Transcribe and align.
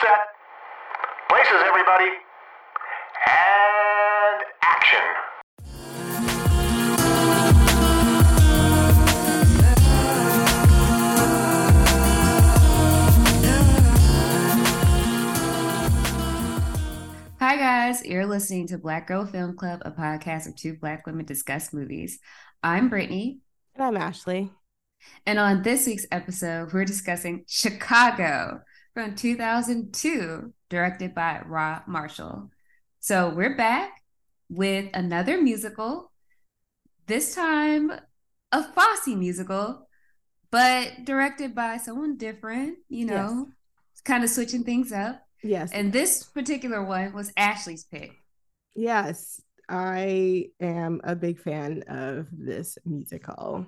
set. 0.00 0.08
Places, 1.28 1.62
everybody. 1.66 2.10
And 3.28 4.42
action. 4.62 4.98
Hi, 17.38 17.56
guys. 17.56 18.04
You're 18.06 18.24
listening 18.24 18.68
to 18.68 18.78
Black 18.78 19.06
Girl 19.06 19.26
Film 19.26 19.54
Club, 19.54 19.82
a 19.84 19.90
podcast 19.90 20.48
of 20.48 20.56
two 20.56 20.78
Black 20.78 21.06
women 21.06 21.26
discuss 21.26 21.74
movies. 21.74 22.20
I'm 22.62 22.88
Brittany. 22.88 23.40
And 23.74 23.84
I'm 23.84 23.96
Ashley. 23.98 24.50
And 25.26 25.38
on 25.38 25.62
this 25.62 25.86
week's 25.86 26.06
episode, 26.10 26.72
we're 26.72 26.84
discussing 26.86 27.44
Chicago 27.46 28.62
from 28.94 29.14
2002, 29.14 30.52
directed 30.68 31.14
by 31.14 31.42
Rob 31.46 31.82
Marshall. 31.86 32.50
So 33.00 33.30
we're 33.30 33.56
back 33.56 34.02
with 34.48 34.90
another 34.94 35.40
musical, 35.40 36.10
this 37.06 37.34
time 37.34 37.92
a 38.52 38.62
Fosse 38.62 39.08
musical, 39.08 39.86
but 40.50 41.04
directed 41.04 41.54
by 41.54 41.76
someone 41.76 42.16
different, 42.16 42.78
you 42.88 43.06
know, 43.06 43.46
yes. 43.48 44.00
kind 44.04 44.24
of 44.24 44.30
switching 44.30 44.64
things 44.64 44.92
up. 44.92 45.22
Yes. 45.42 45.70
And 45.72 45.92
this 45.92 46.24
particular 46.24 46.82
one 46.84 47.12
was 47.12 47.32
Ashley's 47.36 47.84
pick. 47.84 48.12
Yes. 48.74 49.40
I 49.68 50.46
am 50.60 51.00
a 51.04 51.14
big 51.14 51.38
fan 51.40 51.84
of 51.86 52.26
this 52.32 52.76
musical, 52.84 53.66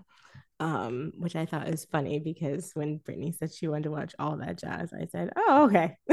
um, 0.63 1.13
which 1.19 1.35
I 1.35 1.45
thought 1.45 1.69
was 1.69 1.87
funny 1.87 2.21
because 2.21 2.71
when 2.75 2.99
Brittany 2.99 3.35
said 3.37 3.53
she 3.53 3.67
wanted 3.67 3.85
to 3.85 3.91
watch 3.91 4.15
all 4.21 4.37
that 4.37 4.61
jazz, 4.61 4.93
I 4.93 5.07
said, 5.07 5.31
"Oh, 5.35 5.65
okay." 5.65 5.97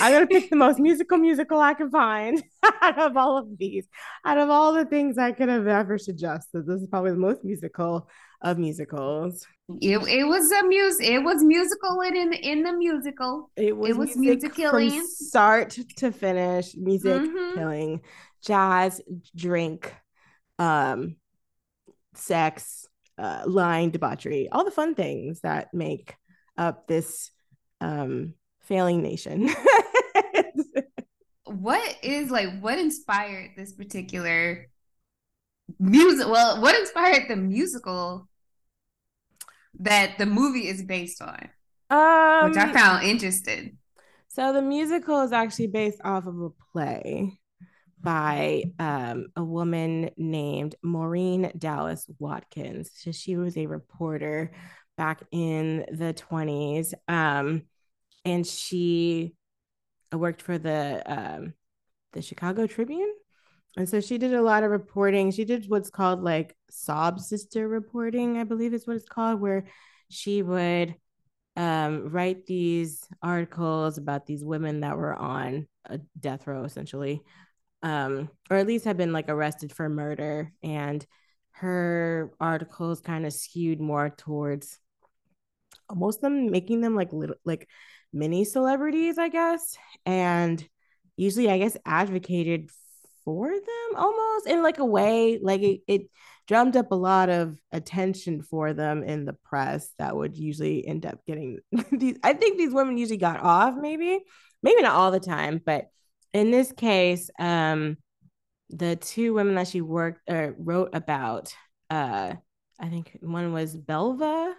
I'm 0.00 0.12
gonna 0.12 0.26
pick 0.26 0.48
the 0.48 0.56
most 0.56 0.78
musical 0.88 1.18
musical 1.18 1.60
I 1.60 1.74
can 1.74 1.90
find 1.90 2.42
out 2.82 2.98
of 2.98 3.18
all 3.18 3.36
of 3.36 3.58
these. 3.58 3.86
Out 4.24 4.38
of 4.38 4.48
all 4.48 4.72
the 4.72 4.86
things 4.86 5.18
I 5.18 5.32
could 5.32 5.50
have 5.50 5.66
ever 5.66 5.98
suggested, 5.98 6.66
this 6.66 6.80
is 6.80 6.88
probably 6.88 7.10
the 7.10 7.18
most 7.18 7.44
musical 7.44 8.08
of 8.40 8.56
musicals. 8.56 9.46
It, 9.82 9.98
it 10.08 10.24
was 10.24 10.50
a 10.50 10.66
music. 10.66 11.06
It 11.06 11.18
was 11.18 11.44
musical 11.44 12.00
in 12.00 12.16
in, 12.16 12.32
in 12.32 12.62
the 12.62 12.72
musical. 12.72 13.50
It 13.56 13.76
was, 13.76 13.90
it 13.90 13.96
was 13.98 14.16
music, 14.16 14.56
music 14.56 14.70
from 14.70 15.06
start 15.06 15.78
to 15.98 16.12
finish. 16.12 16.74
Music 16.76 17.20
mm-hmm. 17.20 17.58
killing, 17.58 18.00
jazz, 18.42 19.02
drink, 19.36 19.94
um, 20.58 21.16
sex, 22.14 22.87
uh, 23.18 23.42
line 23.46 23.90
debauchery, 23.90 24.48
all 24.50 24.64
the 24.64 24.70
fun 24.70 24.94
things 24.94 25.40
that 25.40 25.74
make 25.74 26.14
up 26.56 26.86
this 26.86 27.30
um 27.80 28.34
failing 28.60 29.02
nation. 29.02 29.48
what 31.44 31.96
is 32.02 32.30
like 32.30 32.60
what 32.60 32.78
inspired 32.78 33.50
this 33.56 33.72
particular 33.72 34.68
music? 35.78 36.26
Well, 36.28 36.60
what 36.60 36.78
inspired 36.78 37.28
the 37.28 37.36
musical 37.36 38.28
that 39.80 40.18
the 40.18 40.26
movie 40.26 40.68
is 40.68 40.82
based 40.82 41.22
on? 41.22 41.48
Um, 41.90 42.50
which 42.50 42.58
I 42.58 42.72
found 42.72 43.04
interesting. 43.04 43.78
So 44.28 44.52
the 44.52 44.62
musical 44.62 45.22
is 45.22 45.32
actually 45.32 45.68
based 45.68 46.00
off 46.04 46.26
of 46.26 46.38
a 46.38 46.50
play 46.72 47.38
by 48.02 48.64
um, 48.78 49.26
a 49.36 49.44
woman 49.44 50.10
named 50.16 50.74
Maureen 50.82 51.52
Dallas 51.56 52.06
Watkins. 52.18 52.90
So 52.94 53.12
she 53.12 53.36
was 53.36 53.56
a 53.56 53.66
reporter 53.66 54.52
back 54.96 55.22
in 55.30 55.86
the 55.90 56.14
20s. 56.14 56.94
Um, 57.08 57.62
and 58.24 58.46
she 58.46 59.34
worked 60.12 60.42
for 60.42 60.58
the 60.58 61.02
um, 61.06 61.54
the 62.12 62.22
Chicago 62.22 62.66
Tribune. 62.66 63.12
And 63.76 63.88
so 63.88 64.00
she 64.00 64.18
did 64.18 64.34
a 64.34 64.42
lot 64.42 64.64
of 64.64 64.70
reporting. 64.70 65.30
She 65.30 65.44
did 65.44 65.68
what's 65.68 65.90
called 65.90 66.22
like 66.22 66.56
sob 66.70 67.20
sister 67.20 67.68
reporting, 67.68 68.38
I 68.38 68.44
believe 68.44 68.74
is 68.74 68.86
what 68.86 68.96
it's 68.96 69.08
called, 69.08 69.40
where 69.40 69.66
she 70.10 70.42
would 70.42 70.94
um, 71.56 72.10
write 72.10 72.46
these 72.46 73.06
articles 73.22 73.98
about 73.98 74.26
these 74.26 74.44
women 74.44 74.80
that 74.80 74.96
were 74.96 75.14
on 75.14 75.66
a 75.84 75.98
death 76.18 76.46
row, 76.46 76.64
essentially, 76.64 77.22
um, 77.82 78.30
or 78.50 78.56
at 78.56 78.66
least 78.66 78.84
have 78.84 78.96
been 78.96 79.12
like 79.12 79.28
arrested 79.28 79.72
for 79.72 79.88
murder. 79.88 80.52
And 80.62 81.04
her 81.52 82.32
articles 82.40 83.00
kind 83.00 83.26
of 83.26 83.32
skewed 83.32 83.80
more 83.80 84.10
towards 84.10 84.78
almost 85.88 86.20
them 86.20 86.50
making 86.50 86.80
them 86.80 86.94
like 86.94 87.12
little 87.12 87.36
like 87.44 87.68
mini 88.12 88.44
celebrities, 88.44 89.18
I 89.18 89.28
guess. 89.28 89.76
And 90.06 90.66
usually, 91.16 91.50
I 91.50 91.58
guess, 91.58 91.76
advocated 91.84 92.70
for 93.24 93.50
them 93.50 93.96
almost 93.96 94.46
in 94.46 94.62
like 94.62 94.78
a 94.78 94.84
way, 94.84 95.38
like 95.42 95.62
it, 95.62 95.80
it 95.86 96.02
drummed 96.46 96.76
up 96.76 96.92
a 96.92 96.96
lot 96.96 97.28
of 97.28 97.56
attention 97.72 98.42
for 98.42 98.72
them 98.72 99.02
in 99.02 99.26
the 99.26 99.34
press 99.34 99.90
that 99.98 100.16
would 100.16 100.36
usually 100.36 100.86
end 100.86 101.04
up 101.04 101.24
getting 101.26 101.58
these. 101.92 102.16
I 102.22 102.32
think 102.32 102.56
these 102.56 102.72
women 102.72 102.96
usually 102.96 103.18
got 103.18 103.40
off, 103.40 103.74
maybe, 103.78 104.20
maybe 104.62 104.82
not 104.82 104.94
all 104.94 105.10
the 105.10 105.20
time, 105.20 105.60
but 105.64 105.90
in 106.32 106.50
this 106.50 106.72
case, 106.72 107.30
um, 107.38 107.96
the 108.70 108.96
two 108.96 109.34
women 109.34 109.54
that 109.54 109.68
she 109.68 109.80
worked 109.80 110.20
or 110.28 110.54
wrote 110.58 110.90
about, 110.92 111.54
uh, 111.90 112.34
I 112.78 112.88
think 112.88 113.18
one 113.20 113.52
was 113.52 113.76
Belva, 113.76 114.54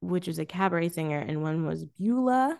which 0.00 0.26
was 0.26 0.38
a 0.38 0.44
cabaret 0.44 0.90
singer, 0.90 1.18
and 1.18 1.42
one 1.42 1.66
was 1.66 1.84
Beulah. 1.84 2.58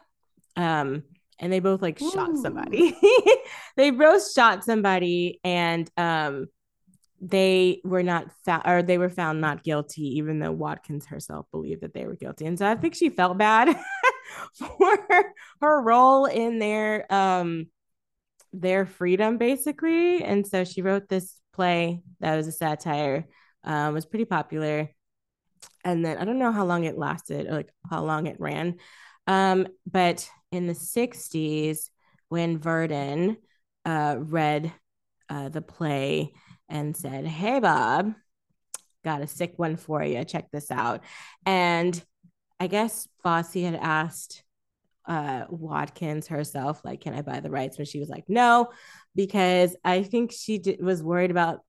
Um, 0.56 1.02
and 1.38 1.52
they 1.52 1.60
both 1.60 1.82
like 1.82 2.00
Ooh. 2.00 2.10
shot 2.10 2.36
somebody. 2.36 2.96
they 3.76 3.90
both 3.90 4.32
shot 4.32 4.64
somebody, 4.64 5.40
and 5.42 5.90
um, 5.96 6.46
they 7.20 7.80
were 7.84 8.02
not 8.02 8.30
found, 8.44 8.62
or 8.66 8.82
they 8.82 8.98
were 8.98 9.10
found 9.10 9.40
not 9.40 9.64
guilty, 9.64 10.18
even 10.18 10.38
though 10.38 10.52
Watkins 10.52 11.06
herself 11.06 11.46
believed 11.50 11.82
that 11.82 11.92
they 11.92 12.06
were 12.06 12.14
guilty. 12.14 12.46
And 12.46 12.58
so 12.58 12.66
I 12.66 12.76
think 12.76 12.94
she 12.94 13.10
felt 13.10 13.36
bad 13.38 13.76
for 14.54 15.06
her, 15.10 15.24
her 15.60 15.82
role 15.82 16.26
in 16.26 16.60
their 16.60 17.12
um 17.12 17.66
their 18.60 18.86
freedom, 18.86 19.38
basically. 19.38 20.22
And 20.22 20.46
so 20.46 20.64
she 20.64 20.82
wrote 20.82 21.08
this 21.08 21.38
play 21.52 22.02
that 22.20 22.36
was 22.36 22.46
a 22.46 22.52
satire. 22.52 23.26
Um, 23.64 23.94
was 23.94 24.04
pretty 24.04 24.26
popular 24.26 24.90
and 25.84 26.04
then 26.04 26.16
I 26.18 26.24
don't 26.24 26.38
know 26.38 26.52
how 26.52 26.64
long 26.64 26.84
it 26.84 26.98
lasted 26.98 27.46
or 27.46 27.52
like 27.52 27.70
how 27.88 28.02
long 28.02 28.26
it 28.26 28.40
ran. 28.40 28.76
Um, 29.26 29.68
but 29.90 30.28
in 30.50 30.66
the 30.66 30.74
60s, 30.74 31.90
when 32.28 32.58
Verdon 32.58 33.36
uh, 33.84 34.16
read 34.18 34.72
uh, 35.28 35.50
the 35.50 35.62
play 35.62 36.32
and 36.68 36.96
said, 36.96 37.26
Hey, 37.26 37.60
Bob, 37.60 38.14
got 39.04 39.22
a 39.22 39.26
sick 39.26 39.54
one 39.56 39.76
for 39.76 40.02
you. 40.02 40.24
Check 40.24 40.50
this 40.50 40.70
out. 40.70 41.02
And 41.44 42.02
I 42.58 42.66
guess 42.66 43.06
Fosse 43.22 43.54
had 43.54 43.74
asked 43.74 44.42
uh, 45.06 45.44
Watkins 45.48 46.26
herself, 46.28 46.80
like, 46.84 47.00
Can 47.00 47.14
I 47.14 47.22
buy 47.22 47.40
the 47.40 47.50
rights? 47.50 47.76
But 47.76 47.88
she 47.88 48.00
was 48.00 48.08
like, 48.08 48.24
No, 48.28 48.70
because 49.14 49.76
I 49.84 50.02
think 50.02 50.32
she 50.32 50.58
did, 50.58 50.82
was 50.82 51.02
worried 51.02 51.30
about 51.30 51.60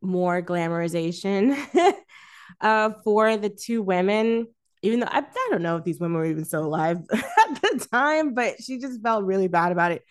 more 0.00 0.42
glamorization 0.42 1.56
uh, 2.60 2.90
for 3.04 3.36
the 3.36 3.50
two 3.50 3.82
women. 3.82 4.48
Even 4.82 5.00
though 5.00 5.08
I, 5.10 5.18
I 5.18 5.48
don't 5.50 5.62
know 5.62 5.76
if 5.76 5.84
these 5.84 5.98
women 5.98 6.18
were 6.18 6.26
even 6.26 6.44
still 6.44 6.64
alive 6.64 6.98
at 7.12 7.62
the 7.62 7.86
time, 7.90 8.34
but 8.34 8.62
she 8.62 8.78
just 8.78 9.02
felt 9.02 9.24
really 9.24 9.48
bad 9.48 9.72
about 9.72 9.92
it. 9.92 10.02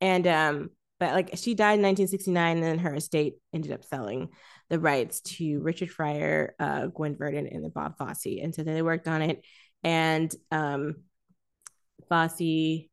And 0.00 0.26
um, 0.26 0.70
but 1.00 1.12
like 1.12 1.30
she 1.34 1.54
died 1.54 1.78
in 1.78 1.82
1969, 1.82 2.56
and 2.56 2.64
then 2.64 2.78
her 2.78 2.94
estate 2.94 3.34
ended 3.52 3.72
up 3.72 3.84
selling 3.84 4.30
the 4.70 4.78
rights 4.78 5.20
to 5.20 5.60
Richard 5.60 5.90
Fryer, 5.90 6.54
uh, 6.58 6.86
Gwen 6.86 7.16
Verdon, 7.16 7.46
and 7.46 7.64
the 7.64 7.68
Bob 7.68 7.98
Fosse, 7.98 8.38
and 8.40 8.54
so 8.54 8.62
they 8.62 8.82
worked 8.82 9.08
on 9.08 9.22
it. 9.22 9.44
And 9.82 10.34
um, 10.50 10.96
Fosse, 12.08 12.88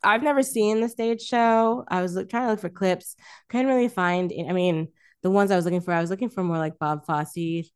I've 0.00 0.22
never 0.22 0.44
seen 0.44 0.80
the 0.80 0.88
stage 0.88 1.22
show. 1.22 1.84
I 1.88 2.02
was 2.02 2.14
look, 2.14 2.30
trying 2.30 2.44
to 2.44 2.50
look 2.52 2.60
for 2.60 2.68
clips. 2.68 3.16
Couldn't 3.48 3.66
really 3.66 3.88
find 3.88 4.32
I 4.48 4.52
mean, 4.52 4.88
the 5.24 5.30
ones 5.30 5.50
I 5.50 5.56
was 5.56 5.64
looking 5.64 5.80
for, 5.80 5.92
I 5.92 6.00
was 6.00 6.10
looking 6.10 6.30
for 6.30 6.44
more 6.44 6.58
like 6.58 6.78
Bob 6.78 7.04
Fosse 7.04 7.68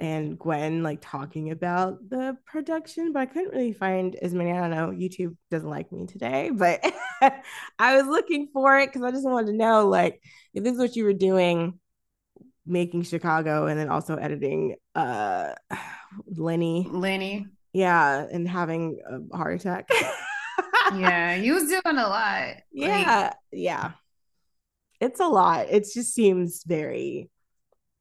and 0.00 0.38
Gwen 0.38 0.82
like 0.82 0.98
talking 1.00 1.50
about 1.50 2.08
the 2.08 2.36
production, 2.46 3.12
but 3.12 3.20
I 3.20 3.26
couldn't 3.26 3.50
really 3.50 3.72
find 3.72 4.14
as 4.16 4.32
many. 4.32 4.52
I 4.52 4.60
don't 4.60 4.70
know. 4.70 4.90
YouTube 4.90 5.36
doesn't 5.50 5.68
like 5.68 5.90
me 5.90 6.06
today, 6.06 6.50
but 6.54 6.80
I 7.78 7.96
was 7.96 8.06
looking 8.06 8.48
for 8.52 8.78
it 8.78 8.86
because 8.86 9.02
I 9.02 9.10
just 9.10 9.24
wanted 9.24 9.48
to 9.48 9.58
know 9.58 9.88
like 9.88 10.22
if 10.54 10.62
this 10.62 10.74
is 10.74 10.78
what 10.78 10.94
you 10.94 11.04
were 11.04 11.12
doing, 11.12 11.78
making 12.64 13.02
Chicago 13.02 13.66
and 13.66 13.78
then 13.78 13.88
also 13.88 14.16
editing 14.16 14.76
uh 14.94 15.54
Lenny. 16.26 16.86
Lenny. 16.90 17.46
Yeah, 17.72 18.26
and 18.30 18.48
having 18.48 19.00
a 19.04 19.36
heart 19.36 19.60
attack. 19.60 19.88
yeah, 20.94 21.36
he 21.36 21.50
was 21.50 21.64
doing 21.64 21.82
a 21.84 22.08
lot. 22.08 22.54
Yeah, 22.72 23.22
like... 23.24 23.34
yeah. 23.52 23.92
It's 25.00 25.20
a 25.20 25.26
lot. 25.26 25.66
It 25.70 25.86
just 25.92 26.14
seems 26.14 26.64
very 26.64 27.30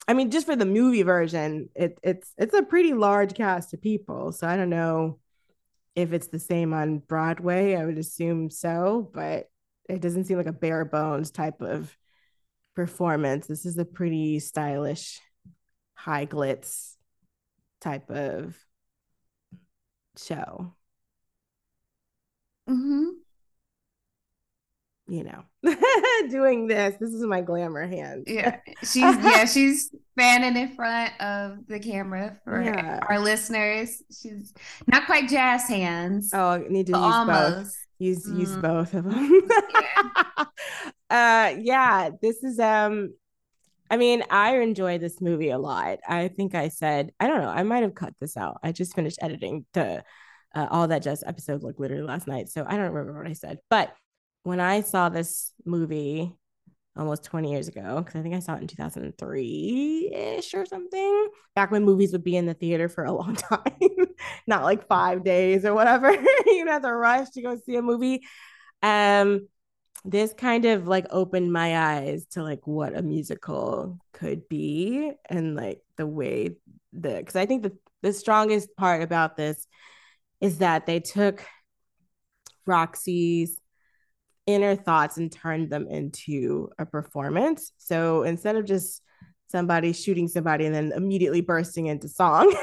I 0.07 0.13
mean, 0.13 0.31
just 0.31 0.45
for 0.45 0.55
the 0.55 0.65
movie 0.65 1.03
version, 1.03 1.69
it, 1.75 1.99
it's 2.01 2.31
it's 2.37 2.53
a 2.53 2.63
pretty 2.63 2.93
large 2.93 3.33
cast 3.33 3.73
of 3.73 3.81
people. 3.81 4.31
So 4.31 4.47
I 4.47 4.55
don't 4.55 4.69
know 4.69 5.19
if 5.95 6.13
it's 6.13 6.27
the 6.27 6.39
same 6.39 6.73
on 6.73 6.99
Broadway. 6.99 7.75
I 7.75 7.85
would 7.85 7.97
assume 7.97 8.49
so, 8.49 9.11
but 9.13 9.49
it 9.89 10.01
doesn't 10.01 10.25
seem 10.25 10.37
like 10.37 10.45
a 10.45 10.53
bare 10.53 10.85
bones 10.85 11.31
type 11.31 11.61
of 11.61 11.95
performance. 12.75 13.47
This 13.47 13.65
is 13.65 13.77
a 13.77 13.85
pretty 13.85 14.39
stylish, 14.39 15.19
high 15.95 16.25
glitz 16.25 16.95
type 17.81 18.09
of 18.09 18.57
show. 20.17 20.73
Mm-hmm 22.69 23.26
you 25.07 25.23
know, 25.23 25.43
doing 26.29 26.67
this. 26.67 26.95
This 26.99 27.11
is 27.11 27.23
my 27.23 27.41
glamour 27.41 27.87
hand. 27.87 28.25
Yeah. 28.27 28.57
She's 28.81 29.01
yeah, 29.01 29.45
she's 29.45 29.93
fanning 30.17 30.57
in 30.57 30.75
front 30.75 31.19
of 31.21 31.67
the 31.67 31.79
camera 31.79 32.37
for 32.43 32.61
yeah. 32.61 32.99
our 33.07 33.19
listeners. 33.19 34.01
She's 34.11 34.53
not 34.87 35.05
quite 35.05 35.29
jazz 35.29 35.67
hands. 35.67 36.31
Oh, 36.33 36.49
I 36.49 36.65
need 36.67 36.87
to 36.87 36.93
use 36.93 37.01
almost. 37.01 37.55
both. 37.55 37.75
Use 37.99 38.27
mm. 38.27 38.39
use 38.39 38.55
both 38.57 38.93
of 38.93 39.05
them. 39.05 39.41
yeah. 39.73 40.45
uh 41.09 41.55
yeah, 41.59 42.09
this 42.21 42.43
is 42.43 42.59
um 42.59 43.13
I 43.89 43.95
mean, 43.95 44.23
I 44.29 44.57
enjoy 44.57 44.97
this 44.97 45.21
movie 45.21 45.49
a 45.49 45.57
lot. 45.57 45.99
I 46.05 46.27
think 46.27 46.55
I 46.55 46.67
said, 46.67 47.11
I 47.21 47.27
don't 47.27 47.41
know, 47.41 47.47
I 47.47 47.63
might 47.63 47.83
have 47.83 47.95
cut 47.95 48.13
this 48.19 48.35
out. 48.35 48.57
I 48.61 48.73
just 48.73 48.93
finished 48.93 49.19
editing 49.21 49.65
the 49.71 50.03
uh, 50.53 50.67
all 50.69 50.87
that 50.87 51.03
jazz 51.03 51.23
episode 51.25 51.63
like 51.63 51.79
literally 51.79 52.03
last 52.03 52.27
night. 52.27 52.49
So 52.49 52.65
I 52.67 52.71
don't 52.75 52.91
remember 52.91 53.17
what 53.17 53.29
I 53.29 53.33
said. 53.33 53.59
But 53.69 53.93
when 54.47 54.61
I 54.61 54.79
saw 54.79 55.09
this 55.09 55.51
movie 55.65 56.33
almost 56.95 57.25
20 57.25 57.51
years 57.51 57.67
ago, 57.67 58.01
because 58.01 58.17
I 58.17 58.23
think 58.23 58.33
I 58.33 58.39
saw 58.39 58.55
it 58.55 58.61
in 58.61 58.67
2003 58.67 60.11
ish 60.15 60.53
or 60.53 60.65
something, 60.65 61.27
back 61.53 61.69
when 61.69 61.83
movies 61.83 62.13
would 62.13 62.23
be 62.23 62.37
in 62.37 62.45
the 62.45 62.53
theater 62.53 62.87
for 62.87 63.03
a 63.03 63.11
long 63.21 63.35
time, 63.35 64.07
not 64.47 64.63
like 64.63 64.87
five 64.87 65.25
days 65.25 65.65
or 65.65 65.73
whatever. 65.73 66.11
you 66.45 66.65
have 66.65 66.83
to 66.83 66.93
rush 66.93 67.29
to 67.31 67.41
go 67.41 67.57
see 67.57 67.75
a 67.75 67.81
movie. 67.81 68.21
Um, 68.81 69.49
this 70.05 70.31
kind 70.31 70.63
of 70.63 70.87
like 70.87 71.07
opened 71.09 71.51
my 71.51 71.97
eyes 71.97 72.25
to 72.31 72.41
like 72.41 72.65
what 72.65 72.95
a 72.95 73.01
musical 73.01 73.99
could 74.13 74.47
be 74.47 75.11
and 75.29 75.57
like 75.57 75.81
the 75.97 76.07
way 76.07 76.55
the 76.93 77.17
because 77.17 77.35
I 77.35 77.45
think 77.45 77.63
the 77.63 77.77
the 78.01 78.13
strongest 78.13 78.77
part 78.77 79.01
about 79.01 79.35
this 79.35 79.67
is 80.39 80.59
that 80.59 80.85
they 80.85 81.01
took 81.01 81.43
Roxy's 82.65 83.59
inner 84.47 84.75
thoughts 84.75 85.17
and 85.17 85.31
turned 85.31 85.69
them 85.69 85.87
into 85.87 86.69
a 86.79 86.85
performance. 86.85 87.71
So 87.77 88.23
instead 88.23 88.55
of 88.55 88.65
just 88.65 89.03
somebody 89.49 89.93
shooting 89.93 90.27
somebody 90.27 90.65
and 90.65 90.73
then 90.73 90.91
immediately 90.95 91.41
bursting 91.41 91.87
into 91.87 92.07
song, 92.07 92.53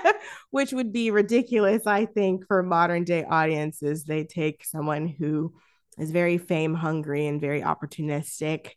which 0.50 0.72
would 0.72 0.92
be 0.92 1.10
ridiculous, 1.10 1.86
I 1.86 2.06
think, 2.06 2.46
for 2.46 2.62
modern 2.62 3.04
day 3.04 3.24
audiences, 3.24 4.04
they 4.04 4.24
take 4.24 4.64
someone 4.64 5.06
who 5.06 5.54
is 5.98 6.10
very 6.10 6.38
fame 6.38 6.74
hungry 6.74 7.26
and 7.26 7.40
very 7.40 7.62
opportunistic 7.62 8.70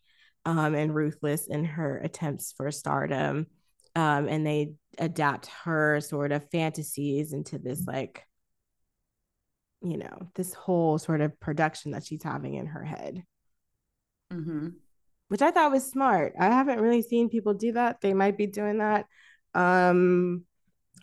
um, 0.46 0.74
and 0.74 0.96
ruthless 0.96 1.48
in 1.48 1.66
her 1.66 1.98
attempts 1.98 2.54
for 2.56 2.72
stardom. 2.72 3.48
Um, 3.96 4.28
and 4.28 4.46
they 4.46 4.74
adapt 4.98 5.48
her 5.64 6.00
sort 6.00 6.32
of 6.32 6.50
fantasies 6.50 7.34
into 7.34 7.58
this 7.58 7.86
like 7.86 8.26
you 9.82 9.98
know, 9.98 10.30
this 10.36 10.54
whole 10.54 10.98
sort 10.98 11.22
of 11.22 11.40
production 11.40 11.92
that 11.92 12.04
she's 12.04 12.24
having 12.24 12.54
in 12.56 12.68
her 12.68 12.84
head. 12.84 13.24
Mm-hmm. 14.32 14.70
Which 15.28 15.42
I 15.42 15.52
thought 15.52 15.72
was 15.72 15.90
smart. 15.90 16.34
I 16.40 16.46
haven't 16.46 16.82
really 16.82 17.02
seen 17.02 17.30
people 17.30 17.54
do 17.54 17.74
that. 17.74 18.02
They 18.02 18.14
might 18.14 18.38
be 18.38 18.48
doing 18.48 18.80
that. 18.80 19.06
Um, 19.54 20.46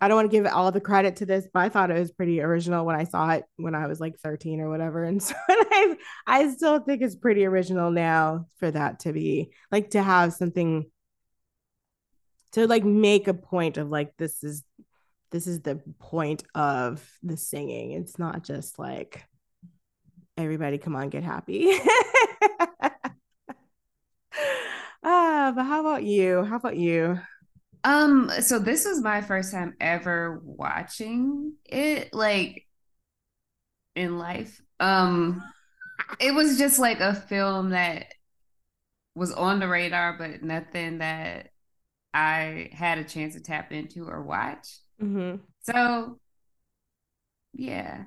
I 0.01 0.07
don't 0.07 0.17
want 0.17 0.31
to 0.31 0.37
give 0.37 0.47
all 0.47 0.71
the 0.71 0.81
credit 0.81 1.17
to 1.17 1.27
this, 1.27 1.49
but 1.53 1.61
I 1.61 1.69
thought 1.69 1.91
it 1.91 1.99
was 1.99 2.13
pretty 2.13 2.41
original 2.41 2.85
when 2.85 2.95
I 2.95 3.05
saw 3.05 3.31
it 3.31 3.45
when 3.57 3.75
I 3.75 3.87
was 3.87 4.01
like 4.01 4.19
13 4.19 4.61
or 4.61 4.69
whatever. 4.69 5.03
And 5.03 5.23
so 5.23 5.35
I, 5.49 5.97
I 6.27 6.51
still 6.51 6.79
think 6.81 7.03
it's 7.03 7.17
pretty 7.17 7.45
original 7.45 7.91
now 7.91 8.47
for 8.59 8.71
that 8.71 9.01
to 9.01 9.13
be 9.13 9.51
like 9.73 9.91
to 9.91 10.03
have 10.03 10.35
something 10.35 10.91
to 12.53 12.67
like 12.67 12.85
make 12.85 13.29
a 13.29 13.35
point 13.35 13.77
of 13.77 13.89
like 13.89 14.17
this 14.17 14.45
is 14.45 14.63
this 15.31 15.47
is 15.47 15.61
the 15.61 15.81
point 15.99 16.45
of 16.55 17.07
the 17.23 17.37
singing. 17.37 17.93
It's 17.93 18.19
not 18.19 18.43
just 18.45 18.79
like 18.79 19.25
everybody 20.37 20.79
come 20.79 20.97
on 20.97 21.09
get 21.09 21.23
happy. 21.23 21.73
ah, 25.03 25.53
but 25.55 25.65
how 25.65 25.81
about 25.81 26.05
you? 26.05 26.45
How 26.45 26.57
about 26.57 26.77
you? 26.77 27.21
Um, 27.85 28.31
so 28.41 28.59
this 28.59 28.85
was 28.85 29.01
my 29.01 29.21
first 29.21 29.53
time 29.53 29.75
ever 29.81 30.41
watching 30.45 31.55
it 31.65 32.13
like 32.13 32.67
in 33.95 34.19
life. 34.19 34.61
Um 34.81 35.43
it 36.21 36.33
was 36.33 36.59
just 36.59 36.79
like 36.79 37.01
a 37.01 37.15
film 37.15 37.71
that 37.71 38.15
was 39.15 39.33
on 39.33 39.59
the 39.59 39.69
radar, 39.69 40.17
but 40.17 40.43
nothing 40.43 40.99
that 40.99 41.51
I 42.15 42.71
had 42.73 42.99
a 42.99 43.05
chance 43.05 43.35
to 43.35 43.41
tap 43.41 43.73
into 43.73 44.09
or 44.09 44.23
watch. 44.23 44.79
Mm-hmm. 45.03 45.37
So, 45.61 46.19
yeah. 47.53 48.05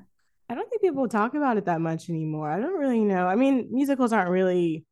I 0.49 0.55
don't 0.55 0.69
think 0.69 0.81
people 0.81 1.07
talk 1.07 1.33
about 1.33 1.57
it 1.57 1.65
that 1.65 1.79
much 1.79 2.09
anymore. 2.09 2.49
I 2.49 2.59
don't 2.59 2.79
really 2.79 3.03
know. 3.03 3.25
I 3.27 3.35
mean, 3.35 3.69
musicals 3.71 4.11
aren't 4.11 4.29
really 4.29 4.85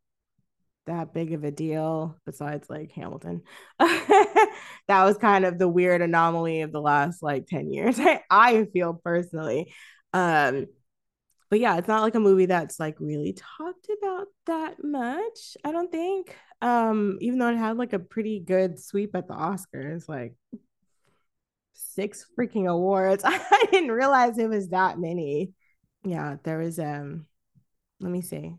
that 0.90 1.14
big 1.14 1.34
of 1.34 1.44
a 1.44 1.52
deal 1.52 2.18
besides 2.26 2.70
like 2.70 2.92
Hamilton. 2.92 3.42
that 3.80 4.52
was 4.88 5.18
kind 5.18 5.46
of 5.46 5.58
the 5.58 5.68
weird 5.68 6.02
anomaly 6.02 6.62
of 6.62 6.72
the 6.72 6.82
last 6.82 7.24
like 7.24 7.48
10 7.48 7.72
years. 7.72 8.00
I, 8.00 8.22
I 8.30 8.66
feel 8.74 8.94
personally. 8.94 9.74
Um 10.14 10.66
but 11.50 11.60
yeah, 11.60 11.78
it's 11.78 11.88
not 11.88 12.04
like 12.04 12.14
a 12.16 12.20
movie 12.20 12.46
that's 12.46 12.80
like 12.80 12.96
really 13.00 13.34
talked 13.34 13.88
about 14.02 14.28
that 14.46 14.84
much, 14.84 15.58
I 15.64 15.72
don't 15.72 15.92
think. 15.92 16.36
Um 16.62 17.18
even 17.22 17.40
though 17.40 17.50
it 17.50 17.58
had 17.58 17.78
like 17.78 17.94
a 17.94 18.00
pretty 18.00 18.40
good 18.40 18.80
sweep 18.80 19.16
at 19.16 19.28
the 19.28 19.36
Oscars, 19.36 20.10
like 20.10 20.36
six 22.00 22.26
freaking 22.38 22.68
awards. 22.68 23.24
I 23.28 23.66
didn't 23.72 23.92
realize 23.92 24.38
it 24.38 24.50
was 24.50 24.70
that 24.70 24.98
many. 24.98 25.52
Yeah, 26.06 26.38
there 26.44 26.58
was 26.58 26.80
um 26.80 27.26
let 28.00 28.12
me 28.12 28.22
see. 28.22 28.56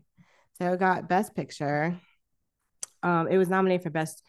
So 0.59 0.71
I 0.71 0.75
got 0.75 1.09
best 1.09 1.35
picture. 1.35 1.99
Um 3.01 3.27
it 3.27 3.37
was 3.37 3.49
nominated 3.49 3.81
for 3.83 3.89
best 3.89 4.21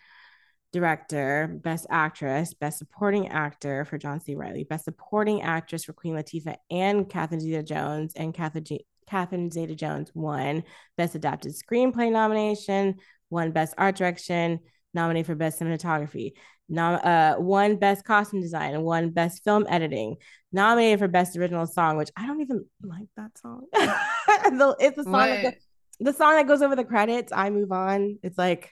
director, 0.72 1.60
best 1.62 1.86
actress, 1.90 2.54
best 2.54 2.78
supporting 2.78 3.28
actor 3.28 3.84
for 3.84 3.98
John 3.98 4.18
C. 4.20 4.34
Reilly, 4.34 4.64
best 4.64 4.86
supporting 4.86 5.42
actress 5.42 5.84
for 5.84 5.92
Queen 5.92 6.14
Latifah 6.14 6.56
and 6.70 7.06
Catherine 7.06 7.40
Zeta 7.40 7.62
Jones, 7.62 8.14
and 8.16 8.32
Catherine, 8.32 8.64
G- 8.64 8.86
Catherine 9.06 9.50
Zeta 9.50 9.74
Jones 9.74 10.10
won 10.14 10.64
best 10.96 11.14
adapted 11.14 11.52
screenplay 11.52 12.10
nomination, 12.10 12.94
won 13.28 13.52
best 13.52 13.74
art 13.76 13.96
direction, 13.96 14.60
nominated 14.94 15.26
for 15.26 15.34
best 15.34 15.60
cinematography. 15.60 16.32
Nom- 16.72 17.00
uh, 17.04 17.34
one 17.34 17.76
best 17.76 18.04
costume 18.04 18.40
design 18.40 18.74
and 18.74 18.82
one 18.82 19.10
best 19.10 19.44
film 19.44 19.66
editing. 19.68 20.16
Nominated 20.50 20.98
for 20.98 21.08
best 21.08 21.36
original 21.36 21.66
song, 21.66 21.96
which 21.96 22.10
I 22.16 22.26
don't 22.26 22.40
even 22.40 22.64
like 22.82 23.06
that 23.16 23.38
song. 23.38 23.66
the, 23.72 24.76
it's 24.80 24.96
the 24.96 25.04
song 25.04 25.12
that 25.12 25.44
What? 25.44 25.54
the 26.00 26.12
song 26.12 26.32
that 26.36 26.46
goes 26.48 26.62
over 26.62 26.74
the 26.76 26.84
credits. 26.84 27.32
I 27.32 27.50
move 27.50 27.70
on. 27.72 28.18
It's 28.22 28.36
like 28.38 28.70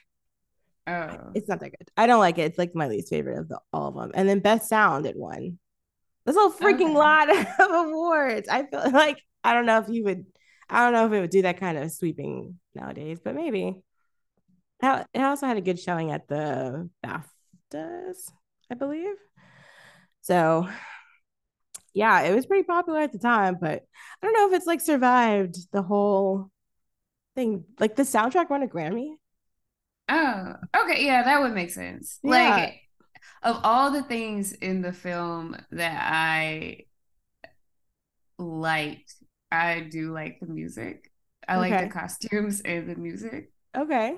Oh. 0.87 1.31
it's 1.35 1.47
not 1.47 1.59
that 1.59 1.69
good. 1.69 1.89
I 1.95 2.07
don't 2.07 2.19
like 2.19 2.37
it. 2.39 2.41
It's 2.43 2.57
like 2.57 2.73
my 2.75 2.87
least 2.87 3.09
favorite 3.09 3.37
of 3.37 3.47
the, 3.49 3.59
all 3.71 3.87
of 3.89 3.95
them. 3.95 4.11
And 4.15 4.27
then 4.27 4.39
best 4.39 4.67
sound 4.67 5.05
it 5.05 5.15
won. 5.15 5.59
That's 6.25 6.37
a 6.37 6.49
freaking 6.63 6.91
Okay. 6.91 6.93
lot 6.93 7.29
of 7.59 7.87
awards. 7.87 8.49
I 8.49 8.65
feel 8.65 8.83
like 8.91 9.19
I 9.43 9.53
don't 9.53 9.65
know 9.67 9.77
if 9.79 9.89
you 9.89 10.03
would. 10.05 10.25
I 10.69 10.83
don't 10.83 10.93
know 10.93 11.05
if 11.07 11.13
it 11.13 11.21
would 11.21 11.29
do 11.29 11.41
that 11.43 11.59
kind 11.59 11.77
of 11.77 11.91
sweeping 11.91 12.59
nowadays, 12.75 13.19
but 13.23 13.35
maybe. 13.35 13.75
It 14.83 15.05
also 15.21 15.45
had 15.45 15.57
a 15.57 15.61
good 15.61 15.79
showing 15.79 16.11
at 16.11 16.27
the 16.27 16.89
BAFTAs, 17.73 18.31
I 18.69 18.75
believe. 18.75 19.15
So, 20.21 20.67
yeah, 21.93 22.21
it 22.21 22.35
was 22.35 22.45
pretty 22.45 22.63
popular 22.63 22.99
at 22.99 23.11
the 23.11 23.19
time, 23.19 23.57
but 23.59 23.83
I 24.21 24.25
don't 24.25 24.33
know 24.33 24.47
if 24.49 24.53
it's 24.53 24.67
like 24.67 24.81
survived 24.81 25.57
the 25.71 25.81
whole 25.81 26.51
thing. 27.35 27.65
Like 27.79 27.95
the 27.95 28.03
soundtrack 28.03 28.49
won 28.49 28.63
a 28.63 28.67
Grammy. 28.67 29.15
Oh, 30.09 30.53
okay. 30.75 31.05
Yeah, 31.05 31.23
that 31.23 31.41
would 31.41 31.53
make 31.53 31.71
sense. 31.71 32.19
Yeah. 32.23 32.31
Like, 32.31 32.81
of 33.43 33.59
all 33.63 33.91
the 33.91 34.03
things 34.03 34.51
in 34.51 34.81
the 34.81 34.93
film 34.93 35.55
that 35.71 36.11
I 36.11 36.85
liked, 38.37 39.15
I 39.51 39.81
do 39.81 40.11
like 40.11 40.39
the 40.39 40.47
music. 40.47 41.11
I 41.47 41.57
like 41.57 41.77
the 41.77 41.89
costumes 41.91 42.61
and 42.61 42.87
the 42.89 42.95
music. 42.95 43.51
Okay. 43.75 44.15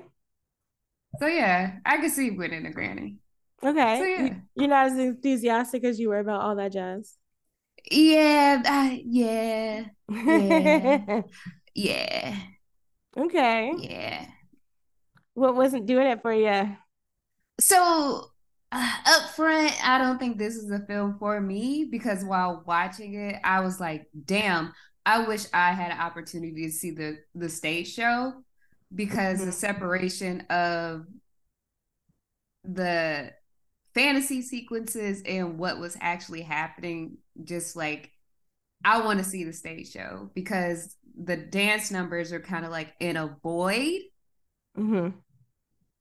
So 1.20 1.26
yeah, 1.26 1.78
I 1.86 1.98
could 1.98 2.10
see 2.10 2.30
winning 2.30 2.66
a 2.66 2.70
Grammy. 2.70 3.16
Okay. 3.64 3.98
So, 3.98 4.04
yeah. 4.04 4.34
You're 4.54 4.68
not 4.68 4.86
as 4.86 4.98
enthusiastic 4.98 5.84
as 5.84 5.98
you 5.98 6.08
were 6.10 6.18
about 6.18 6.42
all 6.42 6.56
that 6.56 6.72
jazz. 6.72 7.16
Yeah, 7.90 8.62
I, 8.64 9.02
yeah, 9.06 9.84
Yeah. 10.26 10.98
yeah, 11.74 12.36
okay. 13.16 13.72
yeah. 13.72 14.26
What 15.34 15.54
wasn't 15.54 15.86
doing 15.86 16.06
it 16.06 16.22
for 16.22 16.32
you? 16.32 16.76
So 17.60 18.30
uh, 18.72 18.92
up 19.06 19.30
front, 19.30 19.72
I 19.86 19.98
don't 19.98 20.18
think 20.18 20.38
this 20.38 20.56
is 20.56 20.70
a 20.70 20.84
film 20.86 21.16
for 21.18 21.40
me 21.40 21.84
because 21.90 22.24
while 22.24 22.64
watching 22.66 23.14
it, 23.14 23.36
I 23.44 23.60
was 23.60 23.80
like, 23.80 24.08
"Damn, 24.24 24.72
I 25.06 25.26
wish 25.26 25.46
I 25.52 25.72
had 25.72 25.92
an 25.92 26.00
opportunity 26.00 26.66
to 26.66 26.72
see 26.72 26.90
the 26.90 27.18
the 27.34 27.48
stage 27.48 27.92
show 27.92 28.42
because 28.94 29.44
the 29.44 29.46
Mhm. 29.46 29.52
separation 29.52 30.40
of 30.50 31.06
the 32.64 33.32
fantasy 33.94 34.42
sequences 34.42 35.22
and 35.26 35.58
what 35.58 35.78
was 35.78 35.96
actually 36.00 36.42
happening 36.42 37.18
just 37.44 37.76
like 37.76 38.10
I 38.84 39.00
want 39.04 39.18
to 39.18 39.24
see 39.24 39.44
the 39.44 39.52
stage 39.52 39.92
show 39.92 40.30
because 40.34 40.96
the 41.16 41.36
dance 41.36 41.90
numbers 41.90 42.32
are 42.32 42.40
kind 42.40 42.64
of 42.64 42.70
like 42.70 42.92
in 43.00 43.16
a 43.16 43.36
void 43.42 44.00
hmm 44.76 45.24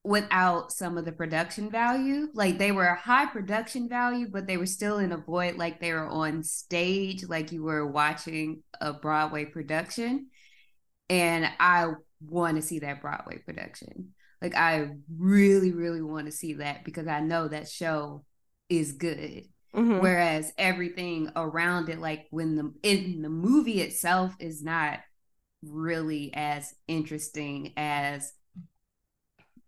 without 0.04 0.72
some 0.72 0.98
of 0.98 1.06
the 1.06 1.12
production 1.12 1.70
value. 1.70 2.28
Like 2.34 2.58
they 2.58 2.72
were 2.72 2.86
a 2.88 3.00
high 3.00 3.26
production 3.26 3.88
value, 3.88 4.28
but 4.30 4.48
they 4.48 4.58
were 4.58 4.66
still 4.66 4.98
in 4.98 5.12
a 5.12 5.18
void, 5.18 5.56
like 5.56 5.80
they 5.80 5.94
were 5.94 6.08
on 6.08 6.44
stage, 6.44 7.24
like 7.28 7.52
you 7.52 7.64
were 7.64 7.88
watching 7.88 8.64
a 8.82 8.94
Broadway 8.94 9.46
production. 9.46 10.28
And 11.10 11.48
I 11.60 11.94
want 12.22 12.58
to 12.58 12.62
see 12.62 12.80
that 12.80 13.02
Broadway 13.02 13.38
production. 13.46 14.14
Like 14.44 14.56
I 14.58 14.90
really, 15.18 15.72
really 15.72 16.02
want 16.02 16.26
to 16.26 16.32
see 16.34 16.56
that 16.56 16.84
because 16.84 17.08
I 17.08 17.22
know 17.22 17.48
that 17.48 17.70
show 17.70 18.26
is 18.70 18.92
good. 18.92 19.46
hmm 19.74 20.00
Whereas 20.00 20.52
everything 20.58 21.32
around 21.36 21.88
it, 21.88 22.00
like 22.00 22.28
when 22.30 22.56
the 22.58 22.74
in 22.84 23.22
the 23.22 23.30
movie 23.30 23.80
itself 23.80 24.36
is 24.40 24.62
not 24.62 25.00
really 25.64 26.32
as 26.34 26.76
interesting 26.90 27.72
as 27.78 28.34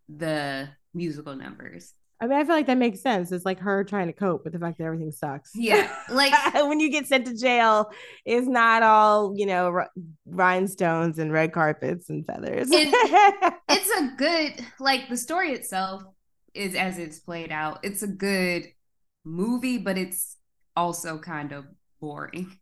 the 0.10 0.68
musical 0.94 1.36
numbers. 1.38 1.94
I 2.22 2.28
mean, 2.28 2.38
I 2.38 2.46
feel 2.46 2.56
like 2.56 2.68
that 2.68 2.78
makes 2.78 3.02
sense. 3.02 3.32
It's 3.32 3.46
like 3.46 3.60
her 3.60 3.84
trying 3.84 4.08
to 4.08 4.14
cope 4.14 4.46
with 4.46 4.54
the 4.54 4.60
fact 4.60 4.78
that 4.78 4.86
everything 4.86 5.12
sucks. 5.12 5.52
Yeah, 5.54 5.94
like 6.10 6.34
when 6.54 6.80
you 6.80 6.90
get 6.90 7.08
sent 7.08 7.26
to 7.26 7.36
jail, 7.36 7.92
it's 8.24 8.48
not 8.48 8.84
all, 8.84 9.34
you 9.36 9.46
know, 9.46 9.66
r- 9.68 9.90
rhinestones 10.26 11.20
and 11.20 11.32
red 11.34 11.52
carpets 11.52 12.10
and 12.10 12.26
feathers. 12.26 12.70
it's 12.72 13.90
a 14.00 14.16
good 14.18 14.66
like 14.80 15.10
the 15.10 15.18
story 15.18 15.52
itself 15.52 16.04
is 16.54 16.74
as 16.74 16.98
it's 16.98 17.20
played 17.20 17.52
out. 17.52 17.80
It's 17.84 18.02
a 18.02 18.08
good 18.08 18.64
movie, 19.26 19.78
but 19.78 19.98
it's 19.98 20.38
also 20.76 21.18
kind 21.20 21.52
of 21.52 21.66
boring 22.00 22.58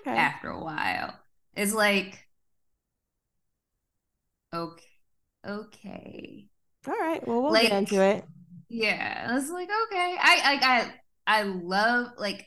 okay. 0.00 0.10
after 0.16 0.50
a 0.50 0.62
while. 0.62 1.18
It's 1.54 1.72
like 1.72 2.26
okay, 4.54 4.84
okay. 5.46 6.46
All 6.86 6.94
right. 6.94 7.26
Well, 7.26 7.42
we'll 7.42 7.52
Like- 7.52 7.68
get 7.68 7.78
into 7.78 8.02
it. 8.02 8.24
Yeah, 8.68 9.26
I 9.30 9.34
was 9.34 9.50
like, 9.50 9.68
okay. 9.86 10.16
I 10.20 10.40
I 10.44 10.94
I 11.26 11.40
I 11.40 11.42
love 11.44 12.08
like 12.18 12.46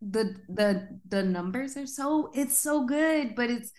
the 0.00 0.36
the 0.48 1.00
the 1.08 1.22
numbers 1.22 1.76
are 1.76 1.86
so 1.86 2.30
it's 2.34 2.58
so 2.58 2.84
good, 2.86 3.34
but 3.36 3.50
it's 3.50 3.72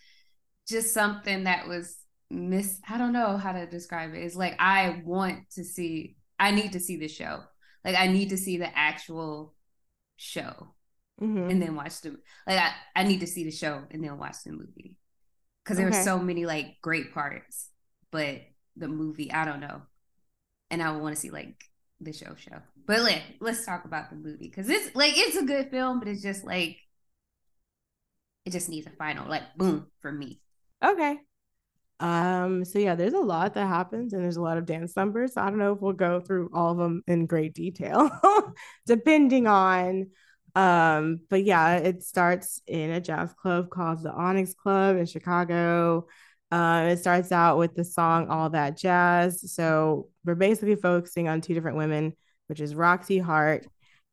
just 0.67 0.93
something 0.93 1.45
that 1.45 1.67
was 1.67 1.97
miss. 2.29 2.79
I 2.89 2.97
don't 2.97 3.13
know 3.13 3.37
how 3.37 3.53
to 3.53 3.67
describe 3.67 4.13
it. 4.15 4.19
It's 4.23 4.35
like 4.35 4.55
I 4.59 5.01
want 5.05 5.49
to 5.51 5.63
see. 5.63 6.17
I 6.39 6.51
need 6.51 6.73
to 6.73 6.79
see 6.79 6.97
the 6.97 7.07
show. 7.09 7.43
Like 7.85 7.95
I 7.97 8.07
need 8.07 8.29
to 8.29 8.37
see 8.37 8.57
the 8.57 8.77
actual 8.77 9.55
show 10.17 10.75
Mhm. 11.21 11.49
and 11.49 11.61
then 11.61 11.75
watch 11.75 12.01
the 12.01 12.11
like. 12.47 12.59
I 12.59 12.73
I 12.95 13.03
need 13.05 13.21
to 13.21 13.27
see 13.27 13.45
the 13.45 13.51
show 13.51 13.83
and 13.91 14.03
then 14.03 14.17
watch 14.17 14.37
the 14.45 14.51
movie 14.53 14.97
because 15.63 15.77
there 15.77 15.85
Okay. 15.85 15.87
were 15.87 15.93
so 15.93 16.19
many 16.19 16.45
like 16.45 16.77
great 16.81 17.13
parts, 17.13 17.69
but 18.11 18.41
the 18.77 18.87
movie 18.89 19.31
I 19.31 19.45
don't 19.45 19.61
know, 19.61 19.83
and 20.71 20.81
I 20.83 20.91
want 20.97 21.15
to 21.15 21.21
see 21.21 21.29
like 21.31 21.63
the 22.03 22.13
show 22.13 22.35
show. 22.35 22.57
But 22.85 23.01
let 23.01 23.21
let's 23.39 23.65
talk 23.65 23.85
about 23.85 24.09
the 24.09 24.15
movie 24.15 24.49
because 24.49 24.69
it's 24.69 24.95
like 24.95 25.13
it's 25.15 25.37
a 25.37 25.45
good 25.45 25.69
film, 25.69 25.99
but 25.99 26.07
it's 26.07 26.21
just 26.21 26.43
like 26.43 26.77
it 28.45 28.51
just 28.51 28.69
needs 28.69 28.87
a 28.87 28.91
final 28.91 29.27
like 29.29 29.55
boom 29.55 29.87
for 30.01 30.11
me. 30.11 30.39
Okay. 30.83 31.17
Um, 31.99 32.65
so 32.65 32.79
yeah, 32.79 32.95
there's 32.95 33.13
a 33.13 33.19
lot 33.19 33.53
that 33.53 33.67
happens 33.67 34.11
and 34.11 34.23
there's 34.23 34.35
a 34.35 34.41
lot 34.41 34.57
of 34.57 34.65
dance 34.65 34.95
numbers. 34.97 35.33
So 35.33 35.41
I 35.41 35.49
don't 35.49 35.59
know 35.59 35.73
if 35.73 35.81
we'll 35.81 35.93
go 35.93 36.19
through 36.19 36.49
all 36.53 36.71
of 36.71 36.77
them 36.77 37.01
in 37.07 37.25
great 37.25 37.53
detail, 37.53 38.11
depending 38.85 39.47
on 39.47 40.07
um, 40.55 41.21
but 41.29 41.43
yeah, 41.43 41.77
it 41.77 42.03
starts 42.03 42.61
in 42.67 42.91
a 42.91 43.01
jazz 43.01 43.33
club 43.33 43.69
called 43.69 44.03
the 44.03 44.11
Onyx 44.11 44.53
Club 44.53 44.97
in 44.97 45.05
Chicago. 45.05 46.07
Um, 46.51 46.85
it 46.85 46.99
starts 46.99 47.31
out 47.31 47.57
with 47.57 47.73
the 47.75 47.83
song 47.83 48.27
All 48.29 48.51
That 48.51 48.77
Jazz. 48.77 49.51
So 49.51 50.09
we're 50.25 50.35
basically 50.35 50.75
focusing 50.75 51.27
on 51.27 51.41
two 51.41 51.53
different 51.53 51.77
women, 51.77 52.13
which 52.47 52.59
is 52.61 52.75
Roxy 52.75 53.19
Hart 53.19 53.65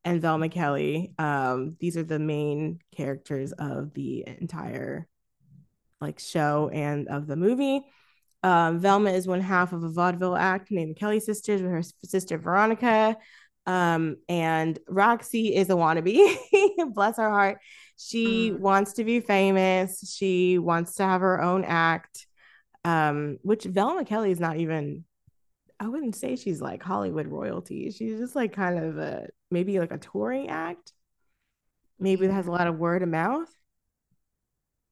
and 0.04 0.20
Velma 0.20 0.48
Kelly. 0.48 1.12
Um, 1.18 1.76
these 1.80 1.96
are 1.96 2.02
the 2.02 2.18
main 2.18 2.80
characters 2.96 3.52
of 3.52 3.92
the 3.94 4.24
entire 4.26 5.06
like 6.00 6.18
show 6.18 6.70
and 6.72 7.08
of 7.08 7.26
the 7.26 7.36
movie. 7.36 7.82
Um, 8.42 8.78
Velma 8.78 9.10
is 9.10 9.26
one 9.26 9.42
half 9.42 9.72
of 9.74 9.82
a 9.84 9.90
vaudeville 9.90 10.36
act 10.36 10.70
named 10.70 10.90
the 10.92 10.94
Kelly 10.98 11.20
Sisters 11.20 11.60
with 11.60 11.70
her 11.70 11.82
sister 12.04 12.38
Veronica. 12.38 13.16
Um, 13.66 14.16
and 14.28 14.78
Roxy 14.88 15.54
is 15.54 15.68
a 15.68 15.74
wannabe. 15.74 16.36
Bless 16.94 17.18
her 17.18 17.28
heart. 17.28 17.58
She 17.98 18.50
Mm. 18.50 18.58
wants 18.60 18.94
to 18.94 19.04
be 19.04 19.20
famous. 19.20 20.14
She 20.16 20.56
wants 20.58 20.94
to 20.94 21.02
have 21.04 21.20
her 21.20 21.42
own 21.42 21.64
act. 21.64 22.26
Um, 22.82 23.36
which 23.42 23.64
Velma 23.64 24.06
Kelly 24.06 24.30
is 24.30 24.40
not 24.40 24.56
even, 24.56 25.04
I 25.80 25.88
wouldn't 25.88 26.14
say 26.14 26.36
she's 26.36 26.60
like 26.60 26.82
Hollywood 26.82 27.26
royalty. 27.26 27.90
She's 27.90 28.18
just 28.18 28.36
like 28.36 28.52
kind 28.52 28.78
of 28.78 28.98
a 28.98 29.28
maybe 29.50 29.80
like 29.80 29.92
a 29.92 29.98
touring 29.98 30.50
act. 30.50 30.92
Maybe 31.98 32.26
that 32.26 32.34
has 32.34 32.46
a 32.46 32.50
lot 32.50 32.66
of 32.66 32.78
word 32.78 33.02
of 33.02 33.08
mouth. 33.08 33.48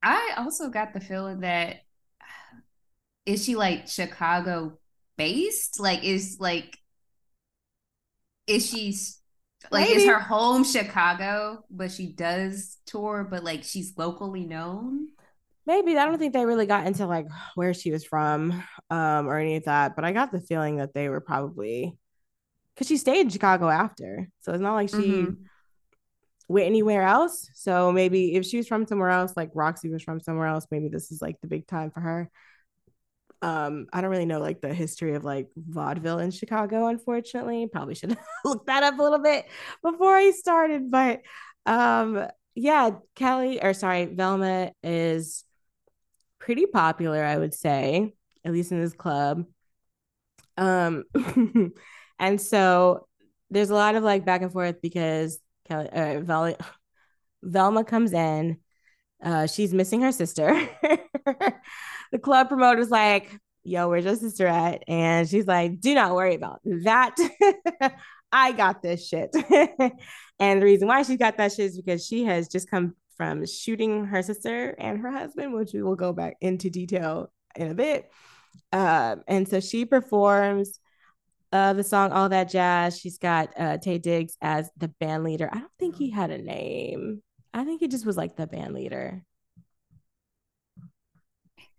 I 0.02 0.32
also 0.38 0.70
got 0.70 0.94
the 0.94 1.00
feeling 1.00 1.40
that 1.40 1.82
is 3.26 3.44
she 3.44 3.54
like 3.54 3.86
Chicago 3.86 4.78
based? 5.18 5.78
Like 5.78 6.04
is 6.04 6.38
like 6.40 6.78
is 8.46 8.66
she 8.66 8.96
like 9.70 9.90
is 9.90 10.06
her 10.06 10.18
home 10.18 10.64
Chicago, 10.64 11.64
but 11.70 11.92
she 11.92 12.06
does 12.06 12.78
tour, 12.86 13.26
but 13.30 13.44
like 13.44 13.62
she's 13.62 13.92
locally 13.98 14.46
known? 14.46 15.08
Maybe 15.68 15.98
I 15.98 16.06
don't 16.06 16.18
think 16.18 16.32
they 16.32 16.46
really 16.46 16.64
got 16.64 16.86
into 16.86 17.06
like 17.06 17.26
where 17.54 17.74
she 17.74 17.90
was 17.90 18.02
from 18.02 18.52
um 18.88 19.28
or 19.28 19.36
any 19.38 19.56
of 19.56 19.64
that, 19.64 19.94
but 19.94 20.04
I 20.06 20.12
got 20.12 20.32
the 20.32 20.40
feeling 20.40 20.76
that 20.78 20.94
they 20.94 21.10
were 21.10 21.20
probably 21.20 21.98
because 22.74 22.86
she 22.88 22.96
stayed 22.96 23.20
in 23.20 23.28
Chicago 23.28 23.68
after. 23.68 24.28
So 24.40 24.52
it's 24.52 24.62
not 24.62 24.74
like 24.74 24.88
she 24.88 24.96
Mhm. 24.96 25.36
went 26.48 26.66
anywhere 26.66 27.02
else. 27.02 27.50
So 27.54 27.92
maybe 27.92 28.34
if 28.34 28.46
she 28.46 28.56
was 28.56 28.66
from 28.66 28.86
somewhere 28.86 29.10
else, 29.10 29.34
like 29.36 29.50
Roxy 29.54 29.90
was 29.90 30.02
from 30.02 30.20
somewhere 30.20 30.46
else, 30.46 30.66
maybe 30.70 30.88
this 30.88 31.10
is 31.10 31.20
like 31.20 31.36
the 31.42 31.48
big 31.48 31.66
time 31.66 31.90
for 31.90 32.00
her. 32.00 32.30
Um, 33.42 33.88
I 33.92 34.00
don't 34.00 34.10
really 34.10 34.26
know 34.26 34.40
like 34.40 34.62
the 34.62 34.72
history 34.72 35.14
of 35.16 35.24
like 35.24 35.48
vaudeville 35.54 36.18
in 36.18 36.30
Chicago, 36.30 36.86
unfortunately. 36.86 37.68
Probably 37.70 37.94
should 37.94 38.16
look 38.44 38.64
that 38.66 38.82
up 38.82 38.98
a 38.98 39.02
little 39.02 39.18
bit 39.20 39.44
before 39.82 40.16
I 40.16 40.30
started. 40.30 40.90
But 40.90 41.20
um, 41.66 42.26
yeah, 42.54 42.90
Kelly 43.14 43.62
or 43.62 43.74
sorry, 43.74 44.06
Velma 44.06 44.72
is 44.82 45.44
pretty 46.48 46.64
popular, 46.64 47.22
I 47.22 47.36
would 47.36 47.52
say, 47.52 48.14
at 48.42 48.52
least 48.52 48.72
in 48.72 48.80
this 48.80 48.94
club. 48.94 49.44
Um, 50.56 51.04
and 52.18 52.40
so 52.40 53.06
there's 53.50 53.68
a 53.68 53.74
lot 53.74 53.96
of 53.96 54.02
like 54.02 54.24
back 54.24 54.40
and 54.40 54.50
forth 54.50 54.80
because 54.80 55.40
Kelly 55.66 55.90
uh, 55.90 56.20
Vel- 56.20 56.56
Velma 57.42 57.84
comes 57.84 58.14
in. 58.14 58.56
Uh, 59.22 59.46
she's 59.46 59.74
missing 59.74 60.00
her 60.00 60.10
sister. 60.10 60.58
the 62.12 62.18
club 62.18 62.48
promoter's 62.48 62.88
like, 62.88 63.30
yo, 63.62 63.90
where's 63.90 64.06
your 64.06 64.16
sister 64.16 64.46
at? 64.46 64.84
And 64.88 65.28
she's 65.28 65.46
like, 65.46 65.78
do 65.80 65.94
not 65.94 66.14
worry 66.14 66.34
about 66.34 66.62
that. 66.64 67.14
I 68.32 68.52
got 68.52 68.80
this 68.80 69.06
shit. 69.06 69.36
and 70.40 70.62
the 70.62 70.64
reason 70.64 70.88
why 70.88 71.02
she 71.02 71.18
got 71.18 71.36
that 71.36 71.52
shit 71.52 71.66
is 71.66 71.76
because 71.76 72.06
she 72.06 72.24
has 72.24 72.48
just 72.48 72.70
come 72.70 72.94
from 73.18 73.44
shooting 73.44 74.06
her 74.06 74.22
sister 74.22 74.74
and 74.78 75.00
her 75.00 75.10
husband, 75.10 75.52
which 75.52 75.74
we 75.74 75.82
will 75.82 75.96
go 75.96 76.14
back 76.14 76.36
into 76.40 76.70
detail 76.70 77.30
in 77.54 77.70
a 77.70 77.74
bit. 77.74 78.10
Um, 78.72 79.22
and 79.26 79.46
so 79.46 79.60
she 79.60 79.84
performs 79.84 80.80
uh, 81.52 81.72
the 81.72 81.84
song 81.84 82.12
All 82.12 82.28
That 82.28 82.48
Jazz. 82.48 82.98
She's 82.98 83.18
got 83.18 83.50
uh, 83.58 83.78
Taye 83.78 84.00
Diggs 84.00 84.36
as 84.40 84.70
the 84.76 84.88
band 84.88 85.24
leader. 85.24 85.50
I 85.52 85.58
don't 85.58 85.72
think 85.78 85.96
he 85.96 86.10
had 86.10 86.30
a 86.30 86.38
name. 86.38 87.22
I 87.52 87.64
think 87.64 87.80
he 87.80 87.88
just 87.88 88.06
was 88.06 88.16
like 88.16 88.36
the 88.36 88.46
band 88.46 88.72
leader. 88.74 89.22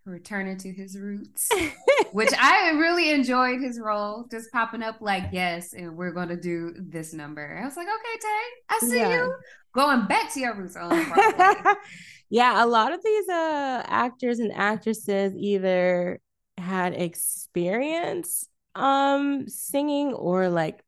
Returning 0.06 0.58
to 0.58 0.72
his 0.72 0.98
roots, 0.98 1.50
which 2.12 2.32
I 2.38 2.72
really 2.72 3.12
enjoyed 3.12 3.62
his 3.62 3.80
role, 3.80 4.26
just 4.30 4.52
popping 4.52 4.84
up 4.84 4.98
like, 5.02 5.26
yes, 5.32 5.74
and 5.74 5.96
we're 5.98 6.12
going 6.12 6.30
to 6.30 6.38
do 6.38 6.74
this 6.78 7.14
number. 7.14 7.60
I 7.62 7.66
was 7.66 7.78
like, 7.78 7.88
okay, 7.88 8.28
Taye, 8.28 8.42
I 8.70 8.80
see 8.80 9.00
yeah. 9.00 9.14
you 9.16 9.36
going 9.74 10.06
back 10.06 10.34
to 10.34 10.40
your 10.40 10.56
roots 10.56 10.76
yeah, 12.30 12.64
a 12.64 12.66
lot 12.66 12.94
of 12.94 13.04
these 13.04 13.30
uh 13.30 13.84
actors 13.86 14.40
and 14.40 14.52
actresses 14.52 15.34
either 15.36 16.20
had 16.58 16.94
experience 16.94 18.48
um 18.76 19.48
singing 19.48 20.14
or 20.14 20.50
like 20.50 20.84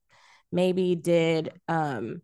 maybe 0.52 0.96
did 0.96 1.52
um 1.68 2.22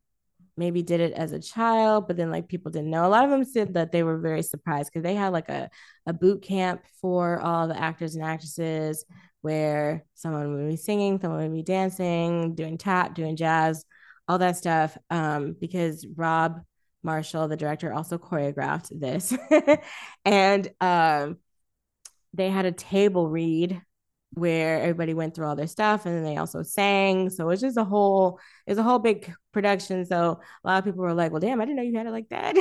maybe 0.57 0.81
did 0.81 0.99
it 0.99 1.13
as 1.13 1.31
a 1.31 1.39
child 1.39 2.07
but 2.07 2.17
then 2.17 2.31
like 2.31 2.47
people 2.47 2.71
didn't 2.71 2.89
know. 2.89 3.05
A 3.05 3.09
lot 3.09 3.23
of 3.23 3.29
them 3.29 3.43
said 3.43 3.73
that 3.75 3.91
they 3.91 4.03
were 4.03 4.17
very 4.17 4.43
surprised 4.43 4.91
because 4.91 5.03
they 5.03 5.15
had 5.15 5.29
like 5.33 5.49
a, 5.49 5.69
a 6.05 6.13
boot 6.13 6.41
camp 6.41 6.81
for 7.01 7.39
all 7.39 7.67
the 7.67 7.79
actors 7.79 8.15
and 8.15 8.23
actresses 8.23 9.05
where 9.41 10.03
someone 10.15 10.53
would 10.53 10.69
be 10.69 10.75
singing 10.75 11.19
someone 11.19 11.41
would 11.41 11.53
be 11.53 11.63
dancing 11.63 12.55
doing 12.55 12.77
tap 12.77 13.13
doing 13.15 13.35
jazz 13.35 13.85
all 14.27 14.39
that 14.39 14.57
stuff 14.57 14.97
um 15.09 15.55
because 15.59 16.05
rob 16.15 16.59
marshall 17.03 17.47
the 17.47 17.57
director 17.57 17.93
also 17.93 18.17
choreographed 18.17 18.89
this. 18.91 19.35
And 20.25 20.69
um 20.81 21.37
they 22.33 22.49
had 22.49 22.65
a 22.65 22.71
table 22.71 23.29
read 23.29 23.81
where 24.33 24.81
everybody 24.81 25.13
went 25.13 25.33
through 25.33 25.47
all 25.47 25.55
their 25.55 25.67
stuff 25.67 26.05
and 26.05 26.15
then 26.15 26.23
they 26.23 26.37
also 26.37 26.61
sang. 26.61 27.29
So 27.29 27.49
it's 27.49 27.61
just 27.61 27.77
a 27.77 27.83
whole, 27.83 28.39
it's 28.65 28.79
a 28.79 28.83
whole 28.83 28.99
big 28.99 29.33
production. 29.51 30.05
So 30.05 30.39
a 30.63 30.67
lot 30.67 30.79
of 30.79 30.85
people 30.85 31.01
were 31.01 31.13
like, 31.13 31.31
well, 31.31 31.39
damn, 31.39 31.61
I 31.61 31.65
didn't 31.65 31.77
know 31.77 31.83
you 31.83 31.97
had 31.97 32.07
it 32.07 32.11
like 32.11 32.29
that. 32.29 32.55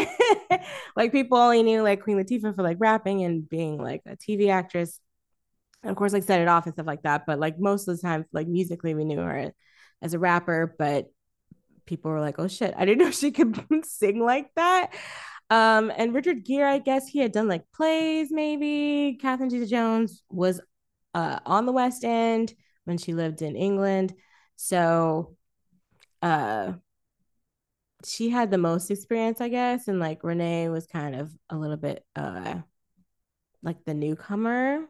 like 0.96 1.12
people 1.12 1.38
only 1.38 1.62
knew 1.62 1.82
like 1.82 2.02
Queen 2.02 2.16
Latifah 2.16 2.54
for 2.54 2.62
like 2.62 2.78
rapping 2.80 3.24
and 3.24 3.48
being 3.48 3.78
like 3.78 4.02
a 4.06 4.16
TV 4.16 4.48
actress. 4.48 5.00
And 5.82 5.90
of 5.90 5.96
course, 5.96 6.12
like 6.12 6.22
set 6.22 6.40
it 6.40 6.48
off 6.48 6.66
and 6.66 6.74
stuff 6.74 6.86
like 6.86 7.02
that. 7.02 7.26
But 7.26 7.38
like 7.38 7.58
most 7.58 7.88
of 7.88 7.96
the 7.96 8.02
time, 8.02 8.24
like 8.32 8.46
musically, 8.46 8.94
we 8.94 9.04
knew 9.04 9.18
her 9.18 9.52
as 10.02 10.14
a 10.14 10.18
rapper, 10.18 10.74
but 10.78 11.06
people 11.84 12.10
were 12.10 12.20
like, 12.20 12.38
oh 12.38 12.48
shit, 12.48 12.74
I 12.76 12.84
didn't 12.84 12.98
know 13.04 13.10
she 13.10 13.32
could 13.32 13.58
sing 13.84 14.20
like 14.20 14.50
that. 14.56 14.94
Um, 15.48 15.92
and 15.96 16.12
Richard 16.12 16.44
Gere, 16.44 16.68
I 16.68 16.78
guess 16.78 17.06
he 17.06 17.20
had 17.20 17.32
done 17.32 17.48
like 17.48 17.70
plays, 17.72 18.28
maybe. 18.30 19.18
Catherine 19.20 19.50
Zeta 19.50 19.66
Jones 19.66 20.22
was 20.28 20.60
uh, 21.16 21.40
on 21.46 21.64
the 21.64 21.72
West 21.72 22.04
End 22.04 22.54
when 22.84 22.98
she 22.98 23.14
lived 23.14 23.40
in 23.40 23.56
England. 23.56 24.14
So 24.56 25.34
uh, 26.20 26.74
she 28.04 28.28
had 28.28 28.50
the 28.50 28.58
most 28.58 28.90
experience, 28.90 29.40
I 29.40 29.48
guess. 29.48 29.88
And 29.88 29.98
like 29.98 30.22
Renee 30.22 30.68
was 30.68 30.86
kind 30.86 31.16
of 31.16 31.32
a 31.48 31.56
little 31.56 31.78
bit 31.78 32.04
uh, 32.14 32.56
like 33.62 33.82
the 33.86 33.94
newcomer. 33.94 34.84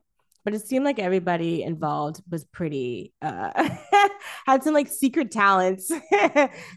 But 0.47 0.55
it 0.55 0.65
seemed 0.65 0.85
like 0.85 1.01
everybody 1.01 1.65
involved 1.65 2.23
was 2.31 2.45
pretty 2.45 3.13
uh 3.21 3.51
had 4.47 4.63
some 4.63 4.75
like 4.75 4.87
secret 4.87 5.33
talents 5.33 5.91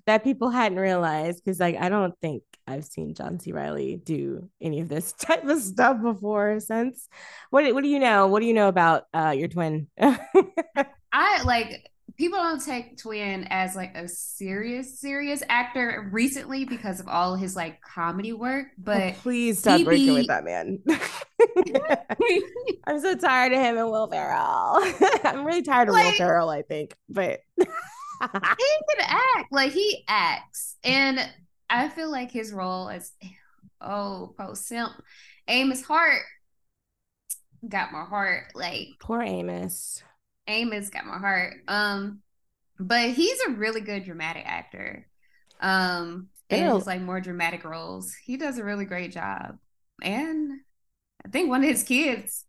that 0.07 0.23
people 0.23 0.49
hadn't 0.49 0.79
realized. 0.79 1.43
Cause 1.45 1.59
like 1.59 1.77
I 1.77 1.87
don't 1.87 2.15
think 2.19 2.41
I've 2.65 2.83
seen 2.83 3.13
John 3.13 3.39
C. 3.39 3.51
Reilly 3.51 4.01
do 4.03 4.49
any 4.59 4.79
of 4.79 4.89
this 4.89 5.13
type 5.19 5.45
of 5.45 5.61
stuff 5.61 6.01
before 6.01 6.59
since. 6.59 7.07
What 7.51 7.71
what 7.75 7.83
do 7.83 7.89
you 7.89 7.99
know? 7.99 8.25
What 8.25 8.39
do 8.39 8.47
you 8.47 8.55
know 8.55 8.69
about 8.69 9.03
uh, 9.13 9.35
your 9.37 9.47
twin? 9.47 9.85
I 9.99 11.43
like 11.43 11.91
people 12.19 12.37
don't 12.37 12.63
take 12.63 12.97
Twin 12.97 13.47
as 13.49 13.77
like 13.77 13.95
a 13.95 14.07
serious, 14.07 14.99
serious 14.99 15.41
actor 15.47 16.09
recently 16.11 16.65
because 16.65 16.99
of 16.99 17.07
all 17.07 17.35
his 17.35 17.55
like 17.55 17.81
comedy 17.81 18.33
work. 18.33 18.67
Oh, 18.71 18.75
but 18.77 19.01
oh, 19.01 19.11
please 19.21 19.59
stop 19.59 19.81
breaking 19.85 20.13
with 20.13 20.27
that 20.27 20.43
man. 20.43 20.79
I'm 22.85 22.99
so 22.99 23.15
tired 23.15 23.53
of 23.53 23.59
him 23.59 23.77
and 23.77 23.89
Will 23.89 24.07
Ferrell. 24.07 24.79
I'm 25.23 25.45
really 25.45 25.61
tired 25.61 25.87
of 25.87 25.93
like, 25.93 26.05
Will 26.05 26.17
Ferrell, 26.17 26.49
I 26.49 26.61
think. 26.61 26.93
But 27.07 27.39
he 27.57 27.65
can 27.65 28.99
act. 28.99 29.51
Like 29.51 29.71
he 29.71 30.03
acts. 30.07 30.75
And 30.83 31.19
I 31.69 31.87
feel 31.87 32.11
like 32.11 32.31
his 32.31 32.51
role 32.51 32.89
as 32.89 33.13
oh 33.79 34.35
post 34.37 34.67
simp 34.67 34.91
Amos 35.47 35.81
Hart 35.83 36.23
got 37.67 37.93
my 37.93 38.03
heart. 38.03 38.47
Like 38.55 38.89
poor 38.99 39.21
Amos. 39.21 40.03
Amos 40.49 40.89
got 40.89 41.05
my 41.05 41.17
heart. 41.17 41.55
Um, 41.67 42.21
but 42.79 43.11
he's 43.11 43.39
a 43.41 43.51
really 43.51 43.81
good 43.81 44.05
dramatic 44.05 44.43
actor. 44.45 45.07
Um, 45.61 46.27
and 46.49 46.75
his 46.75 46.87
like 46.87 47.01
more 47.01 47.21
dramatic 47.21 47.63
roles. 47.63 48.13
He 48.15 48.37
does 48.37 48.57
a 48.57 48.63
really 48.63 48.85
great 48.85 49.11
job. 49.11 49.57
And 50.01 50.61
I 51.25 51.29
think 51.29 51.49
one 51.49 51.63
of 51.63 51.69
his 51.69 51.83
kids 51.83 52.45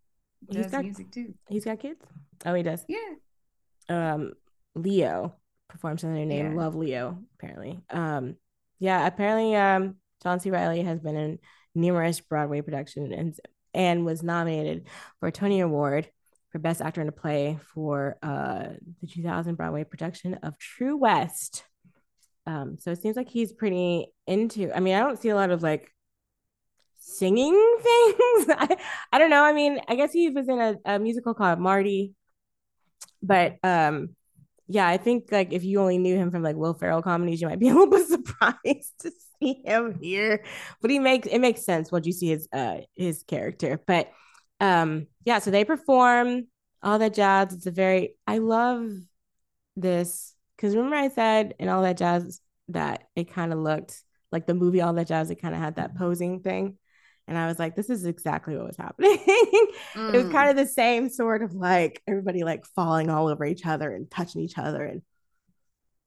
does 0.51 0.71
got, 0.71 0.85
music 0.85 1.11
too. 1.11 1.35
He's 1.49 1.65
got 1.65 1.81
kids? 1.81 2.01
Oh, 2.47 2.55
he 2.55 2.63
does. 2.63 2.85
Yeah. 2.89 3.15
Um, 3.89 4.33
Leo 4.75 5.35
performs 5.69 6.05
under 6.05 6.19
the 6.19 6.25
name 6.25 6.53
yeah. 6.53 6.59
Love 6.59 6.75
Leo, 6.75 7.19
apparently. 7.35 7.81
Um, 7.91 8.37
yeah, 8.79 9.07
apparently 9.07 9.55
um, 9.57 9.97
John 10.23 10.41
C. 10.41 10.51
Reilly 10.51 10.83
has 10.83 11.01
been 11.01 11.17
in 11.17 11.39
numerous 11.75 12.21
Broadway 12.21 12.63
productions 12.63 13.13
and 13.13 13.37
and 13.73 14.05
was 14.05 14.23
nominated 14.23 14.89
for 15.21 15.29
a 15.29 15.33
Tony 15.33 15.61
Award 15.61 16.11
for 16.51 16.59
Best 16.59 16.81
Actor 16.81 17.01
in 17.01 17.09
a 17.09 17.13
Play 17.13 17.59
for 17.75 18.17
uh, 18.23 18.69
the 19.01 19.07
2000 19.07 19.55
Broadway 19.55 19.85
production 19.85 20.35
of 20.43 20.59
True 20.59 20.97
West. 20.97 21.65
Um, 22.47 22.77
so 22.79 22.91
it 22.91 23.01
seems 23.01 23.17
like 23.17 23.29
he's 23.29 23.53
pretty 23.53 24.09
into. 24.27 24.75
I 24.75 24.81
mean, 24.81 24.95
I 24.95 25.01
don't 25.01 25.21
see 25.21 25.29
a 25.29 25.35
lot 25.35 25.51
of 25.51 25.63
like 25.63 25.93
singing 26.99 27.53
things. 27.83 28.47
I, 28.49 28.77
I 29.13 29.19
don't 29.19 29.31
know. 29.31 29.45
I 29.45 29.53
mean, 29.53 29.81
I 29.89 29.95
guess 29.95 30.13
he 30.13 30.31
was 30.31 30.49
in 30.49 30.61
a, 30.61 30.77
a 30.85 30.99
musical 30.99 31.35
called 31.35 31.59
Marty, 31.59 32.15
but 33.23 33.57
um, 33.63 34.17
yeah, 34.67 34.87
I 34.87 34.97
think 34.97 35.33
like 35.33 35.53
if 35.53 35.65
you 35.65 35.81
only 35.81 35.99
knew 35.99 36.17
him 36.17 36.31
from 36.31 36.43
like 36.43 36.57
Will 36.57 36.75
Ferrell 36.75 37.03
comedies, 37.03 37.41
you 37.41 37.49
might 37.49 37.59
be 37.59 37.69
a 37.69 37.75
little 37.75 37.87
bit 37.91 38.07
surprised 38.07 38.93
to 39.01 39.13
see 39.39 39.63
him 39.65 39.99
here. 40.01 40.45
But 40.81 40.91
he 40.91 40.99
makes 40.99 41.27
it 41.27 41.41
makes 41.41 41.65
sense 41.65 41.91
once 41.91 42.07
you 42.07 42.13
see 42.13 42.29
his 42.29 42.49
uh 42.53 42.79
his 42.97 43.23
character. 43.25 43.83
But 43.87 44.11
um 44.61 45.07
yeah, 45.25 45.39
so 45.39 45.51
they 45.51 45.65
perform 45.65 46.47
all 46.83 46.99
that 46.99 47.15
jazz. 47.15 47.53
It's 47.53 47.67
a 47.67 47.71
very 47.71 48.15
I 48.27 48.39
love 48.39 48.91
this 49.77 50.35
because 50.57 50.75
remember 50.75 50.97
I 50.97 51.09
said 51.09 51.55
in 51.59 51.69
all 51.69 51.83
that 51.83 51.97
jazz 51.97 52.41
that 52.69 53.05
it 53.17 53.33
kind 53.33 53.53
of 53.53 53.59
looked 53.59 54.03
like 54.33 54.47
the 54.47 54.55
movie 54.55 54.81
All 54.81 54.93
That 54.93 55.09
Jazz. 55.09 55.31
It 55.31 55.43
kind 55.43 55.55
of 55.55 55.61
had 55.61 55.77
that 55.77 55.97
posing 55.97 56.41
thing. 56.41 56.77
And 57.27 57.39
I 57.39 57.47
was 57.47 57.59
like, 57.59 57.77
this 57.77 57.91
is 57.91 58.07
exactly 58.07 58.57
what 58.57 58.67
was 58.67 58.77
happening. 58.77 59.19
mm. 59.95 60.15
It 60.15 60.25
was 60.25 60.33
kind 60.33 60.51
of 60.51 60.57
the 60.57 60.67
same 60.67 61.09
sort 61.09 61.43
of 61.43 61.55
like 61.55 62.03
everybody 62.07 62.43
like 62.43 62.65
falling 62.65 63.09
all 63.09 63.29
over 63.29 63.45
each 63.45 63.67
other 63.67 63.93
and 63.93 64.11
touching 64.11 64.41
each 64.41 64.59
other 64.59 64.85
and 64.85 65.03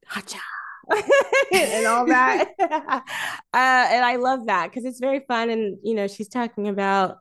hacha 0.06 0.38
and 1.52 1.86
all 1.86 2.06
that. 2.06 2.50
uh, 2.60 3.00
and 3.54 4.04
I 4.04 4.16
love 4.16 4.46
that 4.46 4.70
because 4.70 4.84
it's 4.84 5.00
very 5.00 5.20
fun. 5.20 5.48
And, 5.48 5.78
you 5.82 5.94
know, 5.94 6.08
she's 6.08 6.28
talking 6.28 6.68
about, 6.68 7.18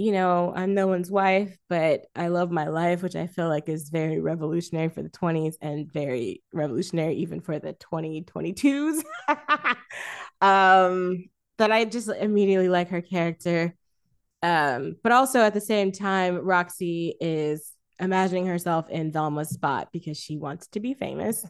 you 0.00 0.12
know, 0.12 0.50
I'm 0.56 0.72
no 0.72 0.86
one's 0.86 1.10
wife, 1.10 1.54
but 1.68 2.06
I 2.16 2.28
love 2.28 2.50
my 2.50 2.68
life, 2.68 3.02
which 3.02 3.16
I 3.16 3.26
feel 3.26 3.48
like 3.48 3.68
is 3.68 3.90
very 3.90 4.18
revolutionary 4.18 4.88
for 4.88 5.02
the 5.02 5.10
20s 5.10 5.56
and 5.60 5.92
very 5.92 6.42
revolutionary 6.54 7.16
even 7.16 7.42
for 7.42 7.58
the 7.58 7.74
2022s. 7.74 9.02
um, 10.40 11.28
that 11.58 11.70
I 11.70 11.84
just 11.84 12.08
immediately 12.08 12.70
like 12.70 12.88
her 12.88 13.02
character. 13.02 13.74
Um, 14.42 14.96
but 15.02 15.12
also 15.12 15.40
at 15.40 15.52
the 15.52 15.60
same 15.60 15.92
time, 15.92 16.38
Roxy 16.38 17.14
is 17.20 17.70
imagining 17.98 18.46
herself 18.46 18.88
in 18.88 19.12
Velma's 19.12 19.50
spot 19.50 19.90
because 19.92 20.16
she 20.16 20.38
wants 20.38 20.66
to 20.68 20.80
be 20.80 20.94
famous. 20.94 21.44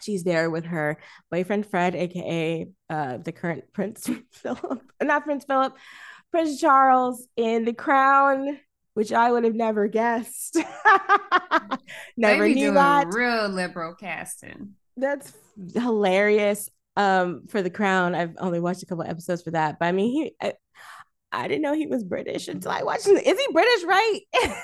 She's 0.00 0.22
there 0.22 0.48
with 0.48 0.66
her 0.66 0.98
boyfriend 1.28 1.66
Fred, 1.66 1.96
aka 1.96 2.68
uh, 2.88 3.16
the 3.16 3.32
current 3.32 3.64
Prince 3.72 4.08
Philip, 4.30 4.80
not 5.02 5.24
Prince 5.24 5.44
Philip, 5.44 5.74
Prince 6.34 6.60
Charles 6.60 7.28
in 7.36 7.64
The 7.64 7.72
Crown, 7.72 8.58
which 8.94 9.12
I 9.12 9.30
would 9.30 9.44
have 9.44 9.54
never 9.54 9.86
guessed. 9.86 10.58
never 12.16 12.48
knew 12.48 12.74
that. 12.74 13.06
Real 13.14 13.48
liberal 13.48 13.94
casting. 13.94 14.70
That's 14.96 15.32
hilarious. 15.76 16.68
Um, 16.96 17.42
for 17.46 17.62
The 17.62 17.70
Crown, 17.70 18.16
I've 18.16 18.34
only 18.40 18.58
watched 18.58 18.82
a 18.82 18.86
couple 18.86 19.04
episodes 19.04 19.42
for 19.42 19.52
that, 19.52 19.78
but 19.78 19.86
I 19.86 19.92
mean, 19.92 20.10
he. 20.10 20.34
I, 20.42 20.54
I 21.30 21.46
didn't 21.46 21.62
know 21.62 21.72
he 21.72 21.86
was 21.86 22.02
British 22.02 22.48
until 22.48 22.72
I 22.72 22.82
watched 22.82 23.06
him. 23.06 23.16
Is 23.16 23.38
he 23.38 23.52
British, 23.52 23.84
right? 23.84 24.20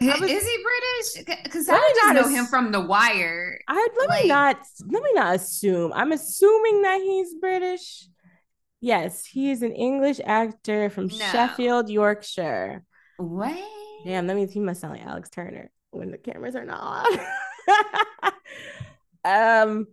was, 0.00 0.22
is 0.22 0.44
he 0.44 0.64
British? 0.64 1.40
Because 1.44 1.68
I 1.68 1.92
just 1.94 2.14
know 2.14 2.20
ass- 2.22 2.30
him 2.30 2.46
from 2.46 2.72
The 2.72 2.80
Wire. 2.80 3.60
I 3.68 3.88
let 3.96 4.08
like, 4.08 4.22
me 4.24 4.28
not 4.28 4.56
let 4.88 5.02
me 5.04 5.12
not 5.14 5.36
assume. 5.36 5.92
I'm 5.92 6.10
assuming 6.10 6.82
that 6.82 7.00
he's 7.00 7.34
British. 7.34 8.08
Yes, 8.82 9.24
he 9.24 9.52
is 9.52 9.62
an 9.62 9.70
English 9.70 10.20
actor 10.24 10.90
from 10.90 11.06
no. 11.06 11.14
Sheffield, 11.14 11.88
Yorkshire. 11.88 12.82
What? 13.16 13.56
Damn, 14.04 14.26
that 14.26 14.34
means 14.34 14.52
he 14.52 14.58
must 14.58 14.80
sound 14.80 14.94
like 14.94 15.06
Alex 15.06 15.30
Turner 15.30 15.70
when 15.92 16.10
the 16.10 16.18
cameras 16.18 16.56
are 16.56 16.64
not 16.64 17.06
on. 18.24 18.32
um, 19.24 19.86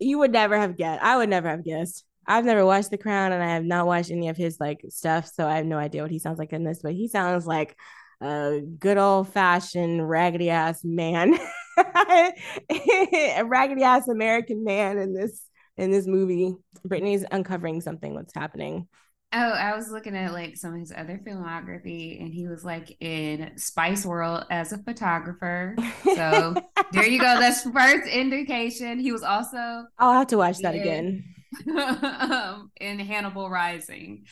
you 0.00 0.20
would 0.20 0.32
never 0.32 0.58
have 0.58 0.78
guessed. 0.78 1.04
I 1.04 1.18
would 1.18 1.28
never 1.28 1.50
have 1.50 1.62
guessed. 1.62 2.02
I've 2.26 2.46
never 2.46 2.64
watched 2.64 2.88
The 2.88 2.96
Crown 2.96 3.32
and 3.32 3.42
I 3.42 3.48
have 3.48 3.64
not 3.64 3.86
watched 3.86 4.10
any 4.10 4.30
of 4.30 4.38
his 4.38 4.58
like 4.58 4.80
stuff, 4.88 5.26
so 5.26 5.46
I 5.46 5.56
have 5.56 5.66
no 5.66 5.76
idea 5.76 6.00
what 6.00 6.10
he 6.10 6.18
sounds 6.18 6.38
like 6.38 6.54
in 6.54 6.64
this. 6.64 6.80
But 6.82 6.94
he 6.94 7.08
sounds 7.08 7.46
like 7.46 7.76
a 8.22 8.60
good 8.78 8.96
old 8.96 9.28
fashioned 9.28 10.08
raggedy 10.08 10.48
ass 10.48 10.82
man, 10.82 11.38
a 12.70 13.42
raggedy 13.44 13.82
ass 13.82 14.08
American 14.08 14.64
man 14.64 14.96
in 14.96 15.12
this 15.12 15.44
in 15.76 15.90
this 15.90 16.06
movie. 16.06 16.54
Brittany's 16.84 17.24
uncovering 17.30 17.80
something 17.80 18.14
what's 18.14 18.34
happening. 18.34 18.88
Oh, 19.34 19.38
I 19.38 19.74
was 19.74 19.90
looking 19.90 20.14
at 20.14 20.32
like 20.34 20.56
some 20.58 20.74
of 20.74 20.80
his 20.80 20.92
other 20.94 21.18
filmography, 21.26 22.20
and 22.20 22.34
he 22.34 22.46
was 22.46 22.64
like 22.64 22.94
in 23.00 23.52
Spice 23.56 24.04
World 24.04 24.44
as 24.50 24.72
a 24.72 24.78
photographer. 24.78 25.74
So 26.04 26.54
there 26.92 27.06
you 27.06 27.18
go. 27.18 27.40
That's 27.40 27.62
first 27.62 28.06
indication. 28.08 28.98
He 28.98 29.10
was 29.10 29.22
also. 29.22 29.86
I'll 29.98 30.12
have 30.12 30.26
to 30.28 30.36
watch 30.36 30.58
that 30.58 30.74
in, 30.74 30.80
again. 30.82 31.24
um, 32.30 32.70
in 32.78 32.98
Hannibal 32.98 33.48
Rising 33.48 34.26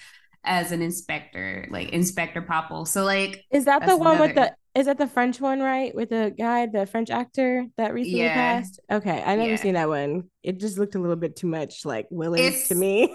as 0.44 0.70
an 0.70 0.82
inspector, 0.82 1.66
like 1.70 1.90
Inspector 1.90 2.42
Popple. 2.42 2.84
So 2.84 3.04
like, 3.04 3.42
is 3.50 3.64
that 3.64 3.86
the 3.86 3.96
one 3.96 4.16
another... 4.16 4.26
with 4.26 4.36
the? 4.36 4.54
Is 4.74 4.86
that 4.86 4.98
the 4.98 5.08
French 5.08 5.40
one, 5.40 5.60
right? 5.60 5.92
With 5.94 6.10
the 6.10 6.32
guy, 6.36 6.66
the 6.66 6.86
French 6.86 7.10
actor 7.10 7.66
that 7.76 7.92
recently 7.92 8.22
yeah. 8.22 8.34
passed. 8.34 8.78
Okay, 8.90 9.22
I 9.22 9.34
never 9.34 9.50
yeah. 9.50 9.56
seen 9.56 9.74
that 9.74 9.88
one. 9.88 10.30
It 10.44 10.60
just 10.60 10.78
looked 10.78 10.94
a 10.94 11.00
little 11.00 11.16
bit 11.16 11.34
too 11.34 11.48
much 11.48 11.84
like 11.84 12.06
Willis 12.10 12.68
to 12.68 12.76
me. 12.76 13.14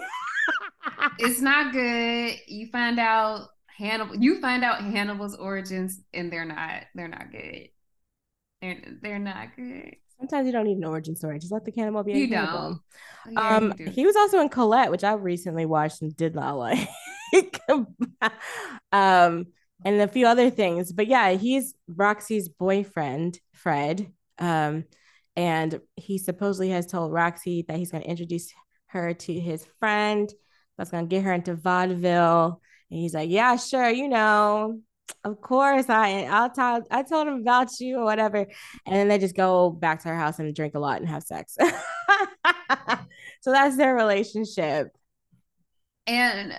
it's 1.18 1.40
not 1.40 1.72
good. 1.72 2.34
You 2.46 2.68
find 2.68 3.00
out 3.00 3.48
Hannibal. 3.66 4.16
You 4.16 4.40
find 4.40 4.64
out 4.64 4.82
Hannibal's 4.82 5.34
origins, 5.34 6.00
and 6.12 6.30
they're 6.30 6.44
not. 6.44 6.84
They're 6.94 7.08
not 7.08 7.32
good. 7.32 7.68
They're 8.60 8.82
they're 9.02 9.18
not 9.18 9.56
good. 9.56 9.96
Sometimes 10.18 10.46
you 10.46 10.52
don't 10.52 10.64
need 10.64 10.78
an 10.78 10.84
origin 10.84 11.16
story. 11.16 11.38
Just 11.38 11.52
let 11.52 11.64
the 11.64 11.72
cannibal 11.72 12.02
be. 12.02 12.12
You 12.12 12.28
don't. 12.28 12.80
Yeah, 13.30 13.56
um, 13.56 13.74
do. 13.76 13.84
he 13.84 14.06
was 14.06 14.16
also 14.16 14.40
in 14.40 14.48
Colette, 14.48 14.90
which 14.90 15.04
I 15.04 15.12
recently 15.14 15.66
watched 15.66 16.02
and 16.02 16.16
did 16.16 16.34
not 16.34 16.56
like. 16.58 16.88
um, 18.92 19.46
and 19.84 20.00
a 20.00 20.08
few 20.08 20.26
other 20.26 20.50
things, 20.50 20.92
but 20.92 21.06
yeah, 21.06 21.32
he's 21.32 21.74
Roxy's 21.88 22.48
boyfriend, 22.48 23.38
Fred. 23.52 24.12
Um, 24.38 24.84
and 25.36 25.80
he 25.96 26.18
supposedly 26.18 26.70
has 26.70 26.86
told 26.86 27.12
Roxy 27.12 27.64
that 27.68 27.76
he's 27.76 27.90
going 27.90 28.02
to 28.02 28.08
introduce 28.08 28.52
her 28.86 29.12
to 29.12 29.32
his 29.32 29.66
friend 29.78 30.32
that's 30.76 30.90
going 30.90 31.04
to 31.04 31.14
get 31.14 31.24
her 31.24 31.32
into 31.32 31.54
vaudeville. 31.54 32.60
And 32.90 33.00
he's 33.00 33.14
like, 33.14 33.30
"Yeah, 33.30 33.56
sure, 33.56 33.90
you 33.90 34.08
know, 34.08 34.80
of 35.24 35.40
course 35.40 35.88
I 35.88 36.24
I'll 36.24 36.50
tell 36.50 36.82
I 36.90 37.02
told 37.02 37.28
him 37.28 37.40
about 37.40 37.80
you 37.80 37.98
or 37.98 38.04
whatever. 38.04 38.38
And 38.38 38.96
then 38.96 39.08
they 39.08 39.18
just 39.18 39.36
go 39.36 39.70
back 39.70 40.02
to 40.02 40.08
her 40.08 40.16
house 40.16 40.38
and 40.38 40.54
drink 40.54 40.74
a 40.74 40.78
lot 40.78 41.00
and 41.00 41.08
have 41.08 41.22
sex. 41.22 41.56
so 43.40 43.52
that's 43.52 43.76
their 43.76 43.94
relationship. 43.94 44.88
And 46.06 46.54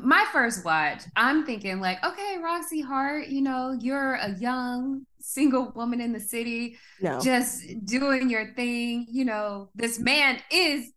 my 0.00 0.24
first 0.32 0.64
watch, 0.64 1.02
I'm 1.16 1.44
thinking 1.44 1.80
like, 1.80 2.04
okay, 2.04 2.38
Roxy 2.42 2.80
Hart, 2.80 3.28
you 3.28 3.40
know, 3.40 3.76
you're 3.80 4.14
a 4.14 4.34
young 4.38 5.06
single 5.20 5.72
woman 5.74 6.00
in 6.00 6.12
the 6.12 6.20
city, 6.20 6.76
no. 7.00 7.20
just 7.20 7.62
doing 7.84 8.30
your 8.30 8.52
thing. 8.54 9.06
You 9.10 9.24
know, 9.24 9.70
this 9.74 9.98
man 9.98 10.38
is 10.50 10.90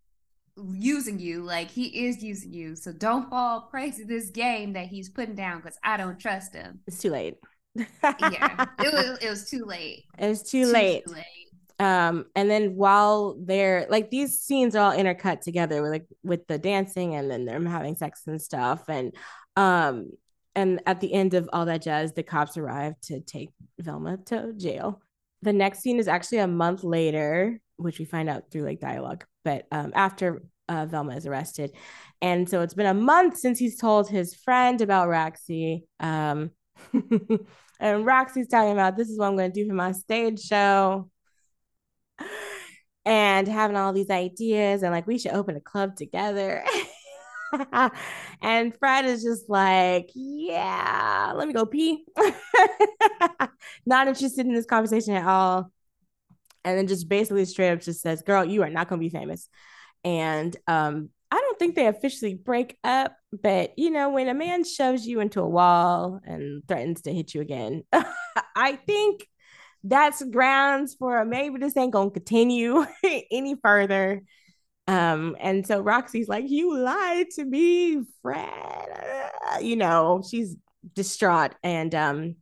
using 0.73 1.19
you 1.19 1.43
like 1.43 1.69
he 1.69 2.07
is 2.07 2.23
using 2.23 2.51
you 2.51 2.75
so 2.75 2.91
don't 2.91 3.29
fall 3.29 3.67
prey 3.69 3.91
to 3.91 4.05
this 4.05 4.31
game 4.31 4.73
that 4.73 4.87
he's 4.87 5.07
putting 5.07 5.35
down 5.35 5.57
because 5.57 5.77
i 5.83 5.95
don't 5.95 6.19
trust 6.19 6.53
him 6.53 6.79
it's 6.87 6.99
too 6.99 7.11
late 7.11 7.35
yeah 7.75 8.65
it 8.79 8.93
was 8.93 9.19
it 9.21 9.29
was 9.29 9.47
too 9.47 9.65
late 9.65 10.05
it 10.17 10.27
was 10.27 10.41
too, 10.41 10.65
too 10.65 10.71
late. 10.71 11.05
too 11.05 11.13
late 11.13 11.36
um 11.79 12.25
and 12.35 12.49
then 12.49 12.75
while 12.75 13.37
they're 13.39 13.85
like 13.89 14.09
these 14.09 14.39
scenes 14.39 14.75
are 14.75 14.91
all 14.91 14.97
intercut 14.97 15.41
together 15.41 15.81
with 15.81 15.91
like 15.91 16.05
with 16.23 16.47
the 16.47 16.57
dancing 16.57 17.15
and 17.15 17.29
then 17.29 17.45
them 17.45 17.65
having 17.65 17.95
sex 17.95 18.23
and 18.27 18.41
stuff 18.41 18.83
and 18.87 19.15
um 19.55 20.09
and 20.55 20.81
at 20.87 20.99
the 21.01 21.13
end 21.13 21.33
of 21.33 21.49
all 21.53 21.65
that 21.65 21.81
jazz 21.81 22.13
the 22.13 22.23
cops 22.23 22.57
arrive 22.57 22.93
to 23.01 23.19
take 23.19 23.49
velma 23.79 24.17
to 24.17 24.53
jail 24.57 25.01
the 25.43 25.53
next 25.53 25.79
scene 25.79 25.99
is 25.99 26.07
actually 26.07 26.39
a 26.39 26.47
month 26.47 26.83
later 26.83 27.59
which 27.75 27.99
we 27.99 28.05
find 28.05 28.27
out 28.27 28.49
through 28.49 28.63
like 28.63 28.79
dialogue 28.79 29.23
but 29.43 29.67
um, 29.71 29.91
after 29.95 30.41
uh, 30.69 30.85
Velma 30.85 31.15
is 31.15 31.25
arrested. 31.25 31.71
And 32.21 32.49
so 32.49 32.61
it's 32.61 32.73
been 32.73 32.85
a 32.85 32.93
month 32.93 33.37
since 33.37 33.59
he's 33.59 33.77
told 33.77 34.09
his 34.09 34.33
friend 34.33 34.81
about 34.81 35.07
Roxy. 35.07 35.85
Um, 35.99 36.51
and 37.79 38.05
Roxy's 38.05 38.47
talking 38.47 38.71
about 38.71 38.97
this 38.97 39.09
is 39.09 39.17
what 39.17 39.27
I'm 39.27 39.37
going 39.37 39.51
to 39.51 39.63
do 39.63 39.67
for 39.67 39.75
my 39.75 39.91
stage 39.91 40.41
show. 40.41 41.09
And 43.05 43.47
having 43.47 43.77
all 43.77 43.93
these 43.93 44.09
ideas, 44.09 44.83
and 44.83 44.91
like, 44.91 45.07
we 45.07 45.17
should 45.17 45.31
open 45.31 45.55
a 45.55 45.61
club 45.61 45.95
together. 45.95 46.63
and 48.41 48.77
Fred 48.77 49.05
is 49.05 49.23
just 49.23 49.49
like, 49.49 50.09
yeah, 50.13 51.31
let 51.35 51.47
me 51.47 51.53
go 51.53 51.65
pee. 51.65 52.03
Not 53.85 54.07
interested 54.07 54.45
in 54.45 54.53
this 54.53 54.65
conversation 54.65 55.13
at 55.13 55.25
all 55.25 55.71
and 56.67 56.77
then 56.77 56.87
just 56.87 57.07
basically 57.07 57.45
straight 57.45 57.71
up 57.71 57.79
just 57.79 58.01
says, 58.01 58.21
"Girl, 58.21 58.43
you 58.43 58.61
are 58.61 58.69
not 58.69 58.89
going 58.89 58.99
to 58.99 59.05
be 59.05 59.09
famous." 59.09 59.47
And 60.03 60.55
um, 60.67 61.09
I 61.31 61.37
don't 61.37 61.57
think 61.57 61.75
they 61.75 61.87
officially 61.87 62.33
break 62.33 62.77
up, 62.83 63.15
but 63.31 63.71
you 63.77 63.89
know, 63.89 64.09
when 64.09 64.27
a 64.27 64.33
man 64.33 64.65
shoves 64.65 65.07
you 65.07 65.21
into 65.21 65.41
a 65.41 65.47
wall 65.47 66.19
and 66.25 66.61
threatens 66.67 67.03
to 67.03 67.13
hit 67.13 67.33
you 67.33 67.39
again, 67.39 67.83
I 68.55 68.75
think 68.85 69.25
that's 69.83 70.23
grounds 70.23 70.95
for 70.95 71.23
maybe 71.25 71.59
this 71.59 71.77
ain't 71.77 71.93
gonna 71.93 72.11
continue 72.11 72.85
any 73.31 73.55
further. 73.55 74.23
Um, 74.87 75.35
and 75.39 75.67
so 75.67 75.81
Roxy's 75.81 76.29
like, 76.29 76.45
You 76.47 76.77
lied 76.77 77.29
to 77.31 77.45
me, 77.45 78.03
Fred. 78.21 78.49
You 79.61 79.75
know, 79.77 80.21
she's 80.29 80.55
distraught 80.93 81.53
and 81.63 81.95
um 81.95 82.35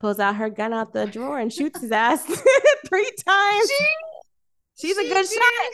pulls 0.00 0.18
out 0.20 0.36
her 0.36 0.50
gun 0.50 0.72
out 0.72 0.92
the 0.92 1.06
drawer 1.06 1.38
and 1.38 1.52
shoots 1.52 1.80
his 1.80 1.90
ass 1.92 2.24
three 2.86 3.10
times. 3.26 3.68
She, 3.70 4.88
She's 4.88 4.96
she 4.98 5.06
a 5.06 5.08
good 5.14 5.26
did. 5.28 5.32
shot. 5.32 5.72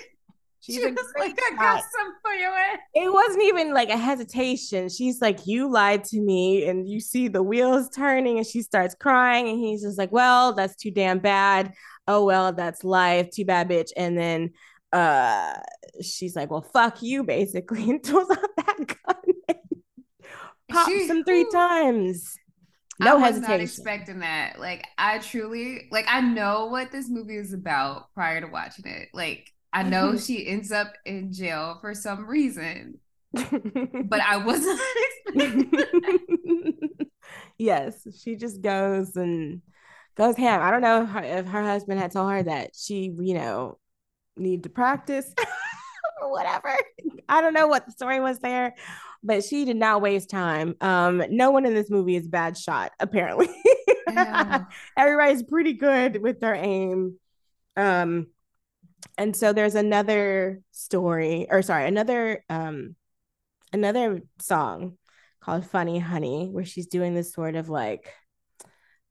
She's 0.68 0.76
she 0.76 0.86
was 0.90 1.12
like, 1.18 1.38
I 1.50 1.56
got 1.56 1.82
some 1.82 2.12
for 2.22 2.32
you. 2.32 2.52
It 2.94 3.10
wasn't 3.10 3.44
even 3.44 3.72
like 3.72 3.88
a 3.88 3.96
hesitation. 3.96 4.90
She's 4.90 5.20
like, 5.22 5.46
You 5.46 5.70
lied 5.70 6.04
to 6.04 6.20
me. 6.20 6.68
And 6.68 6.86
you 6.86 7.00
see 7.00 7.28
the 7.28 7.42
wheels 7.42 7.88
turning 7.88 8.36
and 8.36 8.46
she 8.46 8.60
starts 8.60 8.94
crying. 8.94 9.48
And 9.48 9.58
he's 9.58 9.82
just 9.82 9.96
like, 9.96 10.12
Well, 10.12 10.52
that's 10.52 10.76
too 10.76 10.90
damn 10.90 11.20
bad. 11.20 11.72
Oh, 12.06 12.24
well, 12.26 12.52
that's 12.52 12.84
life. 12.84 13.30
Too 13.30 13.46
bad, 13.46 13.70
bitch. 13.70 13.90
And 13.96 14.18
then 14.18 14.50
uh 14.92 15.54
she's 16.02 16.36
like, 16.36 16.50
Well, 16.50 16.60
fuck 16.60 17.00
you, 17.00 17.24
basically, 17.24 17.88
and 17.88 18.04
throws 18.04 18.30
out 18.30 18.56
that 18.56 18.76
gun 18.76 19.34
and 19.48 19.58
pops 20.68 20.92
she, 20.92 21.06
him 21.06 21.24
three 21.24 21.46
times 21.50 22.36
no 23.00 23.18
hesitation. 23.18 23.20
I 23.20 23.26
was 23.26 23.34
hesitation. 23.34 23.50
not 23.50 23.60
expecting 23.60 24.18
that. 24.20 24.60
Like 24.60 24.86
I 24.98 25.18
truly 25.18 25.88
like 25.90 26.06
I 26.08 26.20
know 26.20 26.66
what 26.66 26.90
this 26.90 27.08
movie 27.08 27.36
is 27.36 27.52
about 27.52 28.12
prior 28.12 28.40
to 28.40 28.48
watching 28.48 28.86
it. 28.86 29.08
Like 29.14 29.50
I 29.72 29.82
know 29.82 30.16
she 30.16 30.46
ends 30.46 30.72
up 30.72 30.94
in 31.04 31.32
jail 31.32 31.78
for 31.80 31.94
some 31.94 32.26
reason. 32.26 32.98
but 33.32 34.20
I 34.20 34.38
wasn't 34.38 34.80
expecting. 35.34 36.90
Yes, 37.58 38.06
she 38.22 38.36
just 38.36 38.62
goes 38.62 39.16
and 39.16 39.62
goes 40.16 40.36
ham. 40.36 40.62
I 40.62 40.70
don't 40.70 40.80
know 40.80 41.02
if 41.22 41.46
her 41.46 41.62
husband 41.62 41.98
had 41.98 42.12
told 42.12 42.30
her 42.30 42.42
that 42.44 42.70
she, 42.76 43.12
you 43.18 43.34
know, 43.34 43.78
need 44.36 44.62
to 44.62 44.68
practice 44.68 45.32
or 46.22 46.30
whatever. 46.30 46.74
I 47.28 47.40
don't 47.40 47.54
know 47.54 47.66
what 47.66 47.84
the 47.84 47.92
story 47.92 48.20
was 48.20 48.38
there, 48.38 48.74
but 49.24 49.42
she 49.44 49.64
did 49.64 49.76
not 49.76 50.00
waste 50.00 50.30
time. 50.30 50.76
Um, 50.80 51.22
no 51.30 51.50
one 51.50 51.66
in 51.66 51.74
this 51.74 51.90
movie 51.90 52.14
is 52.16 52.28
bad 52.28 52.56
shot, 52.56 52.92
apparently. 53.00 53.48
Yeah. 54.10 54.64
Everybody's 54.96 55.42
pretty 55.42 55.74
good 55.74 56.22
with 56.22 56.40
their 56.40 56.54
aim. 56.54 57.18
Um, 57.76 58.28
and 59.16 59.36
so 59.36 59.52
there's 59.52 59.74
another 59.74 60.60
story, 60.72 61.46
or 61.50 61.62
sorry, 61.62 61.86
another 61.86 62.44
um 62.48 62.96
another 63.72 64.22
song 64.40 64.96
called 65.40 65.66
Funny 65.66 65.98
Honey, 65.98 66.48
where 66.50 66.64
she's 66.64 66.86
doing 66.86 67.14
this 67.14 67.32
sort 67.32 67.54
of 67.56 67.68
like 67.68 68.12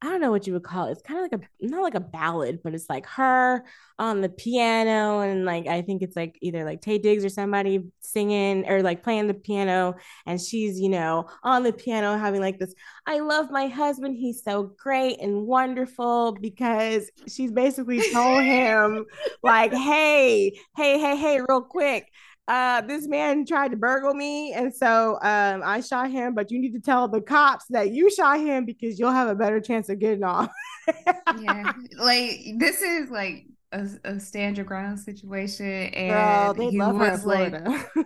I 0.00 0.06
don't 0.06 0.20
know 0.20 0.30
what 0.30 0.46
you 0.46 0.52
would 0.52 0.62
call 0.62 0.86
it. 0.86 0.92
It's 0.92 1.02
kind 1.02 1.18
of 1.18 1.32
like 1.32 1.40
a 1.42 1.66
not 1.66 1.82
like 1.82 1.96
a 1.96 2.00
ballad, 2.00 2.60
but 2.62 2.72
it's 2.72 2.88
like 2.88 3.04
her 3.06 3.64
on 3.98 4.20
the 4.20 4.28
piano 4.28 5.18
and 5.20 5.44
like 5.44 5.66
I 5.66 5.82
think 5.82 6.02
it's 6.02 6.14
like 6.14 6.38
either 6.40 6.64
like 6.64 6.80
Taye 6.80 7.02
Diggs 7.02 7.24
or 7.24 7.28
somebody 7.28 7.90
singing 7.98 8.68
or 8.68 8.80
like 8.80 9.02
playing 9.02 9.26
the 9.26 9.34
piano 9.34 9.96
and 10.24 10.40
she's, 10.40 10.78
you 10.78 10.88
know, 10.88 11.28
on 11.42 11.64
the 11.64 11.72
piano 11.72 12.16
having 12.16 12.40
like 12.40 12.60
this 12.60 12.74
I 13.08 13.18
love 13.18 13.50
my 13.50 13.66
husband. 13.66 14.16
He's 14.16 14.44
so 14.44 14.72
great 14.78 15.20
and 15.20 15.46
wonderful 15.46 16.36
because 16.40 17.10
she's 17.26 17.50
basically 17.50 18.00
told 18.12 18.44
him 18.44 19.04
like, 19.42 19.72
"Hey, 19.72 20.52
hey, 20.76 21.00
hey, 21.00 21.16
hey, 21.16 21.40
real 21.48 21.62
quick 21.62 22.08
uh, 22.48 22.80
this 22.80 23.06
man 23.06 23.44
tried 23.44 23.70
to 23.70 23.76
burgle 23.76 24.14
me, 24.14 24.54
and 24.54 24.74
so 24.74 25.18
um, 25.20 25.62
I 25.62 25.82
shot 25.82 26.10
him. 26.10 26.34
But 26.34 26.50
you 26.50 26.58
need 26.58 26.72
to 26.72 26.80
tell 26.80 27.06
the 27.06 27.20
cops 27.20 27.66
that 27.68 27.90
you 27.90 28.10
shot 28.10 28.40
him 28.40 28.64
because 28.64 28.98
you'll 28.98 29.12
have 29.12 29.28
a 29.28 29.34
better 29.34 29.60
chance 29.60 29.90
of 29.90 29.98
getting 29.98 30.24
off. 30.24 30.50
yeah, 31.40 31.72
like 31.98 32.40
this 32.56 32.80
is 32.80 33.10
like 33.10 33.44
a, 33.72 33.86
a 34.04 34.18
stand 34.18 34.56
your 34.56 34.64
ground 34.64 34.98
situation, 34.98 35.66
and 35.66 36.10
Girl, 36.10 36.54
they 36.54 36.70
he 36.70 36.78
love 36.78 36.96
was 36.96 37.26
like 37.26 37.54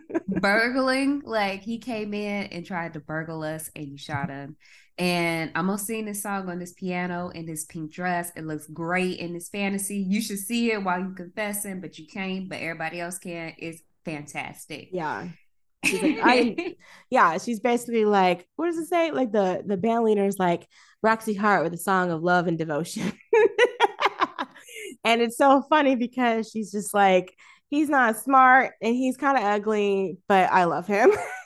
burgling. 0.26 1.22
Like 1.24 1.62
he 1.62 1.78
came 1.78 2.12
in 2.12 2.46
and 2.46 2.66
tried 2.66 2.94
to 2.94 3.00
burgle 3.00 3.44
us, 3.44 3.70
and 3.76 3.86
you 3.86 3.96
shot 3.96 4.28
him. 4.28 4.56
And 4.98 5.52
I'm 5.54 5.66
gonna 5.66 5.78
sing 5.78 6.04
this 6.04 6.20
song 6.20 6.48
on 6.50 6.58
this 6.58 6.72
piano 6.72 7.28
in 7.28 7.46
this 7.46 7.64
pink 7.64 7.92
dress. 7.92 8.32
It 8.34 8.44
looks 8.44 8.66
great 8.66 9.20
in 9.20 9.34
this 9.34 9.48
fantasy. 9.48 9.98
You 9.98 10.20
should 10.20 10.40
see 10.40 10.72
it 10.72 10.82
while 10.82 10.98
you 10.98 11.14
confessing, 11.14 11.80
but 11.80 11.96
you 11.96 12.08
can't. 12.08 12.48
But 12.48 12.58
everybody 12.58 13.00
else 13.00 13.18
can. 13.18 13.54
It's 13.56 13.80
fantastic. 14.04 14.88
yeah. 14.92 15.28
She's 15.84 16.02
like, 16.02 16.18
I, 16.22 16.76
yeah, 17.10 17.38
she's 17.38 17.60
basically 17.60 18.04
like, 18.04 18.46
what 18.56 18.66
does 18.66 18.78
it 18.78 18.86
say? 18.86 19.10
Like 19.10 19.32
the 19.32 19.62
the 19.66 19.76
band 19.76 20.04
leader 20.04 20.24
is 20.24 20.38
like 20.38 20.66
Roxy 21.02 21.34
Hart 21.34 21.64
with 21.64 21.74
a 21.74 21.78
song 21.78 22.10
of 22.10 22.22
love 22.22 22.46
and 22.46 22.56
devotion. 22.56 23.12
and 25.04 25.20
it's 25.20 25.36
so 25.36 25.62
funny 25.68 25.96
because 25.96 26.48
she's 26.50 26.70
just 26.70 26.94
like, 26.94 27.34
he's 27.68 27.88
not 27.88 28.16
smart 28.16 28.74
and 28.80 28.94
he's 28.94 29.16
kind 29.16 29.36
of 29.36 29.44
ugly, 29.44 30.18
but 30.28 30.52
I 30.52 30.64
love 30.64 30.86
him. 30.86 31.10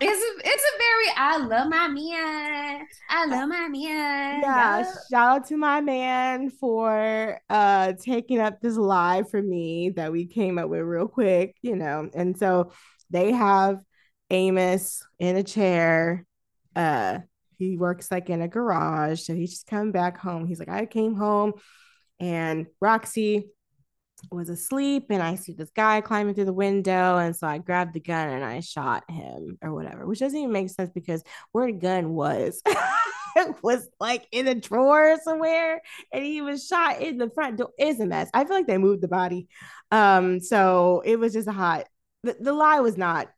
It's 0.00 0.22
a, 0.22 0.48
it's 0.48 0.64
a 0.64 0.78
very 0.78 1.16
I 1.16 1.36
love 1.38 1.68
my 1.68 1.88
man. 1.88 2.86
I 3.08 3.26
love 3.26 3.48
my 3.48 3.68
man. 3.68 4.40
yeah, 4.42 4.84
shout 5.10 5.36
out 5.36 5.46
to 5.48 5.56
my 5.56 5.80
man 5.80 6.50
for 6.50 7.40
uh 7.48 7.92
taking 8.00 8.40
up 8.40 8.60
this 8.60 8.76
lie 8.76 9.22
for 9.30 9.40
me 9.40 9.90
that 9.90 10.12
we 10.12 10.26
came 10.26 10.58
up 10.58 10.68
with 10.68 10.80
real 10.80 11.08
quick, 11.08 11.56
you 11.62 11.76
know. 11.76 12.10
And 12.14 12.36
so 12.36 12.72
they 13.10 13.32
have 13.32 13.78
Amos 14.30 15.02
in 15.18 15.36
a 15.36 15.42
chair. 15.42 16.26
Uh 16.74 17.20
he 17.56 17.76
works 17.76 18.10
like 18.10 18.28
in 18.30 18.42
a 18.42 18.48
garage. 18.48 19.22
So 19.22 19.34
he's 19.34 19.50
just 19.50 19.66
come 19.66 19.92
back 19.92 20.18
home. 20.18 20.46
He's 20.46 20.58
like, 20.58 20.68
I 20.68 20.86
came 20.86 21.14
home 21.14 21.54
and 22.20 22.66
Roxy 22.80 23.50
was 24.30 24.48
asleep 24.48 25.06
and 25.10 25.22
I 25.22 25.34
see 25.34 25.52
this 25.52 25.70
guy 25.70 26.00
climbing 26.00 26.34
through 26.34 26.46
the 26.46 26.52
window. 26.52 27.18
And 27.18 27.36
so 27.36 27.46
I 27.46 27.58
grabbed 27.58 27.94
the 27.94 28.00
gun 28.00 28.28
and 28.28 28.44
I 28.44 28.60
shot 28.60 29.04
him 29.10 29.58
or 29.62 29.74
whatever, 29.74 30.06
which 30.06 30.20
doesn't 30.20 30.38
even 30.38 30.52
make 30.52 30.70
sense 30.70 30.90
because 30.94 31.22
where 31.52 31.66
the 31.66 31.72
gun 31.72 32.14
was. 32.14 32.62
it 33.36 33.56
was 33.62 33.88
like 34.00 34.26
in 34.32 34.46
a 34.46 34.54
drawer 34.54 35.18
somewhere 35.22 35.82
and 36.12 36.24
he 36.24 36.40
was 36.40 36.66
shot 36.66 37.00
in 37.00 37.18
the 37.18 37.30
front 37.30 37.58
door. 37.58 37.70
It's 37.76 38.00
a 38.00 38.06
mess. 38.06 38.30
I 38.32 38.44
feel 38.44 38.56
like 38.56 38.66
they 38.66 38.78
moved 38.78 39.02
the 39.02 39.08
body. 39.08 39.48
Um, 39.90 40.40
so 40.40 41.02
it 41.04 41.18
was 41.18 41.32
just 41.32 41.48
a 41.48 41.52
hot 41.52 41.86
the, 42.24 42.36
the 42.40 42.52
lie 42.52 42.80
was 42.80 42.96
not 42.96 43.28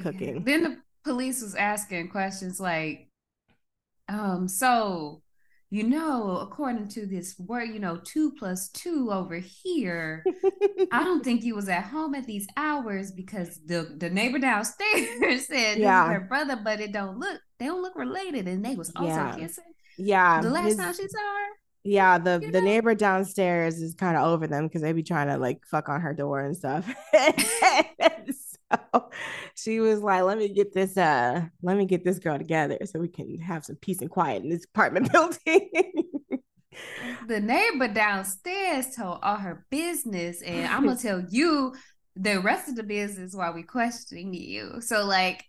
cooking. 0.00 0.44
Then 0.44 0.62
the 0.62 0.76
police 1.04 1.42
was 1.42 1.54
asking 1.54 2.10
questions 2.10 2.60
like, 2.60 3.08
um, 4.08 4.46
so 4.46 5.22
you 5.74 5.82
know, 5.82 6.38
according 6.38 6.86
to 6.86 7.04
this 7.04 7.36
word, 7.36 7.64
you 7.64 7.80
know, 7.80 7.98
two 8.04 8.30
plus 8.38 8.68
two 8.68 9.10
over 9.10 9.34
here. 9.34 10.24
I 10.92 11.02
don't 11.02 11.24
think 11.24 11.42
you 11.42 11.56
was 11.56 11.68
at 11.68 11.82
home 11.84 12.14
at 12.14 12.26
these 12.26 12.46
hours 12.56 13.10
because 13.10 13.58
the 13.66 13.96
the 13.98 14.08
neighbor 14.08 14.38
downstairs 14.38 15.46
said 15.48 15.78
Yeah. 15.78 16.06
her 16.12 16.20
brother, 16.20 16.56
but 16.62 16.80
it 16.80 16.92
don't 16.92 17.18
look 17.18 17.40
they 17.58 17.66
don't 17.66 17.82
look 17.82 17.96
related, 17.96 18.46
and 18.46 18.64
they 18.64 18.76
was 18.76 18.92
also 18.94 19.08
Yeah. 19.08 19.36
kissing. 19.36 19.64
yeah. 19.98 20.40
The 20.40 20.50
last 20.50 20.66
his- 20.66 20.76
time 20.76 20.94
she 20.94 21.08
saw 21.08 21.18
her, 21.18 21.48
yeah, 21.82 22.18
the 22.18 22.38
the 22.52 22.60
know? 22.60 22.66
neighbor 22.66 22.94
downstairs 22.94 23.82
is 23.82 23.96
kind 23.96 24.16
of 24.16 24.24
over 24.28 24.46
them 24.46 24.68
because 24.68 24.80
they 24.82 24.92
be 24.92 25.02
trying 25.02 25.26
to 25.26 25.38
like 25.38 25.66
fuck 25.66 25.88
on 25.88 26.00
her 26.02 26.14
door 26.14 26.38
and 26.38 26.56
stuff. 26.56 26.88
so 28.92 29.10
she 29.54 29.80
was 29.80 30.00
like, 30.00 30.22
"Let 30.22 30.38
me 30.38 30.48
get 30.52 30.72
this 30.72 30.96
uh, 30.96 31.46
let 31.62 31.76
me 31.76 31.84
get 31.86 32.04
this 32.04 32.18
girl 32.18 32.38
together 32.38 32.78
so 32.84 32.98
we 33.00 33.08
can 33.08 33.38
have 33.40 33.64
some 33.64 33.76
peace 33.76 34.00
and 34.00 34.10
quiet 34.10 34.42
in 34.42 34.50
this 34.50 34.64
apartment 34.64 35.10
building." 35.12 35.70
the 37.28 37.40
neighbor 37.40 37.88
downstairs 37.88 38.94
told 38.96 39.18
all 39.22 39.36
her 39.36 39.66
business, 39.70 40.42
and 40.42 40.66
I'm 40.66 40.84
gonna 40.84 40.98
tell 40.98 41.24
you 41.28 41.74
the 42.16 42.40
rest 42.40 42.68
of 42.68 42.76
the 42.76 42.82
business 42.82 43.34
while 43.34 43.52
we 43.52 43.62
questioning 43.62 44.34
you. 44.34 44.80
So 44.80 45.04
like 45.04 45.44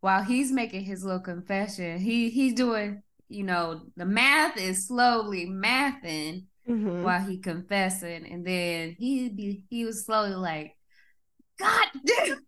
while 0.00 0.22
he's 0.22 0.52
making 0.52 0.82
his 0.84 1.04
little 1.04 1.20
confession, 1.20 1.98
he 1.98 2.30
he's 2.30 2.54
doing, 2.54 3.02
you 3.28 3.44
know, 3.44 3.82
the 3.96 4.06
math 4.06 4.56
is 4.56 4.86
slowly 4.86 5.46
mathing 5.46 6.44
Mhm. 6.68 7.02
while 7.02 7.20
he 7.24 7.38
confessing, 7.38 8.26
and 8.26 8.44
then 8.44 8.96
he 8.98 9.28
be 9.28 9.62
he 9.70 9.84
was 9.84 10.04
slowly 10.04 10.34
like, 10.34 10.76
God 11.58 11.86
damn. 12.04 12.45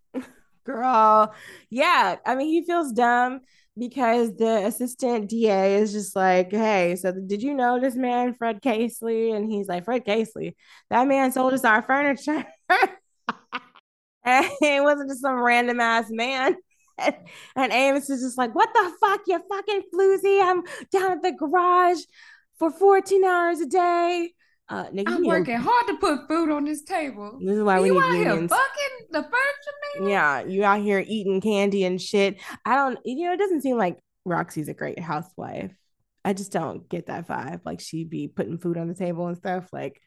Girl, 0.68 1.34
yeah. 1.70 2.16
I 2.26 2.34
mean, 2.34 2.48
he 2.48 2.62
feels 2.66 2.92
dumb 2.92 3.40
because 3.78 4.36
the 4.36 4.66
assistant 4.66 5.30
DA 5.30 5.76
is 5.76 5.92
just 5.92 6.14
like, 6.14 6.50
"Hey, 6.50 6.94
so 6.96 7.10
did 7.12 7.42
you 7.42 7.54
know 7.54 7.80
this 7.80 7.96
man, 7.96 8.34
Fred 8.34 8.60
Casely?" 8.60 9.32
And 9.32 9.50
he's 9.50 9.66
like, 9.68 9.84
"Fred 9.86 10.04
Casely, 10.04 10.56
that 10.90 11.06
man 11.08 11.32
sold 11.32 11.54
us 11.54 11.64
our 11.64 11.80
furniture." 11.82 12.44
and 14.24 14.46
it 14.60 14.82
wasn't 14.82 15.10
just 15.10 15.22
some 15.22 15.40
random 15.40 15.80
ass 15.80 16.06
man. 16.10 16.56
And, 16.98 17.14
and 17.56 17.72
Amos 17.72 18.10
is 18.10 18.20
just 18.22 18.38
like, 18.38 18.54
"What 18.54 18.70
the 18.74 18.92
fuck, 19.00 19.20
you 19.26 19.40
fucking 19.48 19.82
floozy? 19.94 20.42
I'm 20.42 20.62
down 20.92 21.12
at 21.12 21.22
the 21.22 21.32
garage 21.32 22.00
for 22.58 22.70
14 22.70 23.24
hours 23.24 23.60
a 23.60 23.66
day." 23.66 24.32
Uh, 24.70 24.84
nigga, 24.90 25.04
I'm 25.08 25.22
need 25.22 25.28
working 25.28 25.56
hard 25.56 25.86
to 25.86 25.96
put 25.96 26.28
food 26.28 26.50
on 26.50 26.64
this 26.64 26.82
table. 26.82 27.38
This 27.42 27.56
is 27.56 27.62
why 27.62 27.80
we 27.80 27.88
you 27.88 27.94
need 27.94 28.00
out 28.02 28.12
here 28.14 28.28
unions. 28.28 28.50
fucking 28.50 29.06
the 29.10 29.22
furniture 29.22 30.00
man? 30.00 30.08
Yeah, 30.10 30.44
you 30.44 30.62
out 30.64 30.82
here 30.82 31.02
eating 31.06 31.40
candy 31.40 31.84
and 31.84 32.00
shit. 32.00 32.36
I 32.66 32.76
don't, 32.76 32.98
you 33.04 33.26
know, 33.26 33.32
it 33.32 33.38
doesn't 33.38 33.62
seem 33.62 33.78
like 33.78 33.98
Roxy's 34.26 34.68
a 34.68 34.74
great 34.74 34.98
housewife. 34.98 35.72
I 36.24 36.34
just 36.34 36.52
don't 36.52 36.86
get 36.88 37.06
that 37.06 37.26
vibe. 37.26 37.60
Like 37.64 37.80
she'd 37.80 38.10
be 38.10 38.28
putting 38.28 38.58
food 38.58 38.76
on 38.76 38.88
the 38.88 38.94
table 38.94 39.26
and 39.26 39.38
stuff. 39.38 39.68
Like, 39.72 39.98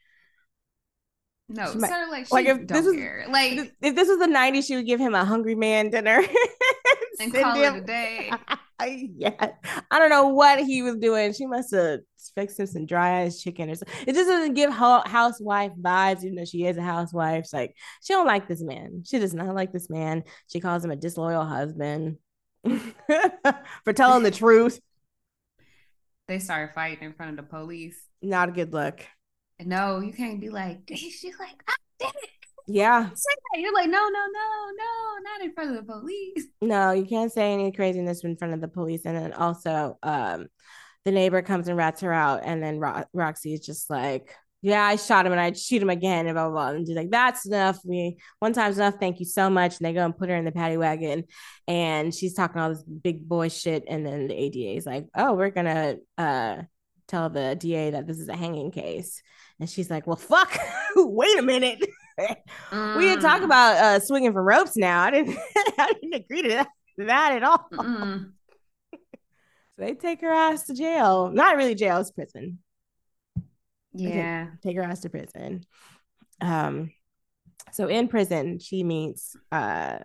No, 1.48 1.74
might- 1.74 1.88
sort 1.90 2.02
of 2.04 2.08
like 2.10 2.26
she 2.26 2.34
like, 2.34 2.46
if 2.46 2.66
this 2.68 2.86
is- 2.86 2.94
care. 2.94 3.26
Like 3.28 3.52
if 3.54 3.72
if 3.82 3.94
this 3.96 4.06
was 4.08 4.18
the 4.20 4.26
90s, 4.26 4.64
she 4.66 4.76
would 4.76 4.86
give 4.86 5.00
him 5.00 5.14
a 5.16 5.24
hungry 5.24 5.56
man 5.56 5.90
dinner 5.90 6.22
and 7.20 7.32
call 7.32 7.56
it 7.56 7.64
him- 7.64 7.74
a 7.76 7.80
day. 7.80 8.32
yeah, 9.16 9.50
I 9.90 9.98
don't 9.98 10.10
know 10.10 10.28
what 10.28 10.60
he 10.60 10.82
was 10.82 10.96
doing. 10.96 11.32
She 11.32 11.46
must 11.46 11.72
have 11.74 12.00
fixed 12.34 12.58
him 12.58 12.66
some 12.66 12.86
dry 12.86 13.22
ass 13.22 13.40
chicken 13.40 13.70
or 13.70 13.74
something. 13.74 13.94
It 14.06 14.14
just 14.14 14.28
doesn't 14.28 14.54
give 14.54 14.72
housewife 14.72 15.72
vibes, 15.80 16.24
even 16.24 16.36
though 16.36 16.44
she 16.44 16.66
is 16.66 16.76
a 16.76 16.82
housewife. 16.82 17.44
It's 17.44 17.52
like 17.52 17.76
she 18.02 18.12
don't 18.12 18.26
like 18.26 18.48
this 18.48 18.62
man. 18.62 19.04
She 19.06 19.18
does 19.18 19.34
not 19.34 19.54
like 19.54 19.72
this 19.72 19.88
man. 19.88 20.24
She 20.48 20.60
calls 20.60 20.84
him 20.84 20.90
a 20.90 20.96
disloyal 20.96 21.44
husband 21.44 22.18
for 23.84 23.92
telling 23.92 24.22
the 24.24 24.30
truth. 24.32 24.80
They 26.28 26.38
started 26.38 26.74
fighting 26.74 27.04
in 27.04 27.12
front 27.12 27.38
of 27.38 27.44
the 27.44 27.50
police. 27.50 28.00
Not 28.20 28.48
a 28.48 28.52
good 28.52 28.72
look. 28.72 29.06
No, 29.60 30.00
you 30.00 30.12
can't 30.12 30.40
be 30.40 30.50
like, 30.50 30.90
she's 30.94 31.24
like, 31.38 31.62
I 31.68 31.74
did 32.00 32.12
it. 32.22 32.30
Yeah. 32.66 33.10
You're 33.54 33.74
like, 33.74 33.88
no, 33.88 33.98
no, 33.98 34.08
no, 34.08 34.70
no, 34.76 35.18
not 35.22 35.44
in 35.44 35.52
front 35.52 35.70
of 35.70 35.76
the 35.76 35.92
police. 35.92 36.46
no, 36.62 36.92
you 36.92 37.04
can't 37.04 37.32
say 37.32 37.52
any 37.52 37.72
craziness 37.72 38.24
in 38.24 38.36
front 38.36 38.54
of 38.54 38.60
the 38.60 38.68
police. 38.68 39.02
And 39.04 39.16
then 39.16 39.32
also, 39.32 39.98
um, 40.02 40.46
the 41.04 41.12
neighbor 41.12 41.42
comes 41.42 41.68
and 41.68 41.76
rats 41.76 42.00
her 42.02 42.12
out, 42.12 42.42
and 42.44 42.62
then 42.62 42.78
Ro- 42.78 43.04
Roxy 43.12 43.54
is 43.54 43.60
just 43.60 43.90
like, 43.90 44.34
"Yeah, 44.60 44.84
I 44.84 44.96
shot 44.96 45.26
him, 45.26 45.32
and 45.32 45.40
I'd 45.40 45.58
shoot 45.58 45.82
him 45.82 45.90
again." 45.90 46.26
And 46.26 46.34
blah 46.34 46.48
blah 46.48 46.52
blah. 46.52 46.76
And 46.76 46.86
she's 46.86 46.96
like, 46.96 47.10
"That's 47.10 47.46
enough. 47.46 47.80
We 47.84 48.18
one 48.38 48.52
time's 48.52 48.78
enough. 48.78 48.94
Thank 49.00 49.18
you 49.18 49.26
so 49.26 49.50
much." 49.50 49.78
And 49.78 49.86
they 49.86 49.92
go 49.92 50.04
and 50.04 50.16
put 50.16 50.28
her 50.28 50.36
in 50.36 50.44
the 50.44 50.52
paddy 50.52 50.76
wagon, 50.76 51.24
and 51.66 52.14
she's 52.14 52.34
talking 52.34 52.60
all 52.60 52.68
this 52.68 52.84
big 52.84 53.28
boy 53.28 53.48
shit. 53.48 53.84
And 53.88 54.06
then 54.06 54.28
the 54.28 54.34
ADA 54.34 54.76
is 54.76 54.86
like, 54.86 55.06
"Oh, 55.16 55.34
we're 55.34 55.50
gonna 55.50 55.96
uh 56.18 56.62
tell 57.08 57.30
the 57.30 57.56
DA 57.56 57.90
that 57.90 58.06
this 58.06 58.18
is 58.18 58.28
a 58.28 58.36
hanging 58.36 58.70
case." 58.70 59.22
And 59.58 59.68
she's 59.68 59.90
like, 59.90 60.06
"Well, 60.06 60.16
fuck. 60.16 60.56
Wait 60.96 61.38
a 61.38 61.42
minute." 61.42 61.84
We 62.96 63.04
didn't 63.04 63.22
talk 63.22 63.40
Mm. 63.40 63.44
about 63.44 63.76
uh 63.76 64.00
swinging 64.00 64.32
from 64.32 64.44
ropes 64.46 64.76
now. 64.76 65.02
I 65.02 65.10
didn't 65.10 65.36
I 65.78 65.92
didn't 66.00 66.14
agree 66.14 66.42
to 66.42 66.48
that. 66.48 66.68
that 66.98 67.32
at 67.36 67.42
all. 67.42 67.68
Mm-mm. 67.72 68.32
So 68.92 68.98
they 69.78 69.94
take 69.94 70.20
her 70.20 70.30
ass 70.32 70.64
to 70.66 70.74
jail. 70.74 71.30
Not 71.32 71.56
really 71.56 71.74
jail, 71.74 71.98
it's 71.98 72.10
prison. 72.10 72.58
Yeah. 73.94 74.48
Take 74.62 74.76
her 74.76 74.82
ass 74.82 75.00
to 75.00 75.10
prison. 75.10 75.64
Um, 76.40 76.90
so 77.72 77.88
in 77.88 78.08
prison, 78.08 78.58
she 78.58 78.84
meets 78.84 79.36
uh 79.50 79.98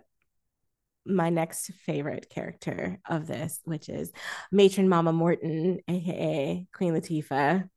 my 1.06 1.30
next 1.30 1.70
favorite 1.86 2.28
character 2.28 2.98
of 3.08 3.26
this, 3.26 3.60
which 3.64 3.88
is 3.88 4.12
matron 4.52 4.88
Mama 4.90 5.12
Morton, 5.12 5.80
aka 5.88 6.66
Queen 6.74 6.92
Latifah, 6.92 7.68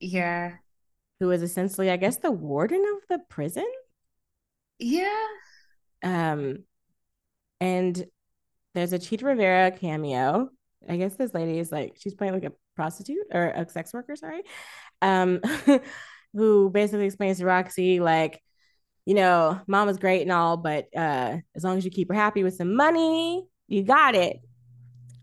Yeah. 0.00 0.54
Who 1.20 1.30
is 1.30 1.42
essentially, 1.42 1.90
I 1.90 1.96
guess, 1.96 2.18
the 2.18 2.30
warden 2.30 2.84
of 2.96 3.08
the 3.08 3.24
prison. 3.28 3.66
Yeah. 4.78 5.26
Um, 6.02 6.64
and 7.60 8.04
there's 8.74 8.92
a 8.92 8.98
Chita 8.98 9.24
Rivera 9.24 9.70
cameo. 9.70 10.50
I 10.88 10.96
guess 10.96 11.14
this 11.14 11.32
lady 11.32 11.58
is 11.58 11.72
like 11.72 11.96
she's 11.98 12.14
playing 12.14 12.34
like 12.34 12.44
a 12.44 12.52
prostitute 12.76 13.26
or 13.32 13.44
a 13.46 13.68
sex 13.68 13.94
worker, 13.94 14.16
sorry. 14.16 14.42
Um, 15.00 15.40
who 16.34 16.68
basically 16.70 17.06
explains 17.06 17.38
to 17.38 17.46
Roxy 17.46 18.00
like, 18.00 18.42
you 19.06 19.14
know, 19.14 19.60
mama's 19.66 19.98
great 19.98 20.22
and 20.22 20.32
all, 20.32 20.56
but 20.56 20.88
uh, 20.96 21.36
as 21.54 21.62
long 21.62 21.78
as 21.78 21.84
you 21.84 21.90
keep 21.90 22.08
her 22.08 22.14
happy 22.14 22.42
with 22.42 22.54
some 22.54 22.74
money, 22.74 23.46
you 23.68 23.82
got 23.82 24.14
it. 24.14 24.40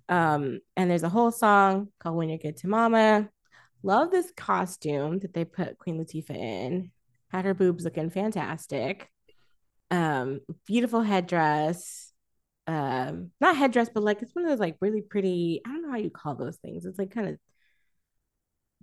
Um, 0.08 0.60
and 0.76 0.90
there's 0.90 1.04
a 1.04 1.10
whole 1.10 1.32
song 1.32 1.88
called 2.00 2.16
"When 2.16 2.30
You're 2.30 2.38
Good 2.38 2.58
to 2.58 2.68
Mama." 2.68 3.30
Love 3.84 4.12
this 4.12 4.32
costume 4.36 5.20
that 5.20 5.34
they 5.34 5.46
put 5.46 5.78
Queen 5.78 5.98
Latifah 6.04 6.36
in. 6.36 6.92
Had 7.30 7.46
her 7.46 7.54
boobs 7.54 7.84
looking 7.84 8.10
fantastic. 8.10 9.10
Um, 9.90 10.42
beautiful 10.68 11.02
headdress. 11.02 12.12
Um, 12.68 13.32
not 13.42 13.58
headdress, 13.58 13.90
but 13.94 14.04
like 14.04 14.22
it's 14.22 14.36
one 14.36 14.46
of 14.46 14.50
those 14.52 14.60
like 14.60 14.76
really 14.82 15.02
pretty. 15.02 15.62
I 15.66 15.70
don't 15.70 15.82
know 15.84 15.92
how 15.92 15.98
you 15.98 16.10
call 16.10 16.36
those 16.36 16.58
things. 16.58 16.86
It's 16.86 17.00
like 17.00 17.12
kind 17.12 17.30
of 17.30 17.38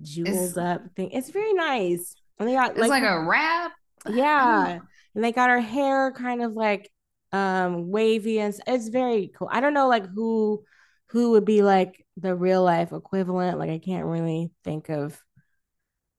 jeweled 0.02 0.28
It's- 0.28 0.56
up 0.56 0.82
thing. 0.96 1.10
It's 1.12 1.30
very 1.30 1.52
nice. 1.52 2.14
And 2.38 2.48
they 2.48 2.54
got 2.54 2.76
It's 2.78 2.88
like, 2.88 3.02
a 3.02 3.20
wrap. 3.24 3.72
yeah, 4.08 4.78
and 5.14 5.24
they 5.24 5.32
got 5.32 5.50
her 5.50 5.60
hair 5.60 6.12
kind 6.12 6.42
of 6.42 6.52
like 6.52 6.90
um 7.32 7.90
wavy 7.90 8.38
and 8.38 8.54
it's 8.66 8.88
very 8.88 9.30
cool. 9.36 9.48
I 9.50 9.60
don't 9.60 9.74
know 9.74 9.88
like 9.88 10.06
who 10.14 10.64
who 11.10 11.32
would 11.32 11.44
be 11.44 11.62
like 11.62 12.04
the 12.20 12.34
real 12.34 12.62
life 12.62 12.92
equivalent. 12.92 13.58
Like 13.58 13.70
I 13.70 13.78
can't 13.78 14.06
really 14.06 14.50
think 14.64 14.88
of 14.88 15.18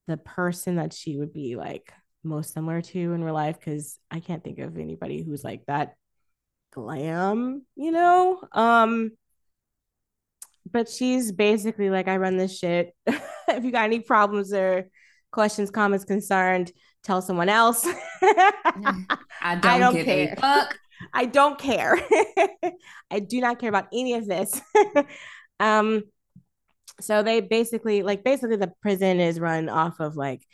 the 0.07 0.17
person 0.17 0.75
that 0.75 0.93
she 0.93 1.17
would 1.17 1.33
be 1.33 1.55
like 1.55 1.93
most 2.23 2.53
similar 2.53 2.81
to 2.81 3.13
in 3.13 3.23
real 3.23 3.33
life 3.33 3.59
because 3.59 3.99
I 4.09 4.19
can't 4.19 4.43
think 4.43 4.59
of 4.59 4.77
anybody 4.77 5.23
who's 5.23 5.43
like 5.43 5.65
that 5.67 5.95
glam, 6.71 7.65
you 7.75 7.91
know? 7.91 8.41
Um 8.51 9.11
but 10.71 10.89
she's 10.89 11.31
basically 11.31 11.89
like 11.89 12.07
I 12.07 12.17
run 12.17 12.37
this 12.37 12.57
shit. 12.57 12.93
if 13.07 13.63
you 13.63 13.71
got 13.71 13.85
any 13.85 13.99
problems 13.99 14.53
or 14.53 14.89
questions, 15.31 15.71
comments, 15.71 16.05
concerned, 16.05 16.71
tell 17.03 17.21
someone 17.21 17.49
else. 17.49 17.85
I 18.21 19.59
don't, 19.61 19.79
don't 19.79 19.93
give 19.95 20.05
care. 20.05 20.33
a 20.33 20.39
fuck. 20.39 20.77
I 21.13 21.25
don't 21.25 21.57
care. 21.57 21.97
I 23.09 23.19
do 23.19 23.39
not 23.39 23.59
care 23.59 23.69
about 23.69 23.87
any 23.93 24.15
of 24.15 24.27
this. 24.27 24.61
Um, 25.59 26.03
so 26.99 27.23
they 27.23 27.41
basically 27.41 28.03
like 28.03 28.23
basically 28.23 28.57
the 28.57 28.73
prison 28.81 29.19
is 29.19 29.39
run 29.39 29.69
off 29.69 29.99
of 29.99 30.15
like 30.15 30.45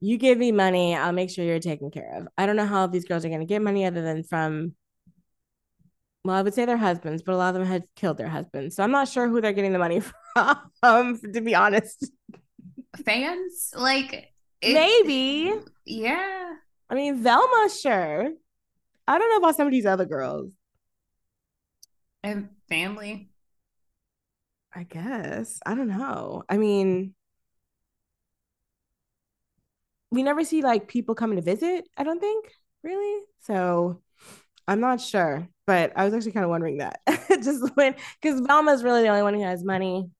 you 0.00 0.16
give 0.16 0.38
me 0.38 0.50
money, 0.50 0.96
I'll 0.96 1.12
make 1.12 1.30
sure 1.30 1.44
you're 1.44 1.58
taken 1.58 1.90
care 1.90 2.18
of. 2.18 2.28
I 2.38 2.46
don't 2.46 2.56
know 2.56 2.66
how 2.66 2.86
these 2.86 3.04
girls 3.04 3.24
are 3.24 3.28
gonna 3.28 3.44
get 3.44 3.62
money 3.62 3.84
other 3.84 4.02
than 4.02 4.22
from 4.22 4.74
well, 6.24 6.36
I 6.36 6.42
would 6.42 6.54
say 6.54 6.66
their 6.66 6.76
husbands, 6.76 7.22
but 7.22 7.34
a 7.34 7.36
lot 7.36 7.48
of 7.48 7.54
them 7.54 7.64
had 7.64 7.84
killed 7.96 8.18
their 8.18 8.28
husbands. 8.28 8.76
So 8.76 8.82
I'm 8.82 8.90
not 8.90 9.08
sure 9.08 9.26
who 9.26 9.40
they're 9.40 9.54
getting 9.54 9.72
the 9.72 9.78
money 9.78 10.02
from, 10.80 11.18
to 11.32 11.40
be 11.40 11.54
honest. 11.54 12.10
Fans? 13.04 13.72
Like 13.74 14.30
Maybe. 14.62 15.52
Yeah. 15.86 16.54
I 16.88 16.94
mean, 16.94 17.22
Velma, 17.22 17.68
sure. 17.70 18.30
I 19.08 19.18
don't 19.18 19.30
know 19.30 19.36
about 19.38 19.56
some 19.56 19.66
of 19.66 19.72
these 19.72 19.86
other 19.86 20.04
girls. 20.04 20.50
And 22.22 22.50
family. 22.68 23.29
I 24.72 24.84
guess. 24.84 25.60
I 25.66 25.74
don't 25.74 25.88
know. 25.88 26.44
I 26.48 26.56
mean, 26.56 27.14
we 30.10 30.22
never 30.22 30.44
see 30.44 30.62
like 30.62 30.88
people 30.88 31.14
coming 31.14 31.36
to 31.36 31.42
visit, 31.42 31.88
I 31.96 32.02
don't 32.04 32.20
think, 32.20 32.52
really. 32.82 33.24
So 33.40 34.02
I'm 34.68 34.80
not 34.80 35.00
sure. 35.00 35.48
But 35.66 35.92
I 35.96 36.04
was 36.04 36.14
actually 36.14 36.32
kind 36.32 36.44
of 36.44 36.50
wondering 36.50 36.78
that. 36.78 37.00
Just 37.30 37.76
when 37.76 37.94
because 38.20 38.40
Velma's 38.40 38.82
really 38.84 39.02
the 39.02 39.08
only 39.08 39.22
one 39.22 39.34
who 39.34 39.42
has 39.42 39.64
money. 39.64 40.10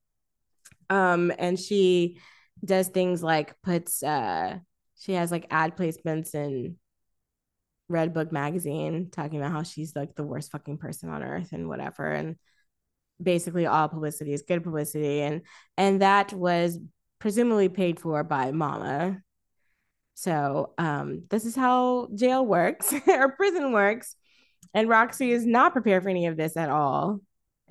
Um, 0.88 1.32
and 1.38 1.58
she 1.58 2.18
does 2.64 2.88
things 2.88 3.22
like 3.22 3.54
puts 3.62 4.02
uh 4.02 4.58
she 4.98 5.12
has 5.14 5.32
like 5.32 5.46
ad 5.50 5.76
placements 5.76 6.34
in 6.34 6.76
Red 7.88 8.14
Book 8.14 8.32
magazine 8.32 9.08
talking 9.10 9.38
about 9.40 9.52
how 9.52 9.62
she's 9.62 9.96
like 9.96 10.14
the 10.14 10.22
worst 10.22 10.52
fucking 10.52 10.78
person 10.78 11.08
on 11.10 11.22
earth 11.22 11.52
and 11.52 11.68
whatever. 11.68 12.10
And 12.10 12.36
basically 13.22 13.66
all 13.66 13.88
publicity 13.88 14.32
is 14.32 14.42
good 14.42 14.62
publicity 14.62 15.20
and 15.20 15.42
and 15.76 16.02
that 16.02 16.32
was 16.32 16.78
presumably 17.18 17.68
paid 17.68 18.00
for 18.00 18.24
by 18.24 18.50
mama. 18.50 19.20
So 20.14 20.72
um 20.78 21.24
this 21.30 21.44
is 21.44 21.56
how 21.56 22.08
jail 22.14 22.44
works 22.44 22.92
or 23.08 23.32
prison 23.32 23.72
works 23.72 24.16
and 24.74 24.88
roxy 24.88 25.32
is 25.32 25.46
not 25.46 25.72
prepared 25.72 26.02
for 26.02 26.08
any 26.08 26.26
of 26.26 26.36
this 26.36 26.56
at 26.56 26.70
all. 26.70 27.20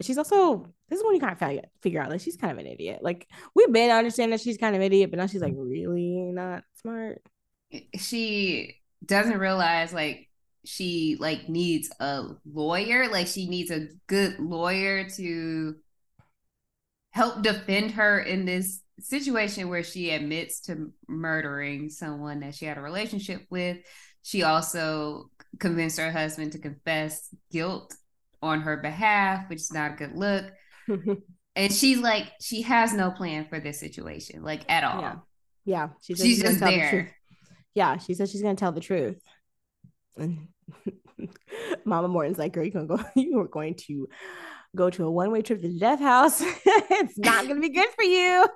She's 0.02 0.18
also 0.18 0.74
this 0.90 1.00
is 1.00 1.06
when 1.06 1.16
you 1.16 1.22
kind 1.22 1.34
of 1.34 1.66
figure, 1.82 2.02
out 2.02 2.10
like 2.10 2.22
she's 2.22 2.38
kind 2.38 2.52
of 2.52 2.58
an 2.58 2.66
idiot. 2.66 3.00
Like 3.02 3.28
we've 3.54 3.72
been 3.72 3.92
understanding 3.92 4.32
that 4.32 4.42
she's 4.42 4.58
kind 4.58 4.76
of 4.76 4.82
an 4.82 4.86
idiot 4.86 5.12
but 5.12 5.18
now 5.18 5.28
she's 5.28 5.42
like 5.42 5.54
really 5.56 6.32
not 6.32 6.64
smart. 6.82 7.22
She 7.96 8.78
doesn't 9.06 9.38
realize 9.38 9.94
like 9.94 10.29
she 10.70 11.18
like 11.20 11.50
needs 11.50 11.90
a 12.00 12.24
lawyer. 12.52 13.10
Like 13.10 13.28
she 13.28 13.48
needs 13.48 13.72
a 13.72 13.88
good 14.08 14.40
lawyer 14.40 15.10
to 15.18 15.76
help 17.12 17.42
defend 17.42 17.92
her 17.92 18.20
in 18.20 18.46
this 18.46 18.82
situation 19.00 19.70
where 19.70 19.84
she 19.84 20.12
admits 20.12 20.62
to 20.62 20.92
murdering 21.08 21.90
someone 21.90 22.42
that 22.42 22.54
she 22.56 22.66
had 22.66 22.78
a 22.78 22.82
relationship 22.82 23.46
with. 23.50 23.78
She 24.22 24.44
also 24.44 25.32
convinced 25.60 25.98
her 26.00 26.12
husband 26.12 26.52
to 26.52 26.60
confess 26.60 27.34
guilt 27.52 27.96
on 28.42 28.62
her 28.62 28.78
behalf, 28.78 29.50
which 29.50 29.60
is 29.60 29.74
not 29.74 29.94
a 29.94 29.96
good 29.96 30.16
look. 30.16 30.46
And 31.56 31.74
she's 31.74 31.98
like, 31.98 32.32
she 32.40 32.62
has 32.62 32.94
no 32.94 33.12
plan 33.12 33.48
for 33.50 33.60
this 33.60 33.80
situation, 33.80 34.44
like 34.44 34.64
at 34.72 34.84
all. 34.86 35.02
Yeah. 35.02 35.16
yeah 35.66 35.88
she 36.02 36.16
She's 36.16 36.42
gonna 36.42 36.56
just 36.56 36.60
tell 36.60 36.72
the 36.72 36.78
there. 36.78 36.90
truth. 36.90 37.12
yeah 37.74 37.98
she 37.98 38.14
says 38.14 38.32
she's 38.32 38.42
gonna 38.42 38.56
tell 38.56 38.72
the 38.72 38.80
truth 38.80 39.20
and 40.20 40.48
mama 41.86 42.08
morton's 42.08 42.38
like 42.38 42.54
girl 42.54 42.64
you 42.64 42.72
gonna 42.72 42.86
go 42.86 43.00
you 43.16 43.40
are 43.40 43.48
going 43.48 43.76
to 43.76 44.08
go 44.76 44.90
to 44.90 45.06
a 45.06 45.12
one-way 45.12 45.42
trip 45.42 45.62
to 45.62 45.68
the 45.68 45.80
death 45.80 46.00
house. 46.00 46.42
It's 46.66 47.18
not 47.18 47.48
gonna 47.48 47.60
be 47.60 47.70
good 47.70 47.90
for 47.90 48.04
you. 48.04 48.48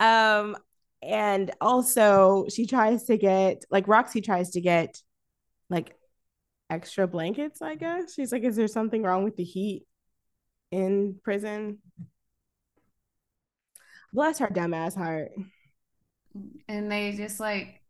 Um 0.00 0.56
and 1.02 1.50
also 1.60 2.46
she 2.50 2.66
tries 2.66 3.04
to 3.04 3.16
get 3.16 3.64
like 3.70 3.86
roxy 3.86 4.20
tries 4.20 4.50
to 4.50 4.60
get 4.60 5.00
like 5.70 5.94
extra 6.68 7.06
blankets 7.06 7.62
i 7.62 7.74
guess. 7.74 8.14
She's 8.14 8.32
like 8.32 8.42
is 8.42 8.56
there 8.56 8.68
something 8.68 9.02
wrong 9.02 9.24
with 9.24 9.36
the 9.36 9.44
heat 9.44 9.84
in 10.72 11.16
prison? 11.22 11.78
Bless 14.12 14.38
her 14.38 14.48
dumbass 14.48 14.96
heart. 14.96 15.30
And 16.68 16.90
they 16.90 17.12
just 17.12 17.40
like, 17.40 17.80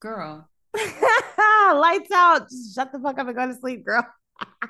girl, 0.00 0.48
lights 1.74 2.10
out 2.12 2.48
just 2.48 2.74
shut 2.74 2.92
the 2.92 2.98
fuck 2.98 3.18
up 3.18 3.26
and 3.26 3.36
go 3.36 3.46
to 3.46 3.54
sleep 3.54 3.84
girl 3.84 4.06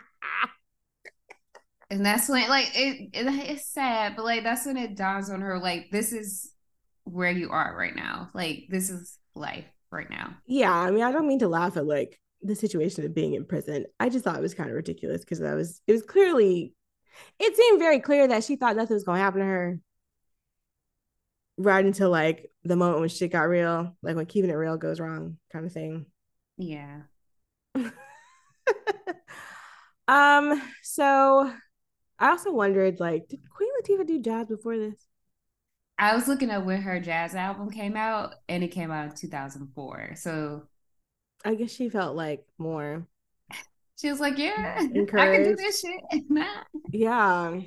and 1.91 2.05
that's 2.05 2.29
when 2.29 2.49
like 2.49 2.71
it, 2.75 3.11
it 3.13 3.27
it's 3.51 3.69
sad, 3.69 4.15
but 4.17 4.25
like 4.25 4.43
that's 4.43 4.67
when 4.67 4.77
it 4.77 4.97
dawns 4.97 5.31
on 5.31 5.41
her 5.41 5.59
like 5.59 5.91
this 5.91 6.13
is 6.13 6.53
where 7.05 7.31
you 7.31 7.51
are 7.51 7.75
right 7.77 7.97
now. 7.97 8.29
Like 8.35 8.65
this 8.69 8.91
is 8.91 9.19
life 9.35 9.65
right 9.91 10.11
now. 10.11 10.35
yeah 10.47 10.75
i 10.75 10.91
mean 10.91 11.03
i 11.03 11.11
don't 11.11 11.27
mean 11.27 11.39
to 11.39 11.49
laugh 11.49 11.79
at 11.79 11.87
like 11.87 12.21
the 12.43 12.55
situation 12.55 13.07
of 13.07 13.15
being 13.15 13.33
in 13.33 13.45
prison 13.45 13.87
i 13.99 14.11
just 14.11 14.23
thought 14.23 14.37
it 14.37 14.43
was 14.43 14.53
kind 14.53 14.69
of 14.69 14.77
ridiculous 14.77 15.23
because 15.23 15.39
that 15.39 15.55
was 15.55 15.81
it 15.87 15.93
was 15.93 16.03
clearly 16.03 16.75
it 17.39 17.57
seemed 17.57 17.79
very 17.79 17.99
clear 17.99 18.29
that 18.29 18.45
she 18.45 18.55
thought 18.57 18.77
nothing 18.77 18.95
was 18.95 19.05
going 19.05 19.17
to 19.19 19.25
happen 19.25 19.41
to 19.41 19.47
her 19.47 19.81
right 21.59 21.85
until 21.85 22.09
like 22.11 22.51
the 22.65 22.77
moment 22.77 23.01
when 23.01 23.09
shit 23.09 23.33
got 23.33 23.49
real 23.49 23.97
like 24.03 24.17
when 24.17 24.27
keeping 24.27 24.51
it 24.51 24.55
real 24.55 24.77
goes 24.77 25.01
wrong 25.01 25.37
kind 25.53 25.67
of 25.67 25.73
thing 25.73 26.07
Yeah. 26.57 27.03
um 30.09 30.63
so 30.83 31.53
i 32.19 32.31
also 32.31 32.53
wondered 32.53 32.99
like 33.01 33.29
did 33.29 33.41
queen 33.51 33.71
latifah 33.83 34.07
do 34.07 34.21
jazz 34.21 34.47
before 34.47 34.77
this 34.79 35.07
I 36.01 36.15
was 36.15 36.29
looking 36.29 36.51
up 36.51 36.65
when 36.65 36.81
her 36.83 37.01
jazz 37.01 37.35
album 37.35 37.71
came 37.71 37.97
out 37.97 38.37
and 38.49 38.63
it 38.63 38.69
came 38.69 38.93
out 38.93 39.11
in 39.11 39.17
2004. 39.17 40.13
So 40.15 40.63
i 41.45 41.55
guess 41.57 41.73
she 41.73 41.89
felt 41.89 42.15
like 42.17 42.45
more 42.57 43.07
She 44.01 44.09
was 44.09 44.21
like, 44.21 44.39
"Yeah, 44.39 44.77
I 44.79 44.87
can 44.87 45.43
do 45.43 45.57
this 45.57 45.81
shit." 45.81 46.23
Yeah. 46.93 47.61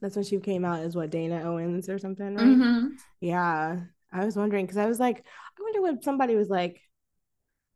That's 0.00 0.16
when 0.16 0.24
she 0.24 0.38
came 0.40 0.64
out 0.64 0.80
as 0.80 0.96
what 0.96 1.10
Dana 1.10 1.42
Owens 1.44 1.88
or 1.88 1.98
something, 1.98 2.34
right? 2.34 2.46
Mhm. 2.46 2.90
Yeah. 3.20 3.80
I 4.12 4.24
was 4.24 4.34
wondering 4.36 4.64
because 4.66 4.78
I 4.78 4.86
was 4.86 4.98
like, 4.98 5.18
I 5.58 5.62
wonder 5.62 5.82
what 5.82 6.02
somebody 6.02 6.34
was 6.36 6.48
like 6.48 6.80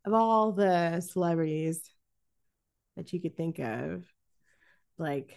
of 0.04 0.12
all 0.14 0.52
the 0.52 1.00
celebrities 1.00 1.88
that 2.96 3.12
you 3.12 3.20
could 3.20 3.36
think 3.36 3.58
of, 3.58 4.04
like, 4.98 5.36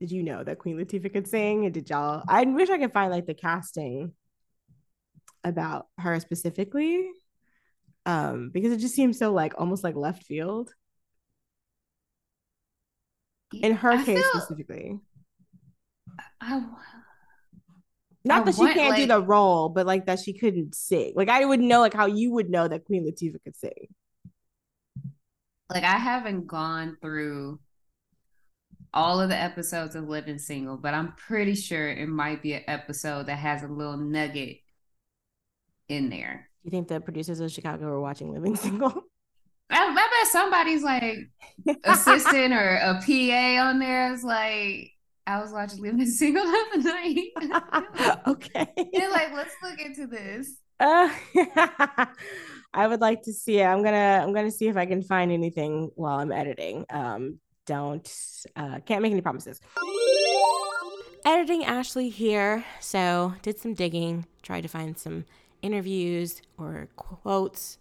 did 0.00 0.10
you 0.12 0.22
know 0.22 0.44
that 0.44 0.58
Queen 0.58 0.76
Latifah 0.76 1.12
could 1.12 1.26
sing? 1.26 1.64
And 1.64 1.72
did 1.74 1.88
y'all? 1.90 2.22
I 2.28 2.44
wish 2.44 2.68
I 2.70 2.78
could 2.78 2.92
find 2.92 3.10
like 3.10 3.26
the 3.26 3.34
casting 3.34 4.12
about 5.42 5.86
her 5.98 6.18
specifically. 6.20 7.08
Um, 8.04 8.50
because 8.52 8.72
it 8.72 8.78
just 8.78 8.94
seems 8.94 9.18
so 9.18 9.32
like 9.32 9.54
almost 9.58 9.82
like 9.82 9.96
left 9.96 10.22
field 10.24 10.72
in 13.52 13.74
her 13.74 13.92
I 13.92 14.04
case 14.04 14.22
feel- 14.22 14.40
specifically. 14.40 15.00
I, 16.40 16.62
Not 18.24 18.42
I 18.42 18.44
that 18.44 18.54
she 18.54 18.60
want, 18.60 18.74
can't 18.74 18.96
do 18.96 19.06
the 19.06 19.22
role, 19.22 19.68
but 19.68 19.86
like 19.86 20.06
that 20.06 20.18
she 20.20 20.32
couldn't 20.32 20.74
sing. 20.74 21.12
Like 21.16 21.28
I 21.28 21.44
would 21.44 21.60
know 21.60 21.80
like 21.80 21.94
how 21.94 22.06
you 22.06 22.32
would 22.32 22.50
know 22.50 22.68
that 22.68 22.84
Queen 22.84 23.06
Latifah 23.06 23.42
could 23.44 23.56
sing. 23.56 23.88
like 25.70 25.84
I 25.84 25.96
haven't 25.98 26.46
gone 26.46 26.96
through 27.00 27.60
all 28.94 29.20
of 29.20 29.28
the 29.28 29.36
episodes 29.36 29.94
of 29.94 30.08
Living 30.08 30.38
Single, 30.38 30.76
but 30.76 30.94
I'm 30.94 31.12
pretty 31.12 31.54
sure 31.54 31.88
it 31.88 32.08
might 32.08 32.42
be 32.42 32.54
an 32.54 32.62
episode 32.66 33.26
that 33.26 33.38
has 33.38 33.62
a 33.62 33.68
little 33.68 33.96
nugget 33.96 34.58
in 35.88 36.08
there. 36.08 36.48
You 36.64 36.70
think 36.70 36.88
the 36.88 37.00
producers 37.00 37.40
of 37.40 37.50
Chicago 37.52 37.86
were 37.86 38.00
watching 38.00 38.32
Living 38.32 38.56
Single? 38.64 38.92
I, 39.68 39.84
I 39.86 39.94
bet 39.94 40.32
somebody's 40.32 40.82
like 40.82 41.30
assistant 41.84 42.52
or 42.54 42.76
a 42.76 42.94
PA 43.04 43.68
on 43.68 43.78
there 43.78 44.12
is 44.12 44.24
like, 44.24 44.92
I 45.26 45.40
was 45.40 45.52
watching 45.52 45.82
Living 45.82 46.06
Single 46.06 46.44
the 46.44 46.66
other 46.70 46.82
night. 46.82 48.20
okay. 48.26 48.68
They're 48.92 49.10
like, 49.10 49.32
let's 49.32 49.54
look 49.62 49.80
into 49.80 50.06
this. 50.06 50.56
Uh, 50.78 51.08
I 52.74 52.86
would 52.86 53.00
like 53.00 53.22
to 53.22 53.32
see 53.32 53.58
it. 53.58 53.64
I'm 53.64 53.82
gonna 53.82 54.20
I'm 54.22 54.34
gonna 54.34 54.50
see 54.50 54.68
if 54.68 54.76
I 54.76 54.86
can 54.86 55.02
find 55.02 55.32
anything 55.32 55.90
while 55.94 56.18
I'm 56.18 56.32
editing. 56.32 56.84
Um, 56.90 57.40
don't 57.64 58.08
uh, 58.54 58.80
can't 58.84 59.02
make 59.02 59.12
any 59.12 59.22
promises. 59.22 59.60
Editing 61.24 61.64
Ashley 61.64 62.08
here, 62.08 62.64
so 62.78 63.34
did 63.42 63.58
some 63.58 63.74
digging, 63.74 64.26
tried 64.42 64.60
to 64.60 64.68
find 64.68 64.96
some 64.96 65.24
interviews 65.62 66.42
or 66.58 66.88
quotes 66.94 67.78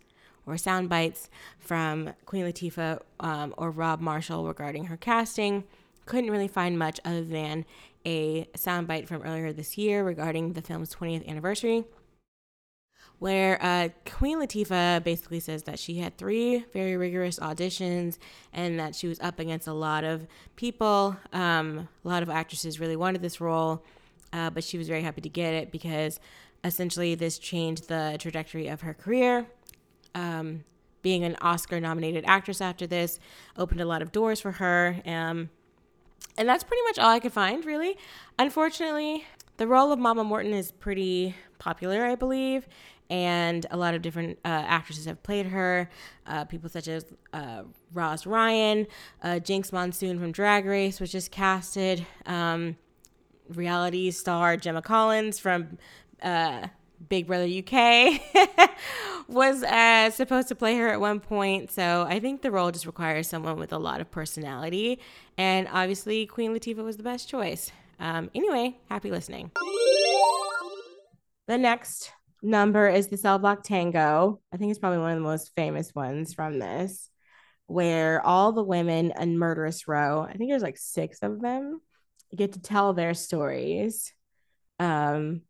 or 0.47 0.57
sound 0.57 0.89
bites 0.89 1.29
from 1.59 2.13
Queen 2.25 2.45
Latifah 2.45 3.01
um, 3.19 3.53
or 3.57 3.69
Rob 3.69 3.99
Marshall 3.99 4.47
regarding 4.47 4.85
her 4.85 4.97
casting. 4.97 5.65
Couldn't 6.05 6.31
really 6.31 6.47
find 6.47 6.77
much 6.77 6.99
other 7.03 7.23
than 7.23 7.65
a 8.05 8.45
soundbite 8.55 9.07
from 9.07 9.23
earlier 9.23 9.51
this 9.51 9.77
year 9.77 10.03
regarding 10.03 10.53
the 10.53 10.61
film's 10.61 10.93
20th 10.93 11.27
anniversary 11.27 11.85
where 13.19 13.57
uh, 13.61 13.89
Queen 14.05 14.39
Latifah 14.39 15.03
basically 15.03 15.39
says 15.39 15.63
that 15.63 15.79
she 15.79 15.95
had 15.95 16.17
three 16.17 16.65
very 16.73 16.97
rigorous 16.97 17.39
auditions 17.39 18.17
and 18.53 18.79
that 18.79 18.95
she 18.95 19.07
was 19.07 19.19
up 19.21 19.39
against 19.39 19.67
a 19.67 19.73
lot 19.73 20.03
of 20.03 20.27
people. 20.55 21.15
Um, 21.31 21.87
a 22.03 22.07
lot 22.07 22.23
of 22.23 22.29
actresses 22.29 22.79
really 22.79 22.95
wanted 22.95 23.21
this 23.21 23.39
role, 23.39 23.83
uh, 24.33 24.49
but 24.49 24.63
she 24.63 24.77
was 24.77 24.87
very 24.87 25.01
happy 25.01 25.21
to 25.21 25.29
get 25.29 25.53
it 25.53 25.71
because 25.71 26.19
essentially 26.63 27.15
this 27.15 27.39
changed 27.39 27.87
the 27.87 28.17
trajectory 28.19 28.67
of 28.67 28.81
her 28.81 28.93
career. 28.93 29.45
Um, 30.13 30.63
being 31.01 31.23
an 31.23 31.37
Oscar 31.39 31.79
nominated 31.79 32.25
actress 32.25 32.61
after 32.61 32.87
this 32.87 33.19
opened 33.57 33.79
a 33.79 33.85
lot 33.85 34.01
of 34.01 34.11
doors 34.11 34.41
for 34.41 34.53
her. 34.53 35.01
Um, 35.05 35.49
and 36.37 36.47
that's 36.47 36.63
pretty 36.63 36.83
much 36.83 36.99
all 36.99 37.09
I 37.09 37.19
could 37.19 37.33
find, 37.33 37.65
really. 37.65 37.97
Unfortunately, 38.37 39.25
the 39.57 39.67
role 39.67 39.91
of 39.91 39.99
Mama 39.99 40.23
Morton 40.23 40.53
is 40.53 40.71
pretty 40.71 41.35
popular, 41.59 42.05
I 42.05 42.15
believe, 42.15 42.67
and 43.09 43.65
a 43.71 43.77
lot 43.77 43.93
of 43.93 44.01
different 44.01 44.39
uh, 44.43 44.47
actresses 44.47 45.05
have 45.05 45.21
played 45.23 45.45
her. 45.47 45.89
Uh, 46.25 46.45
people 46.45 46.69
such 46.69 46.87
as 46.87 47.05
uh, 47.33 47.63
Roz 47.93 48.25
Ryan, 48.25 48.87
uh, 49.23 49.39
Jinkx 49.41 49.71
Monsoon 49.71 50.19
from 50.19 50.31
Drag 50.31 50.65
Race 50.65 50.99
was 50.99 51.11
just 51.11 51.31
casted. 51.31 52.05
Um, 52.25 52.77
reality 53.53 54.11
star 54.11 54.57
Gemma 54.57 54.81
Collins 54.81 55.39
from 55.39 55.77
uh, 56.21 56.67
Big 57.09 57.27
Brother 57.27 57.45
UK 57.45 58.21
was 59.27 59.63
uh, 59.63 60.09
supposed 60.11 60.47
to 60.49 60.55
play 60.55 60.77
her 60.77 60.89
at 60.89 60.99
one 60.99 61.19
point. 61.19 61.71
So 61.71 62.05
I 62.07 62.19
think 62.19 62.41
the 62.41 62.51
role 62.51 62.71
just 62.71 62.85
requires 62.85 63.27
someone 63.27 63.57
with 63.57 63.73
a 63.73 63.77
lot 63.77 64.01
of 64.01 64.11
personality. 64.11 64.99
And 65.37 65.67
obviously, 65.71 66.25
Queen 66.25 66.53
Latifah 66.53 66.83
was 66.83 66.97
the 66.97 67.03
best 67.03 67.29
choice. 67.29 67.71
Um, 67.99 68.29
anyway, 68.35 68.77
happy 68.89 69.11
listening. 69.11 69.51
The 71.47 71.57
next 71.57 72.11
number 72.41 72.87
is 72.87 73.07
the 73.07 73.17
Cell 73.17 73.39
Block 73.39 73.63
Tango. 73.63 74.41
I 74.53 74.57
think 74.57 74.71
it's 74.71 74.79
probably 74.79 74.99
one 74.99 75.11
of 75.11 75.17
the 75.17 75.23
most 75.23 75.51
famous 75.55 75.93
ones 75.93 76.33
from 76.33 76.59
this, 76.59 77.09
where 77.67 78.25
all 78.25 78.51
the 78.51 78.63
women 78.63 79.13
in 79.19 79.37
Murderess 79.37 79.87
Row, 79.87 80.21
I 80.21 80.33
think 80.33 80.49
there's 80.49 80.63
like 80.63 80.77
six 80.77 81.19
of 81.21 81.41
them, 81.41 81.81
get 82.35 82.53
to 82.53 82.61
tell 82.61 82.93
their 82.93 83.13
stories. 83.13 84.13
Um, 84.79 85.41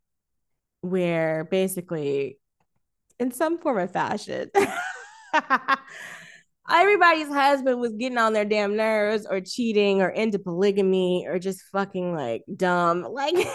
where 0.80 1.44
basically, 1.44 2.38
in 3.18 3.32
some 3.32 3.58
form 3.58 3.78
of 3.78 3.92
fashion, 3.92 4.50
everybody's 6.70 7.28
husband 7.28 7.80
was 7.80 7.92
getting 7.92 8.18
on 8.18 8.32
their 8.32 8.44
damn 8.44 8.76
nerves 8.76 9.26
or 9.28 9.40
cheating 9.40 10.02
or 10.02 10.08
into 10.08 10.38
polygamy 10.38 11.26
or 11.28 11.38
just 11.38 11.62
fucking 11.72 12.14
like 12.14 12.42
dumb. 12.56 13.02
Like, 13.02 13.36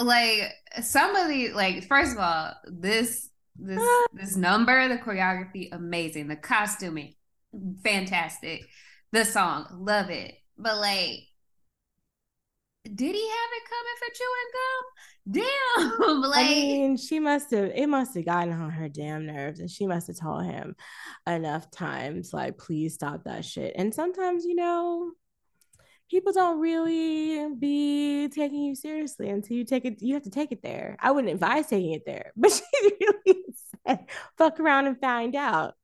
Like 0.00 0.54
some 0.82 1.14
of 1.14 1.28
the 1.28 1.52
like, 1.52 1.86
first 1.86 2.12
of 2.12 2.18
all, 2.18 2.54
this 2.66 3.28
this 3.56 3.80
ah. 3.80 4.06
this 4.14 4.36
number, 4.36 4.88
the 4.88 4.96
choreography, 4.96 5.68
amazing. 5.72 6.28
The 6.28 6.36
costuming, 6.36 7.14
fantastic. 7.84 8.62
The 9.12 9.24
song, 9.24 9.66
love 9.72 10.10
it. 10.10 10.34
But 10.56 10.78
like, 10.78 11.18
did 12.84 13.14
he 13.14 13.28
have 13.28 13.50
it 13.52 13.62
coming 13.68 13.96
for 13.98 14.08
chewing 14.14 14.50
gum? 14.52 16.00
Damn, 16.02 16.20
like 16.30 16.46
I 16.46 16.50
mean, 16.50 16.96
she 16.96 17.20
must 17.20 17.50
have, 17.50 17.70
it 17.74 17.88
must 17.88 18.14
have 18.16 18.24
gotten 18.24 18.52
on 18.54 18.70
her 18.70 18.88
damn 18.88 19.26
nerves 19.26 19.60
and 19.60 19.70
she 19.70 19.86
must 19.86 20.06
have 20.06 20.18
told 20.18 20.44
him 20.44 20.74
enough 21.26 21.70
times, 21.70 22.32
like, 22.32 22.58
please 22.58 22.94
stop 22.94 23.24
that 23.24 23.44
shit. 23.44 23.74
And 23.76 23.94
sometimes, 23.94 24.44
you 24.44 24.54
know, 24.54 25.12
people 26.10 26.32
don't 26.32 26.58
really 26.58 27.54
be 27.54 28.28
taking 28.28 28.62
you 28.64 28.74
seriously 28.74 29.28
until 29.28 29.56
you 29.56 29.64
take 29.64 29.84
it, 29.84 30.00
you 30.00 30.14
have 30.14 30.24
to 30.24 30.30
take 30.30 30.50
it 30.50 30.62
there. 30.62 30.96
I 31.00 31.10
wouldn't 31.10 31.32
advise 31.32 31.66
taking 31.66 31.92
it 31.92 32.02
there, 32.06 32.32
but 32.36 32.50
she 32.50 32.62
really 32.82 33.44
said, 33.86 34.06
fuck 34.38 34.58
around 34.58 34.86
and 34.86 34.98
find 34.98 35.36
out. 35.36 35.74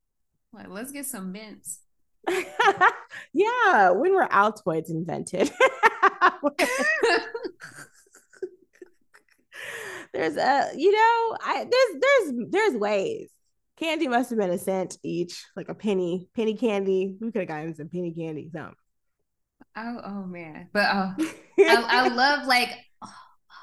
Like, 0.53 0.69
let's 0.71 0.93
get 0.93 1.05
some 1.05 1.33
mints. 1.33 1.81
yeah, 3.33 3.91
when 3.91 4.15
were 4.15 4.27
Altoids 4.27 4.91
invented? 4.91 5.51
there's 10.13 10.37
a 10.37 10.71
you 10.77 10.93
know 10.93 11.37
i 11.43 11.67
there's 11.71 12.01
there's 12.01 12.33
there's 12.51 12.75
ways 12.75 13.29
candy 13.77 14.09
must 14.09 14.31
have 14.31 14.39
been 14.39 14.51
a 14.51 14.59
cent 14.59 14.97
each 15.03 15.45
like 15.57 15.69
a 15.69 15.75
penny 15.75 16.29
penny 16.35 16.55
candy 16.55 17.17
we 17.21 17.31
could 17.31 17.41
have 17.41 17.49
gotten 17.49 17.75
some 17.75 17.89
penny 17.89 18.13
candy 18.13 18.49
some 18.53 18.75
oh, 19.77 20.01
oh 20.05 20.25
man. 20.25 20.69
But 20.73 20.85
uh, 20.85 21.13
I, 21.19 21.27
I 21.89 22.09
love 22.09 22.47
like 22.47 22.71
oh, 23.03 23.15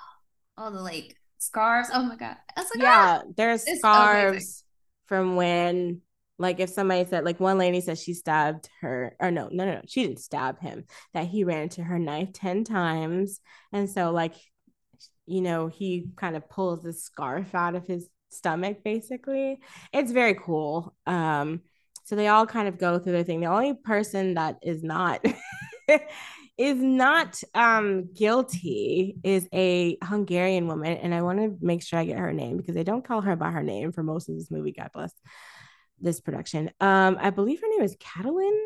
all 0.57 0.71
the 0.71 0.81
like 0.81 1.15
scarves. 1.39 1.89
Oh 1.93 2.03
my 2.03 2.15
god. 2.15 2.37
Like, 2.55 2.67
yeah 2.77 3.21
there's 3.35 3.63
scarves 3.79 4.31
amazing. 4.31 4.63
from 5.07 5.35
when 5.35 6.01
like 6.39 6.59
if 6.59 6.69
somebody 6.69 7.05
said 7.05 7.23
like 7.23 7.39
one 7.39 7.57
lady 7.57 7.79
said 7.81 7.97
she 7.97 8.13
stabbed 8.13 8.69
her 8.81 9.15
or 9.19 9.31
no 9.31 9.49
no 9.51 9.65
no 9.65 9.75
no 9.75 9.81
she 9.87 10.03
didn't 10.03 10.19
stab 10.19 10.59
him 10.59 10.83
that 11.13 11.27
he 11.27 11.43
ran 11.43 11.63
into 11.63 11.83
her 11.83 11.99
knife 11.99 12.33
10 12.33 12.63
times. 12.63 13.39
And 13.71 13.89
so 13.89 14.11
like 14.11 14.33
you 15.25 15.41
know 15.41 15.67
he 15.67 16.07
kind 16.15 16.35
of 16.35 16.49
pulls 16.49 16.81
the 16.81 16.93
scarf 16.93 17.53
out 17.55 17.75
of 17.75 17.85
his 17.85 18.09
stomach 18.29 18.83
basically. 18.83 19.59
It's 19.91 20.11
very 20.11 20.33
cool. 20.35 20.95
Um 21.05 21.61
so 22.05 22.15
they 22.15 22.27
all 22.27 22.45
kind 22.45 22.67
of 22.67 22.77
go 22.77 22.99
through 22.99 23.13
their 23.13 23.23
thing. 23.23 23.39
The 23.39 23.47
only 23.47 23.73
person 23.73 24.33
that 24.33 24.57
is 24.61 24.83
not 24.83 25.23
is 26.57 26.77
not 26.77 27.41
um 27.53 28.09
guilty 28.13 29.17
is 29.23 29.47
a 29.53 29.97
Hungarian 30.03 30.67
woman. 30.67 30.97
And 30.97 31.13
I 31.13 31.21
want 31.21 31.39
to 31.39 31.55
make 31.61 31.83
sure 31.83 31.99
I 31.99 32.05
get 32.05 32.17
her 32.17 32.33
name 32.33 32.57
because 32.57 32.75
they 32.75 32.83
don't 32.83 33.05
call 33.05 33.21
her 33.21 33.35
by 33.35 33.51
her 33.51 33.63
name 33.63 33.91
for 33.91 34.01
most 34.01 34.29
of 34.29 34.35
this 34.35 34.49
movie 34.49 34.71
God 34.71 34.89
bless 34.93 35.13
this 36.03 36.19
production 36.19 36.69
um 36.79 37.17
I 37.19 37.29
believe 37.29 37.61
her 37.61 37.69
name 37.69 37.81
is 37.81 37.95
Katalin 37.97 38.57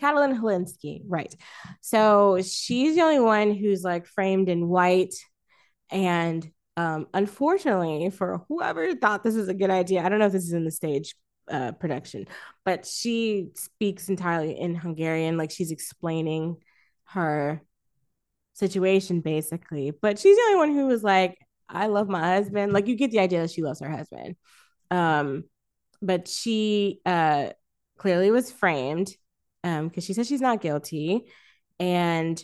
Katalin 0.00 0.38
Helinszki 0.38 1.02
right 1.06 1.34
so 1.80 2.40
she's 2.42 2.94
the 2.94 3.02
only 3.02 3.20
one 3.20 3.54
who's 3.54 3.82
like 3.82 4.06
framed 4.06 4.48
in 4.48 4.68
white 4.68 5.14
and 5.90 6.48
um 6.76 7.06
unfortunately 7.12 8.10
for 8.10 8.44
whoever 8.48 8.94
thought 8.94 9.22
this 9.22 9.34
was 9.34 9.48
a 9.48 9.54
good 9.54 9.70
idea 9.70 10.02
I 10.02 10.08
don't 10.08 10.18
know 10.18 10.26
if 10.26 10.32
this 10.32 10.44
is 10.44 10.52
in 10.52 10.64
the 10.64 10.70
stage 10.70 11.14
uh, 11.50 11.72
production, 11.72 12.26
but 12.64 12.86
she 12.86 13.48
speaks 13.54 14.08
entirely 14.08 14.58
in 14.58 14.74
Hungarian, 14.74 15.36
like 15.36 15.50
she's 15.50 15.70
explaining 15.70 16.56
her 17.04 17.62
situation 18.54 19.20
basically. 19.20 19.90
But 19.90 20.18
she's 20.18 20.36
the 20.36 20.42
only 20.42 20.56
one 20.56 20.74
who 20.74 20.86
was 20.86 21.02
like, 21.02 21.38
I 21.68 21.86
love 21.86 22.08
my 22.08 22.34
husband. 22.34 22.72
Like 22.72 22.86
you 22.86 22.96
get 22.96 23.10
the 23.10 23.20
idea 23.20 23.42
that 23.42 23.50
she 23.50 23.62
loves 23.62 23.80
her 23.80 23.90
husband. 23.90 24.36
Um, 24.90 25.44
but 26.02 26.28
she 26.28 27.00
uh 27.06 27.48
clearly 27.98 28.30
was 28.30 28.50
framed 28.52 29.10
um 29.64 29.88
because 29.88 30.04
she 30.04 30.12
says 30.14 30.26
she's 30.26 30.40
not 30.40 30.60
guilty 30.60 31.26
and 31.80 32.42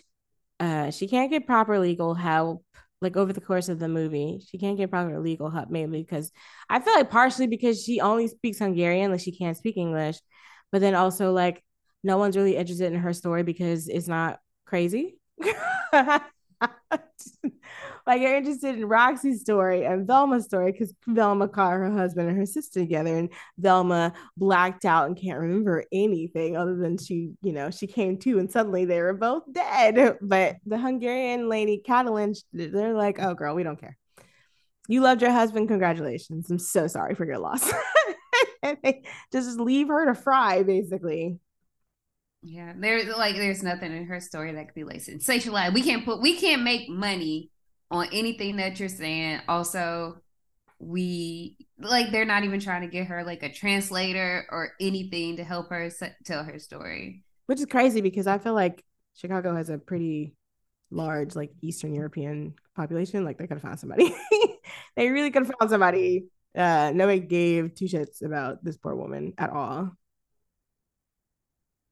uh 0.61 0.91
she 0.91 1.09
can't 1.09 1.31
get 1.31 1.47
proper 1.47 1.79
legal 1.79 2.15
help 2.15 2.65
like 3.01 3.17
over 3.17 3.33
the 3.35 3.41
course 3.41 3.69
of 3.69 3.79
the 3.79 3.89
movie. 3.89 4.41
She 4.49 4.57
can't 4.57 4.79
get 4.79 4.91
proper 4.91 5.21
legal 5.21 5.51
help 5.51 5.69
maybe 5.71 6.01
because 6.03 6.33
i 6.71 6.81
feel 6.81 6.95
like 6.95 7.11
partially 7.11 7.47
because 7.47 7.83
she 7.83 8.01
only 8.01 8.29
speaks 8.29 8.59
hungarian 8.59 9.11
like 9.11 9.21
she 9.21 9.37
can't 9.37 9.57
speak 9.57 9.77
english 9.77 10.19
but 10.73 10.81
then 10.81 10.95
also 10.95 11.33
like 11.33 11.63
no 12.03 12.19
one's 12.19 12.37
really 12.37 12.57
interested 12.57 12.93
in 12.93 12.99
her 13.01 13.13
story 13.13 13.43
because 13.43 13.89
it's 13.89 14.09
not 14.09 14.39
crazy 14.67 15.17
like 18.07 18.21
you're 18.21 18.37
interested 18.37 18.77
in 18.77 18.87
Roxy's 18.87 19.41
story 19.41 19.85
and 19.85 20.07
Velma's 20.07 20.45
story 20.45 20.73
because 20.73 20.93
Velma 21.07 21.49
caught 21.49 21.73
her 21.73 21.91
husband 21.91 22.29
and 22.29 22.37
her 22.37 22.47
sister 22.47 22.81
together, 22.81 23.17
and 23.17 23.31
Velma 23.59 24.13
blacked 24.37 24.85
out 24.85 25.07
and 25.07 25.17
can't 25.17 25.41
remember 25.41 25.85
anything 25.93 26.57
other 26.57 26.77
than 26.77 26.99
she, 26.99 27.33
you 27.43 27.53
know, 27.53 27.71
she 27.71 27.87
came 27.87 28.19
to 28.19 28.39
and 28.39 28.51
suddenly 28.51 28.85
they 28.85 29.01
were 29.01 29.15
both 29.15 29.45
dead. 29.51 30.19
But 30.35 30.57
the 30.67 30.79
Hungarian 30.79 31.49
lady, 31.49 31.83
Katalin, 31.87 32.37
they're 32.53 32.95
like, 32.95 33.21
"Oh, 33.21 33.35
girl, 33.35 33.55
we 33.55 33.63
don't 33.63 33.81
care. 33.81 33.97
You 34.89 35.01
loved 35.01 35.23
your 35.23 35.31
husband. 35.31 35.69
Congratulations. 35.69 36.51
I'm 36.51 36.59
so 36.59 36.87
sorry 36.87 37.15
for 37.15 37.25
your 37.25 37.39
loss." 37.39 37.73
just 39.33 39.59
leave 39.59 39.89
her 39.89 40.07
to 40.07 40.15
fry, 40.15 40.63
basically. 40.63 41.39
Yeah, 42.43 42.75
there's 42.77 43.07
like 43.17 43.37
there's 43.37 43.63
nothing 43.63 43.97
in 43.97 44.05
her 44.07 44.21
story 44.21 44.53
that 44.53 44.67
could 44.67 44.75
be 44.75 44.85
like 44.85 44.99
sensationalized. 44.99 45.73
We 45.73 45.83
can't 45.83 46.05
put 46.05 46.21
we 46.21 46.37
can't 46.37 46.63
make 46.63 46.89
money 46.89 47.51
on 47.91 48.09
anything 48.13 48.57
that 48.57 48.79
you're 48.81 48.89
saying. 48.89 49.41
Also, 49.49 50.17
we 50.79 51.57
like 51.79 52.11
they're 52.11 52.25
not 52.25 52.45
even 52.45 52.61
trying 52.61 52.83
to 52.83 52.89
get 52.89 53.07
her 53.07 53.25
like 53.25 53.43
a 53.43 53.53
translator 53.53 54.47
or 54.51 54.73
anything 54.81 55.37
to 55.37 55.45
help 55.45 55.71
her 55.71 55.91
tell 56.25 56.45
her 56.45 56.59
story. 56.59 57.25
Which 57.47 57.61
is 57.61 57.67
crazy 57.67 58.01
because 58.01 58.27
I 58.27 58.39
feel 58.39 58.55
like 58.55 58.85
Chicago 59.15 59.55
has 59.55 59.69
a 59.69 59.79
pretty 59.79 60.35
large 60.91 61.37
like 61.37 61.53
Eastern 61.63 61.95
European 61.95 62.55
population. 62.77 63.25
Like 63.25 63.39
they 63.39 63.47
could 63.47 63.57
have 63.57 63.63
found 63.63 63.81
somebody. 63.81 64.15
they 64.97 65.09
really 65.11 65.31
could 65.31 65.47
have 65.47 65.55
found 65.59 65.71
somebody. 65.71 66.27
Uh, 66.57 66.93
nobody 66.95 67.21
gave 67.21 67.75
two 67.75 67.87
shits 67.87 68.25
about 68.25 68.63
this 68.65 68.77
poor 68.77 68.95
woman 68.95 69.35
at 69.39 69.51
all. 69.51 69.91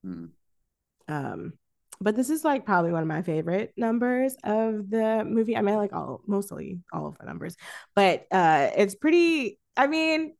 Hmm. 0.04 0.26
Um, 1.08 1.52
but 2.02 2.16
this 2.16 2.30
is 2.30 2.44
like 2.44 2.66
probably 2.66 2.92
one 2.92 3.02
of 3.02 3.08
my 3.08 3.22
favorite 3.22 3.72
numbers 3.76 4.34
of 4.44 4.90
the 4.90 5.24
movie. 5.26 5.56
I 5.56 5.62
mean, 5.62 5.76
like 5.76 5.92
all 5.92 6.20
mostly 6.26 6.80
all 6.92 7.06
of 7.06 7.18
the 7.18 7.26
numbers, 7.26 7.56
but 7.94 8.26
uh, 8.30 8.70
it's 8.76 8.94
pretty. 8.94 9.58
I 9.76 9.86
mean, 9.86 10.34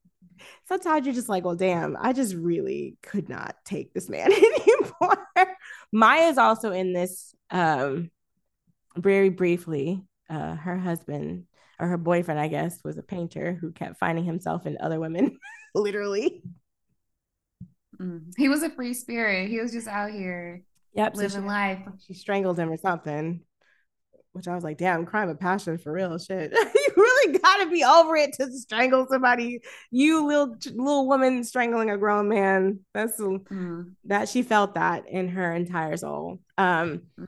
sometimes 0.66 1.06
you're 1.06 1.14
just 1.14 1.28
like, 1.28 1.44
well, 1.44 1.54
damn, 1.54 1.96
I 1.98 2.12
just 2.12 2.34
really 2.34 2.96
could 3.02 3.28
not 3.28 3.56
take 3.64 3.94
this 3.94 4.08
man 4.08 4.30
anymore. 4.32 5.56
Mya's 5.92 6.38
also 6.38 6.72
in 6.72 6.92
this 6.92 7.34
um, 7.50 8.10
very 8.96 9.28
briefly. 9.28 10.02
Uh, 10.28 10.54
her 10.54 10.78
husband 10.78 11.44
or 11.78 11.88
her 11.88 11.98
boyfriend, 11.98 12.40
I 12.40 12.48
guess, 12.48 12.82
was 12.84 12.96
a 12.96 13.02
painter 13.02 13.52
who 13.60 13.70
kept 13.72 13.98
finding 13.98 14.24
himself 14.24 14.66
in 14.66 14.78
other 14.80 14.98
women, 14.98 15.38
literally. 15.74 16.42
Mm. 18.00 18.32
He 18.36 18.48
was 18.48 18.62
a 18.62 18.70
free 18.70 18.94
spirit. 18.94 19.50
He 19.50 19.60
was 19.60 19.72
just 19.72 19.88
out 19.88 20.10
here 20.10 20.62
Yep. 20.94 21.16
Living 21.16 21.30
so 21.30 21.40
she, 21.40 21.46
life. 21.46 21.78
She 22.06 22.14
strangled 22.14 22.58
him 22.58 22.70
or 22.70 22.76
something. 22.76 23.40
Which 24.32 24.48
I 24.48 24.54
was 24.54 24.64
like, 24.64 24.78
damn, 24.78 25.04
crime 25.04 25.28
of 25.28 25.38
passion 25.38 25.76
for 25.76 25.92
real 25.92 26.18
shit. 26.18 26.52
you 26.74 26.92
really 26.96 27.38
gotta 27.38 27.68
be 27.68 27.84
over 27.84 28.16
it 28.16 28.32
to 28.34 28.50
strangle 28.52 29.06
somebody. 29.10 29.60
You 29.90 30.26
little 30.26 30.56
little 30.74 31.06
woman 31.06 31.44
strangling 31.44 31.90
a 31.90 31.98
grown 31.98 32.28
man. 32.28 32.80
That's 32.94 33.20
mm. 33.20 33.92
that 34.04 34.30
she 34.30 34.42
felt 34.42 34.74
that 34.74 35.06
in 35.06 35.28
her 35.28 35.52
entire 35.52 35.98
soul. 35.98 36.40
Um, 36.56 37.02
mm. 37.20 37.26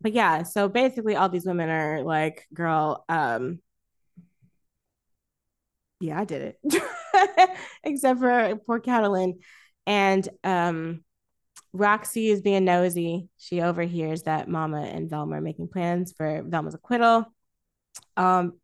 but 0.00 0.12
yeah, 0.14 0.42
so 0.44 0.68
basically 0.68 1.16
all 1.16 1.28
these 1.28 1.44
women 1.44 1.68
are 1.68 2.02
like, 2.02 2.46
girl, 2.54 3.04
um, 3.10 3.60
yeah, 6.00 6.20
I 6.20 6.24
did 6.24 6.56
it. 6.64 6.82
Except 7.84 8.20
for 8.20 8.56
poor 8.66 8.80
Katalin. 8.80 9.34
And 9.86 10.26
um 10.44 11.04
Roxy 11.72 12.28
is 12.28 12.40
being 12.40 12.64
nosy. 12.64 13.28
She 13.36 13.60
overhears 13.60 14.22
that 14.22 14.48
Mama 14.48 14.82
and 14.82 15.08
Velma 15.10 15.36
are 15.36 15.40
making 15.40 15.68
plans 15.68 16.12
for 16.16 16.42
Velma's 16.46 16.74
acquittal. 16.74 17.32
Um, 18.16 18.54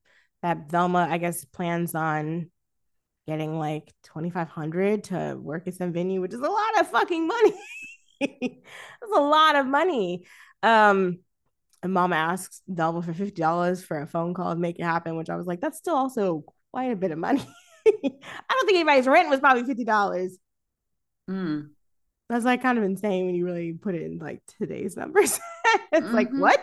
that 0.42 0.70
Velma, 0.70 1.07
I 1.11 1.18
guess, 1.18 1.44
plans 1.44 1.94
on 1.94 2.50
getting 3.26 3.59
like 3.59 3.92
2500 4.05 5.05
to 5.05 5.38
work 5.40 5.66
at 5.66 5.74
some 5.74 5.92
venue, 5.92 6.20
which 6.20 6.34
is 6.34 6.40
a 6.40 6.42
lot 6.42 6.80
of 6.80 6.88
fucking 6.88 7.26
money. 7.26 7.55
That's 8.20 9.16
a 9.16 9.20
lot 9.20 9.57
of 9.57 9.66
money. 9.66 10.26
Um, 10.62 11.20
and 11.82 11.92
mom 11.92 12.12
asks 12.12 12.62
Velma 12.66 13.02
for 13.02 13.12
$50 13.12 13.84
for 13.84 14.00
a 14.00 14.07
phone 14.07 14.32
call 14.32 14.55
to 14.55 14.61
make 14.61 14.78
it 14.78 14.84
happen, 14.84 15.16
which 15.16 15.28
I 15.28 15.36
was 15.36 15.46
like, 15.46 15.61
that's 15.61 15.76
still 15.76 15.96
also 15.96 16.44
quite 16.72 16.90
a 16.90 16.96
bit 16.96 17.11
of 17.11 17.18
money. 17.18 17.46
I 17.86 17.92
don't 18.02 18.66
think 18.66 18.76
anybody's 18.76 19.07
rent 19.07 19.28
was 19.28 19.40
probably 19.40 19.62
$50. 19.62 20.30
Mm. 21.28 21.68
That's 22.35 22.45
like 22.45 22.62
kind 22.62 22.78
of 22.78 22.82
insane 22.82 23.26
when 23.26 23.37
you 23.37 23.45
really 23.45 23.74
put 23.74 23.95
it 23.95 24.03
in 24.03 24.18
like 24.18 24.43
today's 24.59 24.97
numbers. 24.97 25.39
it's 25.93 26.05
mm-hmm. 26.05 26.14
like 26.16 26.30
what? 26.32 26.61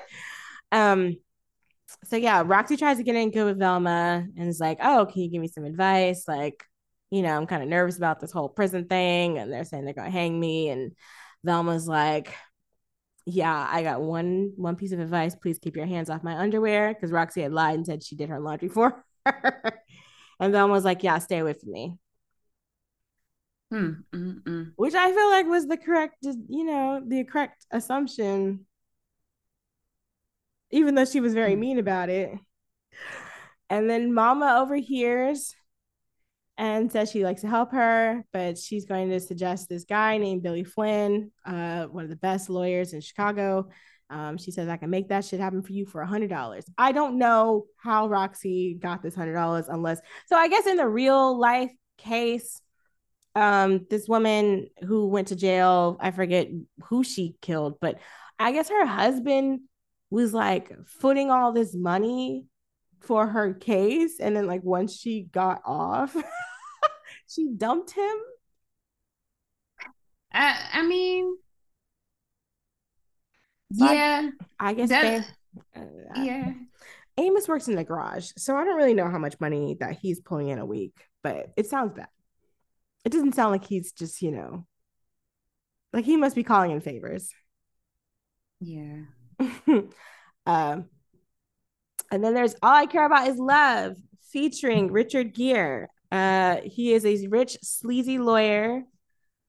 Um 0.74 1.16
so 2.04 2.18
yeah, 2.18 2.44
Roxy 2.46 2.76
tries 2.76 2.98
to 2.98 3.04
get 3.04 3.16
in 3.16 3.32
good 3.32 3.46
with 3.46 3.58
Velma 3.58 4.28
and 4.38 4.50
is 4.50 4.60
like, 4.60 4.80
Oh, 4.84 5.06
can 5.06 5.22
you 5.22 5.30
give 5.30 5.40
me 5.40 5.48
some 5.48 5.64
advice? 5.64 6.26
Like, 6.28 6.66
you 7.10 7.22
know, 7.22 7.34
I'm 7.34 7.48
kind 7.48 7.64
of 7.64 7.70
nervous 7.70 7.96
about 7.96 8.20
this 8.20 8.34
whole 8.34 8.50
prison 8.50 8.90
thing, 8.90 9.38
and 9.38 9.50
they're 9.50 9.64
saying 9.64 9.86
they're 9.86 9.94
gonna 9.94 10.10
hang 10.10 10.38
me. 10.38 10.68
And 10.68 10.92
Velma's 11.46 11.88
like, 11.88 12.36
Yeah, 13.26 13.66
I 13.72 13.82
got 13.82 14.02
one 14.02 14.52
one 14.58 14.76
piece 14.76 14.92
of 14.92 15.00
advice. 15.00 15.36
Please 15.36 15.58
keep 15.58 15.78
your 15.78 15.86
hands 15.86 16.10
off 16.10 16.22
my 16.22 16.36
underwear. 16.36 16.94
Because 16.94 17.14
Roxy 17.14 17.44
had 17.44 17.54
lied 17.54 17.76
and 17.76 17.86
said 17.86 18.04
she 18.04 18.18
did 18.18 18.28
her 18.28 18.42
laundry 18.42 18.68
for 18.68 19.06
her. 19.26 19.80
and 20.38 20.52
Velma 20.52 20.74
was 20.74 20.84
like, 20.84 21.02
Yeah, 21.02 21.18
stay 21.20 21.38
away 21.38 21.54
from 21.54 21.72
me. 21.72 21.96
Mm, 23.72 24.04
mm, 24.14 24.44
mm. 24.44 24.72
Which 24.76 24.96
I 24.96 25.14
feel 25.14 25.30
like 25.30 25.46
was 25.46 25.68
the 25.68 25.78
correct, 25.78 26.18
you 26.24 26.66
know, 26.66 27.02
the 27.06 27.24
correct 27.24 27.66
assumption, 27.72 28.66
even 30.72 30.96
though 30.96 31.06
she 31.06 31.22
was 31.22 31.34
very 31.34 31.54
hmm. 31.54 31.60
mean 31.60 31.80
about 31.80 32.10
it. 32.10 32.34
And 33.70 33.90
then 33.90 34.14
Mama 34.14 34.58
overhears 34.62 35.56
and 36.58 36.92
says 36.92 37.10
she 37.10 37.24
likes 37.24 37.42
to 37.42 37.48
help 37.48 37.72
her, 37.72 38.26
but 38.34 38.58
she's 38.58 38.86
going 38.86 39.10
to 39.10 39.20
suggest 39.20 39.70
this 39.70 39.86
guy 39.86 40.18
named 40.18 40.44
Billy 40.44 40.66
Flynn, 40.66 41.32
uh, 41.46 41.86
one 41.86 42.04
of 42.04 42.10
the 42.10 42.18
best 42.18 42.50
lawyers 42.50 42.92
in 42.92 43.00
Chicago. 43.00 43.70
Um, 44.10 44.38
she 44.38 44.52
says, 44.52 44.68
I 44.68 44.76
can 44.76 44.90
make 44.90 45.08
that 45.08 45.24
shit 45.24 45.40
happen 45.40 45.62
for 45.62 45.72
you 45.72 45.86
for 45.86 46.02
a 46.02 46.08
$100. 46.08 46.64
I 46.78 46.92
don't 46.92 47.18
know 47.18 47.68
how 47.78 48.10
Roxy 48.10 48.74
got 48.74 49.02
this 49.02 49.16
$100 49.16 49.68
unless, 49.70 50.02
so 50.28 50.36
I 50.36 50.50
guess 50.50 50.68
in 50.68 50.76
the 50.76 50.88
real 50.88 51.40
life 51.40 51.72
case, 51.98 52.62
um 53.36 53.86
this 53.90 54.08
woman 54.08 54.68
who 54.86 55.08
went 55.08 55.30
to 55.30 55.36
jail 55.36 55.98
i 56.00 56.12
forget 56.12 56.48
who 56.86 57.04
she 57.04 57.36
killed 57.42 57.80
but 57.80 57.98
i 58.40 58.52
guess 58.52 58.70
her 58.70 58.86
husband 58.86 59.62
was 60.10 60.34
like 60.34 60.72
footing 60.86 61.32
all 61.32 61.54
this 61.54 61.74
money 61.74 62.46
for 63.00 63.26
her 63.26 63.54
case 63.54 64.20
and 64.20 64.36
then 64.36 64.46
like 64.46 64.64
once 64.64 64.96
she 64.96 65.24
got 65.24 65.62
off 65.66 66.16
she 67.28 67.48
dumped 67.56 67.92
him? 67.92 68.16
I 70.34 70.58
i 70.74 70.86
mean 70.86 71.36
so 73.74 73.92
yeah 73.92 74.30
I, 74.60 74.70
I, 74.70 74.74
guess 74.74 74.90
that, 74.90 75.26
they, 75.76 75.82
uh, 75.82 76.24
yeah. 76.24 76.52
Amos 77.18 77.48
works 77.48 77.68
in 77.68 77.76
the 77.76 77.84
garage 77.84 78.32
so 78.38 78.56
i 78.56 78.64
don't 78.64 78.78
really 78.78 78.94
know 78.94 79.10
how 79.10 79.18
much 79.18 79.40
money 79.40 79.78
that 79.80 79.98
he's 79.98 80.20
pulling 80.20 80.50
in 80.50 80.60
a 80.60 80.66
week 80.66 80.96
but 81.24 81.52
it 81.58 81.68
sounds 81.68 81.94
bad 81.94 82.08
it 83.06 83.12
doesn't 83.12 83.36
sound 83.36 83.52
like 83.52 83.66
he's 83.66 83.92
just, 83.92 84.22
you 84.22 84.32
know, 84.32 84.66
like 85.94 86.06
he 86.06 86.18
must 86.18 86.36
be 86.36 86.44
calling 86.44 86.72
in 86.72 86.82
favors. 86.82 87.30
Yeah. 88.60 89.04
um, 90.46 90.86
and 92.12 92.24
then 92.24 92.34
there's 92.34 92.56
All 92.62 92.76
I 92.76 92.86
Care 92.86 93.06
About 93.06 93.28
Is 93.28 93.38
Love 93.38 93.98
featuring 94.32 94.92
Richard 94.92 95.34
Gere. 95.34 95.88
Uh, 96.12 96.58
he 96.64 96.94
is 96.94 97.06
a 97.06 97.28
rich, 97.28 97.58
sleazy 97.64 98.20
lawyer 98.20 98.84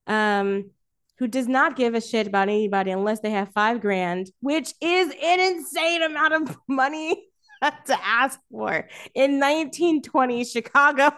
um, 0.07 0.71
who 1.19 1.27
does 1.27 1.47
not 1.47 1.75
give 1.75 1.93
a 1.93 2.01
shit 2.01 2.27
about 2.27 2.49
anybody 2.49 2.91
unless 2.91 3.19
they 3.19 3.31
have 3.31 3.51
five 3.53 3.81
grand, 3.81 4.31
which 4.39 4.73
is 4.81 5.13
an 5.21 5.39
insane 5.39 6.01
amount 6.01 6.33
of 6.33 6.57
money 6.67 7.27
to 7.85 8.05
ask 8.05 8.39
for 8.51 8.87
in 9.13 9.39
1920 9.39 10.43
Chicago. 10.45 11.11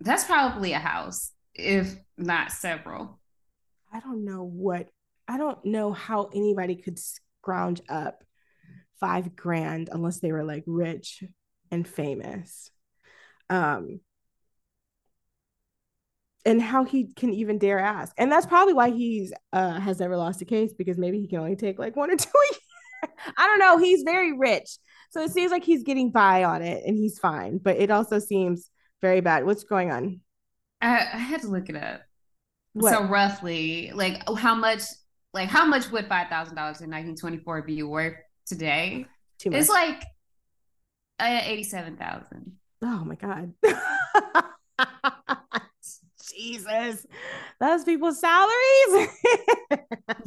That's 0.00 0.24
probably 0.24 0.72
a 0.72 0.78
house. 0.78 1.32
if 1.54 1.94
not 2.16 2.52
several. 2.52 3.18
I 3.92 4.00
don't 4.00 4.24
know 4.24 4.44
what 4.44 4.88
I 5.28 5.36
don't 5.38 5.64
know 5.64 5.92
how 5.92 6.30
anybody 6.34 6.76
could 6.76 6.98
scrounge 6.98 7.80
up 7.88 8.24
five 8.98 9.36
grand 9.36 9.88
unless 9.92 10.20
they 10.20 10.32
were 10.32 10.44
like 10.44 10.64
rich 10.66 11.22
and 11.70 11.86
famous. 11.86 12.70
Um 13.48 14.00
and 16.46 16.62
how 16.62 16.84
he 16.84 17.12
can 17.14 17.34
even 17.34 17.58
dare 17.58 17.78
ask. 17.78 18.14
And 18.16 18.32
that's 18.32 18.46
probably 18.46 18.72
why 18.74 18.90
he's 18.90 19.32
uh 19.52 19.78
has 19.80 20.00
never 20.00 20.16
lost 20.16 20.40
a 20.42 20.44
case 20.46 20.72
because 20.72 20.98
maybe 20.98 21.20
he 21.20 21.28
can 21.28 21.38
only 21.40 21.56
take 21.56 21.78
like 21.78 21.96
one 21.96 22.10
or 22.10 22.16
two 22.16 22.28
I 23.36 23.46
don't 23.46 23.58
know. 23.58 23.78
He's 23.78 24.02
very 24.02 24.36
rich. 24.36 24.78
So 25.10 25.22
it 25.22 25.32
seems 25.32 25.50
like 25.50 25.64
he's 25.64 25.82
getting 25.82 26.10
by 26.10 26.44
on 26.44 26.62
it 26.62 26.84
and 26.86 26.96
he's 26.96 27.18
fine, 27.18 27.58
but 27.58 27.76
it 27.76 27.90
also 27.90 28.18
seems 28.18 28.70
very 29.00 29.20
bad. 29.20 29.44
What's 29.44 29.64
going 29.64 29.90
on? 29.90 30.20
I, 30.80 30.96
I 31.12 31.18
had 31.18 31.42
to 31.42 31.48
look 31.48 31.68
it 31.68 31.76
up. 31.76 32.02
What? 32.72 32.92
So 32.92 33.04
roughly, 33.04 33.90
like 33.94 34.22
how 34.38 34.54
much, 34.54 34.82
like 35.34 35.48
how 35.48 35.66
much 35.66 35.90
would 35.90 36.06
five 36.08 36.28
thousand 36.28 36.56
dollars 36.56 36.80
in 36.80 36.90
nineteen 36.90 37.16
twenty 37.16 37.38
four 37.38 37.62
be 37.62 37.82
worth 37.82 38.14
today? 38.46 39.06
Too 39.38 39.50
much. 39.50 39.60
It's 39.60 39.68
like 39.68 40.02
uh, 41.18 41.40
eighty 41.44 41.64
seven 41.64 41.96
thousand. 41.96 42.52
oh 42.82 43.04
my 43.04 43.14
God. 43.16 43.52
Jesus. 46.34 47.06
Those 47.58 47.84
people's 47.84 48.20
salaries. 48.20 49.08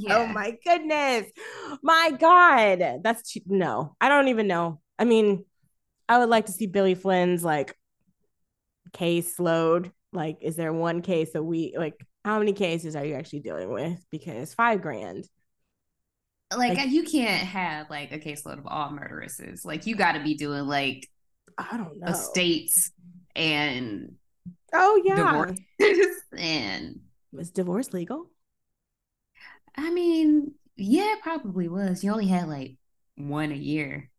Oh 0.09 0.27
my 0.27 0.57
goodness. 0.65 1.27
My 1.81 2.11
God. 2.19 3.01
That's 3.03 3.31
too- 3.31 3.41
no, 3.45 3.95
I 4.01 4.09
don't 4.09 4.27
even 4.29 4.47
know. 4.47 4.79
I 4.97 5.05
mean, 5.05 5.45
I 6.09 6.17
would 6.19 6.29
like 6.29 6.47
to 6.47 6.51
see 6.51 6.67
Billy 6.67 6.95
Flynn's 6.95 7.43
like 7.43 7.75
case 8.91 9.39
load. 9.39 9.91
Like, 10.11 10.37
is 10.41 10.55
there 10.55 10.73
one 10.73 11.01
case 11.01 11.33
a 11.35 11.41
week? 11.43 11.73
Like, 11.77 11.95
how 12.25 12.39
many 12.39 12.53
cases 12.53 12.95
are 12.95 13.05
you 13.05 13.15
actually 13.15 13.39
dealing 13.41 13.71
with? 13.71 14.03
Because 14.11 14.53
five 14.53 14.81
grand. 14.81 15.27
Like, 16.55 16.77
Like- 16.77 16.89
you 16.89 17.03
can't 17.03 17.47
have 17.47 17.89
like 17.89 18.11
a 18.11 18.19
caseload 18.19 18.59
of 18.59 18.67
all 18.67 18.89
murderesses. 18.91 19.65
Like 19.65 19.87
you 19.87 19.95
got 19.95 20.11
to 20.13 20.23
be 20.23 20.35
doing 20.35 20.67
like 20.67 21.09
I 21.57 21.77
don't 21.77 21.99
know. 21.99 22.07
estates 22.07 22.91
and 23.35 24.15
Oh 24.71 25.01
yeah. 25.03 25.15
divorce 25.15 25.59
and 26.37 26.99
Was 27.31 27.49
divorce 27.51 27.91
legal? 27.93 28.29
I 29.75 29.89
mean, 29.91 30.53
yeah, 30.75 31.13
it 31.13 31.21
probably 31.21 31.67
was. 31.67 32.03
You 32.03 32.11
only 32.11 32.27
had 32.27 32.47
like 32.47 32.77
one 33.15 33.51
a 33.51 33.55
year. 33.55 34.09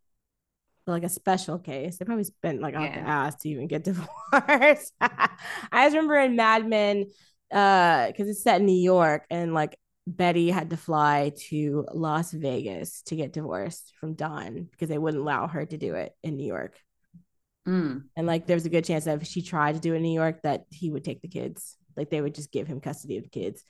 Like 0.87 1.03
a 1.05 1.09
special 1.09 1.59
case. 1.59 1.97
They 1.97 2.05
probably 2.05 2.25
spent 2.25 2.61
like 2.61 2.75
out 2.75 2.93
the 2.93 2.99
Yeah. 3.01 3.07
ass 3.27 3.37
to 3.37 3.49
even 3.49 3.67
get 3.69 3.85
divorced. 3.85 4.93
I 5.01 5.29
just 5.73 5.95
remember 5.95 6.17
in 6.19 6.37
Mad 6.37 6.67
Men, 6.69 7.07
uh, 7.53 8.09
because 8.09 8.29
it's 8.29 8.43
set 8.43 8.61
in 8.61 8.67
New 8.67 8.73
York, 8.81 9.25
and 9.31 9.55
like 9.55 9.79
Betty 10.07 10.51
had 10.51 10.71
to 10.71 10.77
fly 10.77 11.33
to 11.49 11.87
Las 11.95 12.33
Vegas 12.33 13.03
to 13.07 13.17
get 13.17 13.33
divorced 13.33 13.93
from 14.01 14.15
Don 14.15 14.65
because 14.71 14.89
they 14.89 14.99
wouldn't 14.99 15.23
allow 15.23 15.47
her 15.47 15.65
to 15.65 15.79
do 15.79 15.95
it 15.95 16.13
in 16.23 16.37
New 16.37 16.47
York. 16.47 16.79
Mm. 17.67 18.05
And 18.15 18.27
like 18.27 18.47
there's 18.47 18.67
a 18.67 18.71
good 18.71 18.85
chance 18.85 19.05
that 19.05 19.23
if 19.23 19.27
she 19.27 19.41
tried 19.41 19.77
to 19.77 19.81
do 19.81 19.95
it 19.95 19.97
in 19.97 20.03
New 20.03 20.13
York, 20.13 20.43
that 20.43 20.65
he 20.71 20.91
would 20.91 21.05
take 21.05 21.23
the 21.23 21.29
kids. 21.29 21.77
Like 21.97 22.11
they 22.11 22.21
would 22.21 22.35
just 22.35 22.53
give 22.53 22.67
him 22.67 22.81
custody 22.81 23.17
of 23.17 23.23
the 23.25 23.31
kids. 23.31 23.65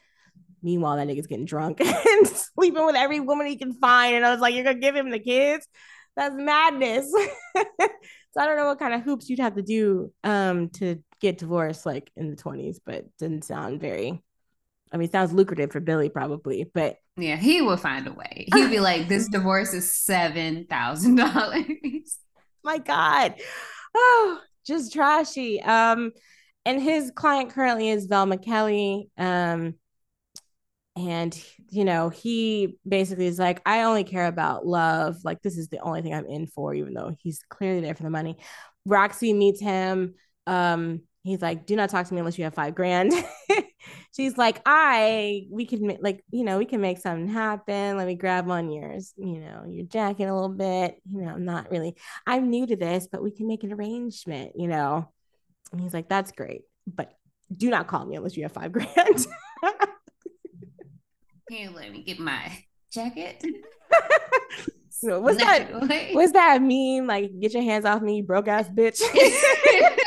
Meanwhile, 0.62 0.96
that 0.96 1.06
nigga's 1.06 1.26
getting 1.28 1.44
drunk 1.44 1.80
and 1.80 2.26
sleeping 2.26 2.84
with 2.86 2.96
every 2.96 3.20
woman 3.20 3.46
he 3.46 3.56
can 3.56 3.74
find. 3.74 4.16
And 4.16 4.26
I 4.26 4.32
was 4.32 4.40
like, 4.40 4.54
You're 4.54 4.64
gonna 4.64 4.78
give 4.80 4.96
him 4.96 5.10
the 5.10 5.18
kids? 5.20 5.68
That's 6.16 6.34
madness. 6.36 7.10
so 7.56 8.38
I 8.38 8.46
don't 8.46 8.56
know 8.56 8.66
what 8.66 8.78
kind 8.78 8.94
of 8.94 9.02
hoops 9.02 9.28
you'd 9.28 9.40
have 9.40 9.56
to 9.56 9.62
do 9.62 10.12
um 10.22 10.68
to 10.70 11.02
get 11.20 11.38
divorced 11.38 11.86
like 11.86 12.10
in 12.16 12.30
the 12.30 12.36
20s, 12.36 12.78
but 12.84 13.04
didn't 13.18 13.44
sound 13.44 13.80
very 13.80 14.22
I 14.92 14.96
mean, 14.96 15.06
it 15.06 15.12
sounds 15.12 15.32
lucrative 15.32 15.72
for 15.72 15.80
Billy 15.80 16.08
probably, 16.08 16.70
but 16.72 16.96
Yeah, 17.16 17.36
he 17.36 17.62
will 17.62 17.76
find 17.76 18.06
a 18.06 18.12
way. 18.12 18.48
He'd 18.54 18.70
be 18.70 18.78
like, 18.78 19.08
"This 19.08 19.28
divorce 19.28 19.74
is 19.74 19.92
seven 19.92 20.66
thousand 20.68 21.16
dollars." 21.16 22.18
my 22.64 22.78
god 22.78 23.34
oh 23.94 24.40
just 24.66 24.92
trashy 24.92 25.60
um 25.62 26.10
and 26.64 26.82
his 26.82 27.12
client 27.14 27.50
currently 27.50 27.90
is 27.90 28.06
velma 28.06 28.38
kelly 28.38 29.10
um 29.18 29.74
and 30.96 31.42
you 31.70 31.84
know 31.84 32.08
he 32.08 32.78
basically 32.86 33.26
is 33.26 33.38
like 33.38 33.60
i 33.66 33.82
only 33.82 34.04
care 34.04 34.26
about 34.26 34.66
love. 34.66 35.16
Like 35.24 35.42
this 35.42 35.58
is 35.58 35.68
the 35.68 35.80
only 35.80 36.02
thing 36.02 36.14
i'm 36.14 36.26
in 36.26 36.46
for 36.46 36.74
even 36.74 36.94
though 36.94 37.14
he's 37.20 37.42
clearly 37.48 37.80
there 37.80 37.94
for 37.94 38.04
the 38.04 38.10
money. 38.10 38.38
Roxy 38.86 39.32
meets 39.32 39.60
him. 39.60 40.14
Um 40.46 41.02
he's 41.24 41.42
like 41.42 41.66
do 41.66 41.74
not 41.74 41.90
talk 41.90 42.06
to 42.06 42.14
me 42.14 42.20
unless 42.20 42.38
you 42.38 42.44
have 42.44 42.54
five 42.54 42.74
grand. 42.74 43.12
She's 44.16 44.38
like 44.38 44.62
i 44.64 45.46
we 45.50 45.66
can 45.66 45.98
like 46.00 46.24
you 46.30 46.44
know 46.44 46.58
we 46.58 46.64
can 46.64 46.80
make 46.80 46.98
something 46.98 47.28
happen. 47.28 47.96
Let 47.96 48.06
me 48.06 48.14
grab 48.14 48.48
on 48.48 48.70
yours 48.70 49.12
you 49.16 49.40
know 49.40 49.64
your 49.68 49.86
jacket 49.86 50.28
a 50.28 50.34
little 50.34 50.48
bit. 50.48 51.00
You 51.10 51.22
know 51.22 51.32
i'm 51.32 51.44
not 51.44 51.70
really 51.70 51.96
i'm 52.26 52.50
new 52.50 52.66
to 52.66 52.76
this 52.76 53.08
but 53.10 53.22
we 53.22 53.32
can 53.32 53.48
make 53.48 53.64
an 53.64 53.72
arrangement 53.72 54.52
you 54.54 54.68
know? 54.68 55.10
And 55.72 55.80
he's 55.80 55.94
like 55.94 56.08
that's 56.08 56.30
great 56.30 56.62
but 56.86 57.12
do 57.54 57.68
not 57.68 57.88
call 57.88 58.06
me 58.06 58.16
unless 58.16 58.36
you 58.36 58.44
have 58.44 58.52
five 58.52 58.72
grand 58.72 59.26
Here, 61.48 61.70
let 61.70 61.92
me 61.92 62.02
get 62.02 62.18
my 62.18 62.50
jacket. 62.92 63.44
Know, 65.02 65.20
what's 65.20 65.36
that 65.36 66.14
what's 66.14 66.32
that 66.32 66.62
mean 66.62 67.06
like 67.06 67.30
get 67.38 67.52
your 67.52 67.62
hands 67.62 67.84
off 67.84 68.00
me 68.00 68.22
broke 68.22 68.48
ass 68.48 68.70
bitch 68.70 69.02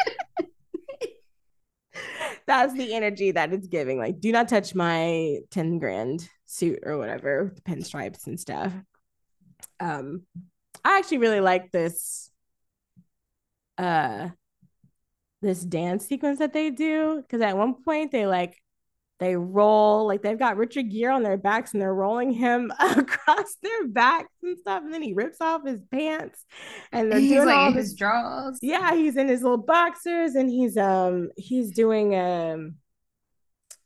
that's 2.48 2.74
the 2.74 2.94
energy 2.94 3.32
that 3.32 3.54
it's 3.54 3.68
giving. 3.68 4.00
Like, 4.00 4.20
do 4.20 4.32
not 4.32 4.48
touch 4.48 4.74
my 4.74 5.40
10 5.52 5.80
grand 5.80 6.28
suit 6.46 6.80
or 6.84 6.98
whatever 6.98 7.44
with 7.44 7.56
the 7.56 7.62
pinstripes 7.62 8.26
and 8.26 8.40
stuff. 8.40 8.74
Um, 9.80 10.24
I 10.84 10.98
actually 10.98 11.20
really 11.20 11.42
like 11.42 11.72
this 11.72 12.32
uh 13.78 14.30
this 15.44 15.62
dance 15.62 16.08
sequence 16.08 16.40
that 16.40 16.54
they 16.54 16.72
do 16.72 17.22
because 17.22 17.42
at 17.42 17.56
one 17.56 17.76
point 17.84 18.12
they 18.12 18.26
like 18.26 18.58
they 19.20 19.36
roll 19.36 20.06
like 20.08 20.22
they've 20.22 20.38
got 20.38 20.58
Richard 20.58 20.92
Gere 20.92 21.12
on 21.12 21.24
their 21.24 21.38
backs 21.38 21.74
and 21.74 21.82
they're 21.82 21.94
rolling 21.94 22.32
him 22.32 22.72
across 22.80 23.56
their 23.64 23.88
backs 23.88 24.30
and 24.44 24.58
stuff 24.60 24.84
and 24.84 24.94
then 24.94 25.02
he 25.02 25.14
rips 25.14 25.42
off 25.42 25.66
his 25.66 25.82
pants 25.92 26.46
and 26.92 27.12
they're 27.12 27.20
He's 27.20 27.32
doing 27.32 27.48
like 27.48 27.58
all 27.58 27.72
his 27.72 27.94
drawers. 27.96 28.60
yeah, 28.62 28.94
he's 28.96 29.18
in 29.18 29.28
his 29.28 29.42
little 29.42 29.58
boxers 29.58 30.36
and 30.36 30.50
he's 30.50 30.78
um 30.78 31.30
he's 31.36 31.72
doing 31.72 32.16
um 32.16 32.76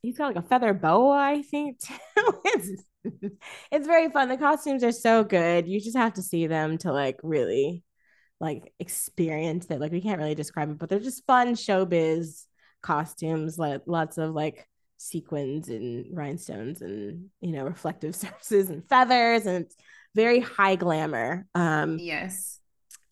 he's 0.01 0.17
got 0.17 0.27
like 0.35 0.43
a 0.43 0.47
feather 0.47 0.73
boa, 0.73 1.15
I 1.17 1.41
think 1.43 1.79
too. 1.85 1.93
it's 2.45 2.83
it's 3.71 3.87
very 3.87 4.09
fun. 4.11 4.29
The 4.29 4.37
costumes 4.37 4.83
are 4.83 4.91
so 4.91 5.23
good. 5.23 5.67
You 5.67 5.79
just 5.79 5.97
have 5.97 6.13
to 6.15 6.21
see 6.21 6.47
them 6.47 6.77
to 6.79 6.91
like 6.91 7.19
really 7.23 7.83
like 8.39 8.73
experience 8.79 9.67
it. 9.67 9.79
Like 9.79 9.91
we 9.91 10.01
can't 10.01 10.19
really 10.19 10.35
describe 10.35 10.69
it, 10.71 10.77
but 10.77 10.89
they're 10.89 10.99
just 10.99 11.25
fun 11.25 11.53
showbiz 11.55 12.45
costumes, 12.81 13.57
like 13.57 13.81
lots 13.85 14.17
of 14.17 14.33
like 14.33 14.67
sequins 15.01 15.67
and 15.67 16.05
rhinestones 16.15 16.81
and 16.81 17.29
you 17.39 17.51
know 17.51 17.65
reflective 17.65 18.15
surfaces 18.23 18.69
and 18.69 18.87
feathers 18.87 19.45
and 19.45 19.65
very 20.15 20.39
high 20.39 20.75
glamour. 20.75 21.47
Um 21.55 21.97
Yes. 21.99 22.59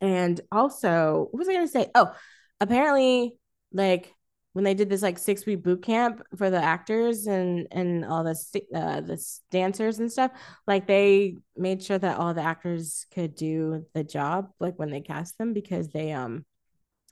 and 0.01 0.39
also, 0.51 1.27
what 1.31 1.39
was 1.39 1.49
I 1.49 1.53
gonna 1.53 1.67
say? 1.67 1.89
Oh, 1.95 2.13
apparently, 2.61 3.37
like 3.73 4.13
when 4.53 4.65
they 4.65 4.73
did 4.73 4.89
this 4.89 5.01
like 5.01 5.17
six 5.17 5.45
week 5.45 5.63
boot 5.63 5.83
camp 5.83 6.21
for 6.37 6.49
the 6.49 6.61
actors 6.61 7.27
and 7.27 7.67
and 7.71 8.05
all 8.05 8.23
the 8.23 8.35
uh, 8.73 9.01
the 9.01 9.23
dancers 9.51 9.99
and 9.99 10.11
stuff, 10.11 10.31
like 10.67 10.87
they 10.87 11.35
made 11.57 11.83
sure 11.83 11.97
that 11.97 12.17
all 12.17 12.33
the 12.33 12.41
actors 12.41 13.05
could 13.13 13.35
do 13.35 13.85
the 13.93 14.03
job, 14.03 14.49
like 14.59 14.77
when 14.77 14.89
they 14.89 15.01
cast 15.01 15.37
them, 15.37 15.53
because 15.53 15.89
they 15.89 16.11
um 16.11 16.45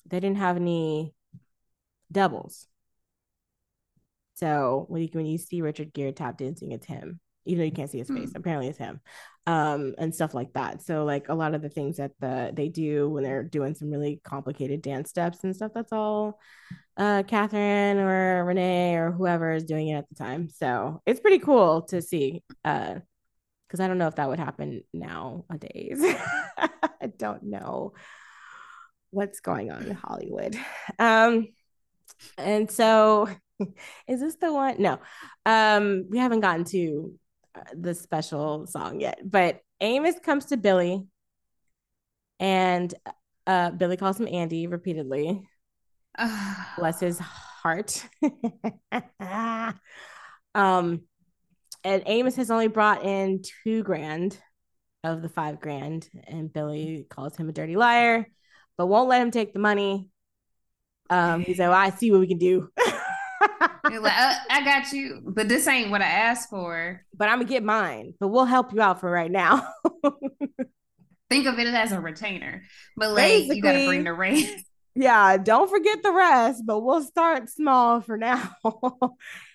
they 0.05 0.19
didn't 0.19 0.37
have 0.37 0.55
any 0.55 1.13
doubles. 2.11 2.67
So 4.37 4.85
when 4.87 5.01
you 5.01 5.09
when 5.13 5.25
you 5.25 5.39
see 5.39 5.61
Richard 5.61 5.93
Gere 5.93 6.11
tap 6.11 6.37
dancing, 6.37 6.71
it's 6.71 6.85
him, 6.85 7.19
even 7.45 7.59
though 7.59 7.65
you 7.65 7.71
can't 7.71 7.89
see 7.89 7.97
his 7.97 8.07
face. 8.07 8.29
Hmm. 8.29 8.37
Apparently, 8.37 8.67
it's 8.67 8.77
him. 8.77 9.01
Um 9.47 9.95
and 9.97 10.13
stuff 10.13 10.35
like 10.35 10.53
that. 10.53 10.83
So 10.83 11.05
like 11.05 11.29
a 11.29 11.33
lot 11.33 11.55
of 11.55 11.63
the 11.63 11.69
things 11.69 11.97
that 11.97 12.11
the 12.19 12.51
they 12.53 12.69
do 12.69 13.09
when 13.09 13.23
they're 13.23 13.43
doing 13.43 13.73
some 13.73 13.89
really 13.89 14.21
complicated 14.23 14.83
dance 14.83 15.09
steps 15.09 15.43
and 15.43 15.55
stuff 15.55 15.71
that's 15.73 15.91
all 15.91 16.39
uh 16.97 17.23
catherine 17.25 17.97
or 17.97 18.45
renee 18.45 18.95
or 18.95 19.11
whoever 19.11 19.53
is 19.53 19.63
doing 19.63 19.87
it 19.87 19.95
at 19.95 20.09
the 20.09 20.15
time. 20.15 20.49
So 20.49 21.01
it's 21.07 21.19
pretty 21.19 21.39
cool 21.39 21.81
to 21.83 22.01
see 22.01 22.43
uh 22.63 22.95
because 23.67 23.81
i 23.81 23.87
don't 23.89 23.97
know 23.97 24.07
if 24.07 24.15
that 24.15 24.29
would 24.29 24.39
happen 24.39 24.83
nowadays. 24.93 25.99
I 27.01 27.07
don't 27.17 27.43
know 27.43 27.93
what's 29.09 29.39
going 29.39 29.71
on 29.71 29.83
in 29.83 29.95
hollywood. 29.95 30.55
Um 30.99 31.47
and 32.37 32.69
so 32.69 33.27
is 34.07 34.19
this 34.19 34.35
the 34.35 34.53
one 34.53 34.75
no 34.79 34.99
um 35.45 36.05
we 36.09 36.17
haven't 36.17 36.41
gotten 36.41 36.63
to 36.63 37.17
uh, 37.55 37.61
the 37.73 37.95
special 37.95 38.67
song 38.67 38.99
yet, 38.99 39.19
but 39.23 39.61
Amos 39.81 40.19
comes 40.19 40.45
to 40.45 40.57
Billy 40.57 41.05
and 42.39 42.93
uh, 43.47 43.71
Billy 43.71 43.97
calls 43.97 44.19
him 44.19 44.27
Andy 44.27 44.67
repeatedly. 44.67 45.47
Bless 46.77 46.99
his 46.99 47.19
heart. 47.19 48.05
um, 50.53 51.01
and 51.83 52.03
Amos 52.05 52.35
has 52.35 52.51
only 52.51 52.67
brought 52.67 53.03
in 53.03 53.41
two 53.63 53.83
grand 53.83 54.37
of 55.03 55.21
the 55.21 55.29
five 55.29 55.61
grand, 55.61 56.09
and 56.27 56.51
Billy 56.51 57.05
calls 57.09 57.37
him 57.37 57.49
a 57.49 57.53
dirty 57.53 57.75
liar, 57.75 58.27
but 58.77 58.87
won't 58.87 59.09
let 59.09 59.21
him 59.21 59.31
take 59.31 59.53
the 59.53 59.59
money. 59.59 60.09
Um, 61.09 61.41
he 61.41 61.53
said, 61.53 61.69
well, 61.69 61.79
I 61.79 61.91
see 61.91 62.11
what 62.11 62.19
we 62.19 62.27
can 62.27 62.37
do. 62.37 62.69
You're 63.89 64.01
like, 64.01 64.17
uh, 64.17 64.35
I 64.49 64.63
got 64.63 64.91
you, 64.91 65.21
but 65.23 65.47
this 65.47 65.67
ain't 65.67 65.91
what 65.91 66.01
I 66.01 66.05
asked 66.05 66.49
for. 66.49 67.01
But 67.15 67.29
I'm 67.29 67.39
gonna 67.39 67.49
get 67.49 67.63
mine, 67.63 68.13
but 68.19 68.29
we'll 68.29 68.45
help 68.45 68.73
you 68.73 68.81
out 68.81 68.99
for 68.99 69.09
right 69.09 69.31
now. 69.31 69.67
Think 71.29 71.45
of 71.45 71.59
it 71.59 71.67
as 71.67 71.91
a 71.91 71.99
retainer, 71.99 72.63
but 72.95 73.11
like 73.11 73.45
you 73.45 73.61
gotta 73.61 73.85
bring 73.85 74.03
the 74.03 74.13
rest. 74.13 74.47
Yeah, 74.99 75.37
don't 75.37 75.69
forget 75.69 76.01
the 76.01 76.11
rest, 76.11 76.63
but 76.65 76.79
we'll 76.79 77.03
start 77.03 77.51
small 77.51 78.01
for 78.01 78.17
now. 78.17 78.55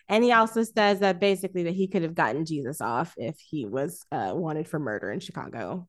and 0.09 0.22
he 0.22 0.30
also 0.30 0.62
says 0.62 1.01
that 1.01 1.18
basically 1.18 1.64
that 1.64 1.74
he 1.74 1.89
could 1.89 2.03
have 2.03 2.14
gotten 2.14 2.45
Jesus 2.45 2.80
off 2.80 3.12
if 3.16 3.37
he 3.41 3.66
was 3.66 4.07
uh, 4.12 4.30
wanted 4.37 4.68
for 4.68 4.78
murder 4.78 5.11
in 5.11 5.18
Chicago. 5.18 5.89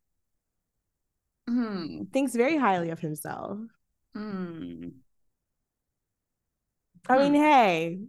Hmm. 1.47 2.05
Thinks 2.11 2.33
very 2.33 2.57
highly 2.57 2.89
of 2.89 2.99
himself. 2.99 3.59
Hmm. 4.15 4.87
I 7.07 7.17
mean, 7.17 7.33
hmm. 7.33 7.41
hey, 7.41 7.99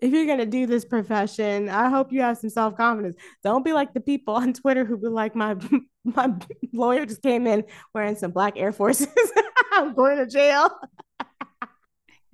if 0.00 0.12
you're 0.12 0.26
gonna 0.26 0.46
do 0.46 0.66
this 0.66 0.84
profession, 0.84 1.68
I 1.68 1.88
hope 1.88 2.12
you 2.12 2.22
have 2.22 2.38
some 2.38 2.50
self 2.50 2.76
confidence. 2.76 3.16
Don't 3.42 3.64
be 3.64 3.72
like 3.72 3.92
the 3.92 4.00
people 4.00 4.34
on 4.34 4.52
Twitter 4.52 4.84
who 4.84 4.96
be 4.96 5.08
like, 5.08 5.34
my 5.34 5.56
my 6.04 6.32
lawyer 6.72 7.06
just 7.06 7.22
came 7.22 7.46
in 7.46 7.64
wearing 7.94 8.16
some 8.16 8.30
black 8.30 8.54
Air 8.56 8.72
Forces. 8.72 9.08
I'm 9.72 9.94
going 9.94 10.18
to 10.18 10.26
jail. 10.26 10.70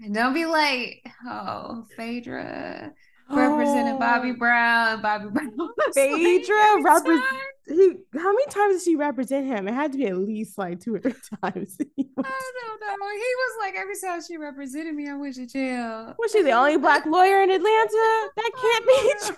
And 0.00 0.14
don't 0.14 0.34
be 0.34 0.46
like, 0.46 1.02
oh, 1.26 1.84
Phaedra 1.96 2.92
represented 3.28 3.94
oh. 3.94 3.98
Bobby 3.98 4.30
oh. 4.30 4.36
Brown. 4.36 5.02
Bobby 5.02 5.28
Brown. 5.30 5.50
Phaedra 5.94 6.82
represent. 6.82 7.24
He, 7.66 7.94
how 8.14 8.32
many 8.32 8.46
times 8.46 8.76
did 8.76 8.82
she 8.82 8.96
represent 8.96 9.46
him? 9.46 9.66
It 9.66 9.74
had 9.74 9.92
to 9.92 9.98
be 9.98 10.06
at 10.06 10.16
least 10.16 10.56
like 10.56 10.80
two 10.80 10.94
or 10.94 11.00
three 11.00 11.12
times. 11.42 11.76
I 11.80 11.84
don't 11.96 12.20
know. 12.20 13.08
He 13.12 13.34
was 13.36 13.56
like 13.60 13.74
every 13.76 13.94
time 14.02 14.20
she 14.26 14.36
represented 14.36 14.94
me, 14.94 15.08
I 15.08 15.14
went 15.14 15.34
to 15.36 15.46
jail. 15.46 16.14
Was 16.18 16.32
she 16.32 16.42
the 16.42 16.52
only 16.52 16.76
black 16.76 17.06
lawyer 17.06 17.42
in 17.42 17.50
Atlanta? 17.50 18.30
That 18.36 18.50
can't 18.60 18.86
be 18.86 19.26
true. 19.26 19.36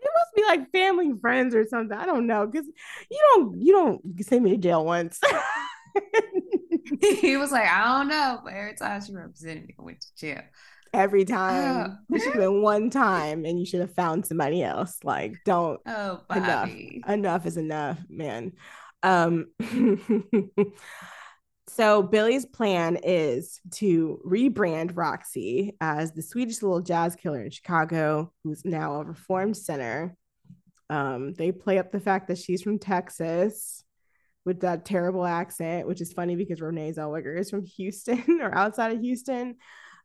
It 0.00 0.10
must 0.16 0.34
be 0.36 0.44
like 0.44 0.70
family 0.70 1.12
friends 1.20 1.54
or 1.54 1.66
something. 1.66 1.96
I 1.96 2.06
don't 2.06 2.26
know 2.26 2.46
because 2.46 2.66
you 3.10 3.18
don't 3.34 3.60
you 3.60 3.72
don't 3.72 4.24
send 4.24 4.44
me 4.44 4.52
to 4.52 4.56
jail 4.56 4.84
once. 4.84 5.20
he 7.20 7.36
was 7.36 7.50
like, 7.50 7.68
I 7.68 7.98
don't 7.98 8.08
know, 8.08 8.40
but 8.44 8.52
every 8.52 8.74
time 8.74 9.04
she 9.04 9.12
represented 9.12 9.66
me, 9.66 9.74
I 9.78 9.82
went 9.82 10.00
to 10.00 10.16
jail. 10.16 10.42
Every 10.92 11.24
time. 11.24 11.90
Uh, 12.10 12.14
it 12.14 12.20
should 12.20 12.32
have 12.32 12.42
been 12.42 12.62
one 12.62 12.90
time 12.90 13.44
and 13.44 13.58
you 13.58 13.66
should 13.66 13.80
have 13.80 13.94
found 13.94 14.26
somebody 14.26 14.62
else. 14.62 14.98
Like, 15.04 15.36
don't 15.44 15.80
oh 15.86 16.20
enough. 16.34 16.70
Enough 17.08 17.46
is 17.46 17.56
enough, 17.56 17.98
man. 18.08 18.52
Um 19.02 19.46
so 21.68 22.02
Billy's 22.02 22.46
plan 22.46 22.98
is 23.02 23.60
to 23.74 24.20
rebrand 24.26 24.96
Roxy 24.96 25.76
as 25.80 26.12
the 26.12 26.22
Swedish 26.22 26.62
little 26.62 26.80
jazz 26.80 27.14
killer 27.14 27.42
in 27.42 27.50
Chicago, 27.50 28.32
who's 28.42 28.64
now 28.64 28.94
a 28.94 29.04
reformed 29.04 29.56
sinner. 29.56 30.16
Um, 30.90 31.34
they 31.34 31.52
play 31.52 31.78
up 31.78 31.92
the 31.92 32.00
fact 32.00 32.28
that 32.28 32.38
she's 32.38 32.62
from 32.62 32.78
Texas 32.78 33.84
with 34.44 34.60
that 34.60 34.86
terrible 34.86 35.26
accent, 35.26 35.86
which 35.86 36.00
is 36.00 36.12
funny 36.12 36.34
because 36.34 36.60
Renee 36.60 36.92
Zellweger 36.92 37.38
is 37.38 37.50
from 37.50 37.64
Houston 37.76 38.24
or 38.42 38.52
outside 38.56 38.92
of 38.92 39.00
Houston. 39.00 39.56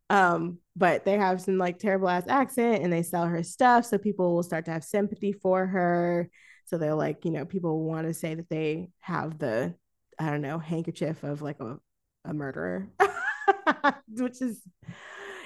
Um, 0.10 0.60
but 0.76 1.06
they 1.06 1.18
have 1.18 1.42
some 1.42 1.58
like 1.58 1.80
terrible 1.80 2.10
ass 2.10 2.26
accent 2.28 2.84
and 2.84 2.92
they 2.92 3.04
sell 3.04 3.26
her 3.26 3.44
stuff. 3.44 3.86
So 3.86 3.98
people 3.98 4.34
will 4.34 4.44
start 4.44 4.66
to 4.66 4.72
have 4.72 4.84
sympathy 4.84 5.34
for 5.34 5.66
her. 5.66 6.30
So 6.66 6.78
they're 6.78 6.96
like, 6.96 7.26
you 7.26 7.32
know, 7.32 7.46
people 7.46 7.84
want 7.84 8.08
to 8.08 8.14
say 8.14 8.36
that 8.36 8.50
they 8.50 8.90
have 9.00 9.38
the, 9.38 9.76
I 10.20 10.30
don't 10.30 10.42
know, 10.42 10.60
handkerchief 10.60 11.24
of 11.24 11.42
like 11.42 11.60
a, 11.60 11.78
a 12.26 12.34
murderer, 12.34 12.88
which 14.08 14.42
is, 14.42 14.62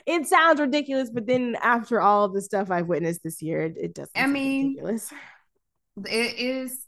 it 0.06 0.28
sounds 0.28 0.60
ridiculous. 0.60 1.10
But 1.10 1.28
then 1.28 1.58
after 1.62 2.00
all 2.00 2.24
of 2.24 2.34
the 2.34 2.42
stuff 2.42 2.72
I've 2.72 2.88
witnessed 2.88 3.24
this 3.24 3.42
year, 3.42 3.62
it, 3.64 3.78
it 3.78 3.94
doesn't. 3.94 4.12
I 4.16 4.28
mean, 4.28 4.70
ridiculous. 4.70 5.12
it 6.06 6.40
is 6.40 6.86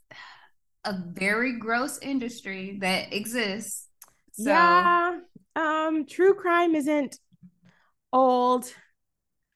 a 0.84 0.94
very 0.94 1.58
gross 1.58 1.98
industry 1.98 2.78
that 2.80 3.12
exists. 3.12 3.86
So. 4.32 4.50
Yeah. 4.50 5.18
Um, 5.56 6.06
true 6.06 6.34
crime 6.34 6.74
isn't 6.76 7.18
old. 8.12 8.66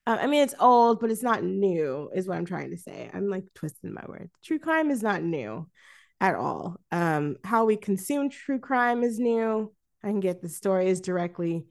Uh, 0.07 0.19
I 0.21 0.27
mean, 0.27 0.43
it's 0.43 0.55
old, 0.61 1.01
but 1.01 1.11
it's 1.11 1.23
not 1.23 1.43
new, 1.43 2.11
is 2.15 2.29
what 2.29 2.37
I'm 2.37 2.47
trying 2.47 2.71
to 2.71 2.77
say. 2.77 3.11
I'm 3.13 3.29
like 3.29 3.45
twisting 3.55 3.95
my 3.95 4.05
words. 4.07 4.31
True 4.45 4.59
crime 4.59 4.91
is 4.91 5.03
not 5.03 5.23
new 5.23 5.69
at 6.21 6.35
all. 6.35 6.79
Um, 6.93 7.37
how 7.45 7.65
we 7.65 7.77
consume 7.77 8.31
true 8.31 8.59
crime 8.59 9.03
is 9.03 9.19
new. 9.19 9.73
I 10.03 10.09
can 10.09 10.21
get 10.21 10.43
the 10.43 10.49
stories 10.49 11.01
directly 11.01 11.67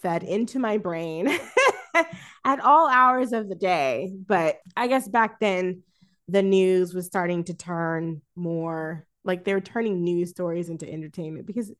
fed 0.00 0.22
into 0.22 0.58
my 0.58 0.78
brain 0.78 1.28
at 2.44 2.60
all 2.60 2.88
hours 2.88 3.32
of 3.32 3.48
the 3.48 3.54
day. 3.54 4.12
But 4.26 4.58
I 4.76 4.86
guess 4.86 5.08
back 5.08 5.40
then, 5.40 5.82
the 6.28 6.42
news 6.42 6.94
was 6.94 7.06
starting 7.06 7.44
to 7.44 7.54
turn 7.54 8.20
more 8.36 9.06
like 9.24 9.44
they 9.44 9.54
were 9.54 9.60
turning 9.60 10.04
news 10.04 10.30
stories 10.30 10.68
into 10.68 10.90
entertainment 10.90 11.46
because 11.46 11.72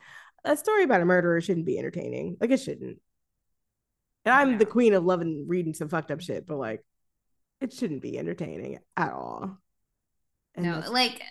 a 0.45 0.57
story 0.57 0.85
about 0.85 1.01
a 1.01 1.05
murderer 1.05 1.41
shouldn't 1.41 1.67
be 1.67 1.79
entertaining. 1.79 2.37
Like 2.41 2.51
it 2.51 2.61
shouldn't. 2.61 3.01
And 4.29 4.37
I'm 4.37 4.53
yeah. 4.53 4.59
the 4.59 4.67
queen 4.67 4.93
of 4.93 5.07
loving 5.07 5.47
reading 5.49 5.73
some 5.73 5.89
fucked 5.89 6.11
up 6.11 6.21
shit, 6.21 6.47
but 6.47 6.59
like 6.59 6.85
it 7.63 7.73
shouldn't 7.73 8.03
be 8.03 8.19
entertaining 8.19 8.79
at 8.95 9.13
all. 9.15 9.57
And 10.55 10.67
no, 10.67 10.83
like 10.91 11.23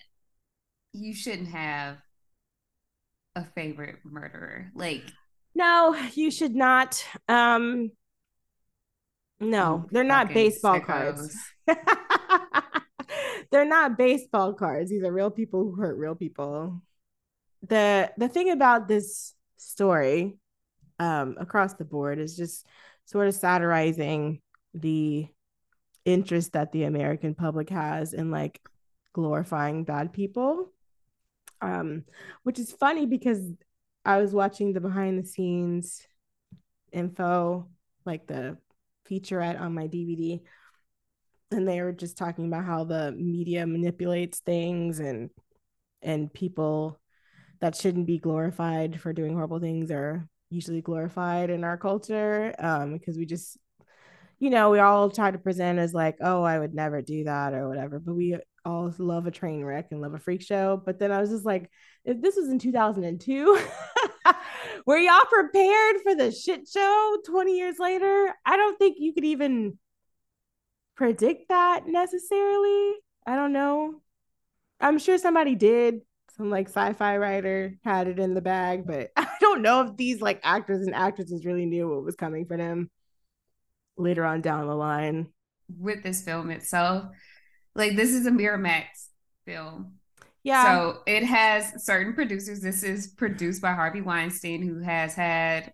you 0.94 1.14
shouldn't 1.14 1.50
have 1.50 1.98
a 3.36 3.46
favorite 3.46 3.98
murderer. 4.04 4.72
Like 4.74 5.04
no, 5.54 5.96
you 6.16 6.32
should 6.32 6.56
not. 6.56 7.06
Um 7.30 7.92
no, 9.40 9.86
they're 9.92 10.04
not 10.04 10.34
baseball 10.34 10.80
sickos. 10.80 10.88
cards. 10.88 11.38
they're 13.52 13.64
not 13.64 13.96
baseball 13.96 14.54
cards. 14.54 14.90
These 14.90 15.04
are 15.04 15.14
real 15.14 15.30
people 15.30 15.66
who 15.66 15.76
hurt 15.80 16.00
real 16.00 16.16
people. 16.16 16.82
The 17.62 18.12
the 18.18 18.28
thing 18.28 18.50
about 18.50 18.88
this 18.88 19.36
story 19.58 20.40
um 21.00 21.36
across 21.40 21.76
the 21.76 21.86
board 21.86 22.20
is 22.20 22.36
just 22.36 22.66
sort 23.06 23.28
of 23.28 23.36
satirizing 23.36 24.42
the 24.74 25.28
interest 26.06 26.54
that 26.54 26.72
the 26.72 26.84
American 26.84 27.36
public 27.36 27.70
has 27.70 28.14
in 28.14 28.32
like 28.32 28.62
glorifying 29.14 29.84
bad 29.84 30.14
people. 30.14 30.72
Um, 31.60 32.04
which 32.44 32.60
is 32.60 32.72
funny 32.72 33.08
because 33.08 33.42
I 34.06 34.22
was 34.22 34.32
watching 34.32 34.74
the 34.74 34.80
behind 34.80 35.20
the 35.20 35.28
scenes 35.28 36.08
info, 36.92 37.68
like 38.06 38.28
the 38.28 38.58
featurette 39.10 39.60
on 39.60 39.74
my 39.74 39.88
DVD, 39.88 40.42
and 41.52 41.68
they 41.68 41.82
were 41.82 41.92
just 41.92 42.18
talking 42.18 42.46
about 42.48 42.66
how 42.66 42.84
the 42.84 43.12
media 43.12 43.66
manipulates 43.66 44.40
things 44.40 45.00
and 45.00 45.30
and 46.02 46.32
people 46.34 47.00
that 47.60 47.76
shouldn't 47.76 48.06
be 48.06 48.20
glorified 48.20 49.02
for 49.02 49.14
doing 49.14 49.34
horrible 49.34 49.60
things 49.60 49.90
are 49.90 50.30
usually 50.50 50.82
glorified 50.82 51.50
in 51.50 51.64
our 51.64 51.78
culture 51.78 52.54
um 52.60 52.94
because 52.94 53.18
we 53.18 53.26
just 53.26 53.58
you 54.40 54.50
know 54.50 54.70
we 54.70 54.80
all 54.80 55.10
try 55.10 55.30
to 55.30 55.38
present 55.38 55.80
as 55.80 55.94
like 55.94 56.16
oh 56.22 56.44
i 56.44 56.58
would 56.58 56.74
never 56.74 57.02
do 57.02 57.24
that 57.26 57.54
or 57.54 57.68
whatever 57.68 58.00
but 58.00 58.14
we 58.14 58.38
all 58.66 58.94
love 58.98 59.28
a 59.28 59.32
train 59.32 59.64
wreck 59.64 59.88
and 59.92 60.02
love 60.02 60.14
a 60.14 60.20
freak 60.20 60.42
show 60.42 60.82
but 60.86 61.00
then 61.00 61.12
i 61.12 61.20
was 61.20 61.30
just 61.30 61.46
like 61.46 61.70
if 62.06 62.22
this 62.22 62.36
was 62.36 62.50
in 62.50 62.60
2002 62.60 63.60
were 64.86 64.98
y'all 64.98 65.26
prepared 65.26 65.98
for 66.04 66.16
the 66.16 66.32
shit 66.32 66.68
show 66.68 67.18
20 67.26 67.58
years 67.58 67.76
later 67.80 68.34
i 68.46 68.56
don't 68.56 68.78
think 68.78 68.98
you 69.00 69.14
could 69.14 69.26
even 69.26 69.78
predict 70.98 71.50
that 71.50 71.88
necessarily. 71.88 72.96
I 73.26 73.36
don't 73.36 73.54
know. 73.54 74.02
I'm 74.82 75.00
sure 75.00 75.18
somebody 75.18 75.56
did. 75.56 76.02
Some 76.38 76.50
like 76.50 76.68
sci-fi 76.68 77.18
writer 77.18 77.74
had 77.84 78.08
it 78.08 78.20
in 78.20 78.34
the 78.34 78.42
bag, 78.42 78.86
but 78.86 79.12
I 79.18 79.28
don't 79.40 79.62
know 79.62 79.82
if 79.82 79.98
these 79.98 80.22
like 80.22 80.40
actors 80.44 80.86
and 80.86 80.96
actresses 80.96 81.46
really 81.46 81.66
knew 81.66 81.90
what 81.90 82.04
was 82.04 82.16
coming 82.16 82.46
for 82.46 82.58
them 82.58 82.90
later 83.98 84.24
on 84.24 84.42
down 84.42 84.68
the 84.68 84.76
line. 84.76 85.28
With 85.78 86.04
this 86.04 86.22
film 86.22 86.52
itself, 86.52 87.06
like 87.76 87.96
this 87.96 88.12
is 88.12 88.26
a 88.26 88.32
Miramax 88.32 88.86
film. 89.46 89.94
Yeah. 90.44 90.64
So 90.64 91.00
it 91.06 91.24
has 91.24 91.84
certain 91.84 92.14
producers. 92.14 92.62
This 92.62 92.84
is 92.84 93.08
produced 93.08 93.62
by 93.62 93.74
Harvey 93.74 94.02
Weinstein, 94.02 94.62
who 94.62 94.80
has 94.80 95.14
had 95.14 95.74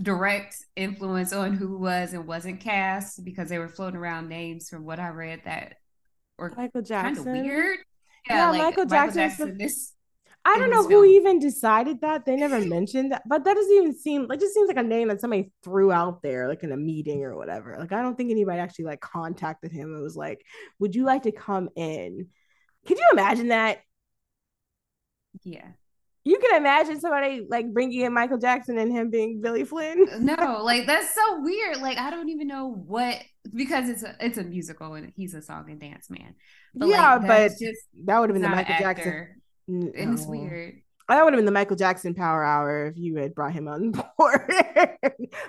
direct 0.00 0.56
influence 0.76 1.32
on 1.32 1.54
who 1.54 1.78
was 1.78 2.12
and 2.12 2.26
wasn't 2.26 2.60
cast 2.60 3.24
because 3.24 3.48
they 3.48 3.58
were 3.58 3.68
floating 3.68 3.98
around 3.98 4.28
names 4.28 4.68
from 4.68 4.84
what 4.84 5.00
I 5.00 5.08
read 5.08 5.42
that 5.44 5.74
were 6.38 6.52
Michael 6.56 6.82
Jackson. 6.82 7.24
Kind 7.24 7.38
of 7.38 7.44
weird. 7.44 7.78
Yeah, 8.28 8.50
like 8.50 8.62
Michael, 8.62 8.84
Michael 8.86 9.14
Jackson. 9.14 9.58
this 9.58 9.94
I 10.44 10.58
don't 10.58 10.70
know 10.70 10.82
who 10.82 10.88
film. 10.88 11.04
even 11.06 11.38
decided 11.38 12.00
that. 12.00 12.24
They 12.26 12.36
never 12.36 12.60
mentioned 12.66 13.12
that, 13.12 13.22
but 13.28 13.44
that 13.44 13.54
doesn't 13.54 13.76
even 13.76 13.94
seem 13.94 14.26
like 14.26 14.40
just 14.40 14.54
seems 14.54 14.68
like 14.68 14.76
a 14.76 14.82
name 14.82 15.08
that 15.08 15.20
somebody 15.20 15.52
threw 15.62 15.92
out 15.92 16.22
there, 16.22 16.48
like 16.48 16.62
in 16.64 16.72
a 16.72 16.76
meeting 16.76 17.22
or 17.22 17.36
whatever. 17.36 17.76
Like 17.78 17.92
I 17.92 18.02
don't 18.02 18.16
think 18.16 18.30
anybody 18.30 18.58
actually 18.58 18.86
like 18.86 19.00
contacted 19.00 19.72
him 19.72 19.96
It 19.96 20.00
was 20.00 20.16
like, 20.16 20.44
"Would 20.80 20.94
you 20.96 21.04
like 21.04 21.22
to 21.22 21.32
come 21.32 21.68
in?" 21.76 22.28
Could 22.86 22.98
you 22.98 23.08
imagine 23.12 23.48
that? 23.48 23.78
Yeah. 25.44 25.68
You 26.24 26.38
can 26.38 26.56
imagine 26.56 27.00
somebody 27.00 27.44
like 27.48 27.72
bringing 27.72 28.02
in 28.02 28.12
Michael 28.12 28.38
Jackson 28.38 28.78
and 28.78 28.92
him 28.92 29.10
being 29.10 29.40
Billy 29.40 29.64
Flynn. 29.64 30.06
Uh, 30.12 30.18
no, 30.18 30.62
like 30.62 30.86
that's 30.86 31.12
so 31.14 31.40
weird. 31.40 31.78
Like 31.78 31.98
I 31.98 32.10
don't 32.10 32.28
even 32.28 32.46
know 32.46 32.68
what 32.68 33.16
because 33.54 33.88
it's 33.88 34.04
a 34.04 34.14
it's 34.20 34.38
a 34.38 34.44
musical 34.44 34.94
and 34.94 35.12
he's 35.16 35.34
a 35.34 35.42
song 35.42 35.68
and 35.70 35.80
dance 35.80 36.10
man. 36.10 36.34
But 36.74 36.88
yeah, 36.88 37.16
like, 37.16 37.26
but 37.26 37.52
that 38.06 38.18
would 38.18 38.30
have 38.30 38.34
been 38.34 38.42
the 38.42 38.48
Michael 38.48 38.76
Jackson 38.78 39.28
no. 39.68 39.92
And 39.94 40.14
it's 40.14 40.26
weird. 40.26 40.82
That 41.08 41.24
would 41.24 41.34
have 41.34 41.38
been 41.38 41.46
the 41.46 41.52
Michael 41.52 41.76
Jackson 41.76 42.14
Power 42.14 42.42
Hour 42.42 42.86
if 42.86 42.96
you 42.96 43.16
had 43.16 43.34
brought 43.34 43.52
him 43.52 43.68
on 43.68 43.90
board. 44.18 44.52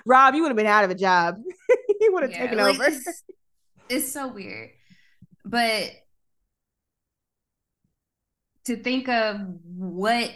Rob, 0.04 0.34
you 0.34 0.42
would 0.42 0.48
have 0.48 0.56
been 0.56 0.66
out 0.66 0.84
of 0.84 0.90
a 0.90 0.94
job. 0.94 1.36
he 2.00 2.08
would 2.08 2.22
have 2.22 2.32
yeah, 2.32 2.38
taken 2.38 2.58
like, 2.58 2.74
over. 2.74 2.84
It's, 2.84 3.22
it's 3.88 4.12
so 4.12 4.28
weird. 4.28 4.70
But 5.44 5.90
to 8.66 8.76
think 8.76 9.08
of 9.08 9.40
what 9.64 10.32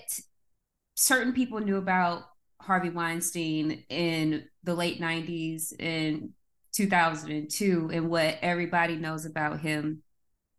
certain 0.95 1.33
people 1.33 1.61
knew 1.61 1.77
about 1.77 2.23
Harvey 2.61 2.91
Weinstein 2.91 3.85
in 3.89 4.45
the 4.65 4.75
late 4.75 5.01
90s 5.01 5.73
and 5.79 6.31
2002 6.73 7.91
and 7.93 8.11
what 8.11 8.39
everybody 8.43 8.97
knows 8.97 9.25
about 9.25 9.61
him 9.61 10.03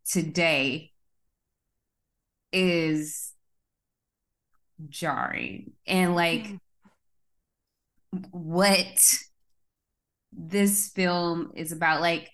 today 0.10 0.92
is 2.52 3.34
jarring. 4.90 5.74
And 5.88 6.16
like 6.16 6.48
what 8.32 9.16
this 10.32 10.90
film 10.90 11.52
is 11.56 11.72
about 11.72 12.02
like 12.02 12.30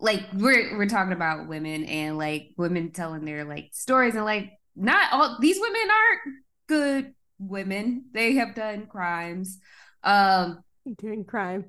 like 0.00 0.22
we're 0.34 0.76
we're 0.76 0.88
talking 0.88 1.12
about 1.12 1.48
women 1.48 1.84
and 1.84 2.18
like 2.18 2.50
women 2.56 2.90
telling 2.90 3.24
their 3.24 3.44
like 3.44 3.70
stories 3.72 4.14
and 4.14 4.24
like 4.24 4.50
not 4.76 5.12
all 5.12 5.38
these 5.40 5.58
women 5.60 5.88
aren't 5.90 6.36
good 6.66 7.14
women. 7.38 8.06
They 8.12 8.34
have 8.34 8.54
done 8.54 8.86
crimes. 8.86 9.58
Um 10.02 10.62
doing 10.98 11.24
crime. 11.24 11.64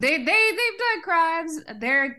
they 0.00 0.16
they 0.16 0.24
they've 0.24 0.78
done 0.78 1.02
crimes. 1.02 1.60
They're 1.78 2.16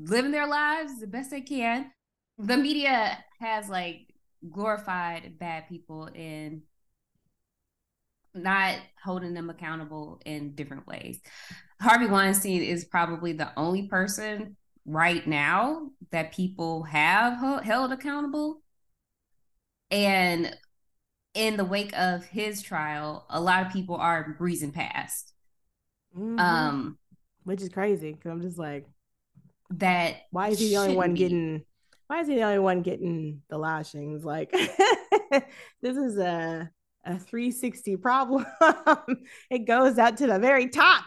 living 0.00 0.32
their 0.32 0.46
lives 0.46 0.98
the 1.00 1.06
best 1.06 1.30
they 1.30 1.40
can 1.40 1.90
the 2.38 2.56
media 2.56 3.18
has 3.38 3.68
like 3.68 4.12
glorified 4.48 5.38
bad 5.38 5.68
people 5.68 6.08
and 6.14 6.62
not 8.34 8.78
holding 9.02 9.34
them 9.34 9.50
accountable 9.50 10.20
in 10.24 10.54
different 10.54 10.86
ways. 10.86 11.20
Harvey 11.80 12.06
Weinstein 12.06 12.62
is 12.62 12.84
probably 12.84 13.32
the 13.32 13.50
only 13.58 13.88
person 13.88 14.56
right 14.86 15.26
now 15.26 15.88
that 16.10 16.32
people 16.32 16.84
have 16.84 17.64
held 17.64 17.92
accountable. 17.92 18.62
And 19.90 20.56
in 21.34 21.56
the 21.56 21.64
wake 21.64 21.96
of 21.98 22.24
his 22.24 22.62
trial, 22.62 23.26
a 23.28 23.40
lot 23.40 23.66
of 23.66 23.72
people 23.72 23.96
are 23.96 24.36
breezing 24.38 24.72
past. 24.72 25.32
Mm-hmm. 26.16 26.38
Um, 26.38 26.98
which 27.44 27.62
is 27.62 27.68
crazy 27.68 28.12
because 28.12 28.30
I'm 28.30 28.42
just 28.42 28.58
like, 28.58 28.86
that 29.70 30.16
why 30.30 30.48
is 30.48 30.58
he 30.58 30.70
the 30.70 30.76
only 30.76 30.96
one 30.96 31.14
be. 31.14 31.18
getting 31.18 31.64
why 32.10 32.20
is 32.20 32.26
he 32.26 32.34
the 32.34 32.42
only 32.42 32.58
one 32.58 32.82
getting 32.82 33.40
the 33.48 33.56
lashings? 33.56 34.24
Like, 34.24 34.50
this 35.80 35.96
is 35.96 36.18
a 36.18 36.68
a 37.04 37.18
360 37.18 37.96
problem. 37.98 38.44
it 39.50 39.60
goes 39.60 39.96
out 39.96 40.16
to 40.16 40.26
the 40.26 40.40
very 40.40 40.68
top. 40.68 41.04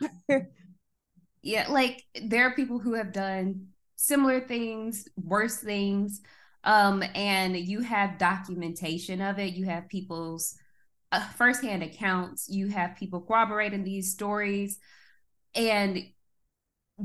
yeah, 1.42 1.68
like 1.70 2.02
there 2.24 2.48
are 2.48 2.56
people 2.56 2.80
who 2.80 2.94
have 2.94 3.12
done 3.12 3.68
similar 3.98 4.40
things, 4.40 5.10
worse 5.18 5.58
things, 5.58 6.22
um, 6.64 7.04
and 7.14 7.58
you 7.58 7.82
have 7.82 8.18
documentation 8.18 9.20
of 9.20 9.40
it. 9.40 9.56
You 9.56 9.66
have 9.66 9.90
people's 9.90 10.56
uh, 11.12 11.28
firsthand 11.32 11.84
accounts. 11.84 12.48
You 12.48 12.70
have 12.70 12.96
people 12.96 13.20
corroborating 13.20 13.84
these 13.84 14.14
stories, 14.14 14.80
and 15.54 16.02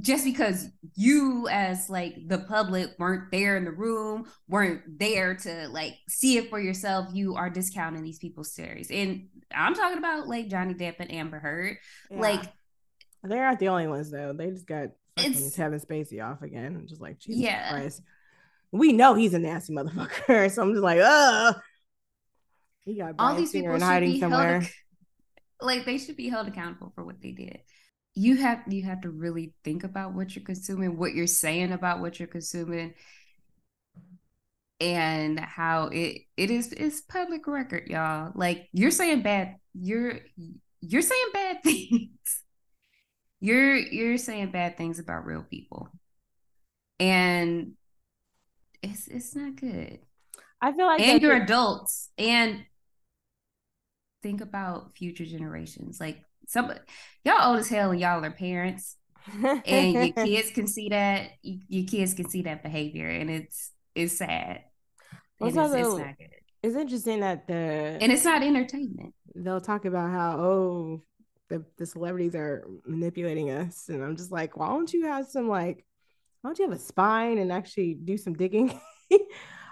just 0.01 0.25
because 0.25 0.69
you 0.95 1.49
as 1.49 1.89
like 1.89 2.15
the 2.27 2.39
public 2.39 2.91
weren't 2.99 3.31
there 3.31 3.57
in 3.57 3.65
the 3.65 3.71
room 3.71 4.27
weren't 4.47 4.83
there 4.99 5.35
to 5.35 5.67
like 5.69 5.95
see 6.09 6.37
it 6.37 6.51
for 6.51 6.61
yourself 6.61 7.09
you 7.15 7.35
are 7.37 7.49
discounting 7.49 8.03
these 8.03 8.19
people's 8.19 8.53
stories 8.53 8.91
and 8.91 9.29
i'm 9.55 9.75
talking 9.75 9.97
about 9.97 10.29
like 10.29 10.49
johnny 10.49 10.75
depp 10.75 10.97
and 10.99 11.13
amber 11.13 11.39
heard. 11.39 11.77
Yeah. 12.11 12.21
like 12.21 12.43
they're 13.25 13.51
not 13.51 13.59
the 13.59 13.69
only 13.69 13.89
ones 13.89 14.11
though. 14.11 14.33
They 14.33 14.51
just 14.51 14.67
got 14.67 14.91
it's, 15.17 15.57
kevin 15.57 15.81
spacey 15.81 16.25
off 16.25 16.43
again 16.43 16.77
I'm 16.77 16.87
just 16.87 17.01
like 17.01 17.19
jesus 17.19 17.41
yeah. 17.43 17.71
christ. 17.71 18.03
We 18.71 18.93
know 18.93 19.15
he's 19.15 19.35
a 19.35 19.39
nasty 19.39 19.73
motherfucker 19.73 20.51
so 20.55 20.63
i'm 20.63 20.73
just 20.73 20.85
like 20.85 21.01
uh 21.01 21.55
he 22.85 22.99
got 22.99 23.15
all 23.19 23.35
these 23.35 23.53
people 23.53 23.75
in 23.75 23.81
hiding 23.81 24.21
somewhere. 24.21 24.61
held, 24.61 24.73
like 25.61 25.85
they 25.85 25.99
should 25.99 26.17
be 26.17 26.29
held 26.29 26.47
accountable 26.47 26.93
for 26.95 27.05
what 27.05 27.21
they 27.21 27.33
did 27.33 27.61
you 28.19 28.37
have 28.37 28.63
you 28.69 28.83
have 28.83 29.03
to 29.03 29.11
really 29.11 29.55
think 29.63 29.85
about 29.85 30.13
what 30.13 30.35
you're 30.35 30.45
consuming, 30.45 30.99
what 30.99 31.15
you're 31.15 31.29
saying 31.29 31.71
about 31.71 32.01
what 32.01 32.19
you're 32.19 32.27
consuming, 32.27 32.95
and 34.81 35.39
how 35.39 35.85
it 35.85 36.23
it 36.37 36.51
is 36.51 36.73
is 36.73 37.01
public 37.01 37.47
record, 37.47 37.87
y'all. 37.87 38.33
Like 38.35 38.69
you're 38.73 38.91
saying 38.91 39.23
bad, 39.23 39.57
you're 39.73 40.19
you're 40.81 41.03
saying 41.03 41.29
bad 41.33 41.63
things. 41.63 42.43
you're 43.41 43.77
you're 43.77 44.19
saying 44.19 44.51
bad 44.51 44.77
things 44.77 44.99
about 44.99 45.25
real 45.25 45.45
people, 45.49 45.89
and 46.99 47.75
it's 48.83 49.07
it's 49.07 49.37
not 49.37 49.55
good. 49.55 50.01
I 50.61 50.73
feel 50.73 50.87
like 50.87 51.01
and 51.01 51.23
you're 51.23 51.41
adults 51.41 52.11
and 52.19 52.65
think 54.25 54.41
about 54.41 54.97
future 54.97 55.25
generations. 55.25 56.01
Like 56.01 56.25
some 56.49 56.73
y'all 57.25 57.51
old 57.51 57.61
as 57.61 57.69
hell 57.69 57.91
and 57.93 58.01
y'all 58.01 58.25
are 58.25 58.31
parents. 58.31 58.97
And 59.43 59.93
your 59.93 60.13
kids 60.27 60.51
can 60.51 60.67
see 60.67 60.89
that 60.89 61.31
your 61.43 61.87
kids 61.87 62.15
can 62.15 62.29
see 62.29 62.43
that 62.43 62.63
behavior 62.63 63.09
and 63.09 63.31
it's 63.31 63.71
it's 63.95 64.17
sad. 64.17 64.63
Well, 65.39 65.51
it's, 65.51 65.59
it's, 65.59 65.99
not 65.99 66.19
good. 66.19 66.31
it's 66.63 66.75
interesting 66.75 67.21
that 67.21 67.47
the 67.47 67.99
and 68.01 68.11
it's 68.11 68.25
not 68.25 68.43
entertainment. 68.43 69.15
they'll 69.35 69.61
talk 69.61 69.85
about 69.85 70.11
how 70.11 70.39
oh 70.39 71.03
the, 71.51 71.65
the 71.77 71.87
celebrities 71.87 72.35
are 72.35 72.67
manipulating 72.87 73.51
us. 73.51 73.89
And 73.89 74.03
i'm 74.03 74.17
just 74.17 74.33
like 74.33 74.57
why 74.57 74.69
don't 74.69 74.93
you 74.93 75.05
have 75.05 75.29
some 75.29 75.49
like 75.49 75.85
why 76.41 76.49
don't 76.49 76.59
you 76.59 76.69
have 76.69 76.77
a 76.77 76.81
spine 76.81 77.37
and 77.37 77.53
actually 77.53 77.93
do 77.93 78.17
some 78.17 78.33
digging 78.33 78.81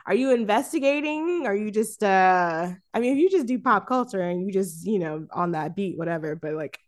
are 0.06 0.14
you 0.14 0.32
investigating? 0.32 1.46
Are 1.46 1.54
you 1.54 1.70
just 1.70 2.02
uh 2.02 2.70
i 2.94 3.00
mean 3.00 3.12
if 3.12 3.18
you 3.18 3.30
just 3.30 3.46
do 3.46 3.58
pop 3.58 3.86
culture 3.86 4.20
and 4.20 4.46
you 4.46 4.52
just 4.52 4.86
you 4.86 4.98
know 4.98 5.26
on 5.32 5.52
that 5.52 5.74
beat 5.74 5.98
whatever 5.98 6.36
but 6.36 6.54
like 6.54 6.78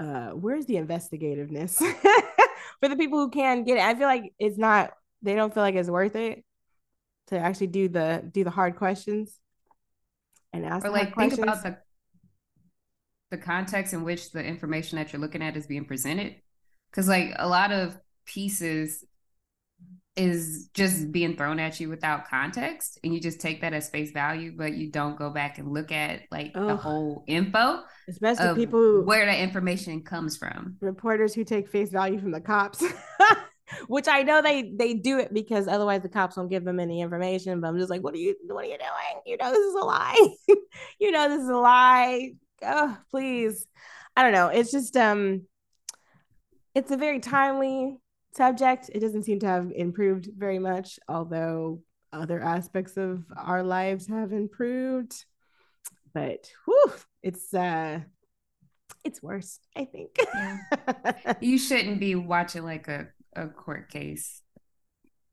uh 0.00 0.30
where's 0.30 0.66
the 0.66 0.74
investigativeness 0.74 1.76
for 2.80 2.88
the 2.88 2.96
people 2.96 3.18
who 3.18 3.30
can 3.30 3.64
get 3.64 3.78
it? 3.78 3.84
I 3.84 3.94
feel 3.94 4.06
like 4.06 4.32
it's 4.38 4.58
not 4.58 4.92
they 5.22 5.34
don't 5.34 5.52
feel 5.52 5.62
like 5.62 5.74
it's 5.74 5.88
worth 5.88 6.16
it 6.16 6.44
to 7.28 7.38
actually 7.38 7.68
do 7.68 7.88
the 7.88 8.22
do 8.30 8.44
the 8.44 8.50
hard 8.50 8.76
questions 8.76 9.38
and 10.52 10.64
ask 10.66 10.86
or 10.86 10.90
like 10.90 11.16
think 11.16 11.32
about 11.32 11.62
the 11.62 11.78
the 13.30 13.38
context 13.38 13.92
in 13.92 14.04
which 14.04 14.30
the 14.30 14.42
information 14.44 14.96
that 14.96 15.12
you're 15.12 15.20
looking 15.20 15.42
at 15.42 15.56
is 15.56 15.66
being 15.66 15.84
presented. 15.84 16.36
Because 16.90 17.08
like 17.08 17.34
a 17.36 17.48
lot 17.48 17.72
of 17.72 17.98
pieces 18.24 19.04
is 20.16 20.68
just 20.74 21.10
being 21.10 21.36
thrown 21.36 21.58
at 21.58 21.80
you 21.80 21.88
without 21.88 22.28
context 22.28 23.00
and 23.02 23.12
you 23.12 23.20
just 23.20 23.40
take 23.40 23.60
that 23.60 23.72
as 23.72 23.88
face 23.88 24.12
value 24.12 24.52
but 24.56 24.74
you 24.74 24.90
don't 24.90 25.16
go 25.16 25.28
back 25.28 25.58
and 25.58 25.72
look 25.72 25.90
at 25.90 26.20
like 26.30 26.52
Ugh. 26.54 26.68
the 26.68 26.76
whole 26.76 27.24
info 27.26 27.82
especially 28.08 28.54
people 28.54 28.78
who, 28.78 29.02
where 29.02 29.26
that 29.26 29.40
information 29.40 30.02
comes 30.02 30.36
from. 30.36 30.76
Reporters 30.80 31.34
who 31.34 31.42
take 31.42 31.68
face 31.68 31.90
value 31.90 32.20
from 32.20 32.30
the 32.30 32.40
cops 32.40 32.84
which 33.88 34.06
i 34.06 34.22
know 34.22 34.40
they 34.40 34.72
they 34.76 34.94
do 34.94 35.18
it 35.18 35.32
because 35.34 35.66
otherwise 35.66 36.02
the 36.02 36.08
cops 36.08 36.36
won't 36.36 36.50
give 36.50 36.64
them 36.64 36.78
any 36.78 37.00
information 37.00 37.60
but 37.60 37.68
i'm 37.68 37.78
just 37.78 37.90
like 37.90 38.02
what 38.02 38.14
are 38.14 38.18
you 38.18 38.36
what 38.46 38.64
are 38.64 38.68
you 38.68 38.78
doing? 38.78 39.22
You 39.26 39.36
know 39.36 39.50
this 39.50 39.58
is 39.58 39.74
a 39.74 39.84
lie. 39.84 40.28
You 41.00 41.12
know 41.12 41.28
this 41.28 41.42
is 41.42 41.48
a 41.48 41.56
lie. 41.56 42.32
Oh 42.62 42.96
please. 43.10 43.66
I 44.16 44.22
don't 44.22 44.32
know. 44.32 44.48
It's 44.48 44.70
just 44.70 44.96
um 44.96 45.42
it's 46.74 46.90
a 46.90 46.96
very 46.96 47.20
timely 47.20 47.96
subject. 48.36 48.90
It 48.92 49.00
doesn't 49.00 49.24
seem 49.24 49.38
to 49.40 49.46
have 49.46 49.70
improved 49.74 50.30
very 50.36 50.58
much, 50.58 50.98
although 51.08 51.80
other 52.12 52.40
aspects 52.40 52.96
of 52.96 53.24
our 53.36 53.62
lives 53.62 54.06
have 54.08 54.32
improved. 54.32 55.24
But 56.12 56.48
whew, 56.64 56.92
it's 57.22 57.52
uh 57.52 58.00
it's 59.02 59.22
worse, 59.22 59.58
I 59.76 59.84
think. 59.84 60.16
yeah. 60.34 60.58
You 61.40 61.58
shouldn't 61.58 62.00
be 62.00 62.14
watching 62.14 62.62
like 62.64 62.88
a, 62.88 63.08
a 63.36 63.48
court 63.48 63.90
case 63.90 64.40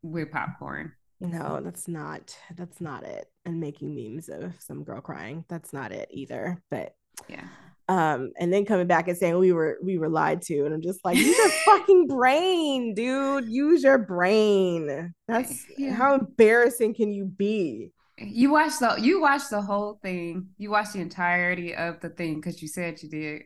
with 0.01 0.31
popcorn. 0.31 0.93
No, 1.19 1.61
that's 1.63 1.87
not 1.87 2.35
that's 2.55 2.81
not 2.81 3.03
it. 3.03 3.27
And 3.45 3.59
making 3.59 3.95
memes 3.95 4.27
of 4.29 4.53
some 4.59 4.83
girl 4.83 5.01
crying. 5.01 5.45
That's 5.49 5.71
not 5.71 5.91
it 5.91 6.09
either. 6.11 6.61
But 6.71 6.95
Yeah. 7.27 7.47
Um 7.91 8.31
and 8.39 8.53
then 8.53 8.63
coming 8.65 8.87
back 8.87 9.07
and 9.09 9.17
saying 9.17 9.37
we 9.37 9.51
were 9.51 9.77
we 9.83 9.97
were 9.97 10.07
lied 10.09 10.41
to 10.41 10.65
and 10.65 10.73
i'm 10.73 10.81
just 10.81 11.03
like 11.03 11.17
use 11.17 11.37
your 11.37 11.49
fucking 11.65 12.07
brain 12.07 12.93
dude 12.93 13.49
use 13.49 13.83
your 13.83 13.97
brain 13.97 15.13
that's 15.27 15.65
Yeah. 15.77 15.93
how 15.93 16.13
embarrassing 16.15 16.93
can 16.93 17.11
you 17.11 17.25
be 17.25 17.91
You 18.17 18.51
watched 18.51 18.79
the 18.79 18.91
you 19.07 19.19
watched 19.19 19.49
the 19.49 19.61
whole 19.69 19.99
thing. 20.03 20.49
You 20.57 20.69
watched 20.71 20.93
the 20.93 21.01
entirety 21.01 21.73
of 21.75 21.99
the 22.03 22.09
thing 22.09 22.35
because 22.35 22.61
you 22.61 22.67
said 22.67 23.01
you 23.01 23.09
did, 23.09 23.41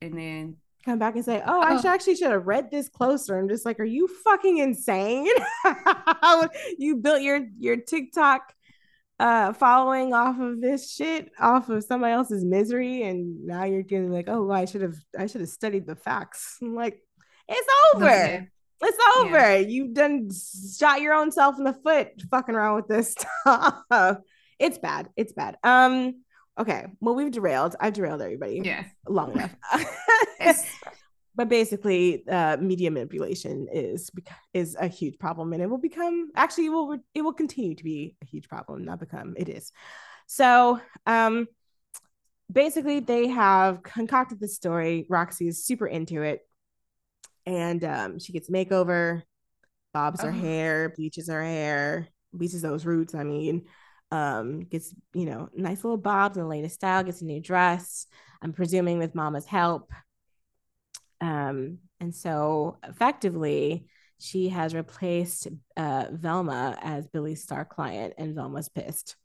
and 0.00 0.12
then 0.16 0.56
come 0.84 0.98
back 0.98 1.14
and 1.16 1.24
say 1.24 1.42
oh 1.44 1.60
i 1.60 1.74
Oh. 1.74 1.76
should 1.76 1.90
actually 1.96 2.16
should 2.16 2.30
have 2.36 2.46
read 2.46 2.70
this 2.70 2.88
closer 2.88 3.32
i'm 3.38 3.48
just 3.54 3.66
like 3.66 3.78
are 3.80 3.92
you 3.98 4.08
fucking 4.24 4.56
insane 4.68 5.26
you 6.78 6.96
built 6.96 7.20
your 7.22 7.40
your 7.58 7.76
tiktok 7.76 8.42
uh 9.20 9.52
following 9.52 10.14
off 10.14 10.40
of 10.40 10.60
this 10.60 10.92
shit 10.92 11.30
off 11.38 11.68
of 11.68 11.84
somebody 11.84 12.12
else's 12.12 12.44
misery 12.44 13.02
and 13.02 13.44
now 13.44 13.64
you're 13.64 13.82
getting 13.82 14.10
like 14.10 14.28
oh 14.28 14.50
i 14.50 14.64
should 14.64 14.80
have 14.80 14.96
i 15.18 15.26
should 15.26 15.42
have 15.42 15.50
studied 15.50 15.86
the 15.86 15.94
facts 15.94 16.56
I'm 16.62 16.74
like 16.74 17.02
it's 17.48 17.68
over 17.94 18.06
Yeah. 18.06 18.44
It's 18.82 18.98
over. 19.18 19.58
You've 19.58 19.92
done 19.92 20.30
shot 20.78 21.02
your 21.02 21.12
own 21.12 21.30
self 21.32 21.58
in 21.58 21.64
the 21.64 21.74
foot 21.74 22.08
fucking 22.30 22.54
around 22.54 22.76
with 22.76 22.88
this 22.88 23.14
stuff. 23.44 24.18
It's 24.58 24.78
bad. 24.78 25.10
It's 25.16 25.34
bad. 25.34 25.58
Um, 25.62 26.22
okay. 26.58 26.86
Well, 27.00 27.14
we've 27.14 27.30
derailed. 27.30 27.76
I've 27.78 27.92
derailed 27.92 28.22
everybody 28.22 28.62
yeah, 28.64 28.84
long 29.06 29.32
enough. 29.32 29.54
But 31.40 31.48
basically, 31.48 32.28
uh, 32.28 32.58
media 32.58 32.90
manipulation 32.90 33.66
is 33.72 34.10
is 34.52 34.76
a 34.78 34.88
huge 34.88 35.18
problem, 35.18 35.54
and 35.54 35.62
it 35.62 35.70
will 35.70 35.78
become 35.78 36.30
actually 36.36 36.66
it 36.66 36.68
will 36.68 36.98
it 37.14 37.22
will 37.22 37.32
continue 37.32 37.74
to 37.74 37.82
be 37.82 38.14
a 38.22 38.26
huge 38.26 38.46
problem, 38.46 38.84
not 38.84 39.00
become. 39.00 39.32
It 39.38 39.48
is. 39.48 39.72
So, 40.26 40.82
um, 41.06 41.48
basically, 42.52 43.00
they 43.00 43.28
have 43.28 43.82
concocted 43.82 44.38
this 44.38 44.54
story. 44.54 45.06
Roxy 45.08 45.48
is 45.48 45.64
super 45.64 45.86
into 45.86 46.20
it, 46.20 46.40
and 47.46 47.82
um, 47.84 48.18
she 48.18 48.34
gets 48.34 48.50
a 48.50 48.52
makeover, 48.52 49.22
bobs 49.94 50.20
her 50.20 50.28
Oh. 50.28 50.32
hair, 50.32 50.92
bleaches 50.94 51.30
her 51.30 51.42
hair, 51.42 52.08
bleaches 52.34 52.60
those 52.60 52.84
roots. 52.84 53.14
I 53.14 53.24
mean, 53.24 53.64
um, 54.10 54.60
gets 54.64 54.94
you 55.14 55.24
know 55.24 55.48
nice 55.56 55.84
little 55.84 55.96
bobs 55.96 56.36
and 56.36 56.44
the 56.44 56.50
latest 56.50 56.74
style, 56.74 57.02
gets 57.02 57.22
a 57.22 57.24
new 57.24 57.40
dress. 57.40 58.06
I'm 58.42 58.52
presuming 58.52 58.98
with 58.98 59.14
Mama's 59.14 59.46
help. 59.46 59.90
Um, 61.20 61.78
and 62.00 62.14
so 62.14 62.78
effectively, 62.82 63.86
she 64.18 64.48
has 64.50 64.74
replaced 64.74 65.48
uh, 65.76 66.06
Velma 66.12 66.78
as 66.82 67.06
Billy's 67.08 67.42
star 67.42 67.64
client, 67.64 68.14
and 68.18 68.34
Velma's 68.34 68.68
pissed. 68.68 69.16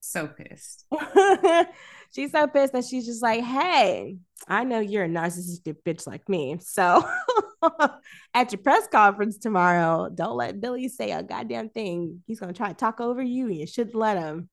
so 0.00 0.26
pissed. 0.26 0.84
she's 2.14 2.32
so 2.32 2.46
pissed 2.46 2.72
that 2.72 2.84
she's 2.84 3.06
just 3.06 3.22
like, 3.22 3.42
hey, 3.42 4.16
I 4.48 4.64
know 4.64 4.80
you're 4.80 5.04
a 5.04 5.08
narcissistic 5.08 5.76
bitch 5.86 6.06
like 6.06 6.28
me. 6.28 6.58
So 6.60 7.02
at 8.34 8.52
your 8.52 8.60
press 8.62 8.86
conference 8.88 9.38
tomorrow, 9.38 10.08
don't 10.14 10.36
let 10.36 10.60
Billy 10.60 10.88
say 10.88 11.12
a 11.12 11.22
goddamn 11.22 11.70
thing. 11.70 12.22
He's 12.26 12.40
going 12.40 12.52
to 12.52 12.56
try 12.56 12.68
to 12.68 12.74
talk 12.74 13.00
over 13.00 13.22
you, 13.22 13.46
and 13.46 13.56
you 13.56 13.66
shouldn't 13.66 13.96
let 13.96 14.18
him. 14.18 14.48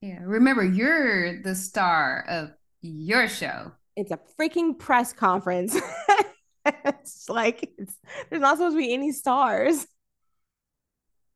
Yeah, 0.00 0.20
remember 0.22 0.64
you're 0.64 1.42
the 1.42 1.54
star 1.54 2.24
of 2.28 2.50
your 2.80 3.28
show. 3.28 3.72
It's 3.96 4.10
a 4.10 4.18
freaking 4.40 4.78
press 4.78 5.12
conference. 5.12 5.76
it's 6.66 7.28
like, 7.28 7.70
it's, 7.78 7.94
there's 8.30 8.42
not 8.42 8.56
supposed 8.56 8.74
to 8.74 8.78
be 8.78 8.92
any 8.92 9.12
stars. 9.12 9.86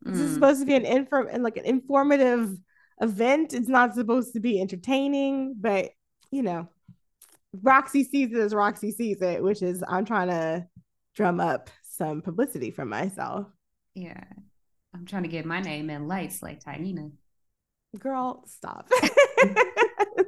This 0.03 0.21
is 0.21 0.31
Mm. 0.31 0.35
supposed 0.35 0.61
to 0.61 0.67
be 0.67 0.75
an 0.75 0.87
inform 0.87 1.29
and 1.31 1.43
like 1.43 1.57
an 1.57 1.65
informative 1.65 2.57
event. 3.01 3.53
It's 3.55 3.69
not 3.69 3.95
supposed 3.95 4.35
to 4.35 4.41
be 4.41 4.61
entertaining, 4.61 5.57
but 5.59 5.91
you 6.31 6.43
know, 6.43 6.69
Roxy 7.63 8.05
sees 8.05 8.33
it 8.33 8.39
as 8.39 8.55
Roxy 8.55 8.93
sees 8.93 9.21
it, 9.21 9.43
which 9.43 9.63
is 9.63 9.83
I'm 9.89 10.05
trying 10.05 10.29
to 10.29 10.67
drum 11.15 11.41
up 11.41 11.71
some 11.83 12.23
publicity 12.23 12.71
for 12.71 12.85
myself. 12.85 13.47
Yeah, 13.95 14.23
I'm 14.95 15.07
trying 15.07 15.23
to 15.25 15.29
get 15.29 15.45
my 15.47 15.61
name 15.61 15.91
in 15.91 16.07
lights 16.07 16.43
like 16.43 16.63
Taina. 16.63 17.11
Girl, 17.99 18.45
stop. 18.47 18.91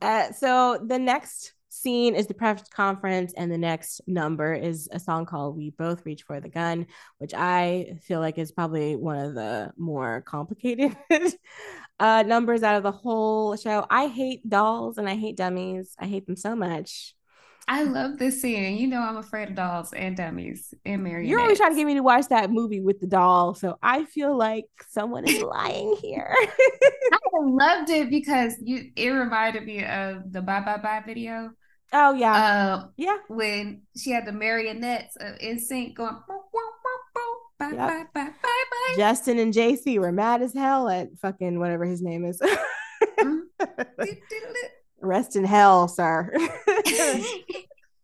uh, 0.00 0.32
so 0.32 0.78
the 0.84 0.98
next 0.98 1.54
scene 1.68 2.14
is 2.14 2.26
the 2.26 2.34
press 2.34 2.62
conference, 2.68 3.32
and 3.36 3.50
the 3.50 3.58
next 3.58 4.00
number 4.06 4.52
is 4.52 4.88
a 4.92 4.98
song 4.98 5.26
called 5.26 5.56
"We 5.56 5.70
Both 5.70 6.04
Reach 6.04 6.22
for 6.22 6.40
the 6.40 6.48
Gun," 6.48 6.86
which 7.18 7.32
I 7.34 7.98
feel 8.02 8.20
like 8.20 8.38
is 8.38 8.52
probably 8.52 8.96
one 8.96 9.18
of 9.18 9.34
the 9.34 9.72
more 9.76 10.22
complicated 10.22 10.96
uh, 12.00 12.22
numbers 12.26 12.62
out 12.62 12.76
of 12.76 12.82
the 12.82 12.92
whole 12.92 13.56
show. 13.56 13.86
I 13.88 14.08
hate 14.08 14.48
dolls 14.48 14.98
and 14.98 15.08
I 15.08 15.16
hate 15.16 15.36
dummies. 15.36 15.94
I 15.98 16.06
hate 16.06 16.26
them 16.26 16.36
so 16.36 16.56
much. 16.56 17.14
I 17.72 17.84
love 17.84 18.18
this 18.18 18.42
scene. 18.42 18.76
You 18.78 18.88
know 18.88 19.00
I'm 19.00 19.16
afraid 19.16 19.48
of 19.50 19.54
dolls 19.54 19.92
and 19.92 20.16
dummies 20.16 20.74
and 20.84 21.04
marionettes. 21.04 21.30
You're 21.30 21.38
always 21.40 21.56
trying 21.56 21.70
to 21.70 21.76
get 21.76 21.86
me 21.86 21.94
to 21.94 22.02
watch 22.02 22.26
that 22.28 22.50
movie 22.50 22.80
with 22.80 22.98
the 23.00 23.06
doll, 23.06 23.54
so 23.54 23.78
I 23.80 24.06
feel 24.06 24.36
like 24.36 24.64
someone 24.88 25.24
is 25.28 25.40
lying 25.40 25.94
here. 26.02 26.34
I 27.12 27.18
loved 27.42 27.90
it 27.90 28.10
because 28.10 28.54
you 28.60 28.90
it 28.96 29.10
reminded 29.10 29.64
me 29.66 29.84
of 29.84 30.32
the 30.32 30.42
Bye 30.42 30.60
Bye 30.62 30.78
Bye 30.78 31.02
video. 31.06 31.50
oh 31.92 32.12
yeah, 32.14 32.32
Uh, 32.34 32.86
yeah. 32.96 33.18
when 33.28 33.82
she 33.96 34.10
had 34.10 34.26
the 34.26 34.32
marionettes 34.32 35.14
of 35.20 35.38
NSYNC 35.38 35.94
going 35.94 36.14
boop, 36.14 36.42
boop, 36.52 36.74
boop, 36.84 37.04
boop, 37.16 37.36
bye, 37.60 37.68
Yep. 37.68 37.78
bye, 37.78 38.04
bye, 38.24 38.30
bye, 38.42 38.64
bye. 38.70 38.94
Justin 38.96 39.38
and 39.38 39.54
JC 39.54 40.00
were 40.00 40.10
mad 40.10 40.42
as 40.42 40.52
hell 40.54 40.88
at 40.88 41.08
fucking 41.22 41.60
whatever 41.60 41.84
his 41.84 42.02
name 42.02 42.24
is. 42.24 42.40
Rest 45.00 45.36
in 45.36 45.44
hell, 45.44 45.88
sir. 45.88 46.30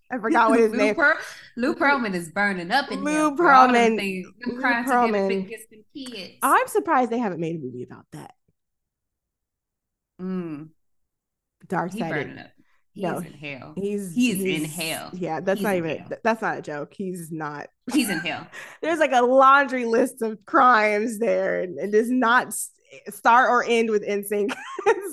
I 0.09 0.19
forgot 0.21 0.51
what 0.51 0.61
his 0.61 0.71
Lou 0.71 0.77
name. 0.79 0.95
Per- 0.95 1.19
Lou 1.57 1.75
Pearlman 1.75 2.15
is 2.15 2.29
burning 2.31 2.71
up 2.71 2.91
in 2.93 3.03
Lou 3.03 3.11
here 3.29 3.37
for 3.37 3.51
all 3.51 3.73
them 3.73 3.97
Pearlman- 3.97 4.25
Lou 4.47 4.61
crying 4.61 4.85
to 4.85 4.91
get 4.91 4.95
Pearlman. 4.97 5.25
a 5.25 5.29
big 5.29 5.49
kiss 5.49 5.67
them 5.71 5.85
kids. 5.95 6.35
I'm 6.43 6.67
surprised 6.69 7.11
they 7.11 7.19
haven't 7.19 7.41
made 7.41 7.57
a 7.57 7.59
movie 7.59 7.83
about 7.83 8.07
that. 8.13 8.33
Mm, 10.21 10.69
Dark 11.69 11.93
side. 11.93 12.11
burning. 12.11 12.45
He's 12.95 13.03
No, 13.03 13.19
in 13.19 13.33
hell. 13.35 13.73
He's 13.77 14.15
He's 14.15 14.43
in 14.43 14.65
hell. 14.65 15.11
Yeah, 15.13 15.41
that's 15.41 15.59
He's 15.59 15.65
not 15.65 15.75
even. 15.77 15.99
hell. 15.99 16.09
That's 16.25 16.41
not 16.41 16.59
a 16.59 16.63
joke. 16.63 16.95
He's 16.97 17.31
not. 17.31 17.67
He's 17.93 18.09
in 18.09 18.21
hell. 18.21 18.47
There's 18.83 18.99
like 18.99 19.13
a 19.13 19.21
laundry 19.23 19.85
list 19.85 20.23
of 20.23 20.39
crimes 20.47 21.19
there, 21.19 21.61
and 21.61 21.79
it 21.79 21.91
does 21.91 22.11
not 22.11 22.55
start 23.11 23.51
or 23.51 23.65
end 23.69 23.91
with 23.91 24.03
NSYNC. 24.07 24.55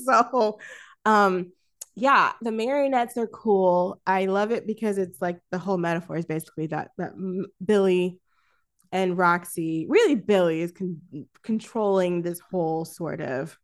so, 0.06 0.60
um, 1.06 1.52
yeah, 1.96 2.34
the 2.42 2.52
marionettes 2.52 3.18
are 3.18 3.28
cool. 3.28 4.02
I 4.06 4.26
love 4.26 4.52
it 4.52 4.66
because 4.66 4.98
it's 4.98 5.22
like 5.22 5.40
the 5.52 5.60
whole 5.60 5.78
metaphor 5.78 6.18
is 6.18 6.26
basically 6.26 6.68
that 6.68 6.92
that 6.98 7.14
Billy 7.64 8.20
and 8.92 9.18
Roxy, 9.18 9.86
really 9.90 10.16
Billy, 10.16 10.62
is 10.62 10.72
con- 10.72 11.02
controlling 11.44 12.22
this 12.22 12.40
whole 12.40 12.86
sort 12.86 13.22
of 13.22 13.58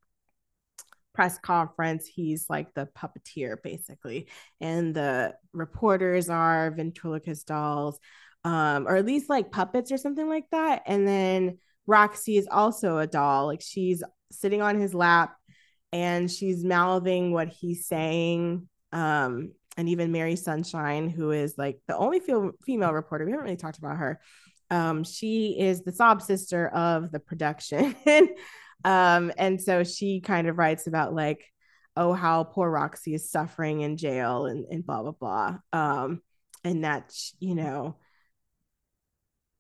press 1.13 1.39
conference. 1.39 2.05
He's 2.05 2.45
like 2.49 2.73
the 2.75 2.87
puppeteer, 2.97 3.57
basically, 3.63 4.27
and 4.61 4.93
the 4.93 5.35
reporters 5.51 6.29
are 6.29 6.71
ventriloquist 6.71 7.47
dolls, 7.47 7.99
um, 8.43 8.87
or 8.87 8.95
at 8.95 9.05
least 9.05 9.29
like 9.29 9.51
puppets 9.51 9.91
or 9.91 9.97
something 9.97 10.27
like 10.27 10.45
that. 10.51 10.83
And 10.85 11.07
then 11.07 11.57
Roxy 11.87 12.37
is 12.37 12.47
also 12.49 12.99
a 12.99 13.07
doll, 13.07 13.47
like 13.47 13.61
she's 13.61 14.03
sitting 14.31 14.61
on 14.61 14.79
his 14.79 14.93
lap 14.93 15.35
and 15.91 16.29
she's 16.29 16.63
mouthing 16.63 17.31
what 17.31 17.49
he's 17.49 17.85
saying. 17.85 18.67
Um, 18.91 19.53
and 19.77 19.89
even 19.89 20.11
Mary 20.11 20.35
Sunshine, 20.35 21.09
who 21.09 21.31
is 21.31 21.57
like 21.57 21.79
the 21.87 21.95
only 21.95 22.19
fe- 22.19 22.51
female 22.65 22.91
reporter, 22.91 23.25
we 23.25 23.31
haven't 23.31 23.45
really 23.45 23.57
talked 23.57 23.77
about 23.77 23.97
her. 23.97 24.19
Um, 24.69 25.03
she 25.03 25.57
is 25.59 25.81
the 25.81 25.91
sob 25.91 26.21
sister 26.21 26.67
of 26.67 27.11
the 27.11 27.19
production. 27.19 27.95
um, 28.85 29.31
and 29.37 29.61
so 29.61 29.83
she 29.83 30.21
kind 30.21 30.47
of 30.47 30.57
writes 30.57 30.87
about 30.87 31.13
like, 31.13 31.43
oh, 31.95 32.13
how 32.13 32.43
poor 32.43 32.69
Roxy 32.69 33.13
is 33.13 33.31
suffering 33.31 33.81
in 33.81 33.97
jail 33.97 34.45
and, 34.45 34.65
and 34.69 34.85
blah, 34.85 35.01
blah, 35.01 35.11
blah. 35.11 35.57
Um, 35.73 36.21
and 36.63 36.83
that, 36.83 37.13
you 37.39 37.55
know, 37.55 37.97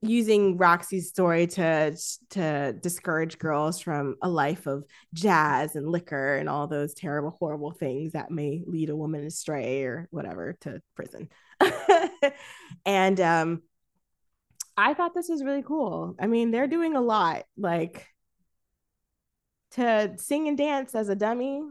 using 0.01 0.57
Roxy's 0.57 1.09
story 1.09 1.47
to 1.47 1.97
to 2.31 2.73
discourage 2.73 3.37
girls 3.37 3.81
from 3.81 4.15
a 4.21 4.29
life 4.29 4.65
of 4.65 4.85
jazz 5.13 5.75
and 5.75 5.89
liquor 5.89 6.37
and 6.37 6.47
all 6.47 6.67
those 6.67 6.93
terrible 6.93 7.35
horrible 7.39 7.71
things 7.71 8.13
that 8.13 8.31
may 8.31 8.63
lead 8.65 8.89
a 8.89 8.95
woman 8.95 9.25
astray 9.25 9.83
or 9.83 10.07
whatever 10.11 10.55
to 10.61 10.81
prison. 10.95 11.27
and 12.85 13.19
um 13.19 13.61
I 14.77 14.93
thought 14.93 15.13
this 15.13 15.27
was 15.27 15.43
really 15.43 15.63
cool. 15.63 16.15
I 16.17 16.27
mean, 16.27 16.51
they're 16.51 16.67
doing 16.67 16.95
a 16.95 17.01
lot 17.01 17.43
like 17.57 18.07
to 19.71 20.13
sing 20.17 20.47
and 20.47 20.57
dance 20.57 20.95
as 20.95 21.09
a 21.09 21.15
dummy. 21.15 21.61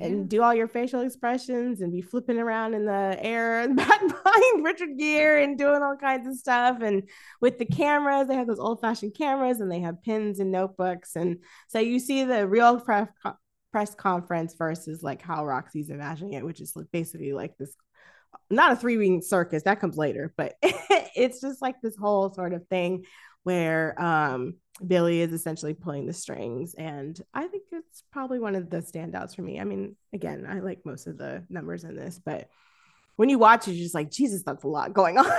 And 0.00 0.28
do 0.28 0.42
all 0.42 0.54
your 0.54 0.68
facial 0.68 1.00
expressions 1.00 1.80
and 1.80 1.92
be 1.92 2.00
flipping 2.00 2.38
around 2.38 2.74
in 2.74 2.84
the 2.84 3.16
air 3.18 3.60
and 3.62 3.76
back 3.76 4.00
behind 4.00 4.64
Richard 4.64 4.98
Gere 4.98 5.42
and 5.42 5.58
doing 5.58 5.82
all 5.82 5.96
kinds 5.96 6.28
of 6.28 6.36
stuff. 6.36 6.80
And 6.82 7.08
with 7.40 7.58
the 7.58 7.64
cameras, 7.64 8.28
they 8.28 8.36
have 8.36 8.46
those 8.46 8.60
old 8.60 8.80
fashioned 8.80 9.14
cameras 9.14 9.60
and 9.60 9.70
they 9.70 9.80
have 9.80 10.02
pins 10.02 10.38
and 10.38 10.52
notebooks. 10.52 11.16
And 11.16 11.38
so 11.68 11.80
you 11.80 11.98
see 11.98 12.24
the 12.24 12.46
real 12.46 12.78
press, 12.78 13.08
press 13.72 13.94
conference 13.94 14.54
versus 14.54 15.02
like 15.02 15.22
how 15.22 15.44
Roxy's 15.44 15.90
imagining 15.90 16.34
it, 16.34 16.44
which 16.44 16.60
is 16.60 16.72
basically 16.92 17.32
like 17.32 17.56
this 17.58 17.74
not 18.48 18.72
a 18.72 18.76
three 18.76 18.96
ring 18.96 19.22
circus 19.22 19.62
that 19.64 19.80
comes 19.80 19.96
later, 19.96 20.32
but 20.36 20.54
it's 20.62 21.40
just 21.40 21.62
like 21.62 21.80
this 21.80 21.96
whole 21.96 22.32
sort 22.32 22.52
of 22.52 22.66
thing 22.68 23.04
where 23.44 24.00
um 24.00 24.54
Billy 24.86 25.20
is 25.20 25.32
essentially 25.32 25.74
pulling 25.74 26.06
the 26.06 26.12
strings. 26.12 26.74
And 26.74 27.20
I 27.34 27.46
think 27.48 27.64
it's 27.72 28.02
probably 28.12 28.38
one 28.38 28.54
of 28.54 28.70
the 28.70 28.78
standouts 28.78 29.36
for 29.36 29.42
me. 29.42 29.60
I 29.60 29.64
mean, 29.64 29.96
again, 30.12 30.46
I 30.48 30.60
like 30.60 30.86
most 30.86 31.06
of 31.06 31.18
the 31.18 31.44
numbers 31.50 31.84
in 31.84 31.94
this, 31.96 32.20
but 32.24 32.48
when 33.16 33.28
you 33.28 33.38
watch 33.38 33.68
it, 33.68 33.72
you're 33.72 33.84
just 33.84 33.94
like, 33.94 34.10
Jesus, 34.10 34.42
that's 34.42 34.64
a 34.64 34.68
lot 34.68 34.94
going 34.94 35.18
on. 35.18 35.30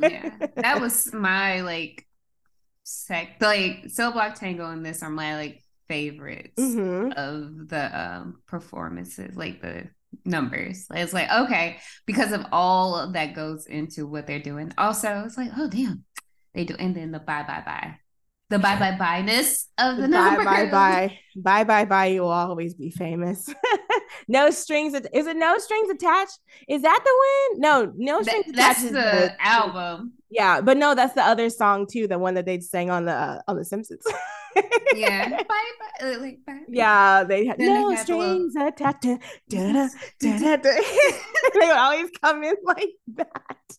yeah. 0.00 0.34
That 0.56 0.80
was 0.80 1.12
my 1.12 1.60
like 1.60 2.06
sec 2.82 3.36
like 3.40 3.84
Cell 3.88 4.10
Block 4.10 4.34
Tango 4.34 4.68
and 4.68 4.84
this 4.84 5.02
are 5.02 5.10
my 5.10 5.36
like 5.36 5.62
favorites 5.86 6.60
mm-hmm. 6.60 7.12
of 7.12 7.68
the 7.68 8.00
um 8.00 8.42
performances, 8.46 9.36
like 9.36 9.62
the 9.62 9.88
numbers. 10.24 10.86
It's 10.92 11.12
like, 11.12 11.30
okay, 11.30 11.78
because 12.06 12.32
of 12.32 12.46
all 12.50 13.12
that 13.12 13.34
goes 13.34 13.66
into 13.66 14.06
what 14.06 14.26
they're 14.26 14.42
doing. 14.42 14.72
Also, 14.76 15.22
it's 15.24 15.36
like, 15.36 15.50
oh 15.56 15.68
damn, 15.68 16.04
they 16.54 16.64
do 16.64 16.74
and 16.78 16.94
then 16.94 17.12
the 17.12 17.18
bye 17.18 17.42
bye 17.42 17.62
bye 17.64 17.96
the 18.50 18.58
bye 18.58 18.78
bye 18.78 18.96
bye 18.98 19.22
ness 19.22 19.68
of 19.78 19.96
the 19.96 20.08
bye 20.08 20.36
bye 20.44 20.70
bye 20.70 21.18
bye 21.36 21.64
bye 21.64 21.84
bye. 21.84 22.06
You 22.06 22.22
will 22.22 22.30
always 22.30 22.74
be 22.74 22.90
famous. 22.90 23.48
no 24.28 24.50
strings. 24.50 24.94
Is 24.94 25.26
it 25.26 25.36
no 25.36 25.58
strings 25.58 25.90
attached? 25.90 26.38
Is 26.68 26.82
that 26.82 27.00
the 27.04 27.56
one? 27.56 27.60
No, 27.60 27.92
no 27.96 28.22
strings 28.22 28.46
that, 28.46 28.54
attached. 28.54 28.82
That's 28.82 28.82
the, 28.82 29.34
the, 29.36 29.46
album. 29.46 30.14
Yeah, 30.30 30.60
but 30.60 30.76
no, 30.76 30.94
that's 30.94 31.14
the 31.14 31.22
other 31.22 31.48
song 31.50 31.86
too. 31.90 32.06
The 32.08 32.18
one 32.18 32.34
that 32.34 32.46
they 32.46 32.60
sang 32.60 32.90
on 32.90 33.04
the 33.04 33.12
uh, 33.12 33.40
on 33.48 33.56
the 33.56 33.64
Simpsons. 33.64 34.04
yeah. 34.94 35.30
Bye 35.30 35.44
bye. 35.48 36.06
Uh, 36.06 36.18
like, 36.20 36.38
bye. 36.46 36.60
Yeah, 36.68 37.24
they 37.24 37.46
had 37.46 37.58
then 37.58 37.82
no 37.82 37.90
they 37.90 37.96
strings 37.96 38.54
attached. 38.56 39.04
They 41.52 41.66
would 41.66 41.76
always 41.76 42.10
come 42.22 42.42
in 42.44 42.54
like 42.64 42.90
that 43.14 43.78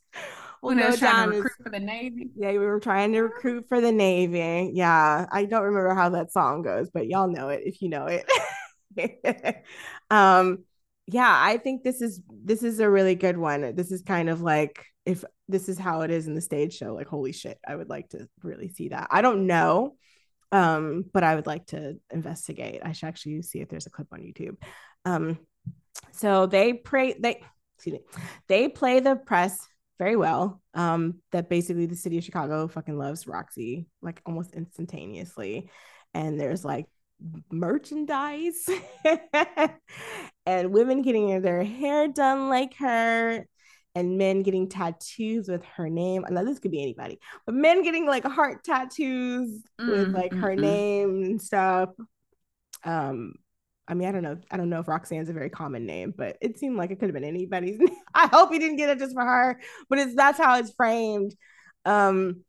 when 0.62 0.80
I 0.80 0.89
was 0.89 0.99
trying 0.99 1.32
to 1.32 1.38
recruit 1.38 1.64
for 1.64 1.70
the 1.70 1.80
Navy. 1.80 2.30
Yeah, 2.36 2.51
we 2.51 2.59
were 2.59 2.80
trying 2.80 3.12
to 3.14 3.22
recruit 3.22 3.66
for 3.68 3.82
the 3.82 3.91
Navy. 3.91 4.72
Yeah, 4.74 5.26
I 5.32 5.45
don't 5.45 5.64
remember 5.64 5.93
how 5.93 6.09
that 6.09 6.32
song 6.32 6.62
goes, 6.62 6.89
but 6.91 7.07
y'all 7.07 7.28
know 7.28 7.49
it 7.49 7.64
if 7.66 7.82
you 7.82 7.89
know 7.89 8.07
it. 8.07 9.66
um, 10.12 10.64
yeah, 11.07 11.36
I 11.36 11.57
think 11.57 11.84
this 11.84 12.01
is 12.01 12.22
this 12.30 12.64
is 12.64 12.80
a 12.80 12.89
really 12.89 13.16
good 13.16 13.38
one. 13.38 13.76
This 13.76 13.91
is 13.91 14.03
kind 14.03 14.30
of 14.30 14.41
like 14.41 14.86
if 15.05 15.24
this 15.47 15.68
is 15.68 15.80
how 15.80 16.01
it 16.01 16.12
is 16.12 16.28
in 16.28 16.36
the 16.36 16.41
stage 16.41 16.78
show, 16.78 16.93
like 16.93 17.07
holy 17.07 17.34
shit, 17.34 17.59
I 17.68 17.76
would 17.76 17.89
like 17.89 18.09
to 18.09 18.30
really 18.43 18.70
see 18.70 18.89
that. 18.89 19.07
I 19.09 19.24
don't 19.24 19.47
know, 19.47 19.95
um, 20.51 21.05
but 21.12 21.24
I 21.24 21.36
would 21.36 21.47
like 21.47 21.66
to 21.68 21.97
investigate. 22.12 22.82
I 22.86 22.91
should 22.91 23.07
actually 23.07 23.41
see 23.41 23.62
if 23.62 23.70
there's 23.70 23.88
a 23.88 23.91
clip 23.91 24.07
on 24.14 24.20
YouTube. 24.20 24.57
Um, 25.05 25.39
so 26.12 26.45
they 26.45 26.74
pray 26.74 27.16
they 27.20 27.41
excuse 27.76 27.93
me, 27.93 28.01
they 28.47 28.68
play 28.68 28.99
the 28.99 29.16
press 29.16 29.68
very 30.02 30.16
well. 30.16 30.60
Um, 30.74 31.20
that 31.32 31.47
basically 31.47 31.86
the 31.86 31.95
city 31.95 32.18
of 32.18 32.24
Chicago 32.24 32.68
fucking 32.68 32.97
loves 32.97 33.28
Roxy 33.28 33.86
like 34.02 34.20
almost 34.26 34.52
instantaneously. 34.56 35.70
And 36.16 36.39
there's 36.39 36.66
like 36.66 36.88
merchandise 37.52 38.68
and 40.47 40.74
women 40.74 41.04
getting 41.04 41.39
their 41.43 41.64
hair 41.64 42.08
done 42.08 42.49
like 42.49 42.74
her 42.78 43.45
and 43.93 44.18
men 44.18 44.41
getting 44.41 44.70
tattoos 44.70 45.47
with 45.47 45.64
her 45.66 45.88
name. 45.88 46.26
Now 46.28 46.43
this 46.45 46.58
could 46.58 46.72
be 46.72 46.82
anybody, 46.82 47.20
but 47.45 47.54
men 47.54 47.84
getting 47.84 48.08
like 48.08 48.24
heart 48.24 48.64
tattoos 48.64 49.62
mm, 49.80 49.88
with 49.88 50.16
like 50.16 50.34
her 50.34 50.56
mm, 50.56 50.62
name 50.62 51.24
and 51.24 51.39
stuff. 51.39 51.89
Um, 52.84 53.36
I 53.88 53.93
mean, 53.93 54.07
I 54.07 54.11
don't 54.11 54.23
know. 54.23 54.38
I 54.49 54.57
don't 54.57 54.69
know 54.69 54.79
if 54.79 54.88
Roxanne's 54.88 55.29
a 55.29 55.34
very 55.34 55.49
common 55.49 55.86
name, 55.86 56.13
but 56.15 56.38
it 56.41 56.59
seemed 56.59 56.77
like 56.77 56.91
it 56.91 56.99
could 56.99 57.09
have 57.09 57.13
been 57.13 57.23
anybody's. 57.23 57.79
I 58.13 58.27
hope 58.27 58.51
he 58.51 58.59
didn't 58.59 58.77
get 58.77 58.89
it 58.89 58.99
just 58.99 59.13
for 59.13 59.23
her, 59.25 59.59
but 59.89 59.99
it's 59.99 60.15
that's 60.15 60.38
how 60.38 60.57
it's 60.57 60.73
framed. 60.73 61.36
Um, 61.86 62.43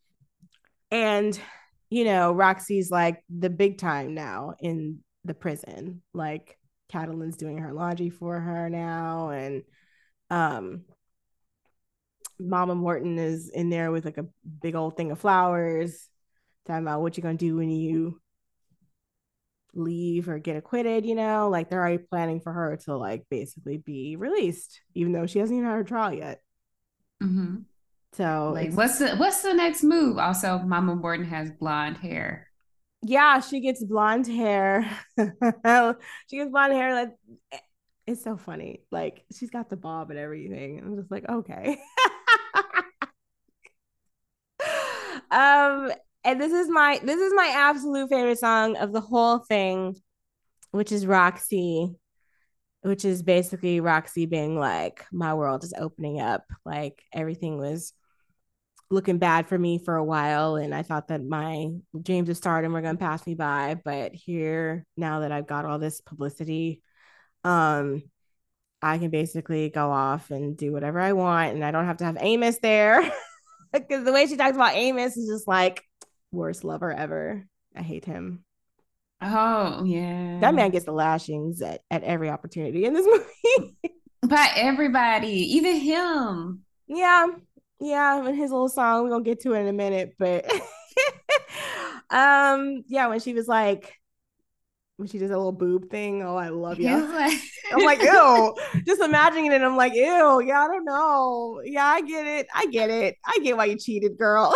and 0.91 1.39
you 1.91 2.05
know, 2.05 2.33
Roxy's 2.33 2.91
like 2.91 3.25
the 3.29 3.51
big 3.51 3.79
time 3.79 4.15
now 4.15 4.55
in 4.61 5.01
the 5.25 5.35
prison. 5.35 6.03
Like 6.15 6.59
Katalin's 6.93 7.37
doing 7.37 7.59
her 7.59 7.73
laundry 7.73 8.11
for 8.11 8.39
her 8.39 8.71
now, 8.71 9.31
and 9.31 9.63
um, 10.31 10.83
Mama 12.39 12.75
Morton 12.75 13.19
is 13.19 13.49
in 13.49 13.71
there 13.71 13.91
with 13.91 14.05
like 14.05 14.19
a 14.19 14.27
big 14.61 14.75
old 14.75 14.97
thing 14.97 15.11
of 15.11 15.19
flowers, 15.19 16.09
talking 16.67 16.83
about 16.83 17.01
what 17.01 17.17
you're 17.17 17.23
gonna 17.23 17.37
do 17.37 17.57
when 17.57 17.71
you 17.71 18.21
leave 19.75 20.29
or 20.29 20.39
get 20.39 20.57
acquitted, 20.57 21.07
you 21.07 21.15
know, 21.15 21.49
like 21.49 21.71
they're 21.71 21.81
already 21.81 21.99
planning 21.99 22.41
for 22.41 22.53
her 22.53 22.77
to 22.85 22.97
like 22.97 23.25
basically 23.31 23.79
be 23.79 24.17
released, 24.17 24.81
even 24.95 25.13
though 25.13 25.27
she 25.27 25.39
hasn't 25.39 25.57
even 25.57 25.69
had 25.69 25.77
her 25.77 25.85
trial 25.85 26.13
yet. 26.13 26.41
Mm-hmm. 27.23 27.57
So 28.15 28.53
like 28.55 28.75
what's 28.75 28.99
the 28.99 29.17
what's 29.17 29.43
the 29.43 29.55
next 29.55 29.83
move? 29.83 30.19
Also, 30.19 30.59
Mama 30.59 30.95
Morton 30.95 31.25
has 31.27 31.51
blonde 31.51 31.97
hair. 31.97 32.49
Yeah, 33.03 33.41
she 33.41 33.61
gets 33.61 33.83
blonde 33.83 34.27
hair. 34.27 34.89
she 35.19 36.37
gets 36.37 36.51
blonde 36.51 36.75
hair. 36.75 36.95
Like 36.95 37.15
it's 38.07 38.23
so 38.23 38.37
funny. 38.37 38.83
Like 38.91 39.25
she's 39.37 39.51
got 39.51 39.71
the 39.71 39.77
bob 39.77 40.11
and 40.11 40.19
everything. 40.19 40.79
I'm 40.79 40.97
just 40.97 41.11
like, 41.11 41.29
okay. 41.29 41.79
um 45.31 45.91
and 46.25 46.41
this 46.41 46.53
is 46.53 46.69
my 46.69 47.01
this 47.03 47.21
is 47.21 47.33
my 47.35 47.53
absolute 47.55 48.09
favorite 48.09 48.39
song 48.39 48.77
of 48.77 48.93
the 48.93 49.01
whole 49.01 49.39
thing, 49.39 49.97
which 50.71 50.93
is 50.93 51.07
Roxy, 51.07 51.95
which 52.83 53.05
is 53.05 53.23
basically 53.23 53.81
Roxy 53.81 54.27
being 54.27 54.59
like, 54.59 55.05
my 55.13 55.35
world 55.35 55.65
is 55.65 55.75
opening 55.77 56.21
up. 56.21 56.45
Like 56.65 57.03
everything 57.13 57.59
was 57.59 57.93
looking 58.91 59.19
bad 59.19 59.49
for 59.49 59.59
me 59.59 59.79
for 59.79 59.97
a 59.97 60.05
while, 60.05 60.57
and 60.57 60.75
I 60.75 60.83
thought 60.83 61.09
that 61.09 61.25
my 61.25 61.69
dreams 62.01 62.29
of 62.29 62.37
stardom 62.37 62.73
were 62.73 62.83
gonna 62.83 62.99
pass 62.99 63.27
me 63.27 63.35
by. 63.35 63.81
But 63.85 64.15
here, 64.15 64.87
now 64.97 65.21
that 65.21 65.33
I've 65.33 65.47
got 65.47 65.65
all 65.65 65.79
this 65.79 66.01
publicity, 66.01 66.83
um, 67.45 68.03
I 68.81 68.99
can 68.99 69.11
basically 69.11 69.71
go 69.71 69.91
off 69.91 70.31
and 70.31 70.57
do 70.57 70.73
whatever 70.73 71.01
I 71.01 71.15
want, 71.15 71.55
and 71.55 71.65
I 71.65 71.73
don't 71.73 71.87
have 71.87 71.99
to 71.99 72.05
have 72.05 72.19
Amos 72.21 72.59
there. 72.61 73.11
Because 73.73 74.05
the 74.05 74.13
way 74.13 74.27
she 74.27 74.37
talks 74.37 74.55
about 74.55 74.75
Amos 74.75 75.17
is 75.17 75.27
just 75.27 75.49
like 75.49 75.83
worst 76.33 76.65
lover 76.65 76.93
ever. 76.93 77.47
I 77.77 77.83
hate 77.83 78.05
him. 78.05 78.45
Oh 79.21 79.85
yeah, 79.85 80.39
that 80.41 80.55
man 80.55 80.71
gets 80.71 80.85
the 80.85 80.93
lashings 80.93 81.63
at, 81.63 81.83
at 81.91 82.03
every 82.03 82.29
opportunity 82.29 82.85
in 82.85 82.95
this 82.95 83.07
movie. 83.55 83.77
By 84.27 84.49
everybody, 84.57 85.55
even 85.57 85.77
him. 85.77 86.63
Yeah, 86.89 87.27
yeah. 87.81 88.27
And 88.27 88.37
his 88.37 88.51
little 88.51 88.69
song, 88.69 89.05
we're 89.05 89.11
gonna 89.11 89.25
get 89.25 89.41
to 89.43 89.53
it 89.55 89.61
in 89.61 89.69
a 89.69 89.73
minute, 89.73 90.15
but 90.19 90.45
um, 92.11 92.83
yeah, 92.89 93.07
when 93.07 93.21
she 93.21 93.33
was 93.33 93.47
like, 93.47 93.95
when 94.97 95.09
she 95.09 95.19
does 95.19 95.31
a 95.31 95.37
little 95.37 95.53
boob 95.53 95.89
thing, 95.91 96.23
oh, 96.23 96.37
I 96.37 96.49
love 96.49 96.81
you. 96.81 96.97
Like... 96.97 97.39
I'm 97.73 97.85
like, 97.85 98.03
ew. 98.03 98.55
Just 98.87 99.01
imagining 99.01 99.53
it, 99.53 99.63
I'm 99.63 99.77
like, 99.77 99.95
ew. 99.95 100.43
Yeah, 100.45 100.63
I 100.63 100.67
don't 100.67 100.85
know. 100.85 101.63
Yeah, 101.65 101.87
I 101.87 102.03
get 102.03 102.27
it. 102.27 102.47
I 102.55 102.67
get 102.67 102.91
it. 102.91 103.17
I 103.25 103.39
get 103.43 103.57
why 103.57 103.67
you 103.67 103.79
cheated, 103.79 104.19
girl. 104.19 104.55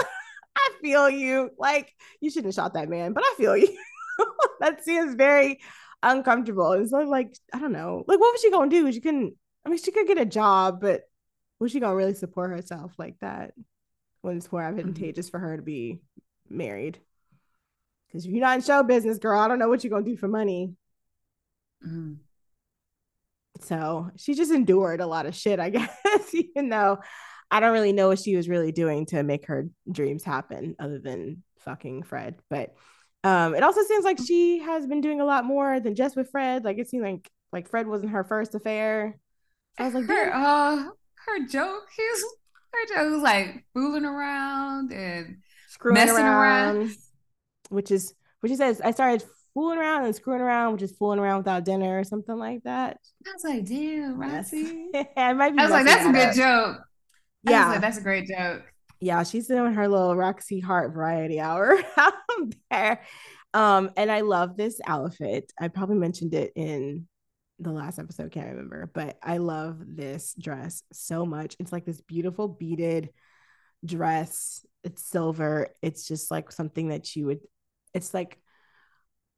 I 0.67 0.71
feel 0.83 1.11
you. 1.11 1.51
Like 1.59 1.93
you 2.21 2.31
shouldn't 2.31 2.55
have 2.55 2.55
shot 2.55 2.75
that 2.75 2.89
man, 2.89 3.13
but 3.13 3.25
I 3.25 3.35
feel 3.37 3.57
you. 3.57 3.77
that 4.61 4.85
seems 4.85 5.15
very 5.15 5.61
uncomfortable. 6.03 6.73
And 6.73 6.89
so 6.89 6.99
like, 6.99 7.37
I 7.53 7.59
don't 7.59 7.73
know. 7.73 8.05
Like 8.07 8.21
what 8.21 8.33
was 8.33 8.41
she 8.41 8.51
gonna 8.51 8.71
do? 8.71 8.91
She 8.93 9.01
couldn't 9.01 9.35
I 9.65 9.69
mean 9.69 9.79
she 9.79 9.93
could 9.93 10.07
get 10.07 10.19
a 10.19 10.27
job, 10.27 10.81
but 10.81 11.03
was 11.59 11.73
she 11.73 11.81
gonna 11.81 11.97
really 11.97 12.15
support 12.15 12.51
herself 12.51 12.93
like 12.99 13.17
that 13.21 13.53
when 14.23 14.37
it's 14.37 14.51
more 14.51 14.63
mm-hmm. 14.63 14.79
advantageous 14.79 15.29
for 15.29 15.39
her 15.39 15.57
to 15.57 15.63
be 15.63 16.01
married? 16.49 16.99
Because 18.07 18.25
if 18.25 18.33
you're 18.33 18.41
not 18.41 18.57
in 18.57 18.63
show 18.63 18.83
business, 18.83 19.19
girl, 19.19 19.39
I 19.39 19.49
don't 19.49 19.59
know 19.59 19.69
what 19.69 19.83
you're 19.83 19.91
gonna 19.91 20.05
do 20.05 20.17
for 20.17 20.29
money. 20.29 20.75
Mm-hmm. 21.85 22.15
So 23.61 24.11
she 24.17 24.35
just 24.35 24.53
endured 24.53 25.01
a 25.01 25.07
lot 25.07 25.27
of 25.27 25.35
shit, 25.35 25.59
I 25.59 25.71
guess, 26.05 26.35
even 26.35 26.69
though 26.69 26.99
I 27.51 27.61
don't 27.61 27.73
really 27.73 27.93
know 27.93 28.09
what 28.09 28.19
she 28.19 28.37
was 28.37 28.49
really 28.49 28.73
doing 28.73 29.07
to 29.07 29.23
make 29.23 29.47
her 29.47 29.69
dreams 29.91 30.25
happen 30.25 30.75
other 30.79 30.99
than 30.99 31.43
fucking 31.61 32.03
Fred. 32.05 32.37
But 32.51 32.75
um, 33.25 33.55
it 33.55 33.63
also 33.63 33.83
seems 33.83 34.05
like 34.05 34.19
she 34.25 34.59
has 34.61 34.87
been 34.87 35.01
doing 35.01 35.21
a 35.21 35.25
lot 35.25 35.45
more 35.45 35.81
than 35.81 35.95
just 35.95 36.17
with 36.17 36.31
Fred. 36.31 36.65
Like 36.65 36.79
it 36.79 36.89
seemed 36.89 37.05
like 37.05 37.31
like 37.53 37.69
Fred 37.69 37.87
wasn't 37.87 38.13
her 38.13 38.25
first 38.25 38.55
affair. 38.55 39.17
I 39.79 39.85
was 39.85 39.95
like, 39.95 40.07
her, 40.07 40.33
uh, 40.33 40.77
her 41.27 41.47
joke, 41.49 41.85
he's 41.97 42.23
her 42.73 42.95
joke 42.95 43.13
was 43.13 43.23
like 43.23 43.65
fooling 43.75 44.05
around 44.05 44.93
and 44.93 45.39
Screwing 45.69 45.95
messing 45.95 46.25
around. 46.25 46.77
around. 46.77 46.91
Which 47.69 47.91
is 47.91 48.15
which 48.41 48.51
she 48.53 48.57
says, 48.57 48.81
I 48.81 48.91
started 48.91 49.25
fooling 49.55 49.79
around 49.79 50.05
and 50.05 50.15
screwing 50.15 50.41
around, 50.41 50.75
which 50.75 50.83
is 50.83 50.93
fooling 50.93 51.19
around 51.19 51.39
without 51.39 51.65
dinner 51.65 51.99
or 51.99 52.05
something 52.05 52.37
like 52.37 52.63
that. 52.65 52.99
I 53.27 53.33
was 53.33 53.45
like, 53.45 53.65
damn. 53.65 54.23
Yes. 54.23 54.53
I 55.17 55.33
might 55.33 55.53
be 55.53 55.59
I 55.59 55.63
was 55.63 55.71
like, 55.71 55.87
that's 55.87 56.07
a 56.07 56.13
good 56.13 56.29
up. 56.29 56.35
joke. 56.35 56.87
Yeah, 57.49 57.69
like, 57.69 57.81
that's 57.81 57.99
a 57.99 58.03
great 58.03 58.27
joke. 58.29 58.63
yeah, 59.01 59.23
she's 59.23 59.47
doing 59.47 59.75
her 59.75 59.89
little 59.89 60.17
Roxy 60.17 60.61
Hart 60.61 60.93
variety 60.93 61.41
hour 61.41 61.79
out 61.97 62.15
there. 62.71 63.03
Um, 63.55 63.91
and 63.97 64.11
I 64.11 64.21
love 64.21 64.57
this 64.57 64.81
outfit. 64.87 65.53
I 65.59 65.69
probably 65.69 65.97
mentioned 65.97 66.35
it 66.35 66.53
in 66.57 67.07
the 67.59 67.73
last 67.73 67.99
episode, 67.99 68.33
can't 68.33 68.51
remember, 68.51 68.91
but 68.93 69.17
I 69.23 69.39
love 69.39 69.79
this 69.81 70.35
dress 70.39 70.83
so 70.93 71.25
much. 71.25 71.57
It's 71.59 71.73
like 71.73 71.87
this 71.87 72.03
beautiful 72.03 72.49
beaded 72.49 73.11
dress. 73.85 74.65
It's 74.85 75.03
silver. 75.05 75.69
It's 75.83 76.07
just 76.07 76.31
like 76.31 76.53
something 76.53 76.89
that 76.89 77.17
you 77.17 77.27
would, 77.27 77.41
it's 77.95 78.13
like 78.13 78.39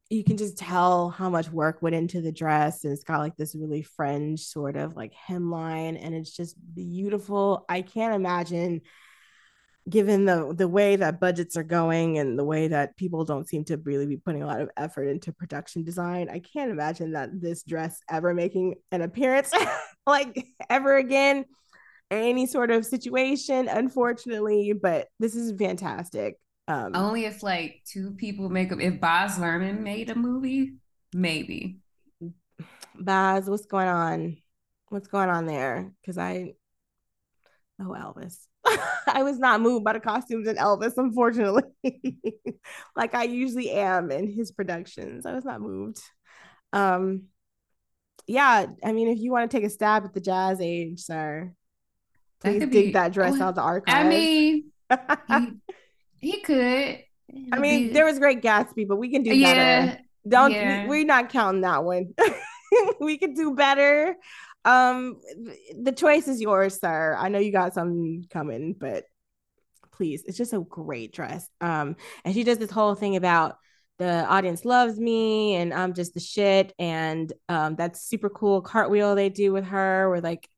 you 0.09 0.23
can 0.23 0.37
just 0.37 0.57
tell 0.57 1.09
how 1.09 1.29
much 1.29 1.51
work 1.51 1.81
went 1.81 1.95
into 1.95 2.19
the 2.19 2.31
dress 2.31 2.83
and 2.83 2.91
it's 2.91 3.03
got 3.03 3.19
like 3.19 3.37
this 3.37 3.55
really 3.55 3.83
fringe 3.83 4.41
sort 4.41 4.75
of 4.75 4.95
like 4.95 5.13
hemline 5.13 6.03
and 6.03 6.15
it's 6.15 6.35
just 6.35 6.55
beautiful. 6.73 7.65
I 7.69 7.83
can't 7.83 8.15
imagine 8.15 8.81
given 9.87 10.25
the 10.25 10.53
the 10.53 10.67
way 10.67 10.95
that 10.95 11.19
budgets 11.19 11.57
are 11.57 11.63
going 11.63 12.17
and 12.17 12.37
the 12.37 12.43
way 12.43 12.67
that 12.67 12.97
people 12.97 13.23
don't 13.25 13.47
seem 13.47 13.63
to 13.63 13.77
really 13.77 14.05
be 14.05 14.17
putting 14.17 14.43
a 14.43 14.47
lot 14.47 14.61
of 14.61 14.69
effort 14.77 15.05
into 15.05 15.31
production 15.31 15.83
design 15.83 16.29
i 16.29 16.37
can't 16.37 16.69
imagine 16.69 17.13
that 17.13 17.29
this 17.41 17.63
dress 17.63 17.99
ever 18.09 18.33
making 18.33 18.75
an 18.91 19.01
appearance 19.01 19.51
like 20.07 20.45
ever 20.69 20.97
again. 20.97 21.45
Any 22.11 22.47
sort 22.47 22.71
of 22.71 22.85
situation 22.85 23.67
unfortunately 23.67 24.73
but 24.73 25.07
this 25.19 25.35
is 25.35 25.57
fantastic 25.57 26.37
um 26.69 26.95
Only 26.95 27.25
if 27.25 27.43
like 27.43 27.81
two 27.85 28.11
people 28.11 28.49
make 28.49 28.71
up. 28.71 28.79
If 28.79 29.01
Baz 29.01 29.37
Luhrmann 29.37 29.81
made 29.81 30.09
a 30.09 30.15
movie, 30.15 30.75
maybe. 31.13 31.79
Baz, 32.97 33.49
what's 33.49 33.65
going 33.65 33.87
on? 33.87 34.37
What's 34.89 35.07
going 35.07 35.29
on 35.29 35.45
there? 35.45 35.91
Because 36.01 36.17
I, 36.17 36.53
oh 37.81 37.95
Elvis, 37.97 38.37
I 39.07 39.23
was 39.23 39.39
not 39.39 39.61
moved 39.61 39.83
by 39.83 39.93
the 39.93 39.99
costumes 39.99 40.47
in 40.47 40.57
Elvis, 40.57 40.93
unfortunately. 40.97 41.63
like 42.95 43.15
I 43.15 43.23
usually 43.23 43.71
am 43.71 44.11
in 44.11 44.31
his 44.31 44.51
productions. 44.51 45.25
I 45.25 45.33
was 45.33 45.45
not 45.45 45.61
moved. 45.61 46.01
Um, 46.71 47.23
yeah, 48.27 48.67
I 48.83 48.91
mean, 48.91 49.07
if 49.07 49.17
you 49.19 49.31
want 49.31 49.49
to 49.49 49.57
take 49.57 49.65
a 49.65 49.69
stab 49.71 50.05
at 50.05 50.13
the 50.13 50.21
jazz 50.21 50.61
age, 50.61 50.99
sir, 50.99 51.51
please 52.41 52.59
dig 52.59 52.71
be- 52.71 52.91
that 52.91 53.11
dress 53.11 53.33
well, 53.33 53.43
out 53.43 53.55
the 53.55 53.61
archives. 53.61 54.05
I 54.05 54.07
mean, 54.07 54.71
he, 55.27 55.51
he 56.19 56.41
could. 56.41 56.99
I 57.51 57.59
mean, 57.59 57.93
there 57.93 58.05
was 58.05 58.19
Great 58.19 58.41
Gatsby, 58.41 58.87
but 58.87 58.97
we 58.97 59.11
can 59.11 59.23
do 59.23 59.41
better. 59.41 59.99
Don't 60.27 60.51
Yeah. 60.51 60.83
we, 60.83 60.89
we're 60.89 61.05
not 61.05 61.29
counting 61.29 61.61
that 61.61 61.83
one. 61.83 62.13
we 62.99 63.17
could 63.17 63.35
do 63.35 63.53
better. 63.53 64.15
Um, 64.65 65.21
the 65.81 65.91
choice 65.91 66.27
is 66.27 66.41
yours, 66.41 66.79
sir. 66.79 67.15
I 67.17 67.29
know 67.29 67.39
you 67.39 67.51
got 67.51 67.73
something 67.73 68.25
coming, 68.29 68.73
but 68.77 69.05
please, 69.93 70.23
it's 70.25 70.37
just 70.37 70.53
a 70.53 70.59
great 70.59 71.13
dress. 71.13 71.47
Um, 71.61 71.95
and 72.25 72.33
she 72.33 72.43
does 72.43 72.57
this 72.57 72.71
whole 72.71 72.95
thing 72.95 73.15
about 73.15 73.57
the 73.97 74.25
audience 74.25 74.63
loves 74.65 74.97
me 74.97 75.55
and 75.55 75.73
I'm 75.73 75.93
just 75.93 76.13
the 76.13 76.19
shit. 76.19 76.73
And 76.79 77.31
um, 77.47 77.75
that's 77.75 78.01
super 78.01 78.29
cool 78.29 78.61
cartwheel 78.61 79.15
they 79.15 79.29
do 79.29 79.51
with 79.51 79.65
her, 79.65 80.09
where 80.09 80.21
like 80.21 80.49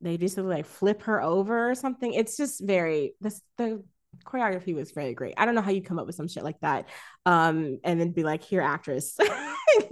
they 0.00 0.16
just 0.16 0.36
like 0.38 0.66
flip 0.66 1.02
her 1.02 1.22
over 1.22 1.70
or 1.70 1.74
something. 1.74 2.12
It's 2.12 2.36
just 2.36 2.64
very 2.64 3.14
this 3.20 3.40
the 3.56 3.84
choreography 4.24 4.74
was 4.74 4.92
very 4.92 5.14
great. 5.14 5.34
I 5.36 5.44
don't 5.44 5.54
know 5.54 5.62
how 5.62 5.70
you 5.70 5.82
come 5.82 5.98
up 5.98 6.06
with 6.06 6.14
some 6.14 6.28
shit 6.28 6.44
like 6.44 6.60
that. 6.60 6.88
Um, 7.26 7.78
and 7.84 8.00
then 8.00 8.12
be 8.12 8.22
like, 8.22 8.42
here, 8.42 8.62
actress. 8.62 9.16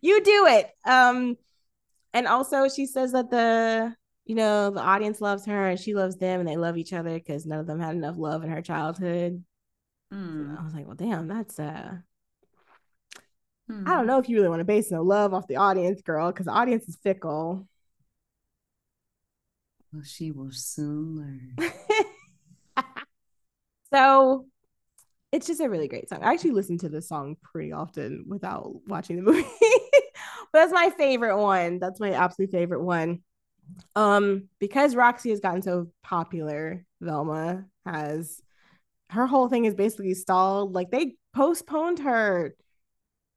you 0.00 0.22
do 0.22 0.46
it. 0.46 0.70
Um, 0.84 1.36
and 2.14 2.26
also 2.26 2.68
she 2.68 2.86
says 2.86 3.12
that 3.12 3.30
the 3.30 3.94
you 4.24 4.34
know 4.36 4.70
the 4.70 4.80
audience 4.80 5.20
loves 5.20 5.46
her 5.46 5.68
and 5.68 5.80
she 5.80 5.94
loves 5.94 6.16
them 6.16 6.40
and 6.40 6.48
they 6.48 6.56
love 6.56 6.76
each 6.76 6.92
other 6.92 7.14
because 7.14 7.46
none 7.46 7.58
of 7.58 7.66
them 7.66 7.80
had 7.80 7.96
enough 7.96 8.16
love 8.18 8.44
in 8.44 8.50
her 8.50 8.62
childhood. 8.62 9.42
Hmm. 10.12 10.54
I 10.58 10.62
was 10.62 10.74
like, 10.74 10.86
well, 10.86 10.94
damn, 10.94 11.26
that's 11.26 11.58
uh 11.58 11.96
Hmm. 13.68 13.84
I 13.86 13.94
don't 13.94 14.06
know 14.06 14.18
if 14.18 14.28
you 14.28 14.36
really 14.36 14.48
want 14.48 14.60
to 14.60 14.64
base 14.64 14.90
no 14.90 15.02
love 15.02 15.32
off 15.32 15.46
the 15.46 15.56
audience, 15.56 16.02
girl, 16.02 16.30
because 16.30 16.46
the 16.46 16.52
audience 16.52 16.88
is 16.88 16.96
fickle. 16.96 17.66
Well, 19.92 20.02
she 20.02 20.30
will 20.30 20.50
soon 20.50 21.16
learn. 21.58 21.72
so 23.92 24.46
it's 25.32 25.46
just 25.46 25.60
a 25.60 25.68
really 25.68 25.88
great 25.88 26.08
song. 26.08 26.22
I 26.22 26.32
actually 26.32 26.50
listen 26.52 26.78
to 26.78 26.88
this 26.88 27.08
song 27.08 27.36
pretty 27.42 27.72
often 27.72 28.24
without 28.28 28.70
watching 28.86 29.16
the 29.16 29.22
movie. 29.22 29.42
but 30.52 30.52
that's 30.52 30.72
my 30.72 30.90
favorite 30.90 31.38
one. 31.38 31.78
That's 31.78 32.00
my 32.00 32.10
absolute 32.10 32.50
favorite 32.50 32.82
one. 32.82 33.20
Um, 33.96 34.48
because 34.58 34.94
Roxy 34.94 35.30
has 35.30 35.40
gotten 35.40 35.62
so 35.62 35.88
popular, 36.02 36.84
Velma 37.00 37.64
has 37.86 38.40
her 39.10 39.26
whole 39.26 39.48
thing 39.48 39.64
is 39.64 39.74
basically 39.74 40.14
stalled. 40.14 40.74
Like 40.74 40.90
they 40.90 41.16
postponed 41.34 42.00
her 42.00 42.54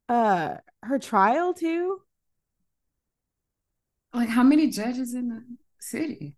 uh 0.10 0.56
her 0.84 0.99
trial 0.99 1.53
too. 1.53 2.02
Like, 4.14 4.30
how 4.30 4.44
many 4.44 4.69
judges 4.69 5.14
in 5.14 5.27
the 5.27 5.44
city? 5.80 6.38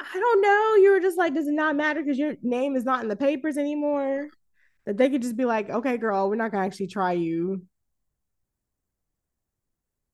I 0.00 0.18
don't 0.18 0.42
know. 0.42 0.74
You 0.82 0.90
were 0.92 1.00
just 1.00 1.18
like, 1.18 1.34
does 1.34 1.48
it 1.48 1.54
not 1.54 1.76
matter 1.76 2.02
because 2.02 2.18
your 2.18 2.34
name 2.42 2.76
is 2.76 2.84
not 2.84 3.02
in 3.02 3.08
the 3.08 3.16
papers 3.16 3.56
anymore? 3.56 4.28
That 4.86 4.96
they 4.96 5.10
could 5.10 5.22
just 5.22 5.36
be 5.36 5.44
like, 5.44 5.70
okay, 5.70 5.96
girl, 5.96 6.28
we're 6.28 6.36
not 6.36 6.50
gonna 6.52 6.66
actually 6.66 6.88
try 6.88 7.12
you. 7.12 7.62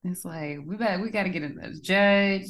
It's 0.04 0.24
like 0.24 0.58
we 0.64 0.76
better 0.76 1.02
we 1.02 1.10
got 1.10 1.24
to 1.24 1.28
get 1.28 1.42
another 1.42 1.74
judge 1.82 2.46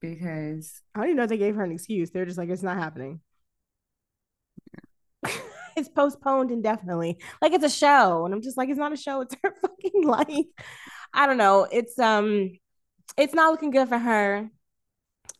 because 0.00 0.80
I 0.94 1.00
don't 1.00 1.08
even 1.08 1.16
know 1.16 1.22
if 1.24 1.30
they 1.30 1.38
gave 1.38 1.54
her 1.54 1.64
an 1.64 1.72
excuse. 1.72 2.10
They're 2.10 2.26
just 2.26 2.38
like, 2.38 2.50
it's 2.50 2.62
not 2.62 2.76
happening. 2.76 3.20
it's 5.76 5.88
postponed 5.88 6.50
indefinitely. 6.50 7.18
Like 7.40 7.52
it's 7.52 7.64
a 7.64 7.70
show. 7.70 8.24
And 8.24 8.34
I'm 8.34 8.42
just 8.42 8.56
like, 8.56 8.68
it's 8.68 8.78
not 8.78 8.92
a 8.92 8.96
show, 8.96 9.20
it's 9.22 9.36
her 9.42 9.54
fucking 9.62 10.04
life. 10.04 10.46
I 11.14 11.26
don't 11.26 11.38
know. 11.38 11.66
It's 11.70 11.98
um 11.98 12.50
it's 13.16 13.34
not 13.34 13.50
looking 13.50 13.70
good 13.70 13.88
for 13.88 13.98
her. 13.98 14.50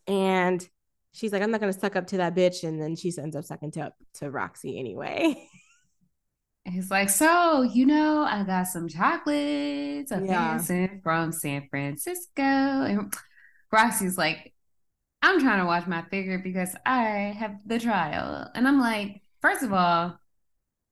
And 0.06 0.66
she's 1.12 1.32
like, 1.32 1.42
I'm 1.42 1.50
not 1.50 1.60
gonna 1.60 1.72
suck 1.72 1.96
up 1.96 2.06
to 2.08 2.16
that 2.18 2.34
bitch. 2.34 2.62
And 2.66 2.80
then 2.80 2.96
she 2.96 3.12
ends 3.18 3.36
up 3.36 3.44
sucking 3.44 3.70
to 3.72 3.92
to 4.14 4.30
Roxy 4.30 4.78
anyway. 4.78 5.48
it's 6.64 6.90
like 6.92 7.10
so 7.10 7.62
you 7.62 7.84
know 7.84 8.22
I 8.22 8.44
got 8.44 8.68
some 8.68 8.88
chocolates 8.88 10.12
a 10.12 10.22
Yeah. 10.24 10.58
from 11.02 11.32
San 11.32 11.66
Francisco 11.68 12.42
and 12.42 13.12
Roxy's 13.72 14.16
like 14.16 14.52
I'm 15.22 15.40
trying 15.40 15.58
to 15.60 15.66
watch 15.66 15.86
my 15.88 16.02
figure 16.02 16.38
because 16.38 16.74
I 16.86 17.34
have 17.38 17.56
the 17.66 17.78
trial 17.80 18.48
and 18.54 18.66
I'm 18.68 18.78
like 18.80 19.22
first 19.40 19.62
of 19.64 19.72
all 19.72 20.18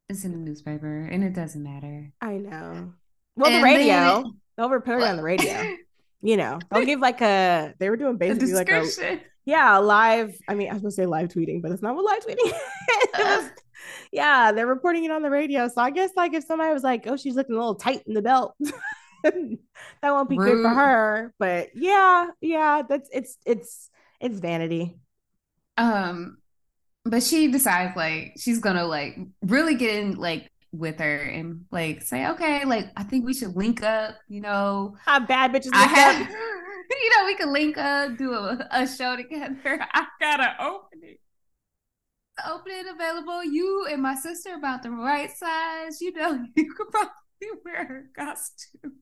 it's 0.09 0.25
in 0.25 0.33
the 0.33 0.39
newspaper 0.39 1.03
and 1.09 1.23
it 1.23 1.35
doesn't 1.35 1.63
matter. 1.63 2.13
I 2.21 2.33
know. 2.39 2.93
Well, 3.37 3.53
the 3.59 3.63
radio. 3.63 4.23
then- 4.25 4.33
They'll 4.57 4.69
report 4.71 5.03
it 5.03 5.09
on 5.09 5.17
the 5.17 5.23
radio. 5.23 5.77
You 6.23 6.37
know, 6.37 6.59
they'll 6.71 6.85
give 6.85 7.01
like 7.01 7.23
a. 7.23 7.73
They 7.79 7.89
were 7.89 7.97
doing 7.97 8.19
basically 8.19 8.53
like 8.53 8.69
a 8.69 8.81
description. 8.83 9.21
Yeah 9.45 9.79
live. 9.79 10.35
I 10.49 10.55
mean, 10.55 10.71
I 10.71 10.75
was 10.75 10.83
gonna 10.83 10.93
say 10.93 11.07
live 11.07 11.29
tweeting, 11.29 11.63
but 11.63 11.71
it's 11.73 11.83
not 11.83 11.95
what 11.95 12.05
live 12.05 12.25
tweeting. 12.25 12.53
It 12.93 13.11
was- 13.19 13.51
yeah, 14.13 14.53
they're 14.53 14.67
reporting 14.67 15.05
it 15.05 15.11
on 15.11 15.23
the 15.23 15.31
radio. 15.31 15.69
So 15.69 15.81
I 15.81 15.91
guess 15.91 16.11
like 16.17 16.35
if 16.35 16.45
somebody 16.45 16.73
was 16.73 16.83
like, 16.83 17.07
"Oh, 17.07 17.17
she's 17.17 17.35
looking 17.35 17.55
a 17.55 17.59
little 17.59 17.75
tight 17.77 18.03
in 18.07 18.15
the 18.15 18.23
belt," 18.23 18.55
that 19.23 19.59
won't 20.03 20.29
be 20.29 20.37
good 20.37 20.63
for 20.63 20.69
her. 20.69 21.35
But 21.39 21.71
yeah, 21.75 22.29
yeah, 22.41 22.83
that's 22.89 23.09
it's 23.13 23.37
it's 23.47 23.91
it's 24.21 24.39
vanity. 24.39 24.99
Um, 25.79 26.39
but 27.05 27.23
she 27.23 27.51
decides 27.51 27.97
like 27.97 28.35
she's 28.39 28.59
gonna 28.61 28.85
like 28.87 29.19
really 29.43 29.75
get 29.77 29.95
in 29.97 30.17
like 30.17 30.51
with 30.73 30.99
her 30.99 31.17
and 31.17 31.65
like 31.71 32.03
say, 32.03 32.29
okay, 32.29 32.65
like 32.65 32.87
I 32.97 33.03
think 33.03 33.25
we 33.25 33.35
should 33.35 33.57
link 33.57 33.83
up, 33.83 34.17
you 34.29 34.41
know. 34.41 34.97
How 35.05 35.21
bad 35.21 35.53
bitches 35.53 35.71
I 35.73 35.85
have, 35.85 36.23
up. 36.23 36.29
you 37.03 37.11
know, 37.17 37.27
we 37.27 37.35
can 37.35 37.53
link 37.53 37.79
up, 37.79 38.17
do 38.17 38.33
a, 38.33 38.69
a 38.71 38.87
show 38.87 39.17
together. 39.17 39.57
I 39.93 40.07
got 40.21 40.41
an 40.41 40.51
opening. 40.61 41.17
The 42.37 42.53
opening 42.53 42.85
available. 42.95 43.45
You 43.45 43.87
and 43.91 44.03
my 44.03 44.15
sister 44.15 44.55
about 44.55 44.83
the 44.83 44.91
right 44.91 45.31
size. 45.31 46.01
You 46.01 46.13
know, 46.13 46.45
you 46.57 46.73
could 46.73 46.89
probably 46.91 47.61
wear 47.65 47.87
her 47.87 48.11
costume. 48.17 48.97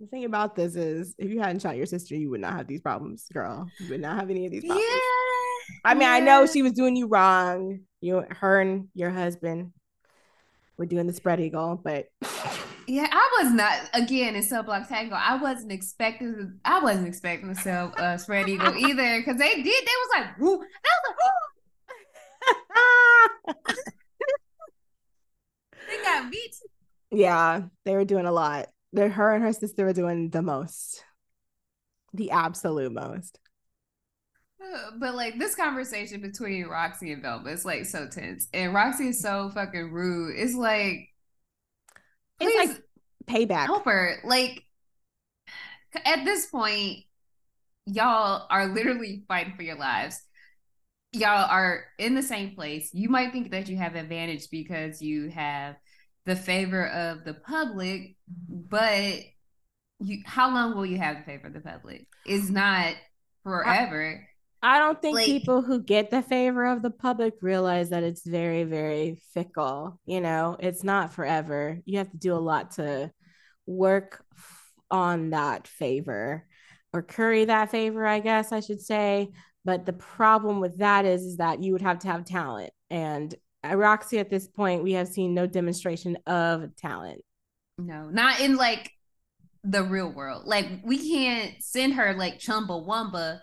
The 0.00 0.06
thing 0.06 0.24
about 0.24 0.54
this 0.54 0.76
is, 0.76 1.14
if 1.18 1.28
you 1.28 1.40
hadn't 1.40 1.60
shot 1.60 1.76
your 1.76 1.86
sister, 1.86 2.14
you 2.14 2.30
would 2.30 2.40
not 2.40 2.52
have 2.52 2.68
these 2.68 2.80
problems, 2.80 3.26
girl. 3.32 3.68
You 3.80 3.90
would 3.90 4.00
not 4.00 4.20
have 4.20 4.30
any 4.30 4.46
of 4.46 4.52
these 4.52 4.62
Yeah. 4.62 4.76
I 5.84 5.94
mean, 5.94 6.08
I 6.08 6.20
know 6.20 6.46
she 6.46 6.62
was 6.62 6.72
doing 6.72 6.94
you 6.94 7.08
wrong. 7.08 7.80
You, 8.00 8.24
her, 8.30 8.60
and 8.60 8.86
your 8.94 9.10
husband 9.10 9.72
were 10.78 10.86
doing 10.86 11.06
the 11.06 11.12
spread 11.12 11.40
eagle, 11.40 11.80
but 11.82 12.08
Yeah, 12.86 13.08
I 13.10 13.42
was 13.42 13.52
not 13.52 13.78
again 13.92 14.34
in 14.34 14.42
Cell 14.42 14.62
Block 14.62 14.88
Tango. 14.88 15.14
I 15.14 15.36
wasn't 15.36 15.72
expecting. 15.72 16.58
I 16.64 16.80
wasn't 16.80 17.08
expecting 17.08 17.54
to 17.54 17.60
sell 17.60 17.92
uh, 17.98 18.16
spread 18.16 18.48
eagle 18.48 18.74
either 18.76 19.18
because 19.18 19.38
they 19.38 19.56
did. 19.56 19.64
They 19.64 19.70
was 19.82 20.08
like, 20.16 20.38
woo. 20.38 20.58
They 20.58 20.90
was 20.94 21.02
like, 21.06 21.16
woo. 23.46 23.54
They 25.88 26.02
got 26.02 26.30
beats. 26.30 26.62
Yeah, 27.10 27.62
they 27.84 27.94
were 27.94 28.04
doing 28.04 28.26
a 28.26 28.32
lot. 28.32 28.68
They're, 28.92 29.08
her 29.08 29.34
and 29.34 29.42
her 29.42 29.52
sister 29.52 29.84
were 29.84 29.92
doing 29.92 30.30
the 30.30 30.42
most, 30.42 31.04
the 32.12 32.30
absolute 32.30 32.92
most. 32.92 33.38
Uh, 34.62 34.90
But 34.98 35.14
like 35.14 35.38
this 35.38 35.54
conversation 35.54 36.20
between 36.20 36.66
Roxy 36.66 37.12
and 37.12 37.22
Velma 37.22 37.50
is 37.50 37.64
like 37.64 37.86
so 37.86 38.08
tense, 38.08 38.48
and 38.52 38.74
Roxy 38.74 39.08
is 39.08 39.20
so 39.20 39.50
fucking 39.54 39.92
rude. 39.92 40.36
It's 40.36 40.54
like, 40.54 41.08
It's 42.40 42.52
please 42.52 42.68
like 42.68 42.82
payback. 43.48 43.66
help 43.66 43.84
her. 43.84 44.16
Like 44.24 44.62
at 46.04 46.24
this 46.24 46.46
point, 46.46 46.98
y'all 47.86 48.46
are 48.50 48.66
literally 48.66 49.24
fighting 49.28 49.54
for 49.56 49.62
your 49.62 49.76
lives. 49.78 50.20
Y'all 51.12 51.48
are 51.50 51.84
in 51.98 52.14
the 52.14 52.22
same 52.22 52.54
place. 52.54 52.90
You 52.92 53.08
might 53.08 53.32
think 53.32 53.50
that 53.52 53.68
you 53.68 53.76
have 53.78 53.94
advantage 53.94 54.50
because 54.50 55.00
you 55.00 55.30
have 55.30 55.76
the 56.26 56.36
favor 56.36 56.86
of 56.86 57.24
the 57.24 57.32
public, 57.32 58.16
but 58.28 59.14
you 60.00 60.22
how 60.26 60.52
long 60.52 60.76
will 60.76 60.84
you 60.84 60.98
have 60.98 61.16
the 61.18 61.22
favor 61.24 61.46
of 61.46 61.54
the 61.54 61.60
public? 61.60 62.06
It's 62.26 62.50
not 62.50 62.94
forever. 63.42 64.28
I 64.62 64.78
don't 64.78 65.00
think 65.00 65.16
Like- 65.16 65.26
people 65.26 65.62
who 65.62 65.80
get 65.82 66.10
the 66.10 66.22
favor 66.22 66.66
of 66.66 66.82
the 66.82 66.90
public 66.90 67.34
realize 67.42 67.90
that 67.90 68.02
it's 68.02 68.26
very, 68.26 68.64
very 68.64 69.20
fickle. 69.32 70.00
You 70.04 70.20
know, 70.20 70.56
it's 70.58 70.82
not 70.82 71.12
forever. 71.12 71.80
You 71.84 71.98
have 71.98 72.10
to 72.10 72.16
do 72.16 72.34
a 72.34 72.36
lot 72.36 72.72
to 72.72 73.12
work 73.66 74.24
on 74.90 75.30
that 75.30 75.68
favor 75.68 76.46
or 76.92 77.02
curry 77.02 77.44
that 77.44 77.70
favor, 77.70 78.06
I 78.06 78.18
guess 78.20 78.50
I 78.50 78.60
should 78.60 78.80
say. 78.80 79.30
But 79.64 79.86
the 79.86 79.92
problem 79.92 80.60
with 80.60 80.78
that 80.78 81.04
is, 81.04 81.22
is 81.22 81.36
that 81.36 81.62
you 81.62 81.72
would 81.72 81.82
have 81.82 81.98
to 82.00 82.08
have 82.08 82.24
talent. 82.24 82.70
And 82.90 83.34
Roxy, 83.64 84.18
at 84.18 84.30
this 84.30 84.48
point, 84.48 84.82
we 84.82 84.92
have 84.92 85.08
seen 85.08 85.34
no 85.34 85.46
demonstration 85.46 86.16
of 86.26 86.74
talent. 86.76 87.20
No, 87.76 88.08
not 88.08 88.40
in 88.40 88.56
like 88.56 88.90
the 89.62 89.82
real 89.84 90.10
world. 90.10 90.46
Like 90.46 90.66
we 90.84 91.10
can't 91.10 91.54
send 91.62 91.94
her 91.94 92.14
like 92.14 92.38
Chumba 92.38 92.72
Chumbawamba 92.72 93.40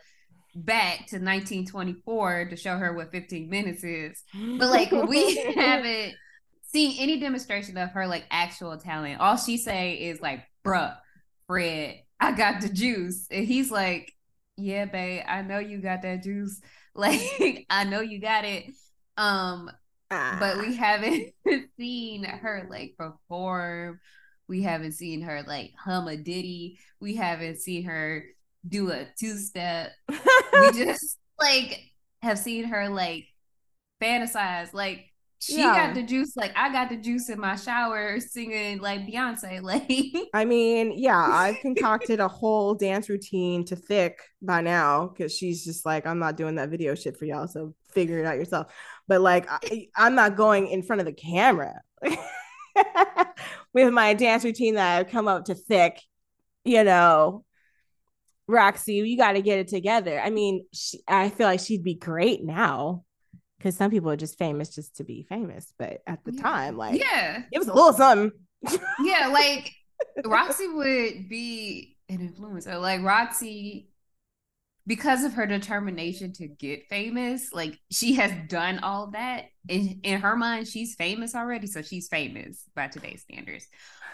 back 0.55 1.07
to 1.07 1.17
1924 1.17 2.45
to 2.45 2.55
show 2.55 2.77
her 2.77 2.93
what 2.93 3.11
15 3.11 3.49
minutes 3.49 3.83
is. 3.83 4.23
But 4.33 4.69
like 4.69 4.91
we 4.91 5.35
haven't 5.55 6.15
seen 6.61 6.95
any 6.99 7.19
demonstration 7.19 7.77
of 7.77 7.91
her 7.91 8.07
like 8.07 8.25
actual 8.31 8.77
talent. 8.77 9.19
All 9.19 9.37
she 9.37 9.57
say 9.57 9.93
is 9.95 10.21
like, 10.21 10.43
bruh, 10.65 10.95
Fred, 11.47 11.95
I 12.19 12.31
got 12.31 12.61
the 12.61 12.69
juice. 12.69 13.27
And 13.29 13.45
he's 13.45 13.69
like, 13.69 14.11
Yeah, 14.57 14.85
babe, 14.85 15.23
I 15.27 15.41
know 15.41 15.59
you 15.59 15.79
got 15.79 16.01
that 16.03 16.23
juice. 16.23 16.61
Like, 16.97 17.65
I 17.69 17.83
know 17.83 17.99
you 17.99 18.21
got 18.21 18.45
it. 18.45 18.67
Um, 19.17 19.69
but 20.09 20.59
we 20.59 20.77
haven't 20.77 21.33
seen 21.77 22.23
her 22.23 22.67
like 22.69 22.95
perform. 22.97 23.99
We 24.47 24.61
haven't 24.61 24.93
seen 24.93 25.21
her 25.23 25.43
like 25.45 25.73
hum 25.77 26.07
a 26.07 26.15
ditty. 26.15 26.79
We 27.01 27.15
haven't 27.15 27.59
seen 27.59 27.83
her 27.83 28.23
do 28.67 28.91
a 28.91 29.07
two 29.19 29.37
step. 29.37 29.91
We 30.57 30.71
just 30.71 31.17
like 31.39 31.81
have 32.21 32.39
seen 32.39 32.65
her 32.65 32.87
like 32.89 33.25
fantasize. 34.01 34.73
Like 34.73 35.05
she 35.39 35.57
Yeah. 35.57 35.87
got 35.87 35.95
the 35.95 36.03
juice. 36.03 36.35
Like 36.37 36.53
I 36.55 36.71
got 36.71 36.89
the 36.89 36.97
juice 36.97 37.29
in 37.29 37.39
my 37.39 37.55
shower 37.55 38.19
singing 38.19 38.79
like 38.79 39.01
Beyonce. 39.01 39.61
Like 39.61 40.29
I 40.33 40.45
mean, 40.45 40.93
yeah, 40.95 41.17
I've 41.17 41.59
concocted 41.59 42.19
a 42.19 42.27
whole 42.27 42.73
dance 42.73 43.09
routine 43.09 43.65
to 43.65 43.75
thick 43.75 44.19
by 44.41 44.61
now 44.61 45.07
because 45.07 45.35
she's 45.35 45.63
just 45.63 45.85
like, 45.85 46.05
I'm 46.05 46.19
not 46.19 46.37
doing 46.37 46.55
that 46.55 46.69
video 46.69 46.95
shit 46.95 47.17
for 47.17 47.25
y'all, 47.25 47.47
so 47.47 47.73
figure 47.93 48.19
it 48.19 48.25
out 48.25 48.37
yourself. 48.37 48.73
But 49.07 49.21
like, 49.21 49.45
I, 49.49 49.87
I'm 49.95 50.15
not 50.15 50.35
going 50.35 50.67
in 50.67 50.83
front 50.83 50.99
of 51.01 51.05
the 51.05 51.13
camera 51.13 51.81
with 53.73 53.93
my 53.93 54.13
dance 54.13 54.43
routine 54.43 54.75
that 54.75 54.97
I've 54.97 55.09
come 55.09 55.27
up 55.27 55.45
to 55.45 55.55
thick, 55.55 55.99
you 56.63 56.83
know. 56.83 57.43
Roxy, 58.47 58.95
you 58.95 59.17
got 59.17 59.33
to 59.33 59.41
get 59.41 59.59
it 59.59 59.67
together. 59.67 60.19
I 60.19 60.29
mean, 60.29 60.65
she, 60.73 60.99
I 61.07 61.29
feel 61.29 61.47
like 61.47 61.59
she'd 61.59 61.83
be 61.83 61.95
great 61.95 62.43
now 62.43 63.03
because 63.57 63.75
some 63.75 63.89
people 63.91 64.09
are 64.11 64.15
just 64.17 64.37
famous 64.37 64.69
just 64.75 64.97
to 64.97 65.03
be 65.03 65.23
famous. 65.27 65.73
But 65.79 66.01
at 66.05 66.23
the 66.23 66.33
Yeah. 66.33 66.41
time, 66.43 66.77
like, 66.77 66.99
yeah, 66.99 67.43
it 67.51 67.57
was 67.59 67.67
a 67.67 67.73
little 67.73 67.93
something. 67.93 68.31
yeah. 69.03 69.27
Like 69.27 69.71
Roxy 70.25 70.67
would 70.67 71.27
be 71.29 71.97
an 72.09 72.19
influencer. 72.19 72.79
Like 72.79 73.01
Roxy, 73.01 73.89
because 74.87 75.23
of 75.23 75.33
her 75.33 75.47
determination 75.47 76.31
to 76.33 76.47
get 76.47 76.87
famous, 76.89 77.51
like 77.53 77.79
she 77.91 78.13
has 78.15 78.31
done 78.47 78.79
all 78.79 79.11
that. 79.11 79.45
In 79.67 79.99
in 80.03 80.21
her 80.21 80.35
mind, 80.35 80.67
she's 80.67 80.95
famous 80.95 81.33
already, 81.35 81.67
so 81.67 81.81
she's 81.81 82.07
famous 82.07 82.63
by 82.75 82.87
today's 82.87 83.21
standards. 83.21 83.67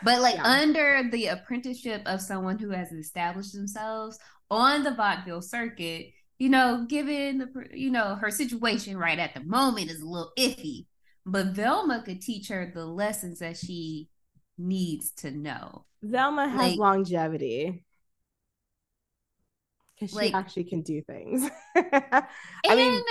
But 0.04 0.22
like 0.22 0.36
Yeah. 0.36 0.46
under 0.46 1.10
the 1.12 1.28
apprenticeship 1.28 2.02
of 2.06 2.22
someone 2.22 2.58
who 2.58 2.70
has 2.72 2.92
established 2.92 3.54
themselves 3.54 4.18
on 4.50 4.84
the 4.84 4.92
vaudeville 4.96 5.42
circuit, 5.42 6.12
you 6.40 6.50
know, 6.50 6.86
given 6.88 7.38
the 7.40 7.68
you 7.74 7.92
know 7.92 8.16
her 8.16 8.32
situation 8.32 8.98
right 8.98 9.20
at 9.20 9.34
the 9.34 9.44
moment 9.44 9.92
is 9.92 10.02
a 10.02 10.06
little 10.08 10.32
iffy. 10.40 10.88
But 11.26 11.48
Velma 11.48 12.02
could 12.04 12.22
teach 12.22 12.48
her 12.48 12.72
the 12.74 12.86
lessons 12.86 13.40
that 13.40 13.58
she 13.58 14.10
needs 14.58 15.12
to 15.18 15.32
know. 15.32 15.86
Velma 16.02 16.48
has 16.48 16.72
Like- 16.72 16.80
longevity 16.80 17.84
because 20.02 20.12
she 20.12 20.18
Like- 20.18 20.34
actually 20.34 20.64
can 20.66 20.82
do 20.82 21.02
things. 21.04 21.50
I 21.76 22.24
And 22.68 22.78
mean- 22.78 23.02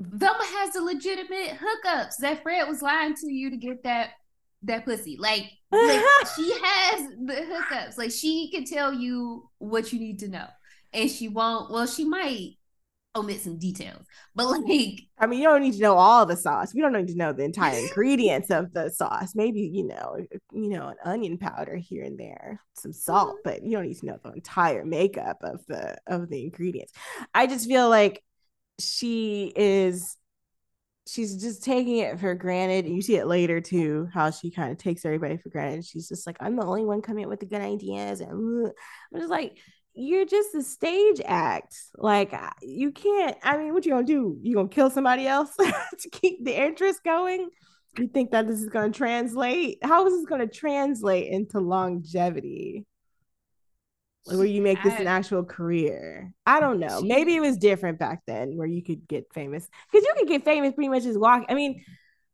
Velma 0.00 0.44
has 0.44 0.72
the 0.74 0.80
legitimate 0.80 1.58
hookups 1.58 2.18
that 2.20 2.42
Fred 2.44 2.68
was 2.68 2.80
lying 2.82 3.14
to 3.14 3.32
you 3.32 3.50
to 3.50 3.56
get 3.56 3.82
that 3.82 4.10
that 4.62 4.84
pussy. 4.84 5.16
Like, 5.18 5.44
like 5.72 6.04
she 6.36 6.52
has 6.62 7.08
the 7.24 7.32
hookups. 7.50 7.98
Like 7.98 8.12
she 8.12 8.50
can 8.52 8.64
tell 8.64 8.92
you 8.92 9.50
what 9.58 9.92
you 9.92 9.98
need 9.98 10.20
to 10.20 10.28
know. 10.28 10.46
And 10.92 11.10
she 11.10 11.28
won't, 11.28 11.70
well, 11.72 11.86
she 11.86 12.04
might 12.04 12.57
omit 13.16 13.40
some 13.40 13.58
details. 13.58 14.06
But 14.34 14.46
like 14.46 15.00
I 15.18 15.26
mean, 15.26 15.40
you 15.40 15.48
don't 15.48 15.62
need 15.62 15.74
to 15.74 15.80
know 15.80 15.96
all 15.96 16.26
the 16.26 16.36
sauce. 16.36 16.74
We 16.74 16.80
don't 16.80 16.92
need 16.92 17.08
to 17.08 17.16
know 17.16 17.32
the 17.32 17.44
entire 17.44 17.78
ingredients 17.86 18.50
of 18.50 18.72
the 18.72 18.90
sauce. 18.90 19.34
Maybe 19.34 19.60
you 19.60 19.86
know, 19.86 20.16
you 20.52 20.68
know, 20.68 20.88
an 20.88 20.96
onion 21.04 21.38
powder 21.38 21.76
here 21.76 22.04
and 22.04 22.18
there, 22.18 22.60
some 22.74 22.92
salt, 22.92 23.36
mm-hmm. 23.36 23.40
but 23.44 23.62
you 23.62 23.72
don't 23.72 23.86
need 23.86 23.98
to 23.98 24.06
know 24.06 24.18
the 24.22 24.32
entire 24.32 24.84
makeup 24.84 25.38
of 25.42 25.64
the 25.66 25.96
of 26.06 26.28
the 26.28 26.44
ingredients. 26.44 26.92
I 27.34 27.46
just 27.46 27.66
feel 27.68 27.88
like 27.88 28.22
she 28.78 29.52
is 29.56 30.16
she's 31.08 31.40
just 31.40 31.64
taking 31.64 31.98
it 31.98 32.20
for 32.20 32.34
granted. 32.34 32.84
And 32.84 32.94
you 32.94 33.00
see 33.00 33.16
it 33.16 33.26
later 33.26 33.60
too, 33.60 34.08
how 34.12 34.30
she 34.30 34.50
kind 34.50 34.70
of 34.70 34.78
takes 34.78 35.04
everybody 35.04 35.38
for 35.38 35.48
granted. 35.48 35.86
She's 35.86 36.06
just 36.06 36.26
like, 36.26 36.36
I'm 36.38 36.54
the 36.56 36.66
only 36.66 36.84
one 36.84 37.00
coming 37.00 37.24
up 37.24 37.30
with 37.30 37.40
the 37.40 37.46
good 37.46 37.62
ideas. 37.62 38.20
And. 38.20 38.72
I'm 39.12 39.20
just 39.20 39.30
like, 39.30 39.58
you're 39.98 40.24
just 40.24 40.54
a 40.54 40.62
stage 40.62 41.20
act. 41.24 41.76
Like 41.96 42.32
you 42.62 42.92
can't. 42.92 43.36
I 43.42 43.56
mean, 43.58 43.74
what 43.74 43.84
you 43.84 43.92
gonna 43.92 44.06
do? 44.06 44.38
You 44.40 44.54
gonna 44.54 44.68
kill 44.68 44.90
somebody 44.90 45.26
else 45.26 45.54
to 45.58 46.10
keep 46.10 46.44
the 46.44 46.58
interest 46.58 47.02
going? 47.04 47.50
You 47.98 48.06
think 48.08 48.30
that 48.30 48.46
this 48.46 48.60
is 48.60 48.68
gonna 48.68 48.92
translate? 48.92 49.78
How 49.82 50.06
is 50.06 50.12
this 50.14 50.26
gonna 50.26 50.46
translate 50.46 51.32
into 51.32 51.58
longevity? 51.58 52.86
Like, 54.26 54.36
where 54.36 54.46
you 54.46 54.60
make 54.60 54.82
this 54.82 55.00
an 55.00 55.06
actual 55.06 55.42
career? 55.42 56.32
I 56.44 56.60
don't 56.60 56.78
know. 56.80 57.00
She- 57.00 57.08
Maybe 57.08 57.34
it 57.34 57.40
was 57.40 57.56
different 57.56 57.98
back 57.98 58.22
then, 58.26 58.56
where 58.56 58.66
you 58.66 58.82
could 58.82 59.08
get 59.08 59.32
famous 59.32 59.66
because 59.90 60.06
you 60.06 60.14
could 60.18 60.28
get 60.28 60.44
famous 60.44 60.74
pretty 60.74 60.88
much 60.90 61.04
just 61.04 61.18
walk. 61.18 61.46
I 61.48 61.54
mean, 61.54 61.82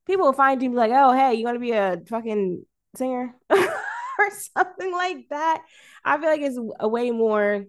people 0.07 0.27
will 0.27 0.32
find 0.32 0.62
you 0.62 0.73
like, 0.74 0.91
"Oh, 0.93 1.12
hey, 1.12 1.35
you 1.35 1.45
want 1.45 1.55
to 1.57 1.61
be 1.61 1.73
a 1.73 2.01
fucking 2.09 2.65
singer?" 2.97 3.35
or 4.19 4.31
something 4.57 4.93
like 4.93 5.28
that. 5.31 5.62
I 6.05 6.19
feel 6.19 6.28
like 6.28 6.41
it's 6.41 6.59
a 6.81 6.89
way 6.89 7.11
more 7.11 7.65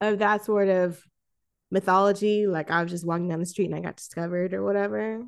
of 0.00 0.18
that 0.18 0.44
sort 0.44 0.68
of 0.68 1.00
mythology. 1.70 2.46
Like 2.46 2.70
I 2.70 2.82
was 2.82 2.90
just 2.90 3.06
walking 3.06 3.28
down 3.28 3.40
the 3.40 3.46
street 3.46 3.66
and 3.66 3.74
I 3.74 3.80
got 3.80 3.96
discovered 3.96 4.54
or 4.54 4.64
whatever. 4.64 5.22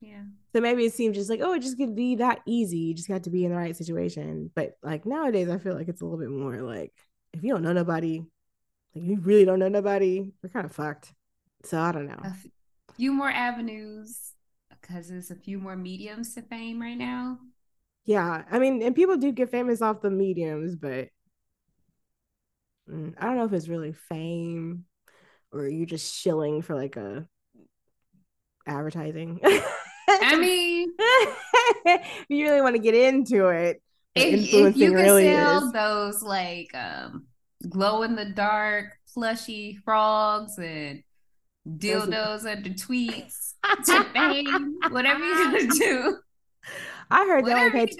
yeah. 0.00 0.22
So 0.54 0.60
maybe 0.60 0.86
it 0.86 0.94
seemed 0.94 1.14
just 1.14 1.30
like, 1.30 1.40
oh, 1.42 1.52
it 1.52 1.60
just 1.60 1.76
could 1.76 1.94
be 1.94 2.16
that 2.16 2.40
easy. 2.46 2.78
You 2.78 2.94
just 2.94 3.08
got 3.08 3.24
to 3.24 3.30
be 3.30 3.44
in 3.44 3.50
the 3.50 3.56
right 3.56 3.76
situation. 3.76 4.50
But 4.54 4.72
like 4.82 5.04
nowadays, 5.06 5.50
I 5.50 5.58
feel 5.58 5.74
like 5.74 5.88
it's 5.88 6.00
a 6.00 6.04
little 6.04 6.18
bit 6.18 6.30
more 6.30 6.62
like 6.62 6.92
if 7.32 7.42
you 7.44 7.52
don't 7.52 7.62
know 7.62 7.72
nobody, 7.72 8.24
like 8.94 9.04
you 9.04 9.20
really 9.20 9.44
don't 9.44 9.58
know 9.58 9.68
nobody, 9.68 10.32
we're 10.42 10.48
kind 10.48 10.64
of 10.64 10.72
fucked. 10.72 11.12
So 11.64 11.78
I 11.78 11.92
don't 11.92 12.06
know. 12.06 12.20
A 12.24 12.34
few 12.94 13.12
more 13.12 13.30
avenues 13.30 14.32
because 14.70 15.08
there's 15.08 15.30
a 15.30 15.36
few 15.36 15.58
more 15.58 15.76
mediums 15.76 16.34
to 16.34 16.42
fame 16.42 16.80
right 16.80 16.96
now. 16.96 17.38
Yeah, 18.08 18.44
I 18.50 18.58
mean, 18.58 18.82
and 18.82 18.96
people 18.96 19.18
do 19.18 19.32
get 19.32 19.50
famous 19.50 19.82
off 19.82 20.00
the 20.00 20.08
mediums, 20.08 20.76
but 20.76 21.10
mm, 22.90 23.12
I 23.18 23.26
don't 23.26 23.36
know 23.36 23.44
if 23.44 23.52
it's 23.52 23.68
really 23.68 23.92
fame 23.92 24.86
or 25.52 25.68
you're 25.68 25.84
just 25.84 26.14
shilling 26.14 26.62
for 26.62 26.74
like 26.74 26.96
a 26.96 27.28
advertising. 28.66 29.40
I 30.08 30.36
mean, 30.36 30.88
if 31.84 32.26
you 32.30 32.46
really 32.46 32.62
want 32.62 32.76
to 32.76 32.80
get 32.80 32.94
into 32.94 33.48
it, 33.48 33.82
if, 34.14 34.54
if 34.54 34.76
you 34.78 34.86
can 34.86 34.94
really 34.94 35.24
sell 35.26 35.66
is. 35.66 35.72
those 35.72 36.22
like 36.22 36.74
um 36.74 37.26
glow 37.68 38.04
in 38.04 38.16
the 38.16 38.24
dark 38.24 38.86
plushy 39.12 39.80
frogs 39.84 40.56
and 40.56 41.02
dildos 41.68 42.50
under 42.50 42.70
tweets 42.70 43.52
to 43.84 44.04
fame, 44.14 44.78
whatever 44.88 45.22
you're 45.22 45.44
gonna 45.44 45.66
do. 45.74 46.16
I 47.10 47.26
heard 47.26 47.44
they 47.44 47.54
only 47.54 47.70
paid. 47.70 47.96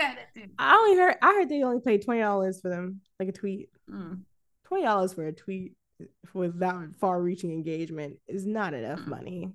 I 0.58 0.74
only 0.76 0.96
heard. 0.96 1.16
I 1.22 1.32
heard 1.34 1.48
they 1.48 1.62
only 1.62 1.80
paid 1.80 2.04
twenty 2.04 2.20
dollars 2.20 2.60
for 2.60 2.68
them, 2.68 3.00
like 3.18 3.28
a 3.28 3.32
tweet. 3.32 3.70
Mm. 3.90 4.20
Twenty 4.66 4.84
dollars 4.84 5.14
for 5.14 5.26
a 5.26 5.32
tweet 5.32 5.72
with 6.34 6.58
that 6.60 6.76
far-reaching 7.00 7.50
engagement 7.50 8.18
is 8.28 8.46
not 8.46 8.74
enough 8.74 9.00
Mm. 9.00 9.08
money, 9.08 9.52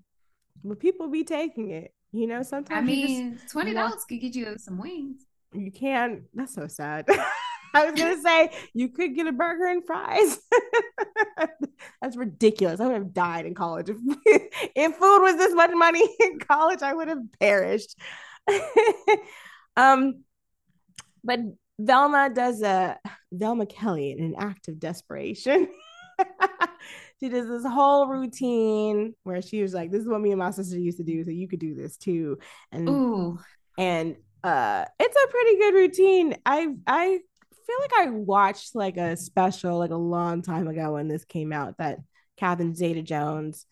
but 0.63 0.79
people 0.79 1.07
be 1.09 1.23
taking 1.23 1.71
it. 1.71 1.93
You 2.11 2.27
know, 2.27 2.39
I 2.39 2.43
sometimes 2.43 2.89
just 2.89 3.01
mean, 3.01 3.39
twenty 3.49 3.73
dollars 3.73 4.05
could 4.05 4.19
get 4.21 4.35
you 4.35 4.55
some 4.57 4.77
wings. 4.77 5.25
you 5.53 5.71
can't. 5.71 6.23
That's 6.33 6.53
so 6.53 6.67
sad. 6.67 7.07
I 7.75 7.89
was 7.89 7.99
gonna 7.99 8.21
say 8.21 8.51
you 8.75 8.89
could 8.89 9.15
get 9.15 9.25
a 9.27 9.31
burger 9.31 9.65
and 9.65 9.83
fries. 9.85 10.39
That's 12.01 12.15
ridiculous. 12.15 12.79
I 12.79 12.85
would 12.87 12.93
have 12.93 13.13
died 13.13 13.45
in 13.47 13.55
college 13.55 13.89
if 13.89 13.97
if 14.75 14.95
food 14.95 15.21
was 15.21 15.37
this 15.37 15.53
much 15.55 15.71
money 15.73 16.07
in 16.19 16.37
college. 16.39 16.81
I 16.83 16.93
would 16.93 17.07
have 17.07 17.21
perished. 17.39 17.95
Um, 19.75 20.23
but 21.23 21.39
Velma 21.79 22.29
does 22.33 22.61
a 22.61 22.97
Velma 23.31 23.65
Kelly 23.65 24.11
in 24.11 24.23
an 24.23 24.35
act 24.37 24.67
of 24.67 24.79
desperation. 24.79 25.67
she 27.19 27.29
does 27.29 27.47
this 27.47 27.65
whole 27.65 28.07
routine 28.07 29.15
where 29.23 29.41
she 29.41 29.61
was 29.61 29.73
like, 29.73 29.91
"This 29.91 30.01
is 30.01 30.07
what 30.07 30.21
me 30.21 30.31
and 30.31 30.39
my 30.39 30.51
sister 30.51 30.77
used 30.77 30.97
to 30.97 31.03
do, 31.03 31.23
so 31.23 31.31
you 31.31 31.47
could 31.47 31.59
do 31.59 31.73
this 31.75 31.97
too." 31.97 32.37
And 32.71 32.89
Ooh, 32.89 33.39
and 33.77 34.15
uh 34.43 34.85
it's 34.99 35.15
a 35.15 35.27
pretty 35.31 35.57
good 35.57 35.73
routine 35.73 36.35
i 36.45 36.67
i 36.85 37.19
feel 37.65 37.77
like 37.79 38.07
i 38.07 38.09
watched 38.09 38.75
like 38.75 38.97
a 38.97 39.15
special 39.15 39.77
like 39.77 39.91
a 39.91 39.95
long 39.95 40.41
time 40.41 40.67
ago 40.67 40.93
when 40.93 41.07
this 41.07 41.25
came 41.25 41.53
out 41.53 41.77
that 41.77 41.99
catherine 42.37 42.75
zeta 42.75 43.01
jones 43.01 43.65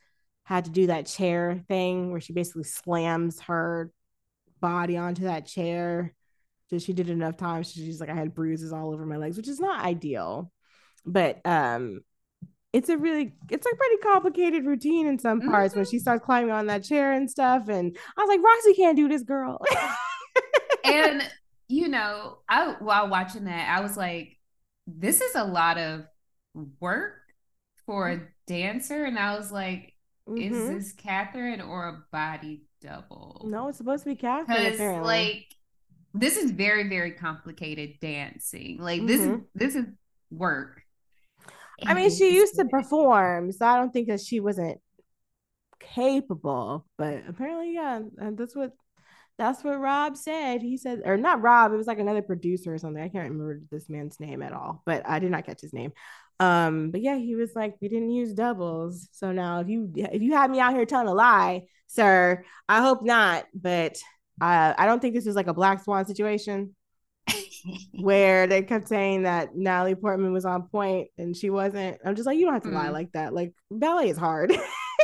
had 0.44 0.66
to 0.66 0.72
do 0.72 0.88
that 0.88 1.06
chair 1.06 1.64
thing 1.68 2.12
where 2.12 2.22
she 2.22 2.34
basically 2.34 2.64
slams 2.64 3.40
her 3.42 3.92
body 4.62 4.98
onto 4.98 5.24
that 5.24 5.46
chair 5.46 6.14
so 6.70 6.78
she 6.78 6.94
did 6.94 7.10
it 7.10 7.14
enough 7.14 7.38
times 7.38 7.72
she's 7.72 8.00
like 8.00 8.10
i 8.10 8.16
had 8.16 8.34
bruises 8.34 8.72
all 8.72 8.94
over 8.94 9.06
my 9.06 9.18
legs 9.18 9.38
which 9.38 9.48
is 9.48 9.60
not 9.60 9.84
ideal 9.84 10.52
but 11.06 11.46
um 11.46 12.02
it's 12.74 12.88
a 12.88 12.98
really 12.98 13.34
it's 13.50 13.66
a 13.66 13.76
pretty 13.76 13.98
complicated 13.98 14.66
routine 14.66 15.06
in 15.08 15.20
some 15.20 15.42
parts 15.42 15.76
when 15.76 15.86
she 15.86 16.00
starts 16.00 16.24
climbing 16.24 16.52
on 16.52 16.68
that 16.68 16.84
chair 16.84 17.12
and 17.12 17.30
stuff 17.30 17.68
and 17.68 17.98
i 18.18 18.22
was 18.22 18.30
like 18.30 18.42
roxy 18.42 18.74
can't 18.74 18.96
do 18.96 19.10
this 19.10 19.24
girl 19.24 19.60
and 20.86 21.24
you 21.72 21.88
know, 21.88 22.40
I 22.50 22.76
while 22.80 23.08
watching 23.10 23.46
that, 23.46 23.70
I 23.70 23.82
was 23.82 23.96
like, 23.96 24.38
this 24.86 25.22
is 25.22 25.36
a 25.36 25.44
lot 25.46 25.78
of 25.78 26.06
work 26.82 27.14
for 27.86 28.10
a 28.10 28.22
dancer, 28.46 29.06
and 29.06 29.18
I 29.18 29.38
was 29.38 29.54
like, 29.54 29.94
is 30.28 30.52
Mhm. 30.52 30.68
this 30.68 30.92
Catherine 30.92 31.62
or 31.62 31.88
a 31.88 32.04
body 32.12 32.64
double? 32.82 33.46
no 33.50 33.68
it's 33.68 33.78
supposed 33.78 34.04
to 34.04 34.10
be 34.10 34.16
catherine 34.16 34.46
because 34.64 34.76
apparently 34.76 35.04
like 35.08 35.46
this 36.14 36.36
is 36.36 36.52
very 36.52 36.90
very 36.90 37.12
complicated 37.12 37.94
dancing. 38.02 38.78
Like 38.80 39.06
this 39.08 39.22
is 39.22 39.28
Mhm. 39.28 39.46
this 39.56 39.76
is 39.76 39.86
work. 40.30 40.82
i 41.86 41.94
mean 41.94 42.10
she 42.12 42.34
used 42.36 42.56
to 42.56 42.66
perform 42.66 43.52
so 43.52 43.66
i 43.66 43.76
don't 43.76 43.92
think 43.92 44.08
that 44.08 44.20
she 44.20 44.40
wasn't 44.40 44.80
capable 45.80 46.86
but 46.98 47.24
apparently 47.28 47.74
yeah 47.74 48.00
and 48.18 48.38
that's 48.38 48.56
what 48.56 48.72
that's 49.38 49.64
what 49.64 49.80
rob 49.80 50.16
said 50.16 50.62
he 50.62 50.78
said 50.78 51.02
or 51.06 51.18
not 51.18 51.42
rob 51.42 51.74
it 51.74 51.78
was 51.78 51.88
like 51.88 51.98
another 52.00 52.22
producer 52.22 52.74
or 52.74 52.78
something 52.78 53.02
i 53.02 53.10
can't 53.10 53.30
remember 53.30 53.60
this 53.72 53.90
man's 53.90 54.20
name 54.20 54.42
at 54.42 54.54
all 54.54 54.84
but 54.86 55.02
i 55.08 55.18
did 55.20 55.32
not 55.32 55.46
catch 55.46 55.62
his 55.62 55.74
name 55.74 55.92
um 56.40 56.92
but 56.92 57.02
yeah 57.02 57.18
he 57.18 57.36
was 57.36 57.52
like 57.56 57.76
we 57.82 57.88
didn't 57.90 58.12
use 58.12 58.34
doubles 58.34 59.10
so 59.12 59.32
now 59.32 59.60
if 59.60 59.68
you 59.68 59.92
if 59.96 60.22
you 60.22 60.34
have 60.34 60.52
me 60.52 60.60
out 60.60 60.74
here 60.74 60.86
telling 60.86 61.08
a 61.08 61.14
lie 61.14 61.64
sir 61.94 62.44
i 62.70 62.82
hope 62.82 63.04
not 63.04 63.46
but 63.54 63.98
uh, 64.42 64.74
i 64.78 64.86
don't 64.86 65.02
think 65.02 65.14
this 65.14 65.28
is 65.28 65.36
like 65.36 65.48
a 65.48 65.54
black 65.54 65.84
swan 65.84 66.06
situation 66.06 66.76
where 67.94 68.48
they 68.48 68.64
kept 68.64 68.88
saying 68.88 69.24
that 69.24 69.56
Natalie 69.56 69.94
Portman 69.96 70.34
was 70.34 70.46
on 70.46 70.64
point 70.64 71.10
and 71.20 71.38
she 71.38 71.52
wasn't. 71.52 72.00
I'm 72.04 72.16
just 72.16 72.26
like, 72.26 72.38
you 72.40 72.46
don't 72.46 72.56
have 72.56 72.64
to 72.64 72.70
lie 72.72 72.88
Mm. 72.88 72.94
like 72.94 73.12
that. 73.12 73.34
Like 73.34 73.54
ballet 73.70 74.10
is 74.10 74.18
hard. 74.18 74.52
it 74.52 74.62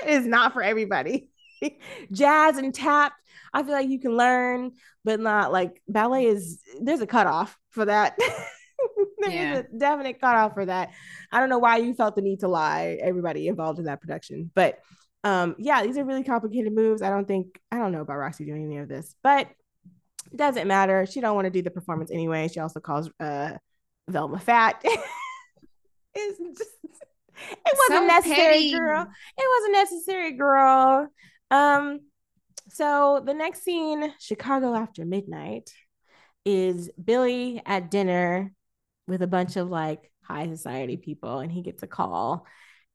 is 0.08 0.26
not 0.26 0.54
for 0.54 0.64
everybody. 0.64 1.30
Jazz 2.12 2.58
and 2.58 2.74
tap, 2.74 3.14
I 3.54 3.62
feel 3.62 3.74
like 3.74 3.90
you 3.90 4.00
can 4.00 4.18
learn, 4.18 4.72
but 5.06 5.20
not 5.20 5.52
like 5.52 5.82
ballet 5.88 6.26
is 6.26 6.60
there's 6.82 7.02
a 7.02 7.08
cutoff 7.08 7.56
for 7.70 7.86
that. 7.86 8.18
there's 9.20 9.34
Yeah. 9.34 9.58
a 9.60 9.64
definite 9.78 10.20
cutoff 10.20 10.54
for 10.56 10.66
that. 10.66 10.90
I 11.32 11.40
don't 11.40 11.50
know 11.50 11.60
why 11.60 11.78
you 11.78 11.94
felt 11.94 12.16
the 12.16 12.22
need 12.22 12.40
to 12.40 12.48
lie, 12.48 12.98
everybody 13.02 13.48
involved 13.48 13.78
in 13.80 13.86
that 13.86 14.02
production. 14.02 14.50
But 14.56 14.80
um, 15.28 15.56
yeah, 15.58 15.84
these 15.84 15.98
are 15.98 16.06
really 16.06 16.24
complicated 16.24 16.74
moves. 16.74 17.02
I 17.02 17.10
don't 17.10 17.28
think 17.28 17.60
I 17.72 17.78
don't 17.78 17.92
know 17.92 18.02
about 18.02 18.18
Roxy 18.18 18.46
doing 18.46 18.64
any 18.64 18.78
of 18.78 18.88
this, 18.88 19.14
but 19.24 19.48
it 20.32 20.38
doesn't 20.38 20.68
matter. 20.68 21.06
She 21.06 21.20
don't 21.20 21.36
want 21.36 21.46
to 21.46 21.52
do 21.52 21.62
the 21.62 21.72
performance 21.72 22.12
anyway. 22.12 22.48
She 22.48 22.60
also 22.62 22.80
calls 22.80 23.10
uh 23.20 23.52
Velma 24.08 24.40
fat. 24.40 24.82
it's 26.16 26.40
just 26.58 26.72
it 27.40 27.78
wasn't 27.78 28.00
So 28.02 28.06
necessary, 28.08 28.54
petty. 28.54 28.72
girl. 28.72 29.02
It 29.38 29.46
wasn't 29.56 29.74
necessary, 29.74 30.32
girl. 30.32 31.08
Um, 31.52 32.00
so 32.70 33.22
the 33.26 33.34
next 33.34 33.64
scene, 33.64 34.14
Chicago 34.20 34.74
after 34.76 35.06
midnight, 35.06 35.72
is 36.46 36.90
Billy 37.04 37.62
at 37.66 37.92
dinner 37.92 38.54
with 39.08 39.22
a 39.22 39.28
bunch 39.28 39.58
of 39.58 39.70
like 39.70 40.10
high 40.24 40.48
society 40.48 40.96
people, 40.98 41.40
and 41.40 41.52
he 41.52 41.62
gets 41.62 41.84
a 41.84 41.88
call. 41.88 42.46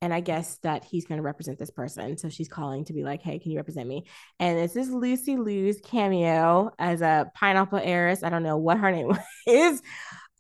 And 0.02 0.12
I 0.12 0.20
guess 0.20 0.58
that 0.64 0.82
he's 0.84 1.06
going 1.06 1.18
to 1.18 1.22
represent 1.22 1.60
this 1.60 1.70
person. 1.70 2.18
So 2.18 2.28
she's 2.28 2.48
calling 2.48 2.84
to 2.86 2.92
be 2.92 3.04
like, 3.04 3.22
hey, 3.22 3.38
can 3.38 3.52
you 3.52 3.56
represent 3.56 3.88
me? 3.88 4.04
And 4.40 4.58
this 4.58 4.74
is 4.74 4.90
Lucy 4.90 5.36
Liu's 5.36 5.80
cameo 5.80 6.72
as 6.76 7.02
a 7.02 7.30
pineapple 7.36 7.80
heiress. 7.80 8.24
I 8.24 8.28
don't 8.28 8.42
know 8.42 8.58
what 8.58 8.78
her 8.78 8.90
name 8.90 9.16
is. 9.46 9.80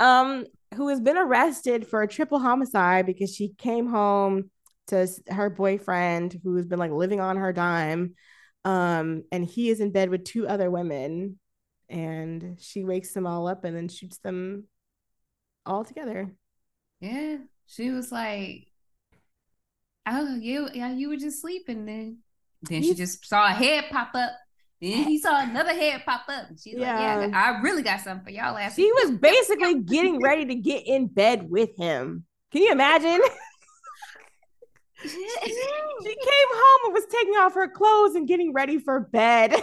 Um, 0.00 0.46
who 0.74 0.88
has 0.88 1.00
been 1.00 1.16
arrested 1.16 1.86
for 1.86 2.02
a 2.02 2.08
triple 2.08 2.40
homicide 2.40 3.06
because 3.06 3.32
she 3.32 3.54
came 3.56 3.86
home 3.86 4.50
to 4.88 5.08
her 5.28 5.48
boyfriend 5.48 6.40
who 6.42 6.56
has 6.56 6.66
been 6.66 6.80
like 6.80 6.90
living 6.90 7.20
on 7.20 7.36
her 7.36 7.52
dime. 7.52 8.14
Um, 8.64 9.22
and 9.30 9.44
he 9.44 9.70
is 9.70 9.78
in 9.78 9.92
bed 9.92 10.10
with 10.10 10.24
two 10.24 10.48
other 10.48 10.70
women, 10.70 11.38
and 11.88 12.58
she 12.60 12.84
wakes 12.84 13.12
them 13.12 13.26
all 13.26 13.46
up 13.46 13.64
and 13.64 13.76
then 13.76 13.88
shoots 13.88 14.18
them 14.18 14.64
all 15.64 15.84
together. 15.84 16.32
Yeah, 17.00 17.38
she 17.66 17.90
was 17.90 18.10
like, 18.10 18.71
"Oh, 20.06 20.36
you, 20.36 20.68
yeah, 20.74 20.92
you 20.92 21.08
were 21.08 21.16
just 21.16 21.40
sleeping." 21.40 21.84
Then, 21.86 22.18
then 22.62 22.82
she 22.82 22.94
just 22.94 23.26
saw 23.26 23.46
a 23.46 23.50
head 23.50 23.84
pop 23.90 24.10
up. 24.14 24.32
Then 24.80 25.04
he 25.04 25.18
saw 25.18 25.40
another 25.42 25.72
head 25.74 26.02
pop 26.04 26.22
up. 26.28 26.48
And 26.48 26.58
she's 26.58 26.74
like, 26.74 26.82
"Yeah, 26.88 27.26
Yeah. 27.26 27.38
I 27.56 27.60
really 27.62 27.82
got 27.82 28.00
something 28.00 28.24
for 28.24 28.30
y'all." 28.30 28.54
Last 28.54 28.76
She 28.76 28.90
was 28.92 29.10
basically 29.20 29.80
getting 29.80 30.20
ready 30.20 30.44
to 30.46 30.54
get 30.56 30.86
in 30.86 31.06
bed 31.06 31.48
with 31.48 31.70
him. 31.76 32.24
Can 32.52 32.62
you 32.62 32.72
imagine? 32.72 33.20
She 35.04 35.08
came 36.04 36.48
home 36.52 36.80
and 36.86 36.94
was 36.94 37.06
taking 37.10 37.34
off 37.34 37.54
her 37.54 37.68
clothes 37.68 38.14
and 38.14 38.28
getting 38.28 38.52
ready 38.52 38.78
for 38.78 39.00
bed. 39.00 39.60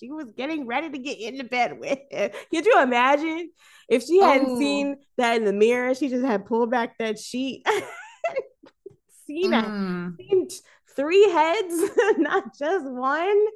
she 0.00 0.10
was 0.10 0.32
getting 0.36 0.66
ready 0.66 0.90
to 0.90 0.98
get 0.98 1.18
into 1.20 1.44
bed 1.44 1.78
with 1.78 1.98
him. 2.10 2.30
Could 2.52 2.66
you 2.66 2.82
imagine 2.82 3.50
if 3.88 4.02
she 4.02 4.20
hadn't 4.20 4.50
Oh. 4.50 4.58
seen 4.58 4.96
that 5.16 5.36
in 5.36 5.44
the 5.44 5.52
mirror? 5.52 5.94
She 5.94 6.08
just 6.08 6.24
had 6.24 6.44
pulled 6.44 6.72
back 6.72 6.98
that 6.98 7.20
sheet. 7.20 7.64
Seen, 9.30 9.52
a- 9.54 9.62
Mm, 9.62 10.16
seen 10.16 10.48
three 10.96 11.30
heads, 11.30 11.90
not 12.18 12.56
just 12.58 12.84
one. 12.84 13.46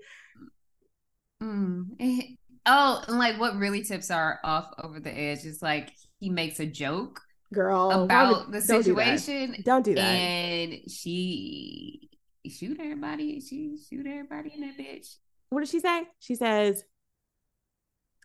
mm. 1.42 1.84
Eh, 2.00 2.22
Oh, 2.66 3.02
and 3.08 3.18
like 3.18 3.38
what 3.38 3.56
really 3.56 3.82
tips 3.82 4.10
are 4.10 4.38
off 4.42 4.70
over 4.82 4.98
the 4.98 5.10
edge 5.12 5.44
is 5.44 5.60
like 5.60 5.90
he 6.18 6.30
makes 6.30 6.60
a 6.60 6.66
joke 6.66 7.20
Girl, 7.52 7.90
about 8.04 8.46
would- 8.50 8.62
the 8.62 8.66
don't 8.66 8.82
do 8.84 8.94
that. 8.94 9.18
situation, 9.18 9.62
Don't 9.64 9.84
do 9.84 9.94
that. 9.96 10.00
and 10.00 10.90
she 10.90 12.08
shoot 12.48 12.78
everybody. 12.80 13.40
She 13.40 13.76
shoot 13.90 14.06
everybody 14.06 14.52
in 14.54 14.60
that 14.62 14.78
bitch. 14.78 15.16
what 15.50 15.60
does 15.60 15.70
she 15.70 15.80
say? 15.80 16.04
She 16.20 16.36
says, 16.36 16.82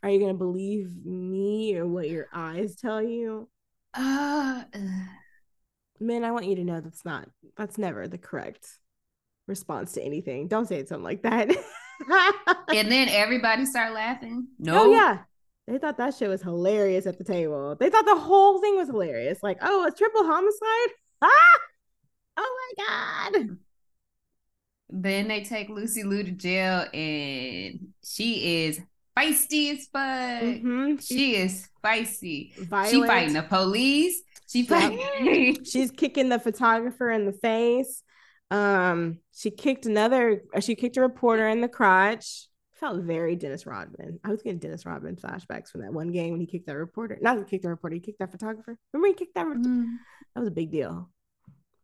Are 0.04 0.10
you 0.10 0.20
going 0.20 0.32
to 0.34 0.38
believe 0.38 0.90
me 1.06 1.76
or 1.78 1.86
what 1.86 2.10
your 2.10 2.28
eyes 2.34 2.76
tell 2.78 3.04
you? 3.04 3.50
Uh. 3.94 4.64
Man, 6.00 6.24
I 6.24 6.32
want 6.32 6.46
you 6.46 6.56
to 6.56 6.64
know 6.64 6.80
that's 6.82 7.04
not, 7.06 7.28
that's 7.58 7.78
never 7.78 8.08
the 8.08 8.18
correct 8.18 8.68
response 9.48 9.94
to 9.94 10.02
anything. 10.04 10.48
Don't 10.48 10.68
say 10.68 10.86
something 10.86 11.04
like 11.04 11.24
that. 11.24 11.50
and 12.70 12.92
then 12.92 13.10
everybody 13.10 13.66
start 13.66 13.94
laughing. 13.94 14.48
No, 14.60 14.84
Oh, 14.84 14.92
yeah. 14.92 15.20
They 15.68 15.78
thought 15.78 15.98
that 15.98 16.16
shit 16.16 16.30
was 16.30 16.42
hilarious 16.42 17.06
at 17.06 17.18
the 17.20 17.24
table. 17.24 17.76
They 17.80 17.90
thought 17.92 18.06
the 18.06 18.16
whole 18.18 18.60
thing 18.60 18.76
was 18.76 18.88
hilarious. 18.88 19.40
Like, 19.44 19.58
oh, 19.62 19.86
a 19.86 19.92
triple 19.92 20.24
homicide? 20.26 20.96
Ah! 21.22 21.30
Oh 22.42 22.74
my 22.78 22.86
God. 22.86 23.58
Then 24.90 25.28
they 25.28 25.44
take 25.44 25.68
Lucy 25.68 26.04
Liu 26.04 26.24
to 26.24 26.32
jail, 26.32 26.86
and 26.94 27.90
she 28.02 28.64
is 28.64 28.80
feisty 29.18 29.74
as 29.74 29.88
fuck. 29.88 30.44
Mhm. 30.64 31.06
She 31.06 31.36
is 31.36 31.68
feisty. 31.84 32.54
She 32.90 33.04
fighting 33.06 33.34
the 33.34 33.44
police. 33.44 34.22
She 34.50 34.64
Yep. 34.64 35.58
She's 35.66 35.92
kicking 35.92 36.30
the 36.30 36.40
photographer 36.40 37.10
in 37.12 37.26
the 37.26 37.34
face. 37.34 38.04
Um, 38.52 39.20
she 39.32 39.52
kicked 39.52 39.86
another, 39.86 40.42
uh, 40.56 40.60
she 40.60 40.76
kicked 40.76 40.98
a 40.98 41.02
reporter 41.02 41.48
in 41.48 41.62
the 41.62 41.68
crotch 41.70 42.48
felt 42.80 43.02
very 43.04 43.36
Dennis 43.36 43.66
Rodman. 43.66 44.20
I 44.24 44.30
was 44.30 44.42
getting 44.42 44.58
Dennis 44.58 44.86
Rodman 44.86 45.18
flashbacks 45.18 45.68
from 45.68 45.82
that 45.82 45.92
one 45.92 46.14
game 46.14 46.32
when 46.32 46.40
he 46.40 46.48
kicked 46.48 46.66
that 46.68 46.78
reporter. 46.78 47.18
Not 47.22 47.38
he 47.38 47.44
kicked 47.44 47.64
the 47.64 47.70
reporter, 47.70 47.96
he 47.96 48.00
kicked 48.00 48.20
that 48.20 48.32
photographer. 48.32 48.78
Remember 48.94 49.08
he 49.10 49.14
kicked 49.16 49.36
that? 49.36 49.46
Mm. 49.46 49.98
That 50.34 50.40
was 50.40 50.48
a 50.48 50.52
big 50.52 50.72
deal 50.72 51.10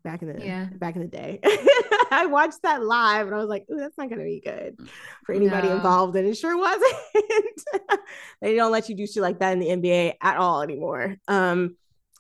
back 0.06 0.22
in 0.22 0.30
the 0.34 0.44
Yeah. 0.46 0.70
back 0.76 0.96
in 0.96 1.02
the 1.02 1.08
day. 1.08 1.40
I 2.12 2.28
watched 2.28 2.62
that 2.64 2.82
live 2.82 3.26
and 3.28 3.36
I 3.36 3.40
was 3.40 3.50
like, 3.50 3.66
"Ooh, 3.70 3.76
that's 3.78 3.98
not 3.98 4.10
gonna 4.10 4.24
be 4.24 4.40
good 4.40 4.78
for 5.26 5.36
anybody 5.36 5.68
No. 5.68 5.76
involved." 5.76 6.16
And 6.16 6.26
it 6.28 6.36
sure 6.36 6.58
wasn't. 6.58 6.94
they 8.42 8.56
don't 8.56 8.72
let 8.72 8.88
you 8.88 8.96
do 8.96 9.06
shit 9.06 9.22
like 9.22 9.40
that 9.40 9.52
in 9.54 9.60
the 9.60 9.68
NBA 9.68 10.14
at 10.22 10.38
all 10.38 10.62
anymore. 10.62 11.18
Um, 11.28 11.76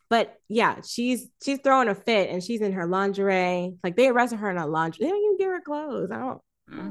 but 0.09 0.39
yeah, 0.47 0.81
she's 0.85 1.27
she's 1.43 1.59
throwing 1.63 1.87
a 1.87 1.95
fit 1.95 2.29
and 2.29 2.43
she's 2.43 2.61
in 2.61 2.73
her 2.73 2.85
lingerie. 2.85 3.73
Like 3.83 3.95
they 3.95 4.07
arrested 4.07 4.39
her 4.39 4.49
in 4.49 4.57
a 4.57 4.67
lingerie. 4.67 5.05
They 5.05 5.11
don't 5.11 5.23
even 5.23 5.37
give 5.37 5.51
her 5.51 5.61
clothes. 5.61 6.11
I 6.11 6.17
don't. 6.17 6.41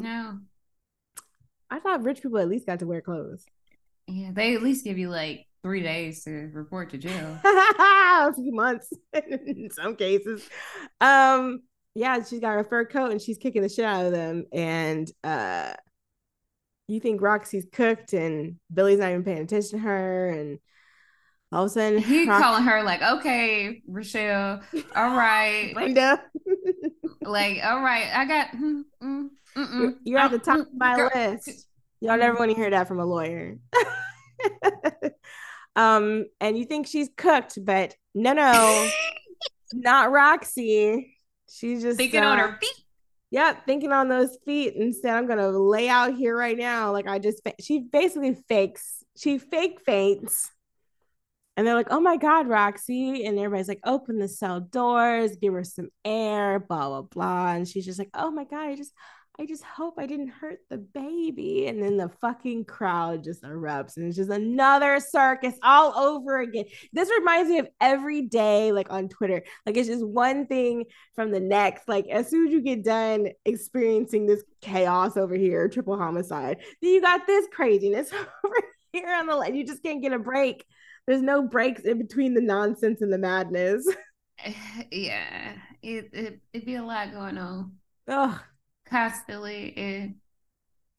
No. 0.03 0.39
I 1.70 1.81
thought 1.81 2.05
rich 2.05 2.23
people 2.23 2.39
at 2.39 2.49
least 2.49 2.66
got 2.66 2.81
to 2.81 2.86
wear 2.86 3.01
clothes. 3.01 3.45
Yeah, 4.07 4.31
they 4.32 4.55
at 4.55 4.62
least 4.62 4.85
give 4.85 4.99
you 4.99 5.11
like 5.11 5.47
three 5.62 5.82
days 5.82 6.24
to 6.24 6.51
report 6.53 6.91
to 6.91 6.99
jail. 6.99 7.39
a 7.45 8.32
few 8.35 8.53
months 8.53 8.93
in 9.12 9.70
some 9.70 9.97
cases. 9.97 10.47
Um, 11.01 11.62
yeah, 11.95 12.23
she's 12.23 12.41
got 12.41 12.53
her 12.53 12.65
fur 12.65 12.85
coat 12.85 13.12
and 13.12 13.23
she's 13.23 13.39
kicking 13.39 13.62
the 13.62 13.69
shit 13.69 13.85
out 13.85 14.07
of 14.07 14.12
them. 14.12 14.45
And 14.53 15.11
uh 15.23 15.74
you 16.86 17.01
think 17.01 17.23
Roxy's 17.23 17.66
cooked 17.73 18.12
and 18.12 18.57
Billy's 18.73 18.99
not 18.99 19.11
even 19.11 19.24
paying 19.24 19.39
attention 19.39 19.78
to 19.78 19.85
her, 19.85 20.28
and 20.28 20.59
all 21.55 21.64
of 21.64 21.70
a 21.70 21.72
sudden 21.72 21.98
He 22.01 22.26
calling 22.26 22.64
her 22.64 22.82
like, 22.82 23.01
okay, 23.01 23.81
Rochelle, 23.86 24.60
all 24.97 25.16
right, 25.16 25.70
Brenda, 25.74 26.20
like, 27.22 27.60
all 27.64 27.81
right, 27.81 28.09
I 28.12 28.24
got. 28.26 28.48
Mm, 28.51 28.82
mm, 29.02 29.28
mm-mm. 29.56 29.81
you're, 29.81 29.94
you're 30.05 30.18
at 30.18 30.32
the 30.32 30.39
top 30.39 30.59
of 30.59 30.74
my 30.74 30.97
Girl. 30.97 31.10
list. 31.14 31.68
Y'all 32.01 32.18
never 32.18 32.36
want 32.36 32.51
to 32.51 32.56
hear 32.56 32.70
that 32.70 32.89
from 32.89 32.98
a 32.98 33.06
lawyer. 33.06 33.56
um, 35.76 36.26
and 36.40 36.59
you 36.59 36.64
think 36.64 36.86
she's 36.86 37.09
cooked, 37.16 37.59
but 37.64 37.94
no, 38.14 38.32
no, 38.32 38.89
not 39.72 40.10
Roxy. 40.10 41.16
She's 41.48 41.82
just 41.82 41.97
Thinking 41.97 42.22
on 42.22 42.39
uh, 42.39 42.48
her 42.48 42.59
feet. 42.60 42.85
Yep, 43.31 43.66
thinking 43.66 43.93
on 43.93 44.09
those 44.09 44.36
feet 44.44 44.74
instead. 44.74 45.14
I'm 45.14 45.26
gonna 45.26 45.51
lay 45.51 45.89
out 45.89 46.14
here 46.14 46.36
right 46.36 46.59
now. 46.59 46.93
Like 46.93 47.06
I 47.06 47.18
just, 47.18 47.43
fa- 47.44 47.55
she 47.60 47.78
basically 47.81 48.36
fakes. 48.48 49.02
She 49.16 49.39
fake 49.39 49.81
faints, 49.86 50.51
and 51.56 51.66
they're 51.66 51.74
like, 51.74 51.89
"Oh 51.90 52.01
my 52.01 52.16
god, 52.16 52.48
Roxy!" 52.48 53.24
And 53.24 53.39
everybody's 53.39 53.68
like, 53.68 53.81
"Open 53.85 54.18
the 54.18 54.28
cell 54.28 54.60
doors, 54.60 55.36
give 55.36 55.52
her 55.55 55.64
some 55.64 55.89
air, 56.05 56.59
blah 56.60 56.89
blah 56.89 57.02
blah." 57.02 57.52
And 57.52 57.68
she's 57.68 57.85
just 57.85 57.98
like, 57.98 58.10
"Oh 58.14 58.31
my 58.31 58.44
god, 58.44 58.68
I 58.68 58.76
just, 58.76 58.93
I 59.39 59.47
just 59.47 59.62
hope 59.64 59.94
I 59.98 60.06
didn't 60.06 60.28
hurt 60.28 60.59
the 60.70 60.78
baby." 60.78 61.66
And 61.68 61.82
then 61.82 61.97
the 61.97 62.09
fucking 62.20 62.64
crowd 62.64 63.24
just 63.24 63.43
erupts, 63.44 63.97
and 63.97 64.06
it's 64.06 64.16
just 64.16 64.31
another 64.31 64.98
circus 65.01 65.55
all 65.62 65.97
over 65.97 66.40
again. 66.40 66.64
This 66.93 67.10
reminds 67.16 67.51
me 67.51 67.59
of 67.60 67.68
every 67.81 68.22
day, 68.22 68.72
like 68.72 68.90
on 68.90 69.09
Twitter. 69.09 69.44
Like 69.66 69.76
it's 69.76 69.89
just 69.89 70.05
one 70.05 70.47
thing 70.47 70.85
from 71.14 71.31
the 71.31 71.40
next. 71.40 71.89
Like 71.89 72.09
as 72.09 72.28
soon 72.28 72.48
as 72.48 72.52
you 72.52 72.62
get 72.62 72.85
done 72.85 73.28
experiencing 73.44 74.26
this 74.26 74.43
chaos 74.60 75.16
over 75.16 75.35
here, 75.36 75.68
triple 75.68 75.97
homicide, 75.97 76.59
then 76.82 76.93
you 76.93 77.01
got 77.01 77.26
this 77.26 77.47
craziness 77.52 78.12
over 78.44 78.56
here 78.93 79.14
on 79.14 79.26
the 79.26 79.36
line. 79.36 79.55
You 79.55 79.66
just 79.66 79.82
can't 79.82 80.02
get 80.02 80.12
a 80.12 80.18
break. 80.18 80.64
There's 81.06 81.22
no 81.22 81.43
breaks 81.43 81.82
in 81.82 81.98
between 81.98 82.35
the 82.35 82.40
nonsense 82.40 83.01
and 83.02 83.12
the 83.12 83.18
madness. 83.18 83.86
Yeah, 84.90 85.52
it, 85.82 86.10
it 86.12 86.40
it'd 86.52 86.66
be 86.66 86.74
a 86.74 86.82
lot 86.85 87.12
going 87.12 87.39
on 87.39 87.72
Ugh. 88.09 88.39
constantly. 88.89 89.72
And 89.76 90.16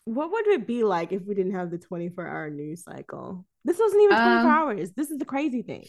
What 0.05 0.31
would 0.31 0.47
it 0.47 0.65
be 0.65 0.83
like 0.83 1.11
if 1.11 1.23
we 1.25 1.35
didn't 1.35 1.53
have 1.55 1.69
the 1.69 1.77
24 1.77 2.25
hour 2.27 2.49
news 2.49 2.83
cycle? 2.83 3.45
This 3.65 3.77
wasn't 3.77 4.03
even 4.03 4.15
24 4.15 4.39
Um, 4.39 4.47
hours. 4.47 4.91
This 4.95 5.11
is 5.11 5.17
the 5.17 5.25
crazy 5.25 5.63
thing. 5.63 5.85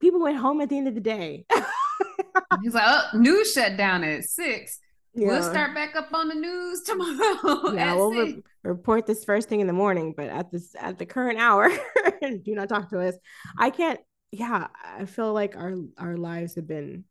People 0.00 0.20
went 0.20 0.36
home 0.38 0.60
at 0.60 0.68
the 0.68 0.78
end 0.78 0.88
of 0.88 0.94
the 0.94 1.00
day. 1.00 1.46
he's 2.62 2.74
like, 2.74 2.84
oh, 2.86 3.16
news 3.18 3.52
shut 3.52 3.76
down 3.76 4.02
at 4.04 4.24
six. 4.24 4.78
We'll 5.14 5.42
start 5.42 5.74
back 5.74 5.94
up 5.94 6.08
on 6.12 6.28
the 6.28 6.34
news 6.34 6.82
tomorrow. 6.86 7.72
Yeah, 7.74 7.94
we'll 7.94 8.10
re- 8.10 8.42
report 8.62 9.06
this 9.06 9.24
first 9.24 9.48
thing 9.48 9.60
in 9.60 9.66
the 9.66 9.72
morning, 9.72 10.14
but 10.16 10.28
at 10.28 10.50
this 10.50 10.74
at 10.78 10.98
the 10.98 11.06
current 11.06 11.38
hour, 11.38 11.68
do 12.20 12.54
not 12.54 12.68
talk 12.68 12.90
to 12.90 13.00
us. 13.00 13.14
I 13.58 13.70
can't. 13.70 14.00
Yeah, 14.30 14.68
I 14.84 15.04
feel 15.04 15.32
like 15.32 15.56
our 15.56 15.74
our 15.98 16.16
lives 16.16 16.54
have 16.54 16.66
been 16.66 17.04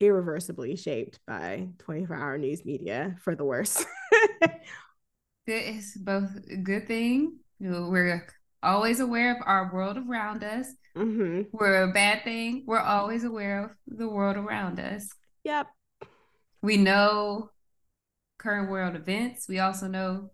irreversibly 0.00 0.76
shaped 0.76 1.20
by 1.26 1.68
24 1.78 2.16
hour 2.16 2.38
news 2.38 2.64
media 2.64 3.16
for 3.22 3.34
the 3.34 3.44
worse. 3.44 3.84
It's 5.46 5.96
both 5.96 6.30
a 6.50 6.56
good 6.56 6.88
thing. 6.88 7.38
We're 7.60 8.26
always 8.62 8.98
aware 8.98 9.36
of 9.36 9.42
our 9.46 9.72
world 9.72 9.96
around 9.96 10.42
us. 10.42 10.68
hmm 10.96 11.42
We're 11.52 11.84
a 11.84 11.92
bad 11.92 12.24
thing. 12.24 12.64
We're 12.66 12.80
always 12.80 13.22
aware 13.22 13.64
of 13.64 13.70
the 13.86 14.08
world 14.08 14.36
around 14.36 14.80
us. 14.80 15.08
Yep. 15.44 15.68
We 16.62 16.78
know 16.78 17.50
current 18.38 18.70
world 18.70 18.96
events. 18.96 19.46
We 19.48 19.60
also 19.60 19.86
know 19.86 20.30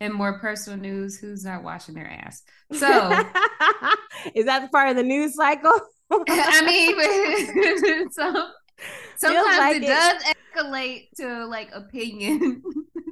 in 0.00 0.12
more 0.12 0.38
personal 0.38 0.78
news 0.78 1.18
who's 1.18 1.44
not 1.44 1.62
washing 1.62 1.94
their 1.94 2.10
ass. 2.10 2.42
So 2.72 3.10
is 4.34 4.46
that 4.46 4.70
part 4.72 4.88
of 4.88 4.96
the 4.96 5.02
news 5.02 5.34
cycle? 5.34 5.78
I 6.12 6.62
mean, 6.66 8.10
some, 8.12 8.50
sometimes 9.16 9.58
like 9.58 9.76
it, 9.76 9.84
it. 9.84 9.86
does 9.86 10.22
escalate 10.24 11.08
to 11.16 11.46
like 11.46 11.70
opinion 11.72 12.62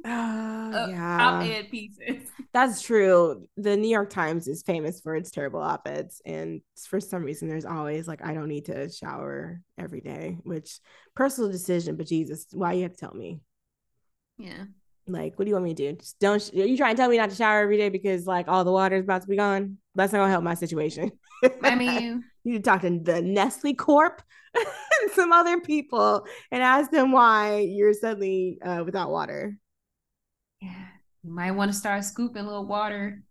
Oh, 0.05 0.71
uh, 0.73 0.87
yeah. 0.89 1.27
op-ed 1.27 1.69
pieces. 1.69 2.29
That's 2.53 2.81
true. 2.81 3.47
The 3.57 3.75
New 3.77 3.89
York 3.89 4.09
Times 4.09 4.47
is 4.47 4.63
famous 4.63 5.01
for 5.01 5.15
its 5.15 5.29
terrible 5.29 5.59
op-eds, 5.59 6.21
and 6.25 6.61
for 6.87 6.99
some 6.99 7.23
reason, 7.23 7.47
there's 7.47 7.65
always 7.65 8.07
like, 8.07 8.25
"I 8.25 8.33
don't 8.33 8.47
need 8.47 8.65
to 8.65 8.89
shower 8.89 9.61
every 9.77 10.01
day," 10.01 10.37
which 10.43 10.79
personal 11.15 11.51
decision. 11.51 11.95
But 11.95 12.07
Jesus, 12.07 12.47
why 12.51 12.73
you 12.73 12.83
have 12.83 12.93
to 12.93 12.97
tell 12.97 13.13
me? 13.13 13.41
Yeah. 14.37 14.65
Like, 15.11 15.37
what 15.37 15.45
do 15.45 15.49
you 15.49 15.55
want 15.55 15.65
me 15.65 15.73
to 15.73 15.91
do? 15.91 15.97
Just 15.97 16.19
don't. 16.19 16.41
Sh- 16.41 16.51
you 16.53 16.77
trying 16.77 16.95
to 16.95 17.01
tell 17.01 17.09
me 17.09 17.17
not 17.17 17.29
to 17.29 17.35
shower 17.35 17.61
every 17.61 17.77
day 17.77 17.89
because 17.89 18.25
like 18.27 18.47
all 18.47 18.63
the 18.63 18.71
water 18.71 18.95
is 18.95 19.03
about 19.03 19.21
to 19.23 19.27
be 19.27 19.35
gone? 19.35 19.77
That's 19.95 20.13
not 20.13 20.19
gonna 20.19 20.31
help 20.31 20.43
my 20.43 20.53
situation. 20.53 21.11
I 21.63 21.75
mean, 21.75 22.23
you 22.43 22.51
need 22.51 22.63
to 22.63 22.69
talk 22.69 22.81
to 22.81 22.99
the 22.99 23.21
Nestle 23.21 23.73
Corp 23.73 24.21
and 24.55 25.11
some 25.13 25.31
other 25.31 25.59
people 25.61 26.25
and 26.51 26.61
ask 26.61 26.91
them 26.91 27.11
why 27.11 27.59
you're 27.59 27.93
suddenly 27.93 28.59
uh, 28.63 28.83
without 28.85 29.09
water. 29.09 29.57
yeah, 30.61 30.85
you 31.23 31.31
might 31.31 31.51
want 31.51 31.71
to 31.71 31.77
start 31.77 32.03
scooping 32.03 32.43
a 32.43 32.47
little 32.47 32.65
water 32.65 33.23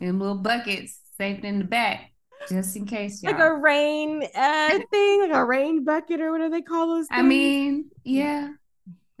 in 0.00 0.18
little 0.18 0.36
buckets, 0.36 1.00
saved 1.16 1.44
in 1.44 1.58
the 1.58 1.64
back, 1.64 2.12
just 2.48 2.76
in 2.76 2.86
case. 2.86 3.22
Y'all. 3.22 3.32
Like 3.32 3.40
a 3.40 3.54
rain 3.54 4.22
uh, 4.34 4.78
thing, 4.90 5.20
like 5.20 5.32
a 5.32 5.44
rain 5.44 5.84
bucket 5.84 6.20
or 6.20 6.32
whatever 6.32 6.50
they 6.50 6.62
call 6.62 6.88
those? 6.88 7.06
Things. 7.08 7.18
I 7.18 7.22
mean, 7.22 7.90
yeah. 8.04 8.48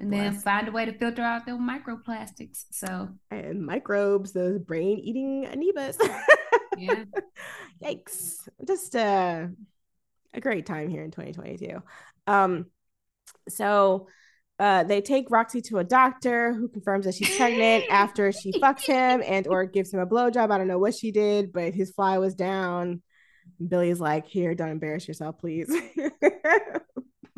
And 0.00 0.10
then 0.10 0.30
Bless. 0.30 0.42
find 0.42 0.66
a 0.66 0.72
way 0.72 0.86
to 0.86 0.94
filter 0.94 1.20
out 1.20 1.44
those 1.44 1.60
microplastics. 1.60 2.64
So, 2.70 3.10
and 3.30 3.64
microbes, 3.64 4.32
those 4.32 4.58
brain 4.58 4.98
eating 4.98 5.44
amoebas. 5.44 5.96
yeah. 6.78 7.04
Yikes. 7.84 8.48
Just 8.66 8.96
uh, 8.96 9.48
a 10.32 10.40
great 10.40 10.64
time 10.64 10.88
here 10.88 11.04
in 11.04 11.10
2022. 11.10 11.82
Um, 12.26 12.66
so 13.50 14.08
uh, 14.58 14.84
they 14.84 15.02
take 15.02 15.30
Roxy 15.30 15.60
to 15.62 15.78
a 15.78 15.84
doctor 15.84 16.54
who 16.54 16.68
confirms 16.68 17.04
that 17.04 17.14
she's 17.14 17.36
pregnant 17.36 17.84
after 17.90 18.32
she 18.32 18.52
fucks 18.52 18.86
him 18.86 19.22
and 19.26 19.46
or 19.46 19.66
gives 19.66 19.92
him 19.92 20.00
a 20.00 20.06
blowjob. 20.06 20.50
I 20.50 20.56
don't 20.56 20.68
know 20.68 20.78
what 20.78 20.94
she 20.94 21.12
did, 21.12 21.52
but 21.52 21.74
his 21.74 21.90
fly 21.90 22.16
was 22.16 22.34
down. 22.34 23.02
Billy's 23.66 24.00
like, 24.00 24.26
here, 24.26 24.54
don't 24.54 24.70
embarrass 24.70 25.06
yourself, 25.06 25.38
please. 25.38 25.70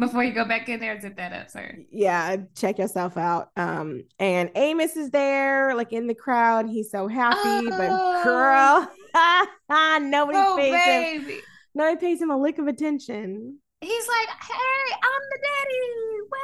Before 0.06 0.24
you 0.24 0.32
go 0.32 0.44
back 0.44 0.68
in 0.68 0.80
there, 0.80 1.00
zip 1.00 1.16
that 1.16 1.32
up, 1.32 1.48
sir. 1.50 1.76
yeah, 1.90 2.36
check 2.56 2.78
yourself 2.78 3.16
out. 3.16 3.50
Um, 3.56 4.02
and 4.18 4.50
Amos 4.56 4.96
is 4.96 5.10
there, 5.10 5.74
like 5.76 5.92
in 5.92 6.06
the 6.08 6.14
crowd. 6.14 6.68
He's 6.68 6.90
so 6.90 7.06
happy, 7.08 7.68
but 7.70 7.88
Oh. 7.90 8.20
girl, 8.24 8.90
nobody 10.00 10.38
Oh, 10.38 10.56
pays 10.58 11.24
him. 11.26 11.40
Nobody 11.74 12.00
pays 12.00 12.20
him 12.20 12.30
a 12.30 12.36
lick 12.36 12.58
of 12.58 12.66
attention. 12.66 13.58
He's 13.80 14.08
like, 14.08 14.28
hey, 14.28 14.94
I'm 14.94 15.22
the 15.30 15.38
daddy. 15.42 15.80
Wait, 16.32 16.40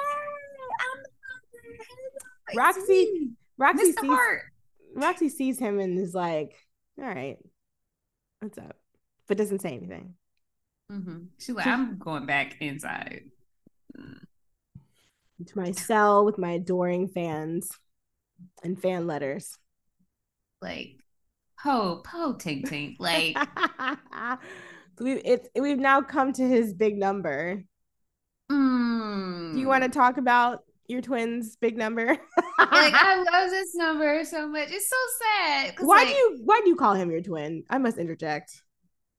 I'm 0.80 1.02
the 1.02 1.10
father. 1.20 1.84
Hey, 2.48 2.56
Roxy- 2.56 3.30
Roxy 3.58 3.92
Mr. 3.92 4.00
sees 4.00 4.10
Hart. 4.10 4.42
Roxy 4.94 5.28
sees 5.28 5.58
him 5.58 5.78
and 5.80 5.98
is 5.98 6.14
like, 6.14 6.54
"All 6.98 7.04
right, 7.06 7.36
what's 8.40 8.56
up?" 8.58 8.76
But 9.26 9.36
doesn't 9.36 9.60
say 9.60 9.70
anything. 9.76 10.14
hmm 10.90 11.24
She's 11.38 11.54
like, 11.54 11.66
I'm 11.66 11.98
going 11.98 12.24
back 12.26 12.56
inside. 12.60 13.30
To 15.46 15.58
my 15.58 15.70
cell 15.70 16.24
with 16.24 16.36
my 16.36 16.52
adoring 16.52 17.06
fans 17.08 17.70
and 18.64 18.80
fan 18.80 19.06
letters. 19.06 19.56
Like, 20.60 20.96
po, 21.62 22.02
po, 22.04 22.34
tink, 22.34 22.68
tink. 22.68 22.96
Like, 22.98 23.36
we've, 25.00 25.22
it's 25.24 25.48
we've 25.54 25.78
now 25.78 26.00
come 26.02 26.32
to 26.32 26.42
his 26.48 26.74
big 26.74 26.96
number. 26.98 27.62
mm, 28.50 29.52
Do 29.54 29.60
you 29.60 29.68
want 29.68 29.84
to 29.84 29.88
talk 29.88 30.16
about 30.16 30.64
your 30.88 31.02
twin's 31.02 31.54
big 31.56 31.76
number? 31.78 32.06
like 32.06 32.18
I 32.58 33.16
love 33.32 33.50
this 33.50 33.74
number 33.76 34.24
so 34.24 34.48
much. 34.48 34.68
It's 34.70 34.88
so 34.90 34.96
sad. 35.22 35.74
Why 35.78 35.98
like, 35.98 36.08
do 36.08 36.14
you 36.14 36.40
why 36.44 36.60
do 36.64 36.68
you 36.68 36.76
call 36.76 36.94
him 36.94 37.10
your 37.12 37.22
twin? 37.22 37.62
I 37.70 37.78
must 37.78 37.98
interject. 37.98 38.60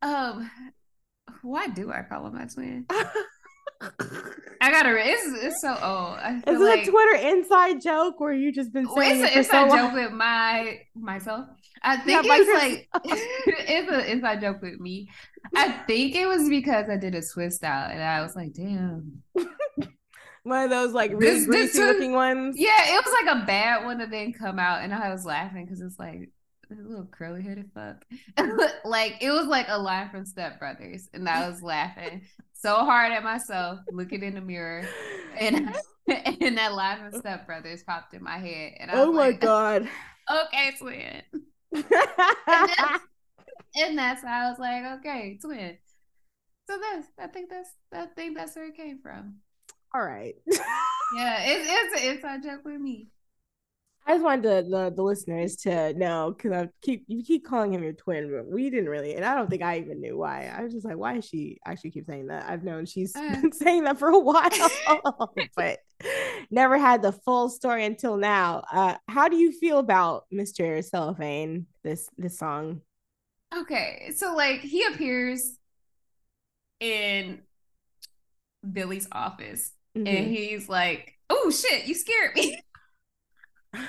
Um, 0.01 0.51
why 1.43 1.67
do 1.67 1.91
I 1.91 2.01
call 2.01 2.27
him 2.27 2.33
my 2.35 2.45
twin? 2.45 2.85
I 4.61 4.71
gotta. 4.71 4.95
It's 4.97 5.43
it's 5.43 5.61
so 5.61 5.69
old. 5.69 6.17
I 6.19 6.41
Is 6.47 6.59
it 6.59 6.59
like, 6.59 6.87
a 6.87 6.91
Twitter 6.91 7.27
inside 7.27 7.81
joke 7.81 8.19
where 8.19 8.33
you 8.33 8.51
just 8.51 8.73
been 8.73 8.87
saying 8.95 9.23
it's 9.23 9.35
it 9.35 9.37
an 9.37 9.43
so 9.45 9.63
inside 9.63 9.69
long? 9.69 9.77
joke 9.77 9.93
with 9.93 10.11
my 10.11 10.79
myself. 10.95 11.47
I 11.81 11.97
think 12.01 12.25
Yeah, 12.25 12.33
it's 12.35 12.63
like 12.63 12.89
it's 13.05 13.91
an 13.91 14.01
inside 14.01 14.41
joke 14.41 14.61
with 14.61 14.79
me. 14.79 15.09
I 15.55 15.71
think 15.87 16.15
it 16.15 16.27
was 16.27 16.49
because 16.49 16.89
I 16.89 16.97
did 16.97 17.15
a 17.15 17.21
twist 17.33 17.63
out 17.63 17.91
and 17.91 18.03
I 18.03 18.21
was 18.21 18.35
like, 18.35 18.53
damn. 18.53 19.23
One 20.43 20.63
of 20.63 20.69
those 20.69 20.93
like 20.93 21.11
really 21.11 21.25
This- 21.25 21.39
this 21.39 21.47
greasy 21.47 21.79
was- 21.79 21.87
looking 21.95 22.13
ones. 22.13 22.55
Yeah, 22.57 22.69
it 22.79 23.05
was 23.05 23.13
like 23.23 23.35
a 23.43 23.45
bad 23.45 23.85
one 23.85 23.97
that 23.99 24.09
didn't 24.11 24.37
come 24.39 24.57
out, 24.59 24.81
and 24.83 24.93
I 24.93 25.09
was 25.11 25.25
laughing 25.25 25.65
because 25.65 25.81
it's 25.81 25.99
like 25.99 26.29
a 26.71 26.75
little 26.75 27.05
curly 27.11 27.41
headed 27.43 27.69
fuck. 27.73 28.03
like 28.85 29.15
it 29.21 29.31
was 29.31 29.47
like 29.47 29.65
a 29.69 29.77
line 29.77 30.09
from 30.09 30.25
Step 30.25 30.59
Brothers, 30.59 31.07
and 31.13 31.27
I 31.27 31.47
was 31.49 31.61
laughing 31.61 32.21
so 32.61 32.75
hard 32.75 33.13
at 33.13 33.23
myself, 33.23 33.79
looking 33.91 34.23
in 34.23 34.35
the 34.35 34.41
mirror, 34.41 34.83
and 35.39 35.73
and 36.41 36.57
that 36.57 36.73
line 36.73 36.97
from 36.99 37.19
Step 37.19 37.45
Brothers 37.45 37.83
popped 37.83 38.13
in 38.13 38.23
my 38.23 38.37
head, 38.37 38.73
and 38.79 38.91
I 38.91 38.95
oh 38.95 38.97
was 38.99 39.07
oh 39.09 39.13
my 39.13 39.27
like, 39.27 39.39
god. 39.39 39.87
okay, 40.31 40.75
twin. 40.77 41.21
And 43.75 43.97
that's 43.97 44.23
how 44.23 44.47
I 44.47 44.49
was 44.49 44.59
like, 44.59 44.99
okay, 44.99 45.37
twin. 45.41 45.77
So 46.69 46.77
that's 46.79 47.07
I 47.19 47.27
think 47.27 47.49
that's 47.49 47.69
I 47.93 48.07
think 48.15 48.35
that's 48.35 48.55
where 48.55 48.67
it 48.67 48.75
came 48.75 48.99
from. 49.01 49.35
All 49.93 50.01
right. 50.01 50.35
Yeah, 51.15 51.41
it's 51.41 51.69
it's 51.69 52.01
an 52.01 52.15
inside 52.15 52.43
joke 52.43 52.65
with 52.65 52.79
me. 52.79 53.07
I 54.09 54.13
just 54.13 54.23
wanted 54.25 54.41
the, 54.43 54.69
the, 54.69 54.93
the 54.95 55.03
listeners 55.03 55.55
to 55.57 55.93
know 55.93 56.33
because 56.35 56.51
I 56.51 56.69
keep 56.81 57.05
you 57.07 57.23
keep 57.23 57.45
calling 57.45 57.71
him 57.75 57.83
your 57.83 57.93
twin, 57.93 58.31
but 58.31 58.47
we 58.47 58.71
didn't 58.71 58.89
really, 58.89 59.13
and 59.13 59.23
I 59.23 59.35
don't 59.35 59.47
think 59.51 59.61
I 59.61 59.77
even 59.77 60.01
knew 60.01 60.17
why. 60.17 60.47
I 60.51 60.63
was 60.63 60.73
just 60.73 60.83
like, 60.83 60.97
why 60.97 61.17
is 61.17 61.25
she 61.25 61.59
actually 61.63 61.91
keep 61.91 62.07
saying 62.07 62.25
that? 62.27 62.49
I've 62.49 62.63
known 62.63 62.87
she's 62.87 63.15
Uh. 63.15 63.37
been 63.39 63.51
saying 63.53 63.83
that 63.83 63.99
for 63.99 64.09
a 64.09 64.17
while, 64.17 65.31
but 65.55 65.77
never 66.49 66.79
had 66.79 67.03
the 67.03 67.11
full 67.11 67.49
story 67.49 67.85
until 67.85 68.17
now. 68.17 68.63
Uh, 68.73 68.95
how 69.07 69.27
do 69.27 69.35
you 69.35 69.51
feel 69.51 69.77
about 69.77 70.23
Mr. 70.33 70.83
Cellophane? 70.83 71.67
This 71.83 72.09
this 72.17 72.35
song. 72.39 72.81
Okay, 73.55 74.11
so 74.15 74.33
like 74.35 74.61
he 74.61 74.85
appears 74.85 75.55
in 76.79 77.41
Billy's 78.73 79.07
office 79.11 79.71
Mhm. 79.95 80.07
and 80.07 80.27
he's 80.35 80.67
like, 80.67 81.13
"Oh 81.29 81.51
shit, 81.51 81.85
you 81.85 81.93
scared 81.93 82.35
me." 82.35 82.59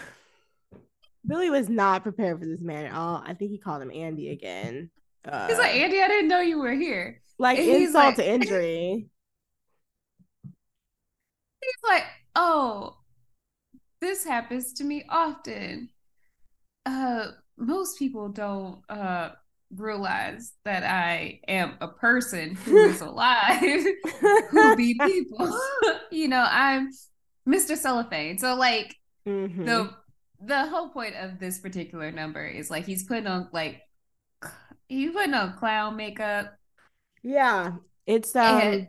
Billy 1.31 1.48
was 1.51 1.69
not 1.69 2.02
prepared 2.02 2.40
for 2.40 2.44
this 2.47 2.61
man 2.61 2.86
at 2.86 2.93
all. 2.94 3.23
I 3.24 3.35
think 3.35 3.51
he 3.52 3.59
called 3.59 3.81
him 3.82 3.90
Andy 3.90 4.31
again. 4.31 4.90
Uh, 5.24 5.47
He's 5.48 5.59
like, 5.59 5.74
"Andy, 5.77 6.02
I 6.02 6.09
didn't 6.09 6.28
know 6.28 6.40
you 6.40 6.59
were 6.59 6.73
here." 6.74 7.23
like 7.39 7.59
and 7.59 7.69
insult 7.69 8.05
like- 8.05 8.16
to 8.16 8.28
injury. 8.28 9.07
He's 11.62 11.89
like, 11.89 12.05
"Oh, 12.35 12.97
this 14.01 14.24
happens 14.24 14.73
to 14.74 14.85
me 14.85 15.05
often. 15.09 15.90
Uh, 16.86 17.28
most 17.59 17.98
people 17.98 18.28
don't 18.31 18.81
uh 18.89 19.31
realize 19.77 20.52
that 20.65 20.82
I 20.82 21.40
am 21.47 21.74
a 21.81 21.89
person 21.89 22.57
who 22.57 22.77
is 22.77 23.01
alive, 23.11 23.85
who 24.51 24.77
be 24.77 24.94
people. 24.98 25.61
you 26.11 26.28
know, 26.28 26.44
I'm 26.48 26.90
Mr. 27.48 27.77
Cellophane. 27.77 28.39
So 28.39 28.55
like." 28.55 28.97
Mhm. 29.28 29.66
the 29.66 29.94
the 30.42 30.66
whole 30.66 30.88
point 30.88 31.14
of 31.16 31.38
this 31.38 31.58
particular 31.58 32.10
number 32.10 32.44
is 32.46 32.70
like 32.70 32.86
he's 32.86 33.04
putting 33.04 33.26
on 33.26 33.48
like 33.52 33.82
he's 34.88 35.12
putting 35.12 35.34
on 35.34 35.56
clown 35.58 35.96
makeup 35.96 36.54
Yeah, 37.22 37.72
it's 38.06 38.34
um, 38.34 38.60
And- 38.60 38.88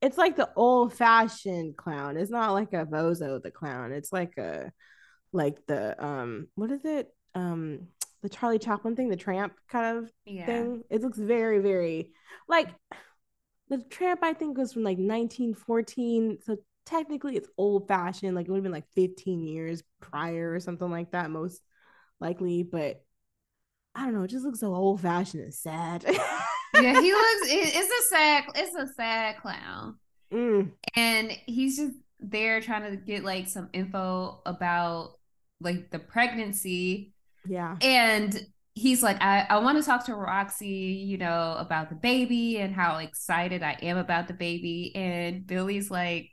it's 0.00 0.16
like 0.18 0.36
the 0.36 0.48
old 0.54 0.94
fashioned 0.94 1.76
clown. 1.76 2.16
It's 2.16 2.30
not 2.30 2.52
like 2.52 2.72
a 2.72 2.86
bozo 2.86 3.42
the 3.42 3.50
clown. 3.50 3.90
It's 3.92 4.12
like 4.12 4.36
a 4.38 4.70
like 5.32 5.58
the 5.66 6.02
um, 6.04 6.48
what 6.54 6.70
is 6.70 6.84
it? 6.84 7.08
Um, 7.34 7.88
the 8.22 8.28
Charlie 8.28 8.58
Chaplin 8.60 8.94
thing, 8.96 9.08
the 9.08 9.16
tramp 9.16 9.54
kind 9.68 9.98
of 9.98 10.10
yeah 10.24 10.46
thing. 10.46 10.84
It 10.90 11.02
looks 11.02 11.18
very 11.18 11.58
very 11.58 12.12
like 12.48 12.68
the 13.68 13.78
tramp. 13.90 14.22
I 14.22 14.34
think 14.34 14.56
was 14.56 14.72
from 14.72 14.84
like 14.84 14.98
1914. 14.98 16.38
So 16.44 16.56
technically, 16.88 17.36
it's 17.36 17.48
old 17.56 17.86
fashioned. 17.88 18.34
Like 18.34 18.46
it 18.46 18.50
would 18.50 18.58
have 18.58 18.62
been 18.64 18.72
like 18.72 18.88
15 18.94 19.40
years 19.42 19.82
prior 20.00 20.52
or 20.52 20.60
something 20.60 20.90
like 20.90 21.12
that, 21.12 21.30
most 21.30 21.60
likely. 22.20 22.62
But 22.62 23.02
I 23.94 24.04
don't 24.04 24.14
know. 24.14 24.22
It 24.22 24.28
just 24.30 24.44
looks 24.44 24.60
so 24.60 24.74
old 24.74 25.00
fashioned 25.00 25.42
and 25.44 25.54
sad. 25.54 26.04
yeah 26.74 27.00
he 27.00 27.12
looks 27.12 27.40
it's 27.50 27.88
a 27.90 28.14
sad 28.14 28.44
it's 28.54 28.76
a 28.76 28.92
sad 28.94 29.36
clown 29.38 29.96
Mm. 30.30 30.72
and 30.94 31.32
he's 31.46 31.78
just 31.78 31.94
there 32.20 32.60
trying 32.60 32.90
to 32.90 32.96
get 32.98 33.24
like 33.24 33.48
some 33.48 33.70
info 33.72 34.42
about 34.44 35.12
like 35.58 35.90
the 35.90 35.98
pregnancy 35.98 37.14
Yeah. 37.46 37.76
and 37.80 38.38
he's 38.74 39.02
like 39.02 39.16
i, 39.22 39.46
I 39.48 39.58
want 39.60 39.78
to 39.78 39.84
talk 39.84 40.04
to 40.04 40.14
roxy 40.14 41.02
you 41.06 41.16
know 41.16 41.56
about 41.58 41.88
the 41.88 41.94
baby 41.94 42.58
and 42.58 42.74
how 42.74 42.98
excited 42.98 43.62
i 43.62 43.78
am 43.80 43.96
about 43.96 44.28
the 44.28 44.34
baby 44.34 44.94
and 44.94 45.46
billy's 45.46 45.90
like 45.90 46.28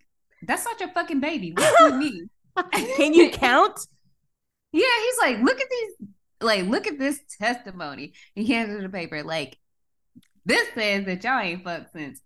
that's 0.47 0.65
not 0.65 0.79
your 0.79 0.89
fucking 0.89 1.19
baby 1.19 1.53
what 1.55 1.77
do 1.77 1.83
you 1.85 1.93
mean 1.99 2.29
Can 2.95 3.13
you 3.13 3.29
count? 3.45 3.77
Yeah, 4.71 4.83
he's 5.03 5.17
like, 5.19 5.43
look 5.43 5.59
at 5.59 5.67
these, 5.69 6.07
like, 6.41 6.65
look 6.65 6.85
at 6.87 6.99
this 6.99 7.19
testimony. 7.39 8.13
He 8.33 8.45
hands 8.45 8.69
her 8.71 8.81
the 8.81 8.89
paper. 8.89 9.23
Like, 9.23 9.57
this 10.45 10.67
says 10.73 11.05
that 11.05 11.23
y'all 11.23 11.39
ain't 11.39 11.63
fucked 11.63 11.93
since 11.93 12.19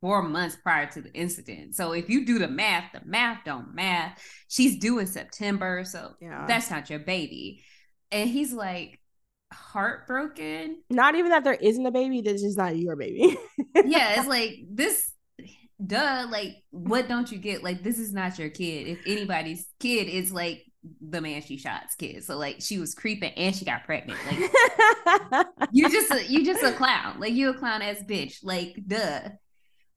four 0.00 0.22
months 0.22 0.56
prior 0.62 0.86
to 0.86 1.02
the 1.02 1.12
incident. 1.12 1.74
So 1.74 1.92
if 1.92 2.08
you 2.08 2.24
do 2.24 2.38
the 2.38 2.46
math, 2.48 2.92
the 2.92 3.00
math 3.04 3.38
don't 3.44 3.74
math. 3.74 4.20
She's 4.48 4.78
due 4.78 5.00
in 5.00 5.08
September, 5.08 5.82
so 5.84 6.14
Yeah. 6.20 6.44
that's 6.46 6.70
not 6.70 6.88
your 6.88 7.00
baby. 7.00 7.64
And 8.12 8.30
he's 8.30 8.52
like 8.52 9.00
heartbroken. 9.52 10.82
Not 10.90 11.14
even 11.16 11.30
that 11.30 11.44
there 11.44 11.54
isn't 11.54 11.84
a 11.86 11.90
baby, 11.90 12.20
that's 12.20 12.42
just 12.42 12.58
not 12.58 12.76
your 12.76 12.96
baby. 12.96 13.36
yeah, 13.74 14.18
it's 14.20 14.28
like 14.36 14.58
this. 14.70 15.12
Duh, 15.84 16.26
like 16.28 16.56
what 16.70 17.08
don't 17.08 17.30
you 17.30 17.38
get? 17.38 17.62
Like 17.62 17.82
this 17.82 17.98
is 17.98 18.12
not 18.12 18.38
your 18.38 18.50
kid. 18.50 18.88
If 18.88 19.00
anybody's 19.06 19.66
kid, 19.78 20.08
it's 20.08 20.32
like 20.32 20.64
the 21.00 21.20
man 21.20 21.42
she 21.42 21.56
shot's 21.56 21.94
kid. 21.94 22.24
So 22.24 22.36
like 22.36 22.56
she 22.60 22.78
was 22.78 22.94
creeping 22.94 23.32
and 23.34 23.54
she 23.54 23.64
got 23.64 23.84
pregnant. 23.84 24.18
Like 24.26 25.46
you 25.72 25.88
just 25.88 26.10
a, 26.12 26.24
you 26.24 26.44
just 26.44 26.64
a 26.64 26.72
clown. 26.72 27.20
Like 27.20 27.32
you 27.32 27.50
a 27.50 27.54
clown 27.54 27.82
ass 27.82 28.02
bitch. 28.08 28.38
Like 28.42 28.76
duh. 28.86 29.28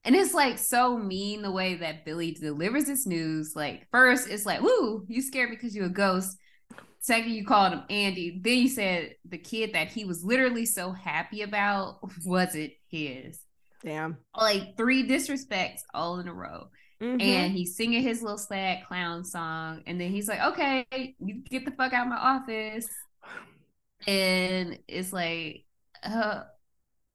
And 0.04 0.16
it's 0.16 0.34
like 0.34 0.58
so 0.58 0.98
mean 0.98 1.42
the 1.42 1.52
way 1.52 1.76
that 1.76 2.06
Billy 2.06 2.32
delivers 2.32 2.86
this 2.86 3.08
news. 3.08 3.56
Like 3.56 3.88
first 3.92 4.30
it's 4.30 4.46
like, 4.46 4.62
woo, 4.62 5.06
you 5.08 5.22
scared 5.22 5.50
because 5.50 5.76
you 5.76 5.86
a 5.86 5.90
ghost. 5.90 6.38
Second, 7.00 7.32
you 7.32 7.44
called 7.44 7.74
him 7.74 7.84
Andy. 7.90 8.40
Then 8.44 8.60
you 8.60 8.70
said 8.70 9.16
the 9.28 9.40
kid 9.40 9.74
that 9.74 9.88
he 9.88 10.06
was 10.06 10.24
literally 10.24 10.68
so 10.68 10.92
happy 10.92 11.42
about 11.42 12.00
wasn't 12.24 12.74
his. 12.90 13.40
Damn. 13.84 14.18
Like 14.40 14.78
three 14.78 15.08
disrespects 15.08 15.82
all 15.94 16.20
in 16.20 16.28
a 16.28 16.34
row. 16.34 16.70
Mhm. 17.02 17.22
And 17.22 17.54
he's 17.54 17.76
singing 17.76 18.04
his 18.04 18.22
little 18.22 18.38
sad 18.38 18.86
clown 18.88 19.24
song. 19.24 19.82
And 19.88 20.00
then 20.00 20.12
he's 20.12 20.28
like, 20.28 20.40
okay, 20.54 20.86
you 21.20 21.42
get 21.50 21.66
the 21.66 21.72
fuck 21.72 21.94
out 21.94 22.06
of 22.06 22.12
my 22.12 22.18
office. 22.18 22.88
And 24.08 24.78
it's 24.88 25.12
like, 25.12 25.66
uh, 26.04 26.44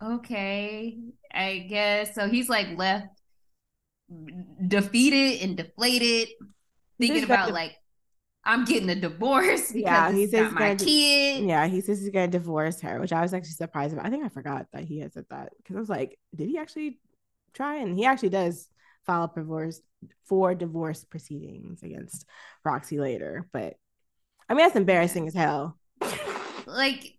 okay, 0.03 0.99
I 1.33 1.67
guess. 1.69 2.15
So 2.15 2.29
he's 2.29 2.49
like 2.49 2.77
left 2.77 3.07
defeated 4.67 5.43
and 5.43 5.57
deflated, 5.57 6.29
thinking 6.99 7.25
about 7.25 7.49
the- 7.49 7.53
like, 7.55 7.77
I'm 8.47 8.65
getting 8.65 8.91
a 8.91 8.95
divorce 8.95 9.73
because 9.75 9.83
Yeah, 9.85 10.11
he 10.11 10.27
he's 10.31 10.31
says 10.31 10.53
my 10.53 10.71
gonna 10.71 10.77
kid. 10.77 11.49
yeah, 11.49 11.67
he 11.67 11.81
says 11.81 12.01
he's 12.01 12.11
gonna 12.11 12.29
divorce 12.29 12.81
her, 12.81 13.01
which 13.01 13.13
I 13.13 13.21
was 13.23 13.35
actually 13.35 13.51
surprised 13.53 13.93
about. 13.93 14.07
I 14.07 14.11
think 14.11 14.25
I 14.25 14.29
forgot 14.29 14.67
that 14.73 14.85
he 14.85 15.01
had 15.01 15.13
said 15.13 15.27
that 15.31 15.53
because 15.59 15.77
I 15.77 15.81
was 15.81 15.89
like, 15.89 16.19
did 16.35 16.49
he 16.49 16.59
actually 16.59 16.99
try? 17.55 17.77
And 17.77 17.99
he 17.99 18.07
actually 18.07 18.31
does 18.31 18.69
file 19.07 19.25
a 19.25 19.41
divorce 19.41 19.81
for 20.25 20.55
divorce 20.55 21.05
proceedings 21.05 21.83
against 21.83 22.27
Roxy 22.65 22.99
later. 22.99 23.49
But 23.53 23.77
I 24.49 24.55
mean, 24.55 24.65
that's 24.67 24.77
embarrassing 24.77 25.29
as 25.29 25.35
hell. 25.35 25.79
like 26.67 27.19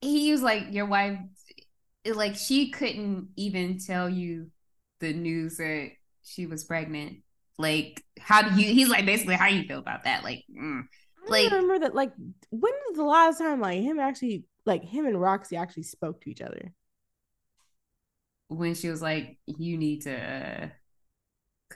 he 0.00 0.30
was 0.32 0.42
like 0.42 0.64
your 0.70 0.86
wife 0.86 1.18
like 2.14 2.36
she 2.36 2.70
couldn't 2.70 3.28
even 3.36 3.78
tell 3.78 4.08
you 4.08 4.48
the 5.00 5.12
news 5.12 5.56
that 5.56 5.90
she 6.22 6.46
was 6.46 6.64
pregnant 6.64 7.18
like 7.58 8.02
how 8.18 8.42
do 8.42 8.60
you 8.60 8.72
he's 8.74 8.88
like 8.88 9.06
basically 9.06 9.34
how 9.34 9.48
do 9.48 9.54
you 9.56 9.64
feel 9.64 9.78
about 9.78 10.04
that 10.04 10.22
like 10.24 10.44
mm. 10.54 10.82
I 11.28 11.30
Like- 11.30 11.50
remember 11.50 11.80
that. 11.80 11.94
Like, 11.94 12.12
when 12.50 12.72
was 12.88 12.96
the 12.96 13.02
last 13.04 13.38
time 13.38 13.60
like 13.60 13.80
him 13.82 13.98
actually, 13.98 14.44
like 14.64 14.84
him 14.84 15.06
and 15.06 15.20
Roxy 15.20 15.56
actually 15.56 15.82
spoke 15.82 16.20
to 16.20 16.30
each 16.30 16.40
other? 16.40 16.72
when 18.48 18.74
she 18.74 18.88
was 18.88 19.02
like 19.02 19.38
you 19.46 19.76
need 19.76 20.02
to 20.02 20.70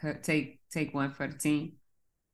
uh, 0.03 0.13
take 0.23 0.61
take 0.73 0.95
one 0.95 1.11
for 1.13 1.27
the 1.27 1.37
team 1.37 1.73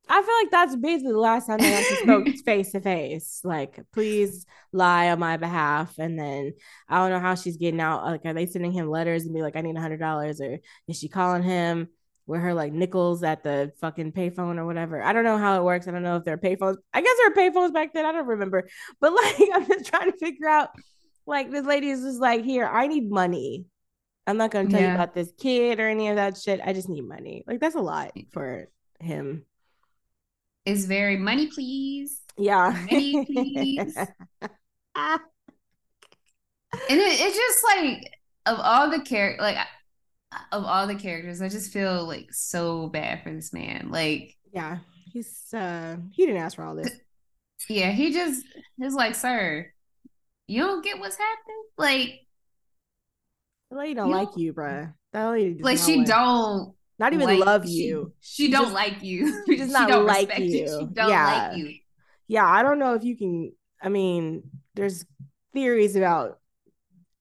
I 0.09 0.21
feel 0.21 0.35
like 0.41 0.51
that's 0.51 0.75
basically 0.77 1.11
the 1.11 1.19
last 1.19 1.47
time 1.47 1.57
they 1.57 1.73
actually 1.73 1.97
spoke 1.97 2.27
face 2.45 2.71
to 2.71 2.79
face. 2.79 3.41
Like, 3.43 3.77
please 3.91 4.45
lie 4.71 5.09
on 5.09 5.19
my 5.19 5.35
behalf. 5.35 5.95
And 5.99 6.17
then 6.17 6.53
I 6.87 6.99
don't 6.99 7.09
know 7.09 7.19
how 7.19 7.35
she's 7.35 7.57
getting 7.57 7.81
out. 7.81 8.05
Like, 8.05 8.21
are 8.23 8.33
they 8.33 8.45
sending 8.45 8.71
him 8.71 8.89
letters 8.89 9.25
and 9.25 9.33
be 9.35 9.41
like, 9.41 9.57
I 9.57 9.61
need 9.61 9.75
a 9.75 9.81
hundred 9.81 9.99
dollars? 9.99 10.39
Or 10.39 10.59
is 10.87 10.97
she 10.97 11.09
calling 11.09 11.43
him 11.43 11.89
with 12.27 12.41
her 12.41 12.53
like 12.53 12.73
nickels 12.73 13.23
at 13.23 13.41
the 13.43 13.71
fucking 13.81 14.11
payphone 14.11 14.57
or 14.57 14.65
whatever? 14.65 15.01
I 15.01 15.13
don't 15.13 15.23
know 15.23 15.37
how 15.37 15.57
it 15.59 15.63
works. 15.63 15.87
I 15.87 15.91
don't 15.91 16.03
know 16.03 16.17
if 16.17 16.25
there 16.25 16.35
are 16.35 16.37
payphones. 16.37 16.75
I 16.93 17.01
guess 17.01 17.15
there 17.17 17.27
are 17.31 17.49
payphones 17.49 17.73
back 17.73 17.93
then. 17.93 18.05
I 18.05 18.11
don't 18.11 18.27
remember. 18.27 18.67
But 19.01 19.13
like, 19.13 19.35
I'm 19.53 19.65
just 19.65 19.85
trying 19.87 20.11
to 20.11 20.17
figure 20.17 20.47
out. 20.47 20.69
Like, 21.25 21.51
this 21.51 21.65
lady 21.65 21.89
is 21.89 22.01
just 22.03 22.21
like, 22.21 22.45
here, 22.45 22.65
I 22.65 22.87
need 22.87 23.09
money. 23.09 23.65
I'm 24.25 24.37
not 24.37 24.51
gonna 24.51 24.69
tell 24.69 24.79
Yeah. 24.79 24.89
you 24.89 24.95
about 24.95 25.13
this 25.13 25.31
kid 25.37 25.79
or 25.79 25.87
any 25.89 26.07
of 26.09 26.15
that 26.17 26.37
shit. 26.37 26.61
I 26.63 26.71
just 26.73 26.87
need 26.89 27.05
money. 27.07 27.43
Like, 27.47 27.59
that's 27.59 27.75
a 27.75 27.81
lot 27.81 28.11
for 28.31 28.69
him. 28.99 29.45
It's 30.65 30.85
very 30.85 31.17
money, 31.17 31.47
please. 31.47 32.21
Yeah. 32.37 32.71
Money, 32.89 33.25
please. 33.25 33.97
Ah, 34.95 35.19
And 36.89 36.99
it, 36.99 37.19
it's 37.21 37.37
just 37.37 37.63
like 37.63 38.09
of 38.45 38.59
all 38.59 38.89
the 38.89 39.01
character, 39.01 39.41
like 39.43 39.57
of 40.51 40.63
all 40.65 40.87
the 40.87 40.95
characters, 40.95 41.41
I 41.41 41.49
just 41.49 41.71
feel 41.71 42.05
like 42.05 42.27
so 42.33 42.87
bad 42.87 43.23
for 43.23 43.31
this 43.33 43.53
man. 43.53 43.89
Like, 43.91 44.35
yeah. 44.53 44.79
He's 45.13 45.45
uh 45.53 45.95
he 46.11 46.25
didn't 46.25 46.41
ask 46.41 46.55
for 46.57 46.63
all 46.65 46.75
this. 46.75 46.91
yeah, 47.69 47.91
he 47.91 48.11
just 48.11 48.43
is 48.81 48.93
like, 48.93 49.15
sir, 49.15 49.71
you 50.47 50.61
don't 50.63 50.83
get 50.83 50.99
what's 50.99 51.17
happening. 51.17 51.63
Like, 51.77 52.19
The 53.71 53.77
lady 53.77 53.93
don't 53.95 54.09
You 54.09 54.15
like 54.15 54.29
don't- 54.29 54.37
you, 54.39 54.53
bruh. 54.53 54.93
That 55.13 55.25
lady 55.27 55.61
like 55.61 55.77
she 55.79 55.97
like- 55.97 56.07
don't 56.07 56.73
not 56.99 57.13
even 57.13 57.25
like- 57.25 57.39
love 57.39 57.65
she- 57.65 57.71
you. 57.87 58.13
She, 58.21 58.51
don't 58.51 58.63
just- 58.63 58.73
like 58.73 59.01
you. 59.03 59.43
she 59.47 59.55
does 59.55 59.71
not 59.71 59.87
don't 59.89 60.05
like 60.05 60.27
respect 60.29 60.41
you. 60.41 60.67
She 60.67 60.85
don't 60.93 61.09
Yeah. 61.09 61.47
like 61.49 61.57
you. 61.57 61.73
Yeah, 62.27 62.45
I 62.45 62.63
don't 62.63 62.79
know 62.79 62.93
if 62.95 63.03
you 63.03 63.15
can 63.17 63.53
I 63.81 63.89
mean, 63.89 64.43
there's 64.75 65.05
theories 65.53 65.95
about 65.95 66.39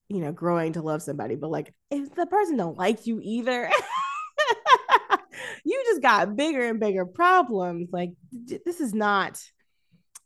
you 0.09 0.21
know, 0.21 0.33
growing 0.33 0.73
to 0.75 0.83
love 0.83 1.03
somebody, 1.03 1.35
but 1.35 1.51
like 1.51 1.75
if 1.91 2.15
the 2.15 2.27
person 2.27 2.57
don't 2.57 2.79
like 2.79 3.07
you 3.07 3.21
either, 3.23 3.71
you 5.65 5.83
just 5.87 6.03
got 6.03 6.37
bigger 6.37 6.65
and 6.69 6.81
bigger 6.81 7.05
problems. 7.05 7.89
Like 7.93 8.11
this 8.33 8.81
is 8.81 8.95
not 8.95 9.43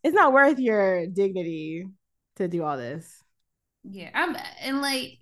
it's 0.02 0.14
not 0.14 0.32
worth 0.32 0.58
your 0.58 1.06
dignity 1.06 1.86
to 2.36 2.48
do 2.48 2.62
all 2.64 2.76
this. 2.76 3.22
Yeah, 3.84 4.10
I'm 4.14 4.36
and 4.60 4.80
like 4.80 5.18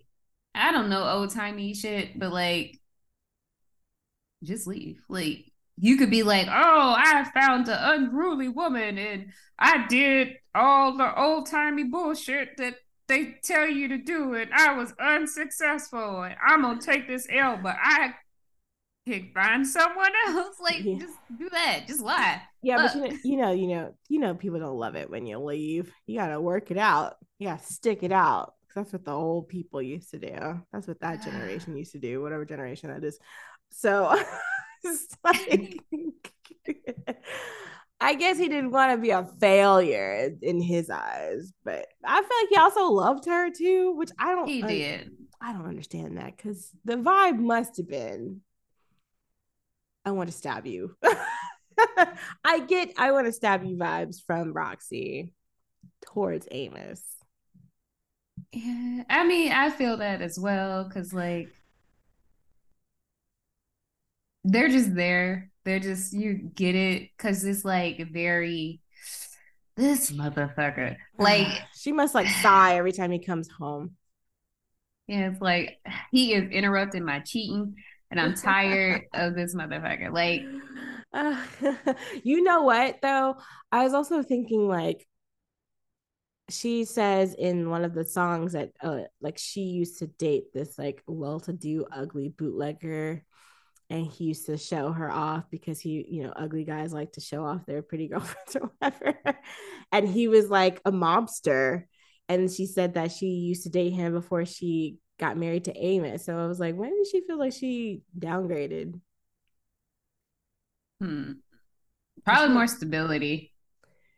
I 0.55 0.73
don't 0.73 0.89
know 0.89 1.09
old 1.09 1.31
timey 1.31 1.75
shit, 1.75 2.19
but 2.19 2.33
like 2.33 2.79
just 4.43 4.67
leave. 4.67 5.01
Like 5.09 5.45
you 5.77 5.97
could 5.97 6.11
be 6.11 6.25
like, 6.25 6.49
"Oh, 6.49 6.95
I 6.97 7.25
found 7.33 7.69
an 7.69 7.79
unruly 7.79 8.49
woman, 8.49 8.99
and 8.99 9.33
I 9.59 9.87
did 9.87 10.35
all 10.55 10.97
the 10.97 11.17
old 11.17 11.49
timey 11.49 11.85
bullshit 11.85 12.57
that 12.57 12.75
they 13.09 13.37
tell 13.43 13.67
you 13.67 13.89
to 13.89 13.99
do, 13.99 14.35
it. 14.35 14.49
I 14.55 14.75
was 14.75 14.93
unsuccessful, 15.01 16.23
and 16.23 16.37
I'm 16.47 16.63
gonna 16.63 16.81
take 16.81 17.09
this 17.09 17.27
L, 17.31 17.59
but 17.63 17.77
I 17.83 18.15
can 19.07 19.31
find 19.35 19.67
someone 19.67 20.13
else. 20.29 20.57
Like, 20.61 20.85
Yeah. 20.85 20.99
just 20.99 21.15
do 21.39 21.49
that. 21.51 21.85
Just 21.87 22.01
lie. 22.01 22.43
Yeah, 22.63 22.77
but 22.77 22.97
Uh. 22.97 23.17
you 23.25 23.37
know, 23.37 23.51
you 23.51 23.51
know, 23.51 23.53
you 23.53 23.69
know, 23.69 23.95
you 24.09 24.19
know, 24.21 24.35
people 24.35 24.59
don't 24.61 24.77
love 24.77 24.97
it 24.97 25.09
when 25.11 25.27
you 25.27 25.39
leave. 25.39 25.93
You 26.07 26.19
gotta 26.19 26.41
work 26.41 26.71
it 26.71 26.77
out. 26.79 27.17
You 27.39 27.49
gotta 27.49 27.65
stick 27.65 28.03
it 28.03 28.13
out. 28.13 28.55
That's 28.75 28.93
what 28.93 29.05
the 29.05 29.13
old 29.13 29.49
people 29.49 29.81
used 29.81 30.11
to 30.11 30.19
do. 30.19 30.61
That's 30.73 30.87
what 30.87 31.01
that 31.01 31.23
generation 31.23 31.77
used 31.77 31.93
to 31.93 31.99
do, 31.99 32.21
whatever 32.21 32.45
generation 32.45 32.91
that 32.91 33.03
is. 33.03 33.19
So 33.71 34.15
it's 34.85 35.17
like 35.25 35.81
I 38.01 38.15
guess 38.15 38.39
he 38.39 38.49
didn't 38.49 38.71
want 38.71 38.93
to 38.93 38.99
be 38.99 39.11
a 39.11 39.25
failure 39.41 40.31
in 40.41 40.61
his 40.61 40.89
eyes, 40.89 41.53
but 41.65 41.87
I 42.05 42.21
feel 42.21 42.39
like 42.41 42.49
he 42.51 42.57
also 42.57 42.85
loved 42.93 43.27
her 43.27 43.51
too, 43.51 43.95
which 43.97 44.11
I 44.19 44.35
don't 44.35 44.49
He 44.49 44.63
did. 44.63 45.13
I 45.41 45.53
don't 45.53 45.67
understand 45.67 46.17
that 46.17 46.37
because 46.37 46.71
the 46.85 46.97
vibe 46.97 47.39
must 47.39 47.77
have 47.77 47.89
been 47.89 48.41
I 50.05 50.13
want 50.13 50.31
to 50.31 50.37
stab 50.37 50.67
you. 50.67 50.97
I 52.45 52.61
get 52.61 52.95
I 52.97 53.13
want 53.13 53.27
to 53.27 53.33
stab 53.33 53.65
you 53.65 53.77
vibes 53.77 54.23
from 54.27 54.53
Roxy 54.53 55.33
towards 56.07 56.49
Amos. 56.51 57.03
Yeah, 58.53 59.03
I 59.11 59.27
mean, 59.27 59.53
I 59.53 59.69
feel 59.71 59.99
that 59.99 60.23
as 60.23 60.39
well 60.39 60.85
because, 60.85 61.13
like, 61.13 61.51
they're 64.45 64.69
just 64.69 64.95
there. 64.95 65.51
They're 65.69 65.81
just, 65.81 66.15
you 66.15 66.33
get 66.35 66.75
it 66.75 67.11
because 67.17 67.45
it's 67.45 67.63
like 67.63 68.01
very, 68.11 68.81
this 69.77 70.11
motherfucker. 70.11 70.97
Like, 71.19 71.49
she 71.75 71.93
must 71.93 72.15
like 72.15 72.27
sigh 72.29 72.77
every 72.77 72.93
time 72.93 73.11
he 73.11 73.19
comes 73.19 73.49
home. 73.49 73.97
yeah, 75.07 75.31
it's 75.31 75.41
like 75.43 75.79
he 76.11 76.33
is 76.33 76.51
interrupting 76.51 77.05
my 77.05 77.21
cheating 77.21 77.75
and 78.11 78.19
I'm 78.19 78.35
tired 78.35 79.03
of 79.13 79.35
this 79.35 79.55
motherfucker. 79.55 80.11
Like, 80.11 80.43
Uh, 81.13 81.37
you 82.23 82.43
know 82.43 82.63
what 82.63 82.97
though? 83.03 83.37
I 83.71 83.85
was 83.85 83.95
also 83.95 84.23
thinking 84.23 84.69
like 84.69 85.07
she 86.51 86.85
says 86.85 87.35
in 87.35 87.69
one 87.69 87.85
of 87.85 87.95
the 87.95 88.05
songs 88.05 88.53
that 88.55 88.71
uh, 88.83 89.01
like 89.21 89.37
she 89.39 89.63
used 89.63 89.99
to 89.99 90.07
date 90.07 90.53
this 90.55 90.79
like 90.79 91.03
well-to-do 91.07 91.87
ugly 91.93 92.31
bootlegger 92.31 93.23
and 93.91 94.07
he 94.07 94.25
used 94.25 94.47
to 94.47 94.57
show 94.59 94.93
her 94.93 95.11
off 95.11 95.45
because 95.51 95.81
he 95.81 96.05
you 96.11 96.23
know 96.25 96.33
ugly 96.37 96.65
guys 96.65 96.93
like 96.93 97.13
to 97.13 97.21
show 97.21 97.45
off 97.45 97.65
their 97.67 97.83
pretty 97.83 98.09
girlfriends 98.13 98.57
or 98.57 98.71
whatever. 98.79 99.19
And 99.93 100.09
he 100.09 100.29
was 100.29 100.49
like 100.51 100.81
a 100.85 100.93
mobster. 100.93 101.85
And 102.29 102.51
she 102.53 102.67
said 102.67 102.95
that 102.95 103.13
she 103.13 103.27
used 103.27 103.63
to 103.65 103.71
date 103.71 103.93
him 103.95 104.13
before 104.13 104.45
she 104.45 104.99
got 105.19 105.39
married 105.39 105.65
to 105.65 105.77
Amos. 105.77 106.25
So 106.27 106.37
I 106.39 106.47
was 106.47 106.61
like 106.61 106.75
when 106.77 106.91
did 106.97 107.07
she 107.09 107.23
feel 107.27 107.39
like 107.39 107.53
she 107.55 108.03
downgraded? 108.19 109.01
Hmm. 111.01 111.33
Probably 112.25 112.55
more 112.55 112.67
stability. 112.67 113.53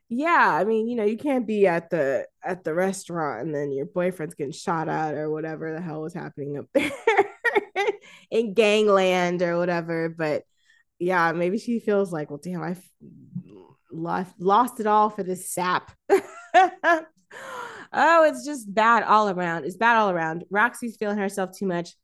yeah 0.09 0.57
i 0.61 0.65
mean 0.65 0.89
you 0.89 0.97
know 0.97 1.05
you 1.05 1.17
can't 1.17 1.47
be 1.47 1.67
at 1.67 1.91
the 1.91 2.27
at 2.43 2.65
the 2.65 2.75
restaurant 2.75 3.43
and 3.47 3.55
then 3.55 3.71
your 3.73 3.87
boyfriend's 3.87 4.35
getting 4.35 4.53
shot 4.53 4.89
at 4.89 5.15
or 5.15 5.31
whatever 5.31 5.73
the 5.73 5.81
hell 5.81 6.01
was 6.03 6.15
happening 6.15 6.59
up 6.59 6.67
there 6.75 6.91
in 8.31 8.55
gangland 8.55 9.43
or 9.43 9.59
whatever 9.59 10.09
but 10.09 10.45
yeah 10.99 11.33
maybe 11.33 11.59
she 11.59 11.81
feels 11.81 12.13
like 12.13 12.31
well 12.31 12.41
damn 12.43 12.63
i 12.63 12.77
lost 13.93 14.33
lost 14.39 14.81
it 14.81 14.87
all 14.87 15.11
for 15.11 15.23
this 15.23 15.51
sap 15.51 15.91
oh 16.13 17.05
it's 18.25 18.45
just 18.45 18.73
bad 18.73 19.03
all 19.03 19.29
around 19.29 19.65
it's 19.65 19.77
bad 19.77 19.97
all 19.97 20.11
around 20.11 20.45
roxy's 20.51 20.97
feeling 20.97 21.19
herself 21.19 21.51
too 21.57 21.67
much 21.67 21.95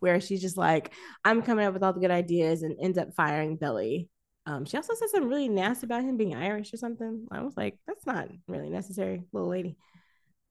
where 0.00 0.20
she's 0.20 0.40
just 0.40 0.56
like 0.56 0.92
i'm 1.24 1.42
coming 1.42 1.66
up 1.66 1.72
with 1.72 1.82
all 1.82 1.92
the 1.92 2.00
good 2.00 2.10
ideas 2.10 2.62
and 2.62 2.76
ends 2.80 2.98
up 2.98 3.14
firing 3.14 3.56
billy 3.56 4.08
um, 4.46 4.64
she 4.64 4.76
also 4.76 4.94
said 4.94 5.08
something 5.08 5.28
really 5.28 5.48
nasty 5.48 5.86
about 5.86 6.02
him 6.02 6.16
being 6.16 6.34
Irish 6.34 6.74
or 6.74 6.76
something. 6.76 7.26
I 7.30 7.42
was 7.42 7.56
like, 7.56 7.78
that's 7.86 8.04
not 8.04 8.28
really 8.46 8.68
necessary, 8.68 9.22
little 9.32 9.48
lady. 9.48 9.76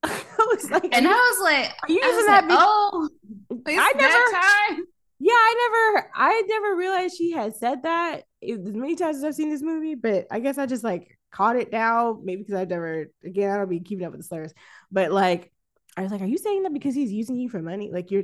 I 0.39 0.47
was 0.53 0.69
like, 0.69 0.95
And 0.95 1.07
I 1.07 1.11
was 1.11 1.41
like, 1.43 1.71
are 1.84 1.91
you 1.91 2.01
I 2.03 2.07
using 2.07 2.25
like, 2.27 2.47
that? 2.49 2.57
oh, 2.59 3.09
it's 3.49 3.80
I 3.80 3.93
never, 3.95 4.77
time. 4.77 4.85
yeah, 5.19 5.31
I 5.34 5.93
never, 5.95 6.11
I 6.15 6.41
never 6.47 6.75
realized 6.75 7.15
she 7.17 7.31
had 7.31 7.55
said 7.55 7.84
that 7.84 8.23
it, 8.41 8.59
as 8.59 8.73
many 8.73 8.95
times 8.95 9.17
as 9.17 9.23
I've 9.23 9.35
seen 9.35 9.49
this 9.49 9.61
movie, 9.61 9.95
but 9.95 10.27
I 10.30 10.39
guess 10.39 10.57
I 10.57 10.65
just 10.65 10.84
like 10.84 11.17
caught 11.31 11.55
it 11.55 11.71
now, 11.71 12.19
maybe 12.23 12.43
because 12.43 12.55
I've 12.55 12.69
never, 12.69 13.05
again, 13.23 13.49
I 13.51 13.57
don't 13.57 13.69
be 13.69 13.80
keeping 13.80 14.05
up 14.05 14.11
with 14.11 14.21
the 14.21 14.27
slurs, 14.27 14.53
but 14.91 15.11
like, 15.11 15.51
I 15.95 16.01
was 16.01 16.11
like, 16.11 16.21
are 16.21 16.25
you 16.25 16.38
saying 16.38 16.63
that 16.63 16.73
because 16.73 16.95
he's 16.95 17.11
using 17.11 17.35
you 17.38 17.49
for 17.49 17.61
money? 17.61 17.91
Like, 17.93 18.11
you're, 18.11 18.23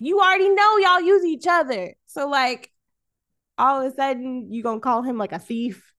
you 0.00 0.20
already 0.20 0.48
know 0.48 0.78
y'all 0.78 1.00
use 1.02 1.24
each 1.24 1.46
other. 1.48 1.94
So, 2.06 2.26
like, 2.28 2.70
all 3.58 3.80
of 3.80 3.92
a 3.92 3.94
sudden, 3.94 4.50
you 4.50 4.62
gonna 4.62 4.80
call 4.80 5.02
him 5.02 5.18
like 5.18 5.32
a 5.32 5.38
thief 5.38 5.92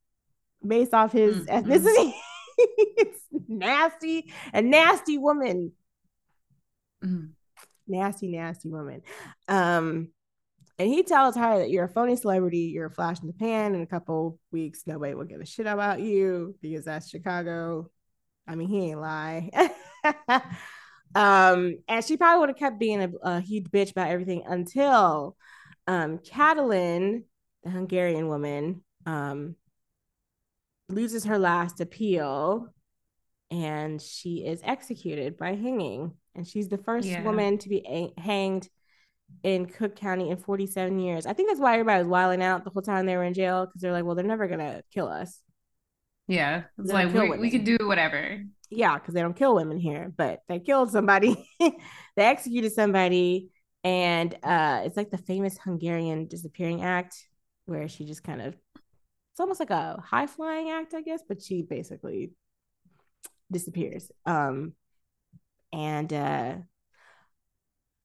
based 0.65 0.93
off 0.93 1.11
his 1.11 1.45
Mhm. 1.45 1.63
ethnicity? 1.63 2.13
it's 2.97 3.21
nasty, 3.47 4.31
a 4.53 4.61
nasty 4.61 5.17
woman 5.17 5.71
Mm. 7.03 7.31
nasty, 7.87 8.29
nasty 8.29 8.69
woman. 8.69 9.01
Um, 9.47 10.09
and 10.79 10.87
he 10.89 11.03
tells 11.03 11.35
her 11.35 11.59
that 11.59 11.69
you're 11.69 11.85
a 11.85 11.89
phony 11.89 12.15
celebrity, 12.15 12.71
you're 12.73 12.87
a 12.87 12.91
flash 12.91 13.21
in 13.21 13.27
the 13.27 13.33
pan. 13.33 13.75
In 13.75 13.81
a 13.81 13.87
couple 13.87 14.39
weeks, 14.51 14.83
nobody 14.87 15.13
will 15.13 15.25
give 15.25 15.41
a 15.41 15.45
shit 15.45 15.67
about 15.67 15.99
you 15.99 16.55
because 16.61 16.85
that's 16.85 17.09
Chicago. 17.09 17.89
I 18.47 18.55
mean, 18.55 18.69
he 18.69 18.89
ain't 18.89 19.01
lie. 19.01 19.49
um, 21.15 21.77
and 21.87 22.03
she 22.05 22.17
probably 22.17 22.39
would 22.39 22.49
have 22.49 22.57
kept 22.57 22.79
being 22.79 23.01
a, 23.03 23.11
a 23.21 23.39
huge 23.39 23.65
bitch 23.65 23.91
about 23.91 24.09
everything 24.09 24.43
until 24.47 25.35
um 25.85 26.17
Katalin, 26.19 27.23
the 27.63 27.69
Hungarian 27.69 28.27
woman, 28.27 28.81
um 29.05 29.55
loses 30.89 31.25
her 31.25 31.37
last 31.39 31.79
appeal 31.81 32.67
and 33.51 34.01
she 34.01 34.45
is 34.45 34.61
executed 34.63 35.37
by 35.37 35.55
hanging 35.55 36.13
and 36.35 36.47
she's 36.47 36.69
the 36.69 36.77
first 36.77 37.07
Yeah. 37.07 37.23
woman 37.23 37.57
to 37.59 37.69
be 37.69 37.85
a- 37.87 38.19
hanged 38.19 38.67
in 39.43 39.65
Cook 39.65 39.95
County 39.95 40.29
in 40.29 40.37
47 40.37 40.99
years. 40.99 41.25
I 41.25 41.33
think 41.33 41.49
that's 41.49 41.59
why 41.59 41.73
everybody 41.73 41.99
was 41.99 42.07
wilding 42.07 42.43
out 42.43 42.63
the 42.63 42.69
whole 42.69 42.81
time 42.81 43.05
they 43.05 43.15
were 43.15 43.23
in 43.23 43.33
jail 43.33 43.65
because 43.65 43.81
they're 43.81 43.91
like, 43.91 44.05
well, 44.05 44.15
they're 44.15 44.25
never 44.25 44.47
gonna 44.47 44.81
kill 44.93 45.07
us. 45.07 45.39
Yeah. 46.27 46.63
It's 46.77 46.91
like 46.91 47.13
we, 47.13 47.37
we 47.37 47.49
can 47.51 47.63
do 47.63 47.77
whatever. 47.81 48.43
Yeah, 48.69 48.97
because 48.97 49.13
they 49.13 49.21
don't 49.21 49.35
kill 49.35 49.55
women 49.55 49.77
here, 49.77 50.11
but 50.15 50.39
they 50.47 50.59
killed 50.59 50.91
somebody. 50.91 51.47
they 51.59 51.73
executed 52.17 52.71
somebody, 52.71 53.49
and 53.83 54.33
uh, 54.41 54.81
it's 54.85 54.97
like 54.97 55.11
the 55.11 55.17
famous 55.17 55.57
Hungarian 55.59 56.27
disappearing 56.27 56.81
act, 56.81 57.15
where 57.65 57.87
she 57.87 58.05
just 58.05 58.23
kind 58.23 58.41
of, 58.41 58.55
it's 59.33 59.39
almost 59.39 59.59
like 59.59 59.71
a 59.71 59.99
high 59.99 60.27
flying 60.27 60.69
act, 60.69 60.93
I 60.93 61.01
guess, 61.01 61.23
but 61.27 61.41
she 61.41 61.63
basically 61.63 62.33
disappears. 63.51 64.11
Um, 64.27 64.73
and 65.73 66.13
uh, 66.13 66.55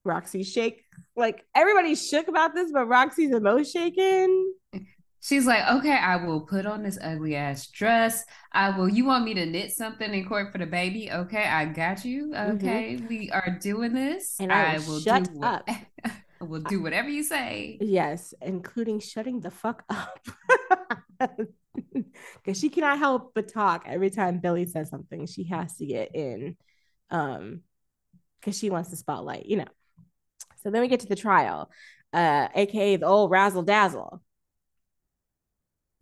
Roxy 0.05 0.43
shake 0.43 0.85
like 1.15 1.45
everybody's 1.55 2.09
shook 2.09 2.29
about 2.29 2.55
this, 2.55 2.73
but 2.73 2.87
Roxy's 2.87 3.31
the 3.31 3.43
most 3.43 3.71
shaken. 3.75 4.55
She's 5.21 5.45
like, 5.45 5.69
okay, 5.69 5.99
I 5.99 6.17
will 6.25 6.41
put 6.41 6.65
on 6.65 6.83
this 6.83 6.99
ugly 7.03 7.37
ass 7.37 7.67
dress. 7.67 8.25
I 8.53 8.71
will. 8.71 8.89
You 8.89 9.05
want 9.05 9.27
me 9.27 9.35
to 9.35 9.45
knit 9.45 9.73
something 9.73 10.15
in 10.15 10.27
court 10.27 10.51
for 10.51 10.57
the 10.57 10.65
baby? 10.65 11.13
Okay, 11.13 11.45
I 11.45 11.67
got 11.67 12.07
you. 12.07 12.35
Okay, 12.35 12.97
we 13.07 13.31
are 13.33 13.59
doing 13.61 13.93
this, 13.93 14.37
Mm-hmm. 14.41 14.51
And 14.51 14.53
I 14.53 14.79
will 14.79 15.01
shut 15.01 15.25
do 15.31 15.43
up. 15.43 15.69
I 16.41 16.45
will 16.45 16.61
do 16.63 16.81
whatever 16.81 17.11
you 17.11 17.23
say. 17.23 17.77
Yes, 17.83 18.33
including 18.41 19.01
shutting 19.01 19.41
the 19.41 19.51
fuck 19.51 19.85
up. 19.91 20.27
Because 22.43 22.59
she 22.59 22.71
cannot 22.71 22.99
help 22.99 23.35
but 23.35 23.53
talk 23.53 23.85
every 23.87 24.11
time 24.11 24.41
Billy 24.41 24.67
says 24.67 24.91
something. 24.91 25.27
She 25.27 25.45
has 25.45 25.77
to 25.77 25.87
get 25.87 26.13
in. 26.13 26.57
Um, 27.11 27.61
because 28.41 28.59
she 28.59 28.71
wants 28.71 28.91
the 28.91 28.97
spotlight, 28.97 29.47
you 29.47 29.57
know. 29.57 29.69
So 30.63 30.71
then 30.71 30.81
we 30.81 30.89
get 30.89 31.01
to 31.01 31.07
the 31.07 31.17
trial, 31.17 31.71
uh, 32.13 32.49
aka 32.55 32.97
the 32.97 33.07
old 33.07 33.31
razzle 33.31 33.63
dazzle. 33.63 34.23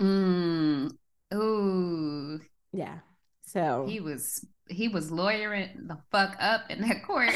Mm. 0.00 0.92
Ooh, 1.34 2.40
Yeah. 2.72 2.98
So 3.42 3.86
he 3.88 4.00
was 4.00 4.44
he 4.68 4.88
was 4.88 5.10
lawyering 5.10 5.86
the 5.86 5.98
fuck 6.10 6.36
up 6.40 6.62
in 6.68 6.80
that 6.82 7.04
court. 7.04 7.30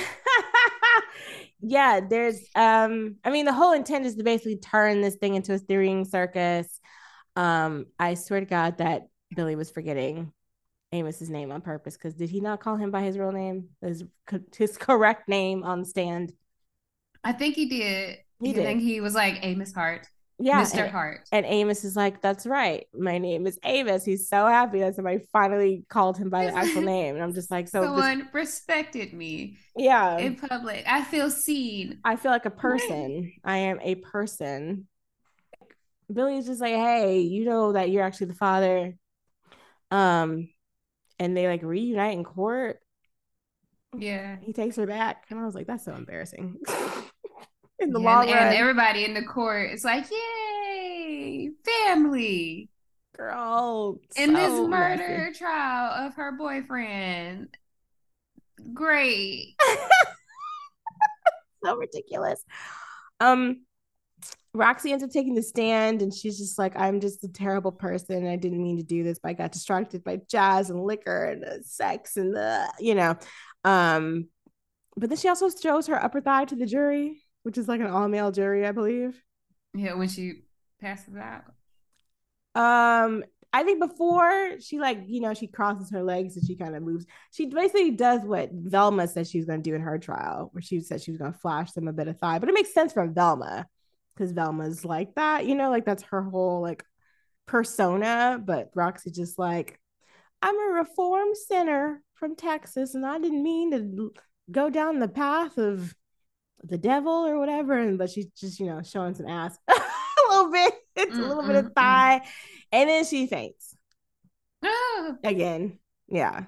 yeah, 1.60 2.00
there's 2.00 2.40
um, 2.54 3.16
I 3.24 3.30
mean, 3.30 3.46
the 3.46 3.52
whole 3.52 3.72
intent 3.72 4.06
is 4.06 4.16
to 4.16 4.24
basically 4.24 4.56
turn 4.56 5.00
this 5.00 5.16
thing 5.16 5.34
into 5.34 5.52
a 5.52 5.58
steering 5.58 6.04
circus. 6.04 6.80
Um, 7.36 7.86
I 7.98 8.14
swear 8.14 8.40
to 8.40 8.46
God 8.46 8.78
that 8.78 9.08
Billy 9.34 9.56
was 9.56 9.70
forgetting 9.70 10.32
Amos's 10.92 11.30
name 11.30 11.52
on 11.52 11.60
purpose 11.60 11.96
because 11.96 12.14
did 12.14 12.30
he 12.30 12.40
not 12.40 12.60
call 12.60 12.76
him 12.76 12.90
by 12.90 13.02
his 13.02 13.16
real 13.16 13.32
name? 13.32 13.68
His 13.80 14.04
his 14.56 14.76
correct 14.76 15.28
name 15.28 15.62
on 15.62 15.80
the 15.80 15.86
stand. 15.86 16.32
I 17.22 17.32
think 17.32 17.54
he 17.54 17.66
did. 17.66 18.18
He 18.40 18.50
I 18.50 18.52
did. 18.54 18.64
think 18.64 18.80
he 18.82 19.00
was 19.00 19.14
like 19.14 19.38
Amos 19.42 19.72
Hart, 19.74 20.06
Yeah, 20.38 20.62
Mr. 20.64 20.82
and, 20.84 20.90
Hart. 20.90 21.28
and 21.32 21.44
Amos 21.46 21.84
is 21.84 21.94
like, 21.94 22.22
"That's 22.22 22.46
right, 22.46 22.86
my 22.94 23.18
name 23.18 23.46
is 23.46 23.58
Amos." 23.62 24.04
He's 24.04 24.28
so 24.28 24.46
happy 24.46 24.80
that 24.80 24.94
somebody 24.96 25.20
finally 25.32 25.84
called 25.90 26.16
him 26.16 26.30
by 26.30 26.46
the 26.46 26.54
actual 26.56 26.80
name, 26.82 27.14
and 27.14 27.22
I'm 27.22 27.34
just 27.34 27.50
like, 27.50 27.68
"So, 27.68 27.80
this, 27.82 27.88
Someone 27.90 28.28
respected 28.32 29.12
me 29.12 29.58
yeah." 29.76 30.16
in 30.18 30.36
public. 30.36 30.84
I 30.88 31.04
feel 31.04 31.30
seen. 31.30 32.00
I 32.04 32.16
feel 32.16 32.32
like 32.32 32.46
a 32.46 32.50
person. 32.50 33.32
I 33.44 33.58
am 33.58 33.78
a 33.82 33.96
person. 33.96 34.88
Billy's 36.12 36.46
just 36.46 36.60
like, 36.60 36.74
hey, 36.74 37.20
you 37.20 37.44
know 37.44 37.72
that 37.72 37.90
you're 37.90 38.02
actually 38.02 38.28
the 38.28 38.34
father. 38.34 38.94
Um, 39.90 40.48
and 41.18 41.36
they 41.36 41.48
like 41.48 41.62
reunite 41.62 42.16
in 42.16 42.24
court. 42.24 42.78
Yeah. 43.96 44.36
He 44.40 44.52
takes 44.52 44.76
her 44.76 44.86
back, 44.86 45.26
and 45.30 45.38
I 45.38 45.44
was 45.44 45.54
like, 45.54 45.66
that's 45.66 45.84
so 45.84 45.94
embarrassing. 45.94 46.56
in 47.80 47.92
the 47.92 48.00
Yeah, 48.00 48.04
long 48.04 48.24
and, 48.24 48.34
run, 48.34 48.46
and 48.48 48.56
everybody 48.56 49.04
in 49.04 49.14
the 49.14 49.24
court 49.24 49.72
is 49.72 49.84
like, 49.84 50.06
yay, 50.10 51.50
family. 51.64 52.68
girl. 53.16 53.98
In 54.16 54.32
this 54.32 54.68
murder 54.68 55.26
messy. 55.26 55.38
trial 55.38 56.06
of 56.06 56.14
her 56.14 56.32
boyfriend. 56.32 57.48
Great. 58.72 59.56
so 61.64 61.76
ridiculous. 61.76 62.42
Um, 63.18 63.62
Roxy 64.52 64.92
ends 64.92 65.04
up 65.04 65.10
taking 65.10 65.34
the 65.34 65.42
stand 65.42 66.02
and 66.02 66.12
she's 66.12 66.38
just 66.38 66.58
like, 66.58 66.76
I'm 66.76 67.00
just 67.00 67.22
a 67.22 67.28
terrible 67.28 67.70
person. 67.70 68.26
I 68.26 68.36
didn't 68.36 68.62
mean 68.62 68.78
to 68.78 68.82
do 68.82 69.04
this, 69.04 69.18
but 69.22 69.28
I 69.28 69.32
got 69.34 69.52
distracted 69.52 70.02
by 70.02 70.20
jazz 70.28 70.70
and 70.70 70.82
liquor 70.82 71.24
and 71.24 71.44
uh, 71.44 71.62
sex 71.62 72.16
and 72.16 72.34
the, 72.34 72.72
you 72.80 72.94
know. 72.94 73.16
Um, 73.64 74.28
but 74.96 75.08
then 75.08 75.18
she 75.18 75.28
also 75.28 75.48
shows 75.50 75.86
her 75.86 76.02
upper 76.02 76.20
thigh 76.20 76.46
to 76.46 76.56
the 76.56 76.66
jury, 76.66 77.22
which 77.44 77.58
is 77.58 77.68
like 77.68 77.80
an 77.80 77.86
all 77.86 78.08
male 78.08 78.32
jury, 78.32 78.66
I 78.66 78.72
believe. 78.72 79.22
Yeah, 79.72 79.94
when 79.94 80.08
she 80.08 80.42
passes 80.80 81.14
out. 81.16 81.44
Um, 82.56 83.22
I 83.52 83.62
think 83.62 83.80
before 83.80 84.60
she 84.60 84.80
like, 84.80 85.02
you 85.06 85.20
know, 85.20 85.34
she 85.34 85.46
crosses 85.46 85.90
her 85.90 86.02
legs 86.02 86.36
and 86.36 86.46
she 86.46 86.56
kind 86.56 86.74
of 86.74 86.82
moves. 86.82 87.06
She 87.32 87.46
basically 87.46 87.92
does 87.92 88.22
what 88.22 88.50
Velma 88.52 89.06
said 89.06 89.26
she 89.26 89.38
was 89.38 89.46
going 89.46 89.62
to 89.62 89.70
do 89.70 89.76
in 89.76 89.80
her 89.80 89.98
trial, 89.98 90.50
where 90.52 90.62
she 90.62 90.80
said 90.80 91.02
she 91.02 91.12
was 91.12 91.18
going 91.18 91.32
to 91.32 91.38
flash 91.38 91.72
them 91.72 91.86
a 91.86 91.92
bit 91.92 92.08
of 92.08 92.18
thigh. 92.18 92.40
But 92.40 92.48
it 92.48 92.54
makes 92.54 92.74
sense 92.74 92.92
from 92.92 93.14
Velma 93.14 93.66
because 94.20 94.32
Velma's 94.32 94.84
like 94.84 95.14
that, 95.14 95.46
you 95.46 95.54
know, 95.54 95.70
like 95.70 95.86
that's 95.86 96.02
her 96.04 96.22
whole 96.22 96.60
like 96.60 96.84
persona. 97.46 98.38
But 98.42 98.70
Roxy 98.74 99.10
just 99.10 99.38
like, 99.38 99.80
I'm 100.42 100.54
a 100.54 100.74
reformed 100.74 101.36
sinner 101.36 102.02
from 102.14 102.36
Texas, 102.36 102.94
and 102.94 103.06
I 103.06 103.18
didn't 103.18 103.42
mean 103.42 103.70
to 103.70 104.12
go 104.50 104.68
down 104.68 104.98
the 104.98 105.08
path 105.08 105.56
of 105.56 105.94
the 106.62 106.76
devil 106.76 107.12
or 107.12 107.38
whatever. 107.38 107.78
And 107.78 107.96
but 107.96 108.10
she's 108.10 108.26
just, 108.38 108.60
you 108.60 108.66
know, 108.66 108.82
showing 108.82 109.14
some 109.14 109.26
ass 109.26 109.56
a 109.68 109.74
little 110.28 110.52
bit. 110.52 110.74
It's 110.96 111.16
a 111.16 111.20
little 111.20 111.42
bit 111.42 111.56
of 111.56 111.72
thigh. 111.74 112.20
And 112.72 112.90
then 112.90 113.06
she 113.06 113.26
faints 113.26 113.74
again. 115.24 115.78
Yeah. 116.08 116.44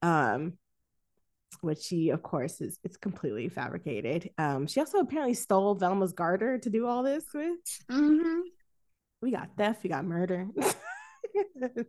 Um, 0.00 0.54
which 1.60 1.80
she, 1.80 2.10
of 2.10 2.22
course, 2.22 2.60
is 2.60 2.78
it's 2.84 2.96
completely 2.96 3.48
fabricated. 3.48 4.30
Um, 4.38 4.66
she 4.66 4.80
also 4.80 4.98
apparently 4.98 5.34
stole 5.34 5.74
Velma's 5.74 6.12
garter 6.12 6.58
to 6.58 6.70
do 6.70 6.86
all 6.86 7.02
this 7.02 7.24
with. 7.34 7.58
mhm. 7.90 8.40
We 9.20 9.32
got 9.32 9.50
theft, 9.56 9.82
we 9.82 9.90
got 9.90 10.04
murder. 10.04 10.46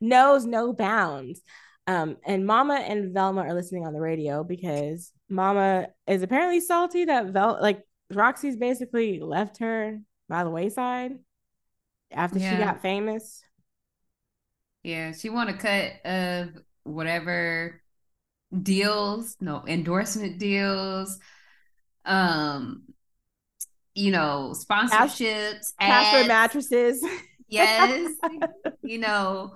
Knows 0.00 0.46
no 0.46 0.72
bounds. 0.72 1.40
Um, 1.86 2.16
and 2.24 2.46
Mama 2.46 2.74
and 2.74 3.12
Velma 3.12 3.42
are 3.42 3.54
listening 3.54 3.86
on 3.86 3.92
the 3.92 4.00
radio 4.00 4.44
because 4.44 5.12
Mama 5.28 5.88
is 6.06 6.22
apparently 6.22 6.60
salty 6.60 7.06
that 7.06 7.26
Vel 7.26 7.58
like 7.60 7.82
Roxy's 8.12 8.56
basically 8.56 9.20
left 9.20 9.58
her 9.58 9.98
by 10.28 10.44
the 10.44 10.50
wayside 10.50 11.12
after 12.12 12.38
she 12.38 12.56
got 12.56 12.82
famous. 12.82 13.42
Yeah, 14.82 15.12
she 15.12 15.30
want 15.30 15.50
a 15.50 15.54
cut 15.54 15.92
of 16.04 16.50
whatever 16.84 17.82
deals, 18.62 19.36
no 19.40 19.64
endorsement 19.66 20.38
deals, 20.38 21.18
um, 22.04 22.84
you 23.94 24.10
know, 24.10 24.54
sponsorships, 24.54 25.72
Casper 25.80 26.26
mattresses. 26.28 27.04
Yes, 27.48 28.12
you 28.82 28.98
know, 28.98 29.54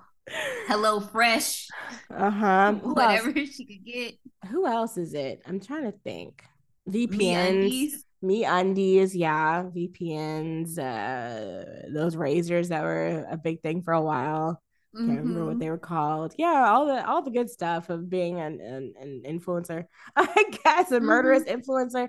Hello 0.67 1.01
Fresh, 1.01 1.69
Uh-huh. 2.11 2.75
Who 2.83 2.89
else? 2.91 2.97
whatever 2.97 3.47
she 3.47 3.65
could 3.65 3.85
get. 3.85 4.15
Who 4.51 4.67
else 4.67 4.97
is 4.97 5.15
it? 5.15 5.43
I'm 5.47 5.61
trying 5.61 5.85
to 5.85 5.93
think. 6.05 6.43
VPNs. 6.89 7.93
Me 8.23 8.45
undies, 8.45 9.15
yeah, 9.15 9.65
VPNs, 9.65 10.79
uh, 10.79 11.89
those 11.93 12.17
razors 12.17 12.71
that 12.71 12.83
were 12.83 13.27
a 13.31 13.37
big 13.37 13.61
thing 13.61 13.83
for 13.83 13.93
a 13.93 14.01
while. 14.01 14.63
Can't 14.97 15.09
remember 15.09 15.45
what 15.45 15.57
Mhm. 15.57 15.61
they 15.61 15.71
were 15.71 15.79
called. 15.79 16.35
Yeah, 16.39 16.71
all 16.71 16.87
the 16.87 17.05
all 17.07 17.23
the 17.23 17.31
good 17.31 17.51
stuff 17.51 17.91
of 17.91 18.09
being 18.09 18.39
an 18.41 18.61
an, 18.61 18.95
an 19.01 19.23
influencer. 19.27 19.87
I 20.17 20.45
guess 20.65 20.93
a 20.93 21.01
murderous 21.01 21.45
influencer. 21.45 22.09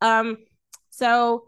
Um, 0.00 0.36
so 0.90 1.46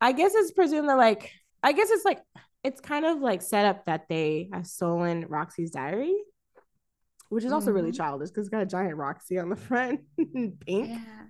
I 0.00 0.12
guess 0.12 0.34
it's 0.34 0.52
presumed 0.52 0.88
that 0.88 0.96
like 0.98 1.30
I 1.62 1.72
guess 1.72 1.90
it's 1.90 2.04
like 2.04 2.20
it's 2.62 2.80
kind 2.80 3.04
of 3.04 3.18
like 3.20 3.42
set 3.42 3.66
up 3.66 3.86
that 3.86 4.08
they 4.08 4.48
have 4.52 4.66
stolen 4.66 5.26
Roxy's 5.28 5.72
diary, 5.72 6.14
which 7.28 7.44
is 7.44 7.50
also 7.52 7.72
really 7.72 7.90
Mhm. 7.90 7.96
childish 7.96 8.28
because 8.30 8.46
it's 8.46 8.52
got 8.52 8.62
a 8.62 8.66
giant 8.66 8.96
Roxy 8.96 9.38
on 9.38 9.48
the 9.48 9.56
front, 9.68 10.02
in 10.16 10.52
pink. 10.64 10.90
Yeah. 10.90 11.24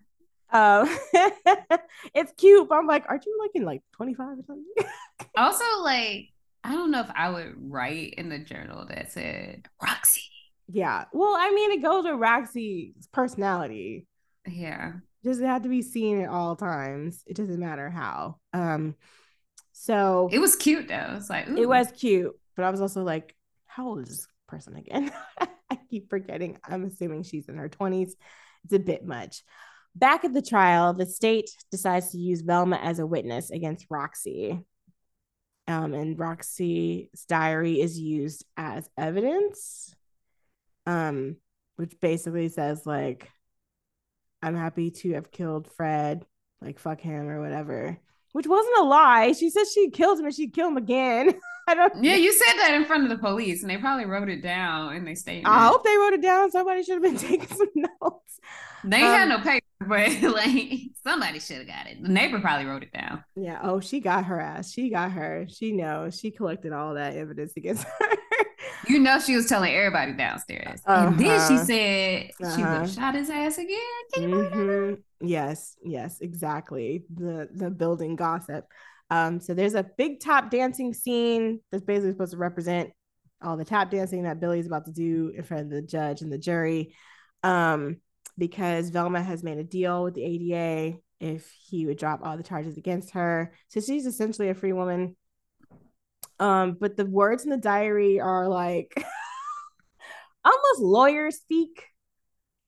Um, 0.54 0.86
it's 2.14 2.32
cute, 2.36 2.68
but 2.68 2.74
I'm 2.76 2.86
like, 2.86 3.06
aren't 3.08 3.24
you 3.24 3.38
like 3.40 3.52
in 3.54 3.64
like 3.64 3.82
25 3.92 4.26
or 4.40 4.42
something? 4.46 4.66
Also, 5.34 5.64
like, 5.82 6.28
I 6.64 6.72
don't 6.72 6.90
know 6.90 7.00
if 7.00 7.10
I 7.14 7.28
would 7.30 7.54
write 7.58 8.14
in 8.14 8.28
the 8.28 8.38
journal 8.38 8.86
that 8.88 9.12
said 9.12 9.66
Roxy. 9.82 10.22
yeah. 10.68 11.04
Well, 11.12 11.34
I 11.36 11.50
mean, 11.52 11.72
it 11.72 11.82
goes 11.82 12.04
with 12.04 12.14
Roxy's 12.20 13.08
personality. 13.12 14.06
Yeah. 14.46 14.92
Just 15.24 15.40
have 15.40 15.62
to 15.62 15.68
be 15.68 15.82
seen 15.82 16.20
at 16.22 16.28
all 16.28 16.56
times. 16.56 17.22
It 17.26 17.36
doesn't 17.36 17.58
matter 17.60 17.90
how. 17.90 18.36
Um, 18.52 18.94
so 19.72 20.28
It 20.32 20.38
was 20.38 20.56
cute 20.56 20.88
though. 20.88 21.14
It's 21.16 21.30
like, 21.30 21.48
it 21.48 21.66
was 21.66 21.90
cute, 21.92 22.32
but 22.56 22.64
I 22.64 22.70
was 22.70 22.80
also 22.80 23.02
like, 23.02 23.34
how 23.66 23.88
old 23.88 24.00
is 24.00 24.08
this 24.08 24.26
person 24.48 24.76
again? 24.76 25.10
I 25.70 25.78
keep 25.90 26.10
forgetting. 26.10 26.58
I'm 26.64 26.84
assuming 26.84 27.22
she's 27.22 27.48
in 27.48 27.56
her 27.56 27.68
20s. 27.68 28.10
It's 28.64 28.72
a 28.72 28.78
bit 28.78 29.04
much. 29.04 29.42
back 29.94 30.24
at 30.24 30.32
the 30.32 30.42
trial, 30.42 30.92
the 30.94 31.06
state 31.06 31.50
decides 31.70 32.10
to 32.12 32.18
use 32.18 32.42
Velma 32.42 32.76
as 32.76 32.98
a 32.98 33.06
witness 33.06 33.50
against 33.50 33.86
Roxy. 33.90 34.60
Um, 35.68 35.94
and 35.94 36.18
Roxy's 36.18 37.24
diary 37.28 37.80
is 37.80 37.98
used 37.98 38.44
as 38.56 38.90
evidence, 38.98 39.94
um, 40.86 41.36
which 41.76 41.98
basically 42.00 42.48
says, 42.48 42.84
like, 42.84 43.30
I'm 44.42 44.56
happy 44.56 44.90
to 44.90 45.12
have 45.12 45.30
killed 45.30 45.68
Fred, 45.76 46.26
like, 46.60 46.78
fuck 46.80 47.00
him 47.00 47.28
or 47.28 47.40
whatever, 47.40 47.96
which 48.32 48.46
wasn't 48.46 48.78
a 48.78 48.82
lie. 48.82 49.32
She 49.32 49.50
said 49.50 49.64
she 49.72 49.90
killed 49.90 50.18
him 50.18 50.26
and 50.26 50.34
she'd 50.34 50.52
kill 50.52 50.68
him 50.68 50.76
again. 50.76 51.34
I 51.68 51.74
don't. 51.74 52.02
Yeah, 52.02 52.16
you 52.16 52.32
said 52.32 52.54
that 52.58 52.74
in 52.74 52.84
front 52.84 53.04
of 53.04 53.10
the 53.10 53.18
police, 53.18 53.62
and 53.62 53.70
they 53.70 53.76
probably 53.76 54.04
wrote 54.04 54.28
it 54.28 54.42
down 54.42 54.96
in 54.96 55.04
their 55.04 55.14
statement. 55.14 55.54
I 55.54 55.66
hope 55.66 55.84
they 55.84 55.96
wrote 55.96 56.12
it 56.12 56.22
down. 56.22 56.50
Somebody 56.50 56.82
should 56.82 56.94
have 56.94 57.02
been 57.02 57.16
taking 57.28 57.46
some 57.46 57.68
notes. 57.76 58.40
They 58.84 59.02
um, 59.02 59.14
had 59.14 59.28
no 59.28 59.38
paper, 59.38 59.64
but 59.88 60.22
like 60.22 60.80
somebody 61.04 61.38
should 61.38 61.58
have 61.58 61.66
got 61.66 61.86
it. 61.86 62.02
The 62.02 62.08
neighbor 62.08 62.40
probably 62.40 62.66
wrote 62.66 62.82
it 62.82 62.92
down. 62.92 63.24
Yeah. 63.36 63.60
Oh, 63.62 63.80
she 63.80 64.00
got 64.00 64.24
her 64.26 64.40
ass. 64.40 64.72
She 64.72 64.90
got 64.90 65.12
her. 65.12 65.46
She 65.48 65.72
knows. 65.72 66.18
She 66.18 66.30
collected 66.30 66.72
all 66.72 66.94
that 66.94 67.14
evidence 67.14 67.52
against 67.56 67.84
her. 68.00 68.08
you 68.88 68.98
know, 68.98 69.18
she 69.18 69.36
was 69.36 69.46
telling 69.46 69.74
everybody 69.74 70.12
downstairs, 70.12 70.80
uh-huh. 70.86 71.08
and 71.08 71.18
then 71.18 71.48
she 71.48 71.58
said 71.58 72.30
uh-huh. 72.40 72.56
she 72.56 72.62
would 72.62 72.70
have 72.70 72.90
shot 72.90 73.14
his 73.14 73.30
ass 73.30 73.58
again. 73.58 73.78
Mm-hmm. 74.16 75.26
Yes. 75.26 75.76
Yes. 75.84 76.20
Exactly. 76.20 77.04
The 77.14 77.48
the 77.52 77.70
building 77.70 78.16
gossip. 78.16 78.66
Um, 79.10 79.40
so 79.40 79.52
there's 79.52 79.74
a 79.74 79.82
big 79.98 80.20
tap 80.20 80.50
dancing 80.50 80.94
scene 80.94 81.60
that's 81.70 81.84
basically 81.84 82.12
supposed 82.12 82.32
to 82.32 82.38
represent 82.38 82.92
all 83.42 83.56
the 83.56 83.64
tap 83.64 83.90
dancing 83.90 84.22
that 84.22 84.40
Billy's 84.40 84.66
about 84.66 84.86
to 84.86 84.92
do 84.92 85.32
in 85.36 85.42
front 85.42 85.64
of 85.64 85.70
the 85.70 85.82
judge 85.82 86.22
and 86.22 86.32
the 86.32 86.38
jury. 86.38 86.94
Um, 87.42 87.98
because 88.38 88.90
Velma 88.90 89.22
has 89.22 89.42
made 89.42 89.58
a 89.58 89.64
deal 89.64 90.04
with 90.04 90.14
the 90.14 90.24
ADA 90.24 90.98
if 91.20 91.50
he 91.64 91.86
would 91.86 91.98
drop 91.98 92.20
all 92.22 92.36
the 92.36 92.42
charges 92.42 92.76
against 92.76 93.10
her. 93.10 93.52
So 93.68 93.80
she's 93.80 94.06
essentially 94.06 94.48
a 94.48 94.54
free 94.54 94.72
woman. 94.72 95.16
Um, 96.40 96.76
but 96.80 96.96
the 96.96 97.06
words 97.06 97.44
in 97.44 97.50
the 97.50 97.56
diary 97.56 98.20
are 98.20 98.48
like 98.48 98.92
almost 100.44 100.80
lawyer 100.80 101.30
speak 101.30 101.84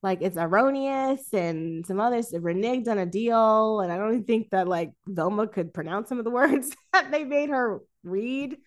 like 0.04 0.20
it's 0.20 0.36
erroneous 0.36 1.32
and 1.32 1.84
some 1.86 1.98
others 1.98 2.30
reneged 2.32 2.88
on 2.88 2.98
a 2.98 3.06
deal. 3.06 3.80
And 3.80 3.90
I 3.90 3.96
don't 3.96 4.10
even 4.10 4.24
think 4.24 4.50
that 4.50 4.68
like 4.68 4.92
Velma 5.08 5.48
could 5.48 5.72
pronounce 5.72 6.10
some 6.10 6.18
of 6.18 6.24
the 6.24 6.30
words 6.42 6.70
that 6.92 7.10
they 7.10 7.24
made 7.24 7.48
her 7.48 7.80
read. 8.04 8.58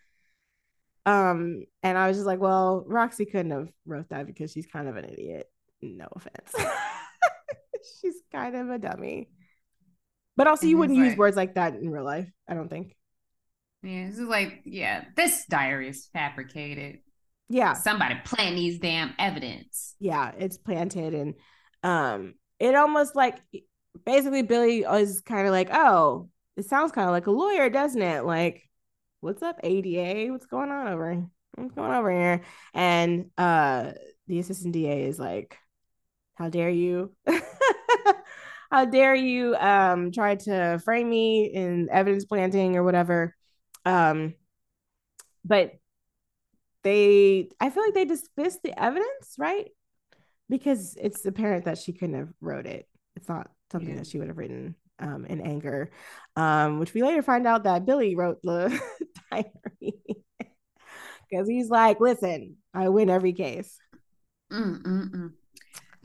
Um, 1.06 1.64
and 1.84 1.98
I 1.98 2.08
was 2.08 2.18
just 2.18 2.28
like, 2.28 2.40
well, 2.40 2.84
Roxy 2.88 3.26
couldn't 3.26 3.52
have 3.52 3.70
wrote 3.86 4.10
that 4.10 4.26
because 4.26 4.52
she's 4.52 4.66
kind 4.66 4.90
of 4.90 4.98
an 4.98 5.06
idiot. 5.06 5.48
No 5.82 6.08
offense. 6.16 6.54
she's 8.02 8.16
kind 8.32 8.56
of 8.56 8.70
a 8.70 8.78
dummy. 8.78 9.30
But 10.36 10.48
also, 10.48 10.68
you 10.68 10.78
wouldn't 10.78 10.98
use 10.98 11.18
words 11.18 11.36
like 11.36 11.56
that 11.56 11.76
in 11.76 11.90
real 11.90 12.06
life, 12.06 12.30
I 12.48 12.54
don't 12.54 12.70
think. 12.70 12.96
Yeah, 13.82 14.08
this 14.08 14.20
is 14.20 14.28
like, 14.28 14.62
yeah, 14.66 15.06
this 15.16 15.46
diary 15.48 15.90
is 15.90 16.08
fabricated 16.14 17.00
yeah 17.50 17.74
somebody 17.74 18.16
plant 18.26 18.56
these 18.56 18.80
damn 18.80 19.14
evidence 19.18 19.96
yeah 20.00 20.32
it's 20.38 20.58
planted 20.58 21.14
and 21.14 21.34
um 21.84 22.34
it 22.60 22.76
almost 22.76 23.16
like 23.16 23.40
basically 24.06 24.42
billy 24.42 24.82
is 24.82 25.22
kind 25.22 25.48
of 25.48 25.52
like 25.52 25.70
oh 25.72 26.30
it 26.58 26.66
sounds 26.66 26.92
kind 26.92 27.08
of 27.08 27.14
like 27.14 27.28
a 27.28 27.32
lawyer 27.32 27.70
doesn't 27.70 28.02
it 28.02 28.26
like 28.26 28.64
what's 29.22 29.42
up 29.42 29.60
ada 29.64 30.32
what's 30.32 30.46
going 30.46 30.70
on 30.70 30.88
over 30.88 31.26
what's 31.56 31.74
going 31.74 31.94
over 31.94 32.12
here 32.12 32.42
and 32.74 33.30
uh 33.38 33.92
the 34.28 34.40
assistant 34.40 34.74
da 34.74 35.06
is 35.06 35.20
like 35.20 35.58
how 36.38 36.50
dare 36.50 36.70
you 36.70 37.12
how 38.72 38.86
dare 38.86 39.16
you 39.16 39.56
um 39.56 40.12
try 40.12 40.36
to 40.36 40.80
frame 40.84 41.10
me 41.10 41.46
in 41.46 41.90
evidence 41.92 42.26
planting 42.26 42.76
or 42.76 42.84
whatever 42.84 43.36
um 43.86 44.34
but 45.44 45.74
they 46.88 47.50
I 47.60 47.70
feel 47.70 47.84
like 47.84 47.94
they 47.94 48.06
dismissed 48.06 48.64
the 48.64 48.78
evidence, 48.82 49.36
right? 49.38 49.68
Because 50.50 50.98
it's 51.00 51.26
apparent 51.26 51.66
that 51.66 51.78
she 51.78 51.92
couldn't 51.92 52.16
have 52.16 52.30
wrote 52.40 52.66
it. 52.66 52.88
It's 53.18 53.28
not 53.28 53.50
something 53.72 53.90
yeah. 53.90 53.98
that 53.98 54.08
she 54.08 54.20
would 54.20 54.30
have 54.30 54.38
written 54.38 54.76
um, 55.00 55.26
in 55.26 55.42
anger. 55.42 55.92
Um, 56.38 56.80
which 56.80 56.94
we 56.94 57.04
later 57.04 57.22
find 57.22 57.46
out 57.46 57.66
that 57.66 57.86
Billy 57.86 58.16
wrote 58.16 58.40
the 58.42 58.80
diary. 59.32 59.54
Because 61.30 61.50
he's 61.50 61.70
like, 61.70 62.00
listen, 62.00 62.56
I 62.74 62.88
win 62.88 63.10
every 63.10 63.34
case. 63.34 63.78
Mm-mm-mm. 64.50 65.34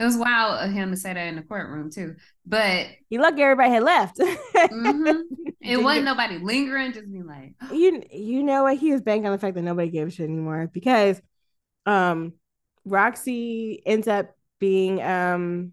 It 0.03 0.07
was 0.07 0.17
wild 0.17 0.61
of 0.61 0.69
him 0.69 0.91
to 0.91 0.97
say 0.97 1.13
that 1.13 1.27
in 1.27 1.37
the 1.37 1.43
courtroom 1.43 1.89
too. 1.89 2.15
But 2.45 2.87
he 3.09 3.17
lucky 3.17 3.41
everybody 3.41 3.71
had 3.71 3.83
left. 3.83 4.17
mm-hmm. 4.17 5.21
It 5.65 5.81
wasn't 5.81 6.03
nobody 6.03 6.39
lingering, 6.39 6.91
just 6.91 7.09
being 7.09 7.25
like 7.25 7.53
you 7.71 8.03
you 8.11 8.43
know 8.43 8.63
what? 8.63 8.77
He 8.77 8.91
was 8.91 9.01
banking 9.01 9.27
on 9.27 9.31
the 9.31 9.37
fact 9.37 9.55
that 9.55 9.61
nobody 9.61 9.89
gave 9.89 10.07
a 10.07 10.11
shit 10.11 10.27
anymore 10.27 10.69
because 10.73 11.21
um 11.85 12.33
Roxy 12.83 13.81
ends 13.85 14.09
up 14.09 14.35
being 14.59 15.01
um 15.01 15.71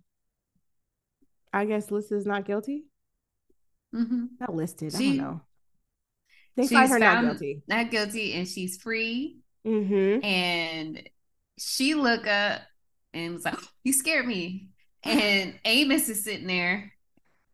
I 1.52 1.64
guess 1.64 1.90
listed 1.90 2.18
as 2.18 2.26
not 2.26 2.44
guilty. 2.44 2.84
Mm-hmm. 3.92 4.26
Not 4.38 4.54
listed. 4.54 4.92
She, 4.92 4.96
I 4.96 5.08
don't 5.08 5.16
know. 5.16 5.40
They 6.54 6.68
find 6.68 6.88
her 6.88 7.00
not 7.00 7.24
guilty. 7.24 7.62
Not 7.66 7.90
guilty, 7.90 8.34
and 8.34 8.46
she's 8.46 8.80
free. 8.80 9.38
Mm-hmm. 9.66 10.24
And 10.24 11.10
she 11.58 11.94
look 11.94 12.28
up 12.28 12.62
and 13.12 13.34
was 13.34 13.44
like, 13.44 13.58
"You 13.84 13.92
scared 13.92 14.26
me." 14.26 14.68
And 15.02 15.58
Amos 15.64 16.08
is 16.08 16.24
sitting 16.24 16.46
there. 16.46 16.92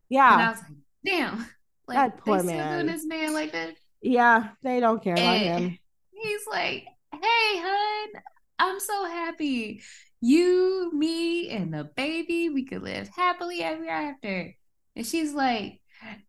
Yeah. 0.08 0.32
And 0.32 0.42
I 0.42 0.50
was 0.50 0.60
like, 0.60 0.78
"Damn." 1.04 1.46
Like 1.88 1.96
that 1.96 2.24
poor 2.24 2.42
they 2.42 2.54
man. 2.54 2.74
doing 2.74 2.86
this 2.86 3.06
man 3.06 3.32
like 3.32 3.52
this. 3.52 3.76
Yeah, 4.02 4.48
they 4.62 4.80
don't 4.80 5.02
care 5.02 5.14
about 5.14 5.38
him. 5.38 5.78
He's 6.10 6.46
like, 6.50 6.84
"Hey, 7.12 7.20
hun, 7.22 8.22
I'm 8.58 8.80
so 8.80 9.04
happy. 9.04 9.82
You, 10.20 10.90
me, 10.92 11.50
and 11.50 11.72
the 11.72 11.84
baby, 11.84 12.48
we 12.48 12.64
could 12.64 12.82
live 12.82 13.08
happily 13.08 13.62
ever 13.62 13.88
after." 13.88 14.52
And 14.96 15.06
she's 15.06 15.32
like, 15.32 15.80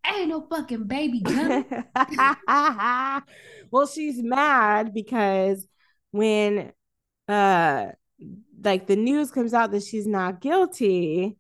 "Ain't 0.06 0.30
no 0.30 0.42
fucking 0.42 0.84
baby 0.84 1.24
well, 3.72 3.88
she's 3.88 4.22
mad 4.22 4.94
because 4.94 5.68
when 6.12 6.72
uh 7.28 7.88
like 8.64 8.88
the 8.88 8.96
news 8.96 9.32
comes 9.32 9.54
out 9.54 9.72
that 9.72 9.84
she's 9.84 10.08
not 10.08 10.42
guilty. 10.42 11.38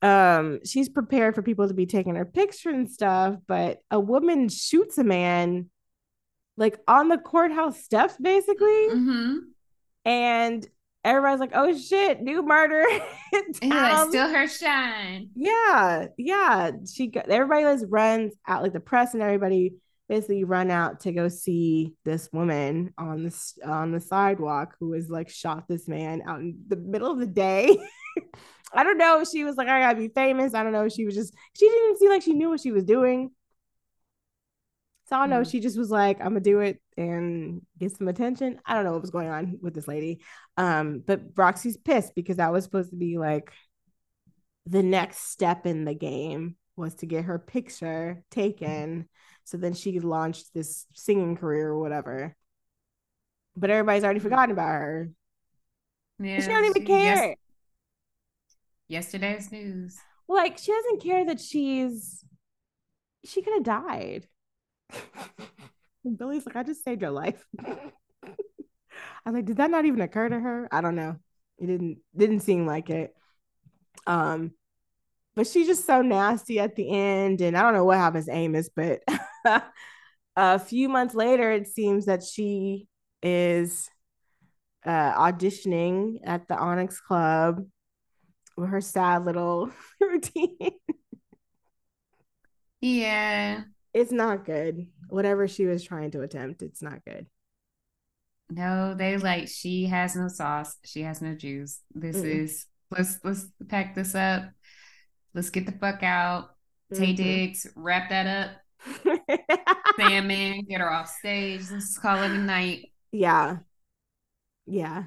Um 0.00 0.60
she's 0.64 0.88
prepared 0.88 1.34
for 1.34 1.42
people 1.42 1.68
to 1.68 1.74
be 1.74 1.86
taking 1.86 2.16
her 2.16 2.24
picture 2.24 2.70
and 2.70 2.90
stuff 2.90 3.36
but 3.46 3.80
a 3.90 4.00
woman 4.00 4.48
shoots 4.48 4.98
a 4.98 5.04
man 5.04 5.70
like 6.56 6.78
on 6.88 7.08
the 7.08 7.18
courthouse 7.18 7.82
steps 7.82 8.16
basically. 8.20 8.66
Mm-hmm. 8.88 9.36
and 10.04 10.66
everybody's 11.04 11.40
like 11.40 11.52
oh 11.54 11.76
shit 11.76 12.20
new 12.20 12.42
murder 12.42 12.84
yeah, 13.62 14.08
still 14.08 14.28
her 14.28 14.48
shine. 14.48 15.30
Yeah 15.34 16.06
yeah. 16.18 16.72
She 16.92 17.06
got 17.06 17.28
everybody 17.28 17.62
just 17.62 17.86
runs 17.88 18.34
out 18.46 18.62
like 18.62 18.72
the 18.72 18.80
press 18.80 19.14
and 19.14 19.22
everybody 19.22 19.74
basically 20.12 20.44
run 20.44 20.70
out 20.70 21.00
to 21.00 21.10
go 21.10 21.26
see 21.26 21.94
this 22.04 22.28
woman 22.34 22.92
on 22.98 23.22
the 23.22 23.52
on 23.64 23.92
the 23.92 24.00
sidewalk 24.00 24.74
who 24.78 24.90
was 24.90 25.08
like 25.08 25.30
shot 25.30 25.66
this 25.68 25.88
man 25.88 26.20
out 26.26 26.40
in 26.40 26.58
the 26.68 26.76
middle 26.76 27.10
of 27.10 27.18
the 27.18 27.26
day 27.26 27.78
I 28.74 28.84
don't 28.84 28.98
know. 28.98 29.20
if 29.20 29.28
She 29.28 29.44
was 29.44 29.56
like, 29.56 29.68
I 29.68 29.80
gotta 29.80 29.98
be 29.98 30.08
famous. 30.08 30.54
I 30.54 30.62
don't 30.62 30.72
know. 30.72 30.86
if 30.86 30.92
She 30.92 31.04
was 31.04 31.14
just, 31.14 31.34
she 31.54 31.68
didn't 31.68 31.98
seem 31.98 32.08
like 32.08 32.22
she 32.22 32.32
knew 32.32 32.48
what 32.48 32.60
she 32.60 32.72
was 32.72 32.84
doing. 32.84 33.30
So 35.08 35.16
I 35.16 35.20
don't 35.20 35.30
know. 35.30 35.42
Mm. 35.42 35.50
She 35.50 35.60
just 35.60 35.78
was 35.78 35.90
like, 35.90 36.20
I'm 36.20 36.28
gonna 36.28 36.40
do 36.40 36.60
it 36.60 36.80
and 36.96 37.60
get 37.78 37.94
some 37.96 38.08
attention. 38.08 38.60
I 38.64 38.74
don't 38.74 38.84
know 38.84 38.92
what 38.92 39.02
was 39.02 39.10
going 39.10 39.28
on 39.28 39.58
with 39.60 39.74
this 39.74 39.88
lady. 39.88 40.22
Um, 40.56 41.02
but 41.06 41.20
Roxy's 41.36 41.76
pissed 41.76 42.14
because 42.14 42.38
that 42.38 42.52
was 42.52 42.64
supposed 42.64 42.90
to 42.90 42.96
be 42.96 43.18
like 43.18 43.52
the 44.64 44.82
next 44.82 45.30
step 45.30 45.66
in 45.66 45.84
the 45.84 45.94
game 45.94 46.56
was 46.76 46.94
to 46.96 47.06
get 47.06 47.24
her 47.24 47.38
picture 47.38 48.22
taken. 48.30 49.08
So 49.44 49.56
then 49.56 49.74
she 49.74 50.00
launched 50.00 50.54
this 50.54 50.86
singing 50.94 51.36
career 51.36 51.68
or 51.68 51.78
whatever. 51.78 52.36
But 53.56 53.70
everybody's 53.70 54.04
already 54.04 54.20
forgotten 54.20 54.52
about 54.52 54.68
her. 54.68 55.10
Yeah, 56.18 56.40
she 56.40 56.48
don't 56.48 56.64
even 56.64 56.86
care. 56.86 57.28
Yes 57.28 57.36
yesterday's 58.92 59.50
news. 59.50 59.98
Like 60.28 60.58
she 60.58 60.70
doesn't 60.70 61.02
care 61.02 61.24
that 61.26 61.40
she's 61.40 62.24
she 63.24 63.42
could 63.42 63.54
have 63.54 63.62
died. 63.62 64.28
Billy's 66.16 66.46
like, 66.46 66.56
I 66.56 66.62
just 66.62 66.84
saved 66.84 67.00
your 67.00 67.10
life. 67.10 67.44
I'm 69.24 69.34
like, 69.34 69.44
did 69.44 69.56
that 69.58 69.70
not 69.70 69.84
even 69.84 70.00
occur 70.00 70.28
to 70.28 70.38
her? 70.38 70.68
I 70.70 70.80
don't 70.80 70.96
know. 70.96 71.16
It 71.58 71.66
didn't 71.66 71.98
didn't 72.16 72.40
seem 72.40 72.66
like 72.66 72.90
it. 72.90 73.14
Um, 74.06 74.52
but 75.34 75.46
she's 75.46 75.66
just 75.66 75.86
so 75.86 76.02
nasty 76.02 76.60
at 76.60 76.76
the 76.76 76.90
end, 76.90 77.40
and 77.40 77.56
I 77.56 77.62
don't 77.62 77.72
know 77.72 77.84
what 77.84 77.98
happens 77.98 78.26
to 78.26 78.32
Amos, 78.32 78.68
but 78.68 79.02
a 80.36 80.58
few 80.58 80.88
months 80.88 81.14
later, 81.14 81.50
it 81.52 81.68
seems 81.68 82.06
that 82.06 82.22
she 82.22 82.86
is 83.22 83.88
uh, 84.84 85.12
auditioning 85.14 86.18
at 86.24 86.48
the 86.48 86.56
Onyx 86.56 87.00
Club 87.00 87.66
with 88.56 88.70
her 88.70 88.80
sad 88.80 89.24
little 89.24 89.70
routine. 90.00 90.56
Yeah. 92.80 93.64
It's 93.94 94.12
not 94.12 94.44
good. 94.44 94.86
Whatever 95.08 95.46
she 95.46 95.66
was 95.66 95.84
trying 95.84 96.10
to 96.12 96.22
attempt, 96.22 96.62
it's 96.62 96.82
not 96.82 97.04
good. 97.04 97.26
No, 98.50 98.94
they 98.94 99.16
like 99.16 99.48
she 99.48 99.86
has 99.86 100.14
no 100.16 100.28
sauce. 100.28 100.76
She 100.84 101.02
has 101.02 101.22
no 101.22 101.34
juice. 101.34 101.80
This 101.94 102.16
Mm-mm. 102.16 102.24
is 102.24 102.66
let's 102.90 103.18
let's 103.24 103.46
pack 103.68 103.94
this 103.94 104.14
up. 104.14 104.44
Let's 105.34 105.50
get 105.50 105.66
the 105.66 105.72
fuck 105.72 106.02
out. 106.02 106.50
Taye 106.92 107.12
Mhm. 107.12 107.16
Diggs, 107.16 107.66
wrap 107.74 108.10
that 108.10 108.26
up. 108.26 108.56
Salmon, 109.96 110.64
get 110.68 110.80
her 110.80 110.90
off 110.92 111.08
stage. 111.08 111.62
Let's 111.70 111.98
call 111.98 112.22
it 112.22 112.30
a 112.30 112.38
night. 112.38 112.90
yeah. 113.12 113.58
Yeah. 114.66 115.04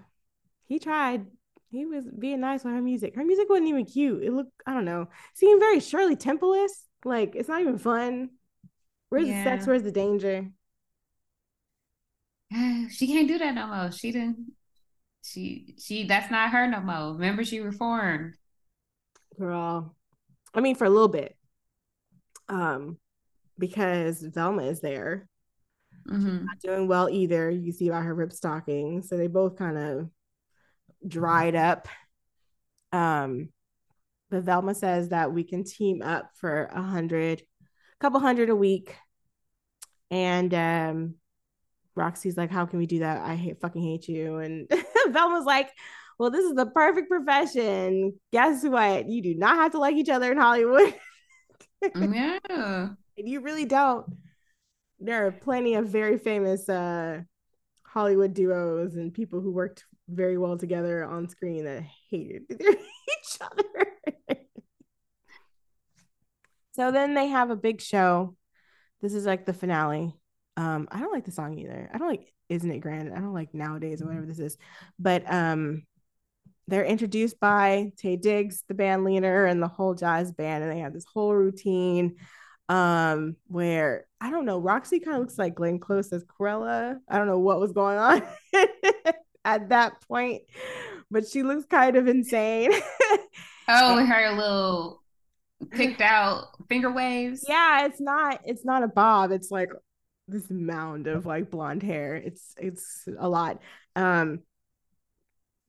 He 0.68 0.80
tried. 0.80 1.26
He 1.70 1.86
was 1.86 2.06
being 2.06 2.42
nice 2.42 2.64
with 2.64 2.74
her 2.74 2.82
music. 2.82 3.16
Her 3.16 3.26
music 3.26 3.50
wasn't 3.50 3.70
even 3.70 3.86
cute. 3.86 4.24
It 4.24 4.32
looked, 4.32 4.52
I 4.66 4.74
don't 4.74 4.86
know, 4.86 5.08
seemed 5.34 5.60
very 5.60 5.80
Shirley 5.80 6.16
Temple 6.16 6.56
Like, 7.04 7.36
it's 7.36 7.50
not 7.50 7.62
even 7.62 7.78
fun. 7.78 8.30
Where's 9.10 9.28
the 9.28 9.44
sex? 9.44 9.68
Where's 9.68 9.84
the 9.84 9.92
danger? 9.92 10.50
She 12.90 13.08
can't 13.08 13.28
do 13.28 13.38
that 13.40 13.56
no 13.56 13.68
more. 13.68 13.92
She 13.92 14.12
didn't. 14.12 14.54
She 15.24 15.76
she 15.80 16.06
that's 16.08 16.30
not 16.30 16.52
her 16.52 16.68
no 16.68 16.80
more. 16.80 17.14
Remember, 17.14 17.44
she 17.44 17.60
reformed. 17.60 18.36
Girl. 19.40 19.96
I 20.54 20.62
mean, 20.62 20.76
for 20.76 20.86
a 20.86 20.90
little 20.90 21.08
bit. 21.08 21.36
Um, 22.48 22.98
because 23.58 24.22
Velma 24.22 24.64
is 24.64 24.82
there. 24.82 25.28
Mhm. 26.08 26.46
Not 26.46 26.60
doing 26.60 26.88
well 26.88 27.10
either. 27.10 27.50
You 27.50 27.72
see 27.72 27.90
by 27.90 28.02
her 28.02 28.14
rip 28.14 28.32
stocking. 28.32 29.02
So 29.02 29.18
they 29.18 29.28
both 29.28 29.58
kind 29.58 29.78
of 29.78 30.10
dried 31.08 31.56
up. 31.56 31.88
Um, 32.92 33.50
but 34.30 34.44
Velma 34.44 34.76
says 34.76 35.10
that 35.10 35.34
we 35.34 35.44
can 35.44 35.64
team 35.64 36.02
up 36.02 36.30
for 36.36 36.66
a 36.66 36.82
hundred, 36.82 37.42
a 37.42 38.00
couple 38.00 38.20
hundred 38.20 38.50
a 38.50 38.56
week. 38.56 38.96
And 40.12 40.54
um 40.54 41.16
Roxy's 41.96 42.38
like, 42.38 42.52
How 42.52 42.66
can 42.66 42.78
we 42.80 42.86
do 42.86 43.00
that? 43.00 43.22
I 43.22 43.36
hate 43.36 43.60
fucking 43.62 43.82
hate 43.82 44.08
you. 44.08 44.38
And 44.38 44.70
Velma's 45.10 45.46
like, 45.46 45.72
Well, 46.20 46.30
this 46.30 46.46
is 46.46 46.54
the 46.54 46.66
perfect 46.68 47.10
profession. 47.10 48.20
Guess 48.32 48.64
what? 48.66 49.08
You 49.10 49.22
do 49.24 49.36
not 49.36 49.56
have 49.58 49.72
to 49.72 49.80
like 49.80 49.96
each 49.96 50.10
other 50.10 50.32
in 50.32 50.38
Hollywood. 50.38 50.94
Yeah. 51.96 52.90
And 53.18 53.28
you 53.30 53.40
really 53.40 53.66
don't. 53.66 54.06
There 55.00 55.26
are 55.26 55.32
plenty 55.32 55.76
of 55.76 55.88
very 55.88 56.18
famous 56.18 56.68
uh, 56.70 57.22
Hollywood 57.84 58.34
duos 58.34 58.96
and 58.96 59.14
people 59.14 59.42
who 59.42 59.52
worked 59.52 59.86
very 60.08 60.38
well 60.38 60.58
together 60.58 61.04
on 61.04 61.30
screen 61.30 61.66
that 61.66 61.84
hated 62.10 62.44
each 62.52 63.40
other. 63.42 64.38
so 66.74 66.92
then 66.92 67.14
they 67.14 67.28
have 67.28 67.50
a 67.50 67.56
big 67.56 67.82
show. 67.82 68.36
This 69.02 69.14
is 69.14 69.26
like 69.26 69.46
the 69.46 69.54
finale. 69.54 70.14
Um, 70.58 70.88
I 70.92 71.00
don't 71.00 71.14
like 71.14 71.26
the 71.26 71.32
song 71.32 71.58
either. 71.58 71.90
I 71.94 71.98
don't 71.98 72.08
like 72.08 72.34
Isn't 72.50 72.72
It 72.72 72.80
Grand? 72.80 73.14
I 73.14 73.20
don't 73.20 73.34
like 73.34 73.54
Nowadays 73.54 74.02
or 74.02 74.08
whatever 74.08 74.26
this 74.26 74.40
is. 74.40 74.58
But 74.98 75.32
um, 75.32 75.84
they're 76.68 76.86
introduced 76.86 77.40
by 77.40 77.92
Taye 78.02 78.20
Diggs, 78.20 78.64
the 78.68 78.74
band 78.74 79.04
leader, 79.04 79.46
and 79.46 79.62
the 79.62 79.68
whole 79.68 79.94
jazz 79.94 80.32
band, 80.32 80.64
and 80.64 80.72
they 80.72 80.80
have 80.80 80.94
this 80.94 81.06
whole 81.06 81.34
routine 81.34 82.16
um 82.70 83.36
where 83.48 84.06
I 84.20 84.32
don't 84.32 84.46
know, 84.46 84.60
Roxy 84.60 85.00
kind 85.00 85.16
of 85.18 85.22
looks 85.22 85.38
like 85.38 85.56
Glenn 85.56 85.80
Close 85.80 86.12
as 86.14 86.24
Cruella. 86.26 86.98
I 87.08 87.18
don't 87.18 87.28
know 87.28 87.40
what 87.40 87.60
was 87.60 87.72
going 87.74 87.98
on 87.98 88.24
at 89.46 89.70
that 89.70 90.02
point, 90.08 90.44
but 91.12 91.28
she 91.28 91.44
looks 91.44 91.66
kind 91.66 91.96
of 91.96 92.08
insane. 92.08 92.72
Oh, 93.68 94.06
her 94.06 94.32
little 94.36 95.02
picked 95.72 96.00
out 96.02 96.50
finger 96.70 96.92
waves. 96.92 97.46
yeah, 97.50 97.86
it's 97.86 98.00
not 98.00 98.42
it's 98.46 98.64
not 98.64 98.84
a 98.84 98.88
bob, 98.88 99.32
it's 99.32 99.50
like 99.50 99.70
this 100.28 100.50
mound 100.52 101.08
of 101.08 101.26
like 101.26 101.50
blonde 101.50 101.82
hair. 101.84 102.16
It's 102.16 102.54
it's 102.58 103.08
a 103.18 103.28
lot. 103.28 103.60
Um 103.96 104.42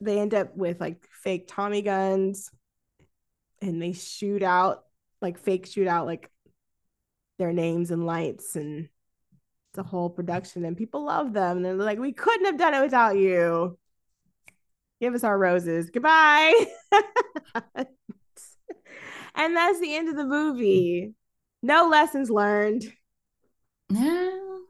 they 0.01 0.18
end 0.20 0.35
up 0.35 0.55
with 0.56 0.78
like 0.81 1.06
fake 1.23 1.47
Tommy 1.48 1.81
guns 1.82 2.51
and 3.62 3.81
they 3.81 3.93
shoot 3.93 4.43
out 4.43 4.85
like 5.23 5.39
fake 5.39 5.66
shoot 5.66 5.89
out 5.89 6.05
like 6.06 6.31
their 7.38 7.52
names 7.52 7.90
and 7.90 8.06
lights 8.06 8.56
and 8.56 8.88
the 9.74 9.82
whole 9.82 10.08
production 10.08 10.64
and 10.64 10.76
people 10.76 11.04
love 11.04 11.34
them 11.34 11.58
and 11.58 11.64
they're 11.64 11.74
like 11.74 11.98
we 11.98 12.12
couldn't 12.12 12.46
have 12.46 12.58
done 12.58 12.74
it 12.74 12.80
without 12.80 13.16
you. 13.16 13.78
Give 15.00 15.14
us 15.14 15.24
our 15.24 15.38
roses. 15.38 15.90
Goodbye. 15.90 16.66
And 19.36 19.54
that's 19.54 19.78
the 19.80 19.94
end 19.94 20.08
of 20.08 20.16
the 20.16 20.24
movie. 20.24 21.12
No 21.62 21.88
lessons 21.88 22.30
learned. 22.30 22.84
No. 23.88 24.62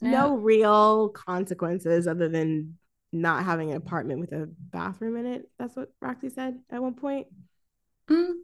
no 0.00 0.36
real 0.36 1.08
consequences 1.08 2.06
other 2.06 2.28
than 2.28 2.78
not 3.12 3.44
having 3.44 3.70
an 3.70 3.76
apartment 3.76 4.20
with 4.20 4.32
a 4.32 4.48
bathroom 4.70 5.16
in 5.16 5.26
it. 5.26 5.50
That's 5.58 5.74
what 5.74 5.92
roxy 6.00 6.28
said 6.28 6.58
at 6.70 6.82
one 6.82 6.94
point. 6.94 7.26
Mm, 8.08 8.34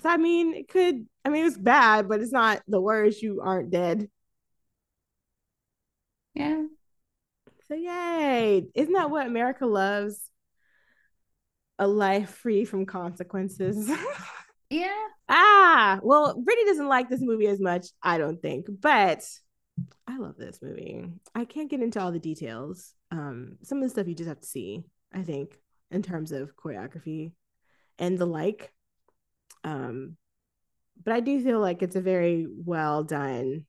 so 0.00 0.08
i 0.08 0.16
mean 0.16 0.54
it 0.54 0.68
could 0.68 1.06
i 1.24 1.28
mean 1.28 1.42
it 1.42 1.44
was 1.44 1.58
bad 1.58 2.08
but 2.08 2.20
it's 2.20 2.32
not 2.32 2.62
the 2.68 2.80
worst 2.80 3.22
you 3.22 3.40
aren't 3.40 3.70
dead 3.70 4.08
yeah. 6.38 6.62
So 7.66 7.74
yay. 7.74 8.64
Isn't 8.74 8.94
that 8.94 9.10
what 9.10 9.26
America 9.26 9.66
loves? 9.66 10.30
A 11.80 11.86
life 11.86 12.30
free 12.30 12.64
from 12.64 12.86
consequences. 12.86 13.90
Yeah. 14.70 15.06
ah, 15.30 15.98
well, 16.02 16.38
Brittany 16.38 16.66
doesn't 16.66 16.88
like 16.88 17.08
this 17.08 17.22
movie 17.22 17.46
as 17.46 17.58
much, 17.58 17.86
I 18.02 18.18
don't 18.18 18.36
think, 18.38 18.66
but 18.68 19.26
I 20.06 20.18
love 20.18 20.36
this 20.36 20.58
movie. 20.60 21.06
I 21.34 21.46
can't 21.46 21.70
get 21.70 21.80
into 21.80 22.02
all 22.02 22.12
the 22.12 22.18
details. 22.18 22.92
Um, 23.10 23.56
some 23.62 23.78
of 23.78 23.84
the 23.84 23.88
stuff 23.88 24.06
you 24.08 24.14
just 24.14 24.28
have 24.28 24.42
to 24.42 24.46
see, 24.46 24.84
I 25.10 25.22
think, 25.22 25.58
in 25.90 26.02
terms 26.02 26.32
of 26.32 26.54
choreography 26.54 27.32
and 27.98 28.18
the 28.18 28.26
like. 28.26 28.70
Um, 29.68 30.16
but 31.04 31.12
I 31.12 31.20
do 31.20 31.42
feel 31.42 31.60
like 31.60 31.82
it's 31.82 31.96
a 31.96 32.00
very 32.00 32.46
well 32.64 33.04
done 33.04 33.66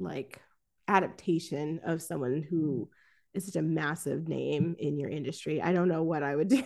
like 0.00 0.40
adaptation 0.86 1.80
of 1.84 2.02
someone 2.02 2.44
who 2.48 2.88
is 3.34 3.46
such 3.46 3.56
a 3.56 3.62
massive 3.62 4.28
name 4.28 4.74
in 4.78 4.98
your 4.98 5.10
industry. 5.10 5.60
I 5.62 5.72
don't 5.72 5.88
know 5.88 6.02
what 6.02 6.22
I 6.22 6.34
would 6.34 6.48
do. 6.48 6.62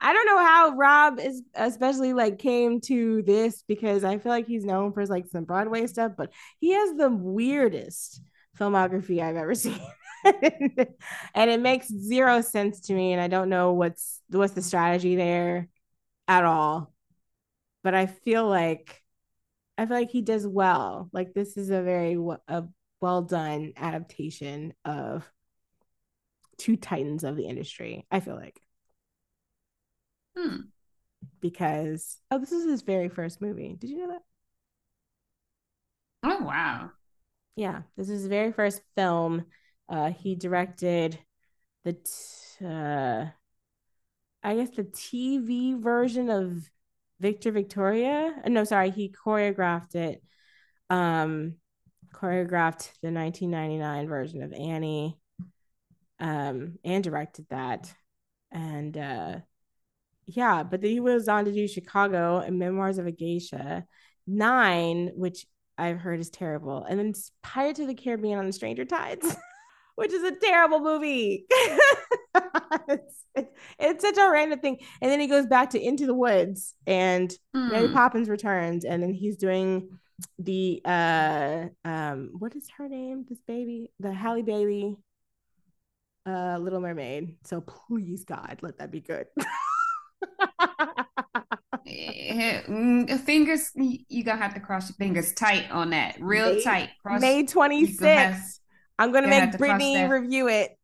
I 0.00 0.12
don't 0.12 0.26
know 0.26 0.38
how 0.38 0.76
Rob 0.76 1.20
is 1.20 1.42
especially 1.54 2.12
like 2.12 2.38
came 2.38 2.80
to 2.82 3.22
this 3.22 3.62
because 3.66 4.04
I 4.04 4.18
feel 4.18 4.32
like 4.32 4.46
he's 4.46 4.64
known 4.64 4.92
for 4.92 5.04
like 5.06 5.26
some 5.28 5.44
Broadway 5.44 5.86
stuff, 5.86 6.12
but 6.16 6.32
he 6.58 6.72
has 6.72 6.94
the 6.94 7.10
weirdest 7.10 8.22
filmography 8.58 9.22
I've 9.22 9.36
ever 9.36 9.54
seen. 9.54 9.80
and 11.34 11.50
it 11.50 11.60
makes 11.60 11.88
zero 11.88 12.40
sense 12.40 12.80
to 12.82 12.94
me 12.94 13.12
and 13.12 13.20
I 13.20 13.28
don't 13.28 13.48
know 13.48 13.72
what's 13.72 14.20
what's 14.30 14.54
the 14.54 14.62
strategy 14.62 15.16
there 15.16 15.68
at 16.28 16.44
all. 16.44 16.92
But 17.84 17.94
I 17.94 18.06
feel 18.06 18.48
like 18.48 19.02
I 19.78 19.86
feel 19.86 19.96
like 19.96 20.10
he 20.10 20.22
does 20.22 20.46
well. 20.46 21.10
Like 21.12 21.34
this 21.34 21.56
is 21.56 21.70
a 21.70 21.82
very 21.82 22.14
w- 22.14 22.38
a 22.48 22.64
well 23.00 23.22
done 23.22 23.74
adaptation 23.76 24.74
of 24.84 25.30
two 26.58 26.76
titans 26.76 27.24
of 27.24 27.36
the 27.36 27.46
industry. 27.46 28.06
I 28.10 28.20
feel 28.20 28.36
like 28.36 28.60
Hmm. 30.36 30.70
because 31.40 32.18
oh, 32.30 32.38
this 32.38 32.52
is 32.52 32.64
his 32.66 32.82
very 32.82 33.08
first 33.08 33.40
movie. 33.40 33.76
Did 33.78 33.90
you 33.90 33.98
know 33.98 34.08
that? 34.08 34.22
Oh 36.22 36.42
wow. 36.44 36.90
Yeah, 37.56 37.82
this 37.96 38.08
is 38.08 38.20
his 38.22 38.28
very 38.28 38.52
first 38.52 38.82
film. 38.96 39.46
Uh, 39.88 40.10
he 40.10 40.34
directed 40.34 41.18
the, 41.84 41.92
t- 41.92 42.64
uh, 42.64 43.26
I 44.42 44.54
guess 44.56 44.70
the 44.70 44.84
TV 44.84 45.80
version 45.80 46.30
of 46.30 46.68
Victor 47.20 47.52
Victoria. 47.52 48.34
Uh, 48.44 48.48
No, 48.48 48.64
sorry, 48.64 48.90
he 48.90 49.08
choreographed 49.08 49.94
it. 49.94 50.22
Um, 50.90 51.54
choreographed 52.12 52.90
the 53.02 53.10
1999 53.10 54.08
version 54.08 54.42
of 54.42 54.52
Annie. 54.52 55.18
Um, 56.18 56.78
and 56.84 57.04
directed 57.04 57.46
that. 57.50 57.92
And 58.50 58.96
uh, 58.96 59.40
yeah, 60.26 60.62
but 60.62 60.80
then 60.80 60.90
he 60.90 61.00
was 61.00 61.28
on 61.28 61.44
to 61.44 61.52
do 61.52 61.68
Chicago 61.68 62.38
and 62.38 62.58
Memoirs 62.58 62.98
of 62.98 63.06
a 63.06 63.12
Geisha, 63.12 63.86
Nine, 64.26 65.12
which 65.14 65.46
I've 65.78 65.98
heard 65.98 66.20
is 66.20 66.30
terrible, 66.30 66.84
and 66.84 66.98
then 66.98 67.12
Pirates 67.42 67.80
of 67.80 67.86
the 67.86 67.94
Caribbean 67.94 68.38
on 68.38 68.50
Stranger 68.52 68.84
Tides. 68.84 69.36
Which 69.96 70.12
is 70.12 70.22
a 70.22 70.32
terrible 70.36 70.80
movie. 70.80 71.46
it's, 71.50 73.24
it's, 73.34 73.50
it's 73.78 74.04
such 74.04 74.16
a 74.18 74.30
random 74.30 74.60
thing. 74.60 74.78
And 75.02 75.10
then 75.10 75.20
he 75.20 75.26
goes 75.26 75.46
back 75.46 75.70
to 75.70 75.80
Into 75.80 76.06
the 76.06 76.14
Woods 76.14 76.74
and 76.86 77.32
Mary 77.54 77.88
Hmm. 77.88 77.94
Poppins 77.94 78.28
returns, 78.28 78.84
and 78.84 79.02
then 79.02 79.12
he's 79.12 79.36
doing 79.36 79.88
the 80.38 80.80
uh 80.84 81.66
um 81.84 82.30
what 82.38 82.56
is 82.56 82.68
her 82.78 82.88
name? 82.88 83.26
This 83.28 83.40
baby, 83.46 83.90
the 84.00 84.12
Halle 84.12 84.42
Bailey. 84.42 84.96
uh 86.26 86.58
Little 86.60 86.80
Mermaid. 86.80 87.36
So 87.44 87.60
please 87.62 88.24
God, 88.24 88.58
let 88.62 88.78
that 88.78 88.90
be 88.90 89.00
good. 89.00 89.26
Eh, 91.88 92.62
mm, 92.68 93.20
fingers, 93.20 93.70
you 93.76 94.24
gonna 94.24 94.42
have 94.42 94.54
to 94.54 94.60
cross 94.60 94.88
your 94.88 94.96
fingers 94.96 95.32
tight 95.32 95.70
on 95.70 95.90
that, 95.90 96.16
real 96.20 96.54
May- 96.54 96.62
tight. 96.62 96.90
Cross, 97.02 97.20
May 97.20 97.38
you 97.40 97.46
gonna 97.46 97.74
have- 98.14 98.34
26th. 98.34 98.58
I'm 98.98 99.12
gonna 99.12 99.28
make 99.28 99.56
Brittany 99.58 100.04
review 100.04 100.48
it. 100.48 100.76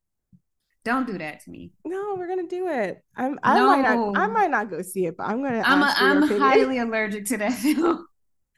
Don't 0.85 1.07
do 1.07 1.19
that 1.19 1.41
to 1.45 1.51
me. 1.51 1.73
No, 1.85 2.15
we're 2.17 2.29
gonna 2.29 2.47
do 2.49 2.69
it. 2.69 3.03
I'm 3.17 3.39
I 3.43 3.61
might 3.61 3.81
not 3.83 4.01
I 4.15 4.27
might 4.29 4.51
not 4.51 4.71
go 4.71 4.83
see 4.83 5.07
it, 5.07 5.17
but 5.17 5.25
I'm 5.25 5.43
gonna 5.43 5.63
I'm 5.65 5.83
a, 5.83 5.87
ask 5.87 5.97
for 5.97 6.05
your 6.05 6.19
I'm 6.19 6.23
opinion. 6.23 6.41
highly 6.41 6.79
allergic 6.79 7.27
to 7.27 7.39
that 7.39 7.53
film. 7.59 8.07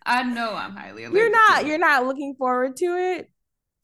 I 0.07 0.23
know 0.23 0.55
I'm 0.55 0.77
highly 0.77 1.05
allergic. 1.05 1.19
You're 1.19 1.31
not 1.31 1.67
you're 1.67 1.79
not 1.79 2.07
looking 2.07 2.35
forward 2.37 2.77
to 2.77 2.85
it 2.97 3.31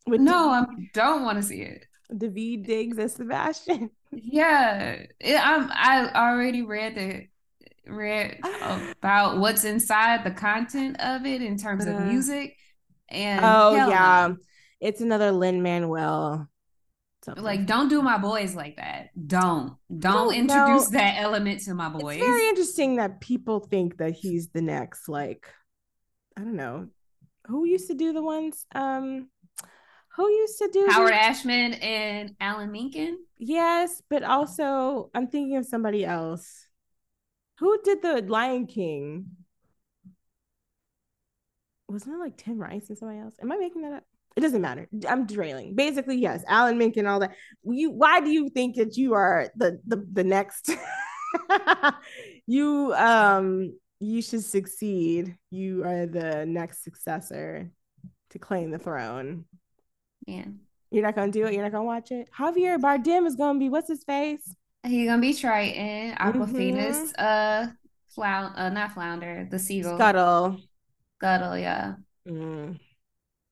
with 0.06 0.20
No, 0.20 0.51
I 0.51 0.64
don't 0.92 1.22
want 1.24 1.38
to 1.38 1.42
see 1.42 1.62
it. 1.62 1.84
Daveed 2.12 2.66
Diggs 2.66 2.98
as 2.98 3.14
Sebastian. 3.14 3.90
Yeah, 4.12 5.06
it, 5.20 5.36
I'm. 5.40 5.70
I 5.72 6.10
already 6.14 6.62
read 6.62 6.94
the 6.97 7.28
read 7.90 8.40
about 8.62 9.38
what's 9.38 9.64
inside 9.64 10.24
the 10.24 10.32
content 10.32 11.01
of 11.01 11.26
it 11.26 11.42
in 11.42 11.56
terms 11.59 11.86
of 11.86 11.97
Uh, 11.97 12.01
music, 12.01 12.56
and 13.09 13.40
Oh 13.44 13.76
yeah 13.76 13.86
no. 13.86 14.36
It's 14.81 15.01
another 15.01 15.31
Lin 15.31 15.62
Manuel. 15.62 16.48
like 17.36 17.66
don't 17.66 17.89
do 17.89 18.01
my 18.02 18.19
boys 18.19 18.55
like 18.55 18.77
that. 18.77 19.11
Don't 19.27 19.74
don't 19.90 20.01
don't 20.01 20.35
introduce 20.35 20.90
know. 20.90 20.98
that 20.98 21.16
element 21.19 21.61
to 21.62 21.74
my 21.74 21.89
boys. 21.89 22.16
It's 22.16 22.24
very 22.24 22.48
interesting 22.48 22.97
that 22.97 23.20
people 23.20 23.61
think 23.61 23.98
that 23.98 24.12
he's 24.12 24.48
the 24.48 24.62
next, 24.62 25.09
like, 25.09 25.47
I 26.36 26.40
don't 26.40 26.57
know, 26.57 26.89
who 27.47 27.66
used 27.66 27.89
to 27.89 27.94
do 27.94 28.12
the 28.12 28.23
ones? 28.23 28.65
Um, 28.74 29.28
who 30.16 30.28
used 30.28 30.59
to 30.59 30.69
do 30.73 30.86
Howard 30.90 31.12
Ashman 31.12 31.74
and 31.74 32.35
Alan 32.40 32.73
Menken. 32.73 33.19
Yes, 33.39 34.02
but 34.09 34.23
also 34.23 35.11
I'm 35.15 35.28
thinking 35.28 35.57
of 35.57 35.66
somebody 35.66 36.05
else. 36.05 36.66
Who 37.59 37.78
did 37.82 38.02
the 38.02 38.23
Lion 38.23 38.66
King? 38.66 39.27
Wasn't 41.89 42.15
it 42.15 42.19
like 42.19 42.36
Tim 42.36 42.59
Rice 42.59 42.89
and 42.89 42.97
somebody 42.97 43.20
else? 43.20 43.35
Am 43.43 43.52
I 43.52 43.57
making 43.57 43.82
that 43.82 43.93
up? 43.93 44.05
It 44.36 44.40
doesn't 44.40 44.61
matter. 44.62 44.89
I'm 45.09 45.27
derailing. 45.27 45.74
Basically, 45.74 46.16
yes, 46.16 46.44
Alan 46.48 46.78
Menken, 46.78 47.07
all 47.07 47.20
that. 47.20 47.32
You, 47.65 47.90
why 47.90 48.20
do 48.20 48.31
you 48.31 48.48
think 48.48 48.77
that 48.77 48.97
you 48.97 49.15
are 49.15 49.48
the 49.57 49.81
the 49.86 50.07
the 50.12 50.24
next? 50.24 50.70
you 52.47 52.93
um 52.94 53.74
you 53.98 54.23
should 54.23 54.43
succeed. 54.44 55.36
You 55.51 55.85
are 55.85 56.07
the 56.07 56.47
next 56.47 56.85
successor 56.85 57.70
to 58.31 58.39
claim 58.39 58.70
the 58.70 58.78
throne. 58.78 59.44
Man, 60.27 60.61
You're 60.90 61.02
not 61.02 61.15
gonna 61.16 61.32
do 61.32 61.47
it. 61.47 61.52
You're 61.55 61.62
not 61.62 61.73
gonna 61.73 61.85
watch 61.85 62.11
it. 62.12 62.28
Javier 62.39 62.78
Bardem 62.78 63.27
is 63.27 63.36
gonna 63.36 63.59
be 63.59 63.69
what's 63.69 63.89
his 63.89 64.05
face? 64.05 64.55
he 64.86 65.05
gonna 65.05 65.20
be 65.20 65.35
Triton, 65.35 66.15
Awkwafina's, 66.16 67.12
Mhm. 67.12 67.15
uh, 67.19 67.66
flound, 68.15 68.55
uh, 68.57 68.70
not 68.70 68.93
flounder, 68.93 69.47
the 69.51 69.59
seagull, 69.59 69.97
Scuttle. 69.98 70.59
Scuttle, 71.19 71.59
yeah. 71.59 71.94
Mm. 72.27 72.78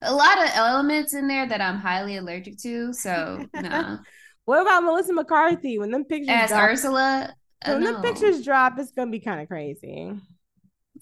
A 0.03 0.15
lot 0.15 0.39
of 0.39 0.51
elements 0.55 1.15
in 1.15 1.27
there 1.27 1.47
that 1.47 1.61
I'm 1.61 1.79
highly 1.79 2.17
allergic 2.17 2.59
to. 2.59 2.93
So 2.93 3.47
nah. 3.55 3.99
What 4.49 4.63
about 4.63 4.83
Melissa 4.83 5.13
McCarthy? 5.13 5.79
When 5.79 5.91
them 5.91 6.05
pictures 6.07 6.31
As 6.31 6.49
drop, 6.49 6.71
Ursula, 6.71 7.35
uh, 7.67 7.73
when 7.73 7.85
them 7.85 8.01
pictures 8.01 8.43
drop, 8.43 8.79
it's 8.79 8.93
gonna 8.93 9.11
be 9.11 9.21
kind 9.21 9.43
of 9.43 9.49
crazy. 9.49 10.11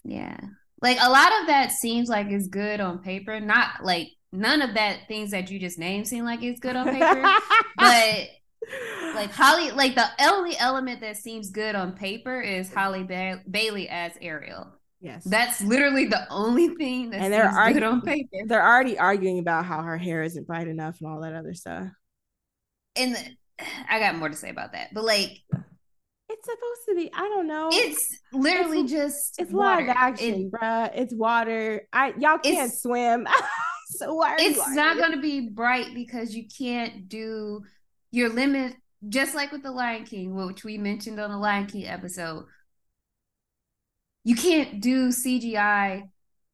Yeah. 0.05 0.37
Like 0.83 0.99
a 1.01 1.09
lot 1.09 1.31
of 1.41 1.47
that 1.47 1.71
seems 1.71 2.09
like 2.09 2.27
it's 2.29 2.49
good 2.49 2.81
on 2.81 2.99
paper. 3.05 3.39
Not 3.39 3.85
like 3.85 4.09
none 4.33 4.63
of 4.63 4.75
that 4.75 5.07
things 5.07 5.31
that 5.31 5.49
you 5.49 5.61
just 5.61 5.79
named 5.79 6.09
seem 6.09 6.25
like 6.25 6.43
it's 6.43 6.59
good 6.59 6.75
on 6.75 6.87
paper. 6.87 7.23
but 7.77 8.29
like 9.15 9.31
Halle, 9.31 9.71
like 9.73 9.95
the 9.95 10.09
only 10.23 10.59
element 10.59 11.01
that 11.03 11.17
seems 11.17 11.51
good 11.51 11.77
on 11.77 11.93
paper 11.93 12.41
is 12.41 12.73
Halle 12.73 13.05
ba- 13.05 13.43
Bailey 13.49 13.89
as 13.89 14.11
Ariel. 14.21 14.76
Yes, 15.07 15.25
That's 15.25 15.61
literally 15.63 16.07
the 16.07 16.27
only 16.31 16.69
thing 16.69 17.11
that 17.11 17.21
And 17.21 17.33
they're 17.33 17.49
good 17.73 17.83
argu- 17.83 17.93
on 17.93 18.01
paper. 18.03 18.29
they're 18.47 18.67
already 18.67 18.99
arguing 18.99 19.39
about 19.39 19.65
how 19.65 19.83
her 19.83 19.97
hair 19.97 20.23
isn't 20.23 20.47
bright 20.47 20.69
enough 20.69 20.97
and 21.01 21.11
all 21.11 21.21
that 21.23 21.33
other 21.35 21.55
stuff. 21.55 21.89
And 22.97 23.17
I 23.89 23.99
got 23.99 24.17
more 24.17 24.29
to 24.29 24.37
say 24.37 24.51
about 24.51 24.73
that, 24.73 24.93
but 24.93 25.05
like 25.05 25.31
It's 26.29 26.45
supposed 26.45 26.81
to 26.89 26.95
be. 26.97 27.11
I 27.15 27.21
don't 27.29 27.47
know. 27.47 27.69
it's 27.73 28.19
literally 28.33 28.81
It's- 28.81 28.91
just 28.91 29.41
it's 29.41 29.53
water. 29.53 29.87
live 29.87 29.97
action, 29.97 30.35
It- 30.35 30.53
bruh. 30.53 30.91
It's 30.95 31.15
water. 31.15 31.87
I 31.93 32.13
y'all 32.19 32.39
can't 32.39 32.73
swim, 32.73 33.27
so 33.91 34.15
why? 34.15 34.33
Are 34.33 34.37
it's 34.41 34.69
not 34.75 34.97
going 34.97 35.13
to 35.13 35.21
be 35.21 35.49
bright 35.51 35.95
because 35.95 36.35
you 36.35 36.45
can't 36.59 37.09
do 37.09 37.63
your 38.11 38.29
limit 38.29 38.75
just 39.09 39.35
like 39.35 39.53
with 39.53 39.63
the 39.63 39.71
lion 39.71 40.05
king 40.05 40.35
which 40.35 40.65
we 40.65 40.79
mentioned 40.79 41.21
on 41.21 41.31
the 41.31 41.37
lion 41.37 41.67
king 41.67 41.87
episode 41.87 42.45
you 44.27 44.35
can't 44.35 44.81
do 44.81 45.09
cgi 45.09 46.03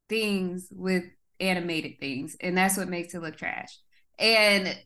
things 0.08 0.68
with 0.70 1.04
animated 1.40 1.98
things 1.98 2.36
and 2.40 2.56
that's 2.56 2.76
what 2.76 2.88
makes 2.88 3.14
it 3.14 3.22
look 3.22 3.36
trash 3.36 3.78
and 4.18 4.78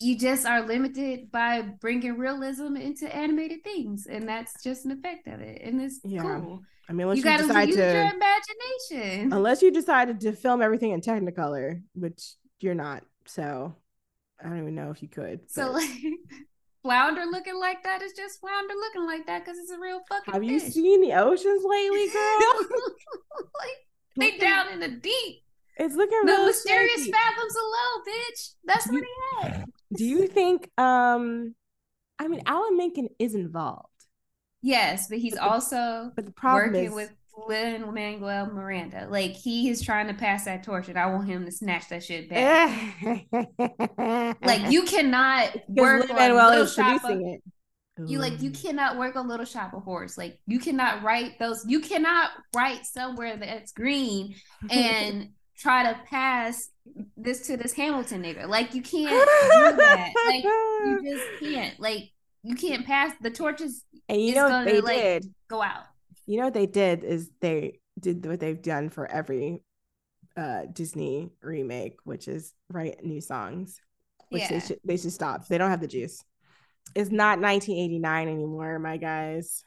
you 0.00 0.18
just 0.18 0.44
are 0.44 0.66
limited 0.66 1.30
by 1.30 1.62
bringing 1.62 2.18
realism 2.18 2.74
into 2.76 3.14
animated 3.14 3.62
things 3.62 4.06
and 4.10 4.28
that's 4.28 4.62
just 4.62 4.84
an 4.84 4.90
effect 4.90 5.28
of 5.28 5.40
it 5.40 5.62
and 5.62 5.80
it's 5.80 6.00
Yeah. 6.04 6.22
cool 6.22 6.60
I 6.88 6.92
mean, 6.92 7.02
unless 7.02 7.18
you 7.18 7.22
you, 7.24 7.30
got 7.30 7.36
to 7.38 7.44
decide 7.46 7.68
use 7.68 7.76
to, 7.76 7.92
your 7.92 8.02
imagination 8.02 9.32
unless 9.32 9.62
you 9.62 9.70
decided 9.70 10.20
to 10.20 10.32
film 10.32 10.60
everything 10.60 10.90
in 10.90 11.00
Technicolor, 11.00 11.80
which 11.94 12.34
you're 12.60 12.74
not. 12.74 13.04
So 13.26 13.74
I 14.42 14.48
don't 14.48 14.58
even 14.58 14.74
know 14.74 14.90
if 14.90 15.02
you 15.02 15.08
could. 15.08 15.48
So 15.50 15.70
like 15.70 15.88
flounder 16.82 17.22
looking 17.30 17.58
like 17.58 17.82
that 17.84 18.02
is 18.02 18.12
just 18.12 18.40
flounder 18.40 18.74
looking 18.74 19.04
like 19.06 19.26
that 19.26 19.44
because 19.44 19.58
it's 19.58 19.70
a 19.70 19.78
real 19.78 20.00
fucking 20.08 20.32
have 20.34 20.42
you 20.44 20.58
seen 20.58 21.00
the 21.00 21.12
oceans 21.14 21.62
lately, 21.64 22.08
girl? 22.12 22.66
like 23.58 23.78
they 24.16 24.38
down 24.38 24.68
in 24.72 24.80
the 24.80 24.88
deep. 24.88 25.38
It's 25.78 25.94
looking 25.94 26.20
The 26.26 26.32
real 26.32 26.46
mysterious 26.46 27.00
shaky. 27.00 27.12
fathoms 27.12 27.54
below, 27.54 28.14
bitch. 28.14 28.50
That's 28.64 28.86
Do 28.88 28.94
what 28.94 29.04
he 29.04 29.46
had. 29.48 29.64
Do 29.96 30.04
you 30.04 30.26
think? 30.26 30.70
Um, 30.78 31.54
I 32.18 32.28
mean, 32.28 32.42
Alan 32.46 32.76
Menken 32.76 33.08
is 33.18 33.34
involved, 33.34 33.88
Yes, 34.60 35.08
but 35.08 35.18
he's 35.18 35.32
But 35.34 35.40
the- 35.40 35.48
also 35.50 36.12
but 36.14 36.24
the 36.26 36.30
problem 36.32 36.72
working 36.72 36.84
is, 36.88 36.92
with 36.94 37.12
Lin 37.48 37.92
Manuel 37.94 38.46
Miranda. 38.46 39.06
Like 39.10 39.32
he 39.32 39.68
is 39.70 39.80
trying 39.82 40.06
to 40.08 40.14
pass 40.14 40.44
that 40.44 40.62
torch, 40.64 40.88
and 40.88 40.98
I 40.98 41.06
want 41.06 41.26
him 41.28 41.44
to 41.44 41.52
snatch 41.52 41.88
that 41.88 42.04
shit 42.04 42.28
back. 42.28 43.26
like 44.42 44.70
you 44.70 44.82
cannot 44.86 45.56
work 45.68 46.02
on 46.02 46.08
Lin-Manuel 46.08 46.48
Little 46.50 46.64
is 46.64 46.74
Shop 46.74 46.96
of 46.96 47.02
producing 47.02 47.28
it. 47.34 47.42
You 48.06 48.18
like 48.18 48.40
you 48.40 48.50
cannot 48.50 48.96
work 48.98 49.16
on 49.16 49.28
Little 49.28 49.46
Shop 49.46 49.74
of 49.74 49.82
Horrors. 49.82 50.16
Like 50.18 50.38
you 50.46 50.58
cannot 50.58 51.02
write 51.02 51.38
those. 51.38 51.64
You 51.66 51.80
cannot 51.80 52.30
write 52.54 52.86
somewhere 52.86 53.36
that's 53.36 53.72
green 53.72 54.34
and 54.70 55.30
try 55.58 55.84
to 55.92 55.98
pass 56.06 56.68
this 57.16 57.46
to 57.46 57.56
this 57.56 57.72
Hamilton 57.74 58.22
nigga. 58.22 58.48
Like 58.48 58.74
you 58.74 58.82
can't 58.82 59.10
do 59.10 59.76
that. 59.76 60.12
Like 60.26 60.44
you 60.44 61.00
just 61.10 61.40
can't. 61.40 61.78
Like 61.80 62.10
you 62.42 62.56
can't 62.56 62.84
pass 62.86 63.12
the 63.20 63.30
torches. 63.30 63.84
and 64.08 64.20
you 64.20 64.34
know 64.34 64.48
gonna, 64.48 64.70
they 64.70 64.80
like- 64.80 64.96
did. 64.96 65.34
Go 65.48 65.62
out. 65.62 65.84
You 66.26 66.38
know 66.38 66.44
what 66.44 66.54
they 66.54 66.66
did 66.66 67.04
is 67.04 67.30
they 67.40 67.80
did 67.98 68.24
what 68.26 68.40
they've 68.40 68.60
done 68.62 68.88
for 68.90 69.06
every 69.10 69.62
uh 70.36 70.62
Disney 70.72 71.30
remake, 71.42 71.96
which 72.04 72.28
is 72.28 72.54
write 72.70 73.04
new 73.04 73.20
songs, 73.20 73.78
which 74.30 74.48
they 74.48 74.54
Yeah. 74.56 74.60
should 74.60 74.80
they 74.84 74.96
should 74.96 75.12
stop. 75.12 75.46
They 75.48 75.58
don't 75.58 75.70
have 75.70 75.80
the 75.80 75.88
juice. 75.88 76.22
It's 76.94 77.10
not 77.10 77.38
1989 77.40 78.28
anymore, 78.28 78.78
my 78.78 78.96
guys. 78.96 79.64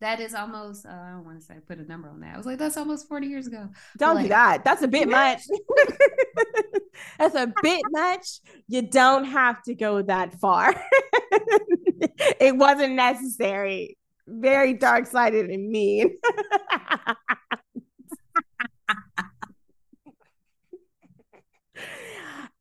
That 0.00 0.18
is 0.18 0.34
almost. 0.34 0.84
Uh, 0.84 0.88
I 0.90 1.10
don't 1.10 1.24
want 1.24 1.38
to 1.38 1.44
say 1.44 1.54
put 1.64 1.78
a 1.78 1.84
number 1.84 2.08
on 2.08 2.18
that. 2.20 2.34
I 2.34 2.36
was 2.36 2.44
like, 2.44 2.58
that's 2.58 2.76
almost 2.76 3.06
forty 3.08 3.28
years 3.28 3.46
ago. 3.46 3.68
Don't 3.98 4.16
Like- 4.16 4.24
do 4.24 4.28
that. 4.30 4.64
That's 4.64 4.82
a 4.82 4.88
bit 4.88 5.08
much. 5.08 5.42
That's 7.18 7.34
a 7.34 7.52
bit 7.62 7.80
much. 7.90 8.40
You 8.68 8.82
don't 8.82 9.24
have 9.24 9.62
to 9.62 9.74
go 9.74 10.02
that 10.02 10.34
far. 10.40 10.74
it 12.40 12.56
wasn't 12.56 12.94
necessary. 12.94 13.96
Very 14.26 14.74
dark 14.74 15.06
sided 15.06 15.50
and 15.50 15.68
mean. 15.68 16.16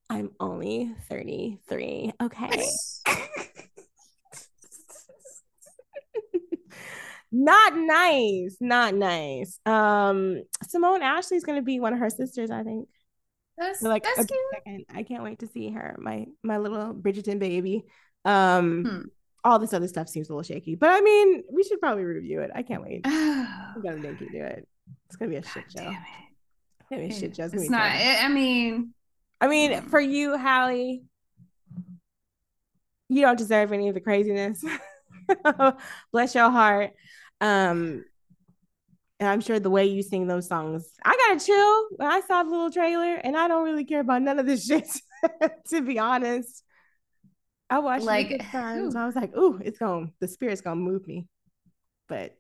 I'm 0.10 0.32
only 0.40 0.94
33. 1.10 2.14
Okay. 2.22 2.70
not 7.32 7.78
nice. 7.78 8.58
Not 8.60 8.94
nice. 8.94 9.58
Um, 9.66 10.44
Simone 10.68 11.02
is 11.32 11.44
gonna 11.46 11.62
be 11.62 11.80
one 11.80 11.94
of 11.94 12.00
her 12.00 12.10
sisters, 12.10 12.52
I 12.52 12.64
think. 12.64 12.90
That's 13.58 13.82
like 13.82 14.04
that's 14.04 14.20
a 14.20 14.26
cute. 14.26 14.40
second. 14.54 14.86
I 14.94 15.04
can't 15.04 15.24
wait 15.24 15.40
to 15.40 15.48
see 15.48 15.70
her, 15.70 15.96
my 16.00 16.26
my 16.44 16.58
little 16.58 16.94
Bridgerton 16.94 17.40
baby. 17.40 17.86
Um, 18.26 18.84
Hmm. 18.84 19.02
All 19.44 19.58
this 19.60 19.74
other 19.74 19.88
stuff 19.88 20.08
seems 20.08 20.30
a 20.30 20.34
little 20.34 20.44
shaky, 20.44 20.76
but 20.76 20.90
I 20.90 21.02
mean, 21.02 21.44
we 21.52 21.64
should 21.64 21.80
probably 21.80 22.04
review 22.04 22.42
it. 22.42 22.52
I 22.54 22.62
can't 22.62 22.84
wait. 22.84 23.02
Oh, 23.06 23.48
I'm 23.76 23.82
gonna 23.82 23.98
make 23.98 24.22
you 24.22 24.30
do 24.32 24.44
it. 24.44 24.68
It's 25.08 25.16
gonna 25.16 25.30
be 25.32 25.38
a 25.38 25.44
shit 25.44 25.66
show. 25.76 25.84
damn 25.84 25.94
It's 25.94 26.90
gonna 26.90 27.02
be 27.02 27.08
a 27.08 27.10
it. 27.10 27.20
shit 27.20 27.36
show. 27.36 27.46
It's, 27.46 27.54
It's 27.56 27.70
not. 27.70 27.92
terrible. 27.92 28.26
I 28.26 28.28
mean, 28.30 28.94
I 29.42 29.48
mean, 29.48 29.82
for 29.84 30.00
you, 30.00 30.38
Halle, 30.38 31.02
you 33.10 33.22
don't 33.22 33.38
deserve 33.38 33.74
any 33.74 33.88
of 33.90 33.96
the 33.96 34.02
craziness. 34.02 34.64
Bless 36.12 36.36
your 36.36 36.50
heart. 36.50 36.92
Um, 37.40 38.06
and 39.20 39.30
I'm 39.30 39.42
sure 39.42 39.60
the 39.60 39.70
way 39.70 39.86
you 39.86 40.04
sing 40.04 40.28
those 40.28 40.48
songs, 40.48 40.88
I 41.04 41.16
gotta 41.28 41.44
chill. 41.46 41.88
When 41.98 42.08
I 42.08 42.22
saw 42.22 42.44
the 42.44 42.50
little 42.50 42.72
trailer, 42.72 43.16
and 43.16 43.36
I 43.36 43.48
don't 43.48 43.64
really 43.64 43.86
care 43.86 44.00
about 44.02 44.22
none 44.22 44.40
of 44.40 44.46
this 44.46 44.66
shit, 44.68 44.88
to 45.70 45.82
be 45.82 46.00
honest. 46.00 46.64
I 47.72 47.80
watched 47.80 48.04
like, 48.04 48.32
it 48.32 48.42
times. 48.42 48.98
I 48.98 49.06
was 49.06 49.16
like, 49.16 49.36
"Ooh, 49.36 49.58
it's 49.64 49.80
going. 49.80 50.12
The 50.20 50.28
spirit's 50.28 50.60
gonna 50.60 50.76
move 50.76 51.08
me." 51.08 51.30
But 52.10 52.36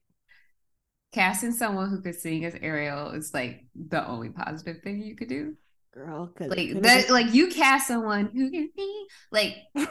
casting 1.13 1.53
someone 1.53 1.89
who 1.89 2.01
could 2.01 2.15
sing 2.15 2.43
as 2.43 2.53
Ariel 2.61 3.11
is 3.11 3.33
like 3.33 3.63
the 3.73 4.05
only 4.05 4.29
positive 4.29 4.81
thing 4.81 5.01
you 5.01 5.15
could 5.15 5.29
do. 5.29 5.55
Girl, 5.93 6.33
like 6.37 6.81
that, 6.81 7.09
like 7.09 7.33
you 7.33 7.47
cast 7.47 7.87
someone 7.87 8.29
who 8.33 8.51
can 8.51 8.69
sing, 8.77 9.07
like 9.31 9.55
you 9.75 9.85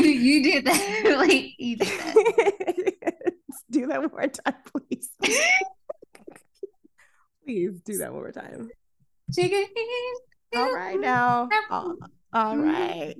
you 0.00 0.42
did 0.42 0.64
that, 0.64 1.16
like 1.18 1.52
you 1.58 1.76
did 1.76 1.86
that. 1.88 3.32
do 3.70 3.86
that 3.86 4.00
one 4.00 4.10
more 4.10 4.28
time, 4.28 4.54
please. 4.72 5.10
please 7.44 7.80
do 7.84 7.98
that 7.98 8.14
one 8.14 8.22
more 8.22 8.32
time. 8.32 8.70
Chicken. 9.34 9.66
All 10.56 10.72
right 10.72 10.98
now. 10.98 11.50
all, 11.70 11.96
all 12.32 12.56
right. 12.56 13.16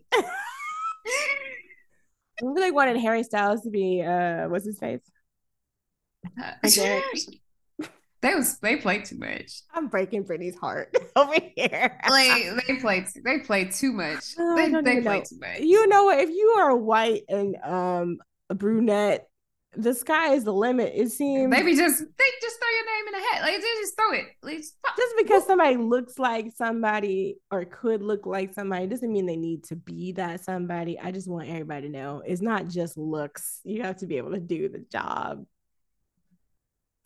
I 1.06 2.46
really 2.46 2.70
wanted 2.70 2.96
Harry 2.98 3.22
Styles 3.22 3.62
to 3.62 3.70
be 3.70 4.02
uh 4.02 4.48
what's 4.48 4.66
his 4.66 4.78
face? 4.78 5.00
they 8.22 8.34
was 8.34 8.58
they 8.58 8.76
played 8.76 9.04
too 9.04 9.18
much. 9.18 9.62
I'm 9.72 9.88
breaking 9.88 10.22
Brittany's 10.24 10.56
heart 10.56 10.96
over 11.16 11.34
here. 11.56 11.98
like 12.08 12.66
they 12.66 12.76
played 12.76 13.06
they 13.24 13.38
played 13.40 13.72
too 13.72 13.92
much. 13.92 14.34
Oh, 14.38 14.56
they 14.56 14.68
they 14.70 15.02
played 15.02 15.04
know. 15.04 15.22
too 15.22 15.38
much. 15.38 15.60
You 15.60 15.86
know 15.86 16.04
what? 16.04 16.18
If 16.20 16.30
you 16.30 16.54
are 16.58 16.76
white 16.76 17.22
and 17.28 17.56
um 17.62 18.18
a 18.50 18.54
brunette, 18.54 19.28
the 19.76 19.94
sky 19.94 20.34
is 20.34 20.44
the 20.44 20.52
limit. 20.52 20.92
It 20.94 21.10
seems 21.10 21.48
maybe 21.48 21.74
just 21.74 21.98
they 22.00 22.24
just 22.40 22.58
throw 22.58 22.68
your 22.68 22.86
name 22.86 23.06
in 23.06 23.12
the 23.12 23.26
hat. 23.28 23.42
Like 23.42 23.60
they 23.60 23.68
just 23.80 23.96
throw 23.96 24.12
it. 24.12 24.26
Like, 24.42 24.58
just 24.58 25.14
because 25.18 25.46
somebody 25.46 25.76
looks 25.76 26.18
like 26.18 26.52
somebody 26.54 27.36
or 27.50 27.64
could 27.64 28.02
look 28.02 28.26
like 28.26 28.54
somebody 28.54 28.86
doesn't 28.86 29.12
mean 29.12 29.26
they 29.26 29.36
need 29.36 29.64
to 29.64 29.76
be 29.76 30.12
that 30.12 30.44
somebody. 30.44 30.98
I 30.98 31.10
just 31.10 31.28
want 31.28 31.48
everybody 31.48 31.88
to 31.88 31.92
know 31.92 32.22
it's 32.24 32.42
not 32.42 32.68
just 32.68 32.96
looks. 32.96 33.60
You 33.64 33.82
have 33.82 33.96
to 33.98 34.06
be 34.06 34.16
able 34.16 34.32
to 34.32 34.40
do 34.40 34.68
the 34.68 34.84
job 34.90 35.44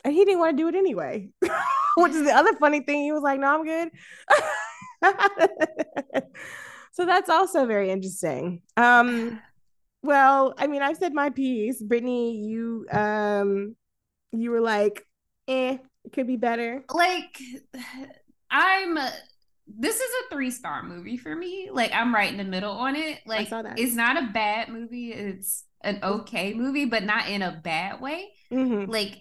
and 0.04 0.14
he 0.14 0.24
didn't 0.24 0.40
want 0.40 0.56
to 0.56 0.62
do 0.62 0.68
it 0.68 0.74
anyway. 0.74 1.28
Which 1.96 2.12
is 2.12 2.24
the 2.24 2.32
other 2.32 2.54
funny 2.54 2.80
thing. 2.80 3.02
He 3.02 3.12
was 3.12 3.22
like, 3.22 3.40
"No, 3.40 3.48
I'm 3.48 3.64
good." 3.64 3.90
so 6.92 7.04
that's 7.04 7.28
also 7.28 7.66
very 7.66 7.90
interesting. 7.90 8.62
Um, 8.76 9.40
well, 10.02 10.54
I 10.56 10.66
mean, 10.66 10.82
I've 10.82 10.96
said 10.96 11.14
my 11.14 11.30
piece. 11.30 11.82
Brittany, 11.82 12.36
you 12.46 12.86
um, 12.90 13.76
you 14.32 14.50
were 14.50 14.60
like, 14.60 15.06
"Eh, 15.46 15.78
it 16.04 16.12
could 16.12 16.26
be 16.26 16.36
better." 16.36 16.84
Like, 16.92 17.38
I'm. 18.50 18.98
This 19.70 19.96
is 19.96 20.10
a 20.24 20.34
three 20.34 20.50
star 20.50 20.82
movie 20.82 21.18
for 21.18 21.36
me. 21.36 21.68
Like, 21.70 21.92
I'm 21.92 22.14
right 22.14 22.30
in 22.30 22.38
the 22.38 22.44
middle 22.44 22.72
on 22.72 22.96
it. 22.96 23.20
Like, 23.26 23.48
it's 23.76 23.94
not 23.94 24.16
a 24.16 24.30
bad 24.32 24.70
movie. 24.70 25.12
It's 25.12 25.64
an 25.82 26.00
okay 26.02 26.54
movie, 26.54 26.86
but 26.86 27.04
not 27.04 27.28
in 27.28 27.42
a 27.42 27.60
bad 27.62 28.00
way. 28.00 28.30
Mm-hmm. 28.50 28.90
Like 28.90 29.18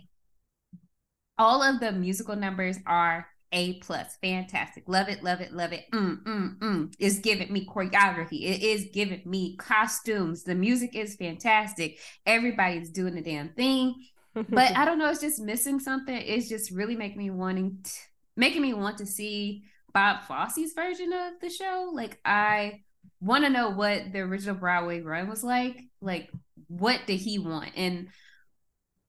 all 1.38 1.62
of 1.62 1.80
the 1.80 1.92
musical 1.92 2.36
numbers 2.36 2.78
are 2.86 3.28
a 3.52 3.76
plus, 3.76 4.18
fantastic. 4.22 4.84
Love 4.88 5.08
it, 5.08 5.24
love 5.24 5.42
it, 5.42 5.54
love 5.54 5.72
it. 5.72 5.86
Mm, 5.94 6.24
mm, 6.24 6.58
mm. 6.58 6.94
It's 7.00 7.20
giving 7.20 7.52
me 7.52 7.66
choreography. 7.66 8.44
It 8.44 8.62
is 8.62 8.90
giving 8.94 9.22
me 9.26 9.56
costumes. 9.56 10.44
The 10.44 10.56
music 10.56 10.96
is 10.96 11.16
fantastic. 11.16 12.00
Everybody's 12.26 12.90
doing 12.90 13.16
the 13.16 13.22
damn 13.22 13.50
thing. 13.50 13.96
But 14.34 14.50
I 14.78 14.86
don't 14.86 15.00
know, 15.00 15.10
it's 15.10 15.22
just 15.22 15.40
missing 15.40 15.80
something. 15.80 16.16
It's 16.16 16.50
just 16.50 16.72
really 16.72 16.96
making 16.96 17.20
me 17.20 17.30
wanting 17.30 17.80
to, 17.84 17.92
making 18.36 18.62
me 18.62 18.74
want 18.74 18.98
to 18.98 19.06
see 19.06 19.64
Bob 19.94 20.24
Fosse's 20.24 20.74
version 20.74 21.14
of 21.14 21.40
the 21.40 21.50
show. 21.50 21.92
Like 21.94 22.20
I 22.26 22.84
want 23.22 23.46
to 23.46 23.50
know 23.50 23.70
what 23.70 24.12
the 24.12 24.20
original 24.20 24.56
Broadway 24.56 25.02
run 25.02 25.30
was 25.30 25.44
like. 25.44 25.86
Like 26.02 26.30
what 26.68 27.02
did 27.08 27.20
he 27.20 27.40
want? 27.40 27.72
And 27.76 28.10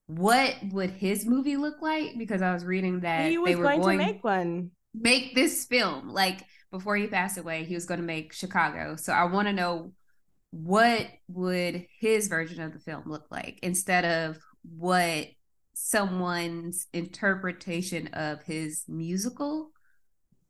what 0.08 0.56
would 0.72 0.90
his 0.90 1.26
movie 1.26 1.58
look 1.58 1.82
like? 1.82 2.16
Because 2.16 2.40
I 2.40 2.52
was 2.52 2.64
reading 2.64 3.00
that 3.00 3.30
he 3.30 3.36
was 3.36 3.54
going, 3.54 3.80
going, 3.80 3.98
to 3.98 4.04
make 4.06 4.24
one, 4.24 4.70
make 4.94 5.34
this 5.34 5.66
film. 5.66 6.08
Like 6.08 6.40
before 6.70 6.96
he 6.96 7.06
passed 7.06 7.36
away, 7.36 7.64
he 7.64 7.74
was 7.74 7.84
going 7.84 8.00
to 8.00 8.06
make 8.06 8.32
Chicago. 8.32 8.96
So 8.96 9.12
I 9.12 9.24
want 9.24 9.48
to 9.48 9.52
know 9.52 9.92
what 10.50 11.06
would 11.28 11.86
his 12.00 12.28
version 12.28 12.62
of 12.62 12.72
the 12.72 12.78
film 12.78 13.04
look 13.04 13.26
like 13.30 13.58
instead 13.62 14.06
of 14.06 14.38
what 14.62 15.26
someone's 15.74 16.86
interpretation 16.94 18.08
of 18.08 18.42
his 18.42 18.84
musical 18.88 19.72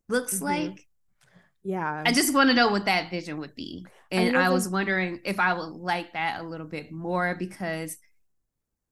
looks 0.09 0.37
mm-hmm. 0.37 0.45
like. 0.45 0.87
Yeah. 1.65 2.05
I 2.07 2.13
just 2.13 2.33
want 2.33 2.49
to 2.49 2.55
know 2.55 2.69
what 2.69 2.85
that 2.85 3.11
vision 3.11 3.39
would 3.39 3.57
be. 3.57 3.85
And 4.13 4.39
I, 4.39 4.47
I 4.47 4.49
was 4.51 4.69
wondering 4.69 5.21
if 5.25 5.41
I 5.41 5.53
would 5.53 5.73
like 5.73 6.13
that 6.13 6.41
a 6.41 6.45
little 6.45 6.69
bit 6.69 6.93
more 6.93 7.35
because 7.37 7.97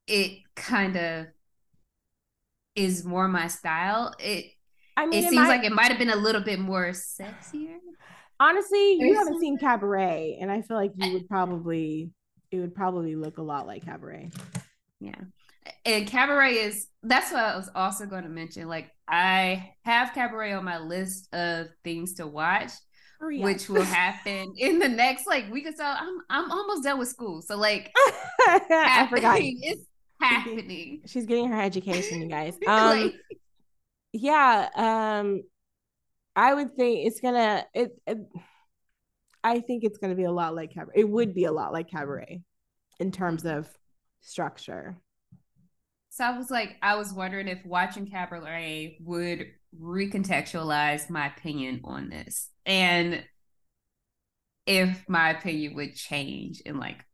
it 0.07 0.41
kind 0.55 0.97
of 0.97 1.27
is 2.75 3.05
more 3.05 3.29
my 3.29 3.49
style. 3.49 4.15
It 4.19 4.47
I 4.97 5.07
mean, 5.07 5.25
it, 5.25 5.27
it 5.27 5.31
seems 5.31 5.43
might... 5.43 5.49
like 5.49 5.65
it 5.65 5.73
might 5.73 5.89
have 5.89 5.99
been 5.99 6.11
a 6.11 6.17
little 6.17 6.43
bit 6.43 6.59
more 6.59 6.91
sexier. 6.91 7.77
Honestly, 8.39 8.95
you 9.01 9.15
haven't 9.15 9.41
seen 9.41 9.57
Cabaret, 9.59 10.39
and 10.41 10.51
I 10.51 10.61
feel 10.63 10.77
like 10.77 10.93
you 10.97 11.15
would 11.15 11.29
probably 11.29 12.11
it 12.51 12.59
would 12.59 12.75
probably 12.75 13.17
look 13.17 13.39
a 13.39 13.43
lot 13.43 13.67
like 13.67 13.85
Cabaret. 13.85 14.31
Yeah. 15.01 15.15
And 15.85 16.07
Cabaret 16.07 16.55
is 16.55 16.87
that's 17.03 17.33
what 17.33 17.43
I 17.43 17.57
was 17.57 17.69
also 17.75 18.07
going 18.07 18.25
to 18.25 18.29
mention. 18.29 18.69
Like 18.69 18.91
I 19.09 19.73
have 19.85 20.15
Cabaret 20.15 20.53
on 20.53 20.65
my 20.65 20.79
list 20.79 21.33
of 21.35 21.69
things 21.83 22.15
to 22.15 22.27
watch, 22.27 22.73
which 23.21 23.69
will 23.69 23.83
happen 23.83 24.55
in 24.59 24.79
the 24.79 24.89
next 24.89 25.27
like 25.27 25.51
week 25.51 25.67
or 25.67 25.73
so. 25.73 25.85
I'm 25.85 26.19
I'm 26.31 26.51
almost 26.51 26.85
done 26.85 26.99
with 26.99 27.09
school. 27.09 27.43
So 27.43 27.57
like 27.57 27.91
I 28.41 29.07
forgot. 29.11 29.39
It's 29.41 29.87
happening. 30.21 31.03
She's 31.07 31.27
getting 31.27 31.49
her 31.49 31.61
education, 31.61 32.23
you 32.23 32.29
guys. 32.29 32.57
Um, 32.67 33.03
like, 33.03 33.15
yeah. 34.13 34.69
Um, 34.75 35.43
I 36.35 36.55
would 36.55 36.77
think 36.77 37.07
it's 37.07 37.21
gonna. 37.21 37.65
It, 37.75 37.93
it. 38.07 38.19
I 39.45 39.61
think 39.61 39.85
it's 39.85 39.99
gonna 39.99 40.15
be 40.15 40.25
a 40.25 40.33
lot 40.33 40.55
like 40.55 40.75
cabaret. 40.75 40.95
It 40.97 41.09
would 41.09 41.35
be 41.35 41.45
a 41.45 41.53
lot 41.53 41.73
like 41.73 41.91
cabaret 41.91 42.43
in 42.99 43.13
terms 43.13 43.45
of 43.45 43.69
structure. 44.21 44.97
So 46.11 46.25
I 46.25 46.39
was 46.39 46.51
like, 46.51 46.77
I 46.81 46.97
was 46.97 47.13
wondering 47.13 47.47
if 47.47 47.65
watching 47.67 48.11
Cabaret 48.11 48.97
would 49.03 49.49
recontextualize 49.79 51.11
my 51.11 51.27
opinion 51.27 51.83
on 51.85 52.09
this, 52.09 52.49
and 52.65 53.23
if 54.65 55.05
my 55.09 55.29
opinion 55.31 55.75
would 55.75 55.95
change 55.95 56.61
in 56.61 56.79
like 56.79 57.05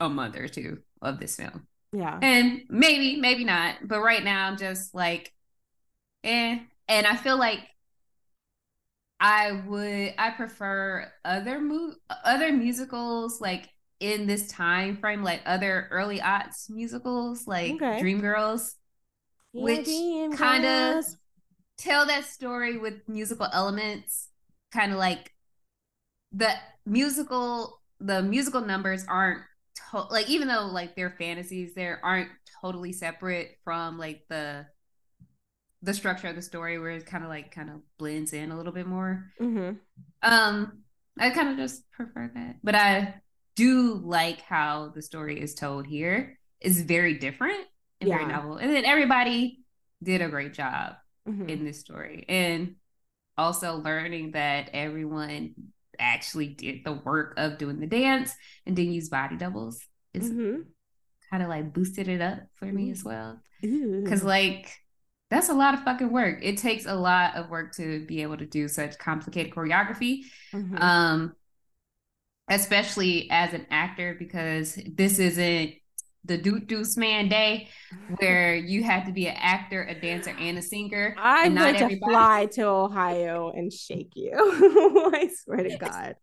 a 0.00 0.08
month 0.08 0.36
or 0.36 0.48
two 0.48 0.78
of 1.00 1.20
this 1.20 1.36
film. 1.36 1.67
Yeah. 1.92 2.18
And 2.20 2.62
maybe, 2.68 3.20
maybe 3.20 3.44
not. 3.44 3.76
But 3.82 4.00
right 4.00 4.22
now 4.22 4.46
I'm 4.46 4.56
just 4.56 4.94
like, 4.94 5.32
eh. 6.24 6.58
And 6.88 7.06
I 7.06 7.16
feel 7.16 7.38
like 7.38 7.60
I 9.20 9.52
would 9.66 10.14
I 10.16 10.30
prefer 10.30 11.10
other 11.24 11.60
move 11.60 11.96
other 12.24 12.52
musicals 12.52 13.40
like 13.40 13.68
in 14.00 14.26
this 14.26 14.48
time 14.48 14.96
frame, 14.96 15.22
like 15.22 15.42
other 15.44 15.88
early 15.90 16.20
aughts 16.20 16.70
musicals 16.70 17.46
like 17.46 17.74
okay. 17.74 18.00
Dreamgirls, 18.00 18.74
yeah, 19.52 19.64
which 19.64 19.88
kind 20.36 20.64
of 20.64 21.04
tell 21.78 22.06
that 22.06 22.24
story 22.24 22.78
with 22.78 23.08
musical 23.08 23.48
elements, 23.52 24.28
kind 24.72 24.92
of 24.92 24.98
like 24.98 25.32
the 26.32 26.52
musical 26.86 27.80
the 28.00 28.22
musical 28.22 28.60
numbers 28.60 29.04
aren't 29.08 29.42
to- 29.90 30.08
like 30.10 30.28
even 30.28 30.48
though 30.48 30.66
like 30.66 30.96
their 30.96 31.10
fantasies 31.10 31.74
there 31.74 32.00
aren't 32.02 32.28
totally 32.60 32.92
separate 32.92 33.56
from 33.64 33.98
like 33.98 34.22
the 34.28 34.66
the 35.82 35.94
structure 35.94 36.28
of 36.28 36.36
the 36.36 36.42
story 36.42 36.78
where 36.78 36.90
it 36.90 37.06
kind 37.06 37.22
of 37.22 37.30
like 37.30 37.54
kind 37.54 37.70
of 37.70 37.76
blends 37.98 38.32
in 38.32 38.50
a 38.50 38.56
little 38.56 38.72
bit 38.72 38.86
more. 38.86 39.30
Mm-hmm. 39.40 39.76
Um, 40.22 40.82
I 41.18 41.30
kind 41.30 41.50
of 41.50 41.56
just 41.56 41.88
prefer 41.92 42.30
that, 42.34 42.56
but 42.62 42.74
I 42.74 43.14
do 43.54 44.00
like 44.04 44.40
how 44.40 44.92
the 44.94 45.02
story 45.02 45.40
is 45.40 45.54
told 45.54 45.86
here. 45.86 46.38
is 46.60 46.82
very 46.82 47.14
different 47.14 47.64
and 48.00 48.08
yeah. 48.08 48.18
very 48.18 48.28
novel, 48.28 48.56
and 48.56 48.72
then 48.72 48.84
everybody 48.84 49.60
did 50.02 50.22
a 50.22 50.28
great 50.28 50.54
job 50.54 50.94
mm-hmm. 51.28 51.48
in 51.48 51.64
this 51.64 51.80
story, 51.80 52.24
and 52.28 52.74
also 53.36 53.76
learning 53.76 54.32
that 54.32 54.70
everyone 54.72 55.54
actually 55.98 56.48
did 56.48 56.84
the 56.84 56.92
work 56.92 57.34
of 57.36 57.58
doing 57.58 57.80
the 57.80 57.86
dance 57.86 58.32
and 58.66 58.76
didn't 58.76 58.92
use 58.92 59.08
body 59.08 59.36
doubles 59.36 59.80
is 60.14 60.30
mm-hmm. 60.30 60.62
kind 61.30 61.42
of 61.42 61.48
like 61.48 61.72
boosted 61.72 62.08
it 62.08 62.20
up 62.20 62.40
for 62.54 62.66
me 62.66 62.90
as 62.90 63.04
well. 63.04 63.40
Because 63.60 64.22
like 64.24 64.72
that's 65.30 65.48
a 65.48 65.54
lot 65.54 65.74
of 65.74 65.82
fucking 65.82 66.10
work. 66.10 66.38
It 66.42 66.58
takes 66.58 66.86
a 66.86 66.94
lot 66.94 67.36
of 67.36 67.50
work 67.50 67.74
to 67.76 68.04
be 68.06 68.22
able 68.22 68.38
to 68.38 68.46
do 68.46 68.68
such 68.68 68.98
complicated 68.98 69.52
choreography. 69.52 70.22
Mm-hmm. 70.52 70.78
Um, 70.78 71.34
especially 72.50 73.28
as 73.30 73.52
an 73.52 73.66
actor, 73.70 74.16
because 74.18 74.78
this 74.86 75.18
isn't 75.18 75.74
the 76.24 76.36
Doot 76.38 76.66
Deuce 76.66 76.96
Man 76.96 77.28
Day 77.28 77.68
where 78.18 78.54
you 78.54 78.82
have 78.82 79.06
to 79.06 79.12
be 79.12 79.28
an 79.28 79.36
actor, 79.38 79.82
a 79.84 79.98
dancer, 79.98 80.34
and 80.38 80.58
a 80.58 80.62
singer. 80.62 81.14
I'm 81.18 81.54
going 81.54 81.74
to 81.74 81.80
everybody- 81.84 82.12
fly 82.12 82.46
to 82.52 82.62
Ohio 82.66 83.50
and 83.54 83.72
shake 83.72 84.12
you. 84.14 84.32
I 85.14 85.30
swear 85.44 85.62
to 85.64 85.76
God. 85.78 86.16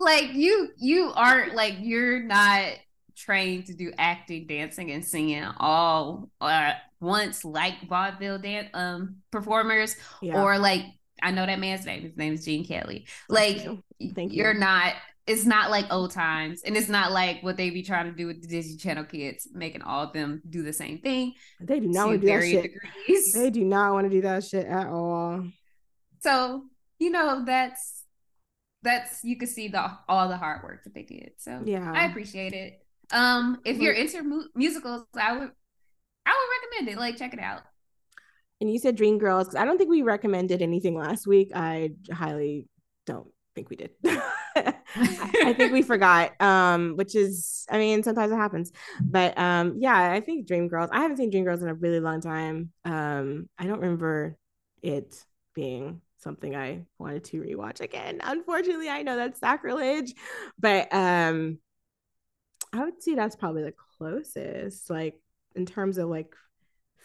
like 0.00 0.32
you 0.34 0.68
you 0.78 1.12
aren't 1.14 1.54
like 1.54 1.74
you're 1.80 2.20
not 2.22 2.72
trained 3.16 3.66
to 3.66 3.74
do 3.74 3.92
acting 3.96 4.46
dancing 4.46 4.90
and 4.90 5.02
singing 5.04 5.42
all 5.58 6.28
uh 6.42 6.72
once 7.00 7.44
like 7.46 7.74
vaudeville 7.88 8.38
dance 8.38 8.68
um 8.74 9.16
performers 9.30 9.96
Yeah. 10.20 10.42
or 10.42 10.58
like 10.58 10.82
i 11.22 11.30
know 11.30 11.46
that 11.46 11.58
man's 11.58 11.86
name 11.86 12.02
his 12.02 12.14
name 12.16 12.34
is 12.34 12.44
gene 12.44 12.66
kelly 12.66 13.06
like 13.30 13.64
you. 13.64 13.82
Thank 14.14 14.34
you're 14.34 14.52
not 14.52 14.92
it's 15.26 15.44
not 15.44 15.70
like 15.70 15.86
old 15.90 16.10
times 16.12 16.62
and 16.64 16.76
it's 16.76 16.88
not 16.88 17.10
like 17.12 17.42
what 17.42 17.56
they 17.56 17.70
be 17.70 17.82
trying 17.82 18.06
to 18.06 18.12
do 18.12 18.26
with 18.26 18.40
the 18.42 18.48
disney 18.48 18.76
channel 18.76 19.04
kids 19.04 19.48
making 19.52 19.82
all 19.82 20.02
of 20.04 20.12
them 20.12 20.40
do 20.48 20.62
the 20.62 20.72
same 20.72 20.98
thing 20.98 21.32
they 21.60 21.80
do 21.80 21.88
not 21.88 22.06
want 22.08 22.20
to 22.20 22.26
do 22.26 22.32
that 22.32 22.44
shit. 22.44 22.62
degrees 22.62 23.32
They 23.32 23.50
do 23.50 23.64
not 23.64 23.92
want 23.92 24.04
to 24.06 24.10
do 24.10 24.20
that 24.22 24.44
shit 24.44 24.66
at 24.66 24.86
all. 24.86 25.44
so 26.20 26.64
you 26.98 27.10
know 27.10 27.44
that's 27.44 28.04
that's 28.82 29.24
you 29.24 29.36
can 29.36 29.48
see 29.48 29.68
the 29.68 29.90
all 30.08 30.28
the 30.28 30.36
hard 30.36 30.62
work 30.62 30.84
that 30.84 30.94
they 30.94 31.02
did 31.02 31.32
so 31.38 31.60
Yeah. 31.64 31.92
I 31.92 32.04
appreciate 32.06 32.52
it. 32.52 32.80
Um, 33.12 33.60
if 33.64 33.78
you're 33.78 33.92
into 33.92 34.22
mu- 34.22 34.48
musicals, 34.54 35.04
I 35.16 35.32
would, 35.32 35.50
I 36.26 36.30
would 36.30 36.76
recommend 36.78 36.88
it. 36.96 37.00
Like, 37.00 37.16
check 37.16 37.32
it 37.34 37.38
out. 37.38 37.62
And 38.60 38.68
you 38.72 38.80
said 38.80 38.96
Dream 38.96 39.18
Girls. 39.18 39.46
'cause 39.46 39.54
I 39.54 39.64
don't 39.64 39.78
think 39.78 39.90
we 39.90 40.02
recommended 40.02 40.60
anything 40.60 40.96
last 40.96 41.24
week. 41.26 41.52
I 41.54 41.90
highly 42.12 42.66
don't 43.06 43.28
think 43.54 43.70
we 43.70 43.76
did. 43.76 43.90
I, 44.96 45.54
think 45.56 45.72
we 45.72 45.82
forgot. 45.82 46.40
Um, 46.40 46.96
which 46.96 47.14
is, 47.14 47.66
I 47.70 47.78
mean, 47.78 48.02
sometimes 48.02 48.32
it 48.32 48.36
happens. 48.36 48.72
But 49.00 49.36
um, 49.38 49.76
yeah, 49.78 50.12
I 50.12 50.20
think 50.20 50.46
Dream 50.46 50.68
Girls. 50.68 50.90
I 50.92 51.00
haven't 51.00 51.18
seen 51.18 51.30
Dream 51.30 51.44
Girls 51.44 51.62
in 51.62 51.68
a 51.68 51.74
really 51.74 52.00
long 52.00 52.20
time. 52.20 52.72
Um, 52.84 53.48
I 53.58 53.66
don't 53.66 53.80
remember 53.80 54.36
it 54.82 55.24
being 55.54 56.00
something 56.18 56.56
I 56.56 56.84
wanted 56.98 57.24
to 57.24 57.40
rewatch 57.40 57.80
again. 57.80 58.20
Unfortunately, 58.22 58.88
I 58.88 59.02
know 59.02 59.16
that's 59.16 59.40
sacrilege, 59.40 60.14
but 60.58 60.92
um, 60.92 61.58
I 62.72 62.84
would 62.84 63.02
say 63.02 63.14
that's 63.14 63.36
probably 63.36 63.62
the 63.62 63.74
closest, 63.98 64.90
like 64.90 65.14
in 65.54 65.66
terms 65.66 65.98
of 65.98 66.08
like 66.08 66.34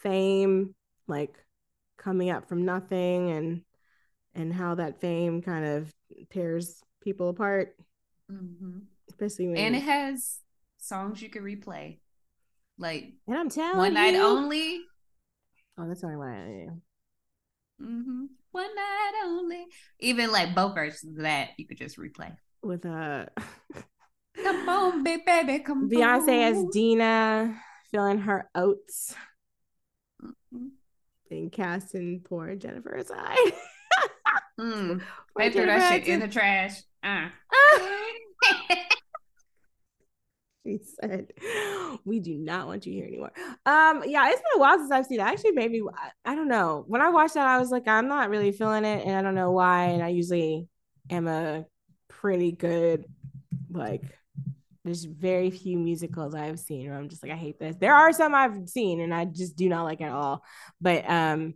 fame, 0.01 0.75
like 1.07 1.35
coming 1.97 2.29
up 2.29 2.47
from 2.47 2.65
nothing 2.65 3.31
and 3.31 3.61
and 4.33 4.53
how 4.53 4.75
that 4.75 5.01
fame 5.01 5.41
kind 5.41 5.65
of 5.65 5.93
tears 6.29 6.81
people 7.01 7.29
apart, 7.29 7.75
Mhm. 8.31 8.83
especially 9.09 9.47
when 9.47 9.57
And 9.57 9.75
it 9.75 9.83
has 9.83 10.39
songs 10.77 11.21
you 11.21 11.29
can 11.29 11.43
replay, 11.43 11.99
like 12.77 13.13
and 13.27 13.37
I'm 13.37 13.49
telling 13.49 13.77
"One 13.77 13.93
Night 13.93 14.15
Only." 14.15 14.81
Oh, 15.77 15.87
that's 15.87 16.03
only 16.03 16.17
one 16.17 16.31
night. 16.31 16.69
hmm 17.79 18.25
One 18.51 18.75
night 18.75 19.21
only. 19.25 19.65
Even 19.99 20.31
like 20.31 20.53
both 20.53 20.75
versions 20.75 21.17
of 21.17 21.23
that, 21.23 21.49
you 21.57 21.65
could 21.67 21.77
just 21.77 21.97
replay. 21.97 22.35
With 22.63 22.85
uh 22.85 23.25
Come 24.43 24.69
on, 24.69 25.03
big 25.03 25.25
baby, 25.25 25.59
come 25.59 25.89
Beyonce 25.89 26.51
as. 26.51 26.65
Deena 26.71 27.59
feeling 27.91 28.19
her 28.19 28.49
oats 28.55 29.15
Mhm. 30.21 30.71
being 31.29 31.49
cast 31.49 31.95
in 31.95 32.21
poor 32.21 32.55
Jennifer's 32.55 33.09
eye. 33.15 33.53
Mm. 34.61 35.01
They 35.37 35.49
threw 35.49 35.65
that 35.65 35.91
shit 35.91 36.07
in 36.07 36.19
the 36.19 36.27
trash. 36.27 36.81
Uh. 37.03 37.29
she 40.65 40.79
said, 41.01 41.33
"We 42.05 42.19
do 42.19 42.37
not 42.37 42.67
want 42.67 42.85
you 42.85 42.93
here 42.93 43.07
anymore." 43.07 43.31
Um, 43.65 44.03
yeah, 44.05 44.29
it's 44.29 44.41
been 44.41 44.57
a 44.57 44.59
while 44.59 44.77
since 44.77 44.91
I've 44.91 45.07
seen 45.07 45.19
it. 45.19 45.23
Actually, 45.23 45.53
maybe 45.53 45.81
I, 45.81 46.11
I 46.31 46.35
don't 46.35 46.47
know. 46.47 46.83
When 46.87 47.01
I 47.01 47.09
watched 47.09 47.33
that, 47.33 47.47
I 47.47 47.57
was 47.57 47.71
like, 47.71 47.87
I'm 47.87 48.07
not 48.07 48.29
really 48.29 48.51
feeling 48.51 48.85
it, 48.85 49.05
and 49.05 49.15
I 49.15 49.21
don't 49.21 49.35
know 49.35 49.51
why. 49.51 49.85
And 49.85 50.03
I 50.03 50.09
usually 50.09 50.67
am 51.09 51.27
a 51.27 51.65
pretty 52.07 52.51
good, 52.51 53.05
like, 53.71 54.03
there's 54.83 55.05
very 55.05 55.49
few 55.49 55.79
musicals 55.79 56.35
I've 56.35 56.59
seen 56.59 56.87
where 56.87 56.99
I'm 56.99 57.09
just 57.09 57.23
like, 57.23 57.31
I 57.31 57.35
hate 57.35 57.59
this. 57.59 57.75
There 57.77 57.95
are 57.95 58.13
some 58.13 58.35
I've 58.35 58.69
seen, 58.69 59.01
and 59.01 59.13
I 59.13 59.25
just 59.25 59.55
do 59.55 59.69
not 59.69 59.85
like 59.85 60.01
at 60.01 60.11
all. 60.11 60.43
But 60.79 61.09
um, 61.09 61.55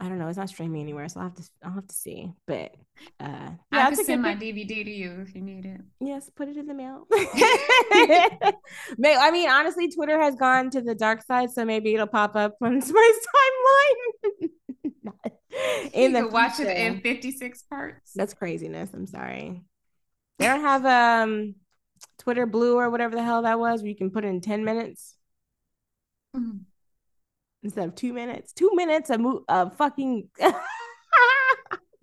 I 0.00 0.08
don't 0.08 0.18
know. 0.18 0.28
It's 0.28 0.38
not 0.38 0.48
streaming 0.48 0.82
anywhere, 0.82 1.08
so 1.08 1.20
I'll 1.20 1.26
have 1.26 1.34
to 1.34 1.42
I'll 1.64 1.72
have 1.72 1.86
to 1.88 1.94
see. 1.94 2.32
But 2.46 2.74
uh, 3.18 3.50
yeah, 3.72 3.82
I 3.82 3.84
can 3.86 3.96
send 3.96 4.22
my 4.22 4.34
pick. 4.34 4.40
DVD 4.40 4.84
to 4.84 4.90
you 4.90 5.24
if 5.26 5.34
you 5.34 5.40
need 5.42 5.66
it. 5.66 5.80
Yes, 6.00 6.30
put 6.30 6.48
it 6.48 6.56
in 6.56 6.66
the 6.66 6.74
mail. 6.74 7.06
May 8.98 9.16
I 9.16 9.30
mean, 9.32 9.50
honestly, 9.50 9.88
Twitter 9.90 10.20
has 10.20 10.36
gone 10.36 10.70
to 10.70 10.80
the 10.80 10.94
dark 10.94 11.22
side, 11.24 11.50
so 11.50 11.64
maybe 11.64 11.94
it'll 11.94 12.06
pop 12.06 12.36
up 12.36 12.56
on 12.62 12.74
my 12.90 13.12
timeline. 13.26 14.50
in 15.92 16.12
you 16.12 16.22
the 16.22 16.22
can 16.24 16.32
watch 16.32 16.60
it 16.60 16.68
in 16.76 17.00
56 17.00 17.62
parts. 17.62 18.12
That's 18.14 18.34
craziness. 18.34 18.90
I'm 18.94 19.06
sorry. 19.06 19.62
They 20.38 20.46
don't 20.46 20.60
have 20.60 20.84
um 20.86 21.56
Twitter 22.18 22.46
Blue 22.46 22.76
or 22.76 22.90
whatever 22.90 23.16
the 23.16 23.22
hell 23.24 23.42
that 23.42 23.58
was, 23.58 23.82
where 23.82 23.88
you 23.88 23.96
can 23.96 24.10
put 24.10 24.24
it 24.24 24.28
in 24.28 24.40
10 24.40 24.64
minutes 24.64 25.14
Mhm. 26.34 26.67
Instead 27.62 27.88
of 27.88 27.94
two 27.94 28.12
minutes. 28.12 28.52
Two 28.52 28.70
minutes 28.74 29.10
of 29.10 29.20
mo- 29.20 29.44
of 29.48 29.76
fucking 29.76 30.28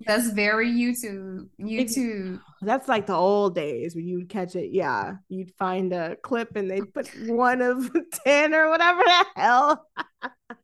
That's 0.05 0.29
very 0.29 0.69
YouTube. 0.69 1.47
YouTube. 1.59 2.39
That's 2.61 2.87
like 2.87 3.07
the 3.07 3.15
old 3.15 3.55
days 3.55 3.95
when 3.95 4.05
you'd 4.05 4.29
catch 4.29 4.55
it. 4.55 4.69
Yeah, 4.71 5.15
you'd 5.29 5.51
find 5.57 5.91
a 5.93 6.15
clip 6.17 6.55
and 6.55 6.69
they'd 6.69 6.93
put 6.93 7.09
one 7.27 7.61
of 7.61 7.89
10 8.25 8.53
or 8.53 8.69
whatever 8.69 9.01
the 9.03 9.25
hell. 9.35 9.87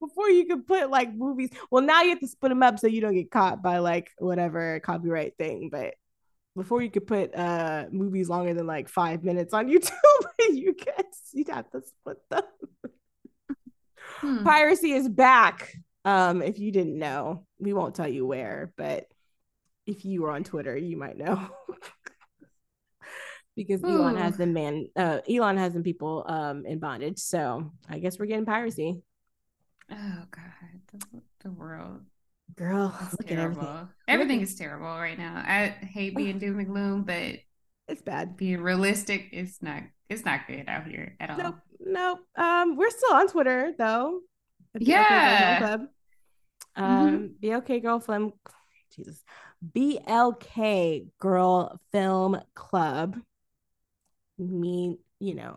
Before 0.00 0.28
you 0.28 0.46
could 0.46 0.66
put 0.66 0.90
like 0.90 1.14
movies. 1.14 1.50
Well, 1.70 1.82
now 1.82 2.02
you 2.02 2.10
have 2.10 2.20
to 2.20 2.28
split 2.28 2.50
them 2.50 2.62
up 2.62 2.78
so 2.78 2.86
you 2.86 3.00
don't 3.00 3.14
get 3.14 3.30
caught 3.30 3.62
by 3.62 3.78
like 3.78 4.10
whatever 4.18 4.78
copyright 4.80 5.36
thing. 5.38 5.70
But 5.72 5.94
before 6.54 6.82
you 6.82 6.90
could 6.90 7.06
put 7.06 7.34
uh 7.34 7.86
movies 7.90 8.28
longer 8.28 8.54
than 8.54 8.66
like 8.66 8.88
five 8.88 9.24
minutes 9.24 9.54
on 9.54 9.68
YouTube, 9.68 9.90
you 10.50 10.74
could 10.74 11.06
you'd 11.32 11.48
have 11.48 11.70
to 11.70 11.82
split 11.82 12.18
them. 12.30 12.42
Hmm. 14.20 14.44
Piracy 14.44 14.92
is 14.92 15.08
back. 15.08 15.72
Um, 16.04 16.42
if 16.42 16.58
you 16.58 16.72
didn't 16.72 16.98
know, 16.98 17.44
we 17.58 17.72
won't 17.72 17.94
tell 17.94 18.08
you 18.08 18.26
where, 18.26 18.72
but 18.76 19.06
if 19.86 20.04
you 20.04 20.22
were 20.22 20.30
on 20.30 20.44
Twitter, 20.44 20.76
you 20.76 20.96
might 20.96 21.16
know. 21.16 21.48
because 23.56 23.82
Elon 23.82 24.16
has 24.16 24.34
Ooh. 24.34 24.38
them 24.38 24.52
man 24.52 24.86
uh 24.94 25.18
Elon 25.28 25.56
has 25.56 25.74
them 25.74 25.82
people 25.82 26.24
um 26.28 26.64
in 26.64 26.78
bondage. 26.78 27.18
So 27.18 27.72
I 27.88 27.98
guess 27.98 28.18
we're 28.18 28.26
getting 28.26 28.46
piracy. 28.46 29.02
Oh 29.90 30.22
God, 30.30 30.44
the, 30.92 31.20
the 31.42 31.50
world. 31.50 32.00
Girl, 32.56 32.96
look 33.12 33.30
at 33.30 33.38
everything. 33.38 33.88
Everything 34.06 34.40
is 34.40 34.54
terrible 34.54 34.86
right 34.86 35.18
now. 35.18 35.42
I 35.44 35.68
hate 35.86 36.16
being 36.16 36.38
doom 36.38 36.58
and 36.58 36.68
gloom, 36.68 37.02
but 37.04 37.36
It's 37.88 38.02
bad. 38.02 38.36
being 38.36 38.60
realistic, 38.60 39.28
it's 39.32 39.62
not. 39.62 39.82
It's 40.08 40.24
not 40.24 40.46
good 40.46 40.64
out 40.68 40.86
here 40.86 41.16
at 41.20 41.30
all. 41.30 41.36
Nope, 41.36 41.54
nope. 41.88 42.20
Um, 42.36 42.76
we're 42.76 42.90
still 42.90 43.14
on 43.14 43.28
Twitter 43.28 43.72
though. 43.78 44.20
at 44.74 44.80
the 44.82 44.94
OK 44.94 44.98
Girl 44.98 45.08
Film 45.08 45.30
Yeah. 45.30 45.58
Club. 45.58 45.80
Mhm. 46.78 46.82
Um, 46.84 47.34
BLK 47.42 47.82
Girl 47.82 48.00
Film, 48.00 48.32
Jesus, 48.94 49.22
BLK 49.74 51.08
Girl 51.18 51.80
Film 51.92 52.40
Club. 52.54 53.16
Mean, 54.38 54.98
you 55.18 55.34
know, 55.34 55.56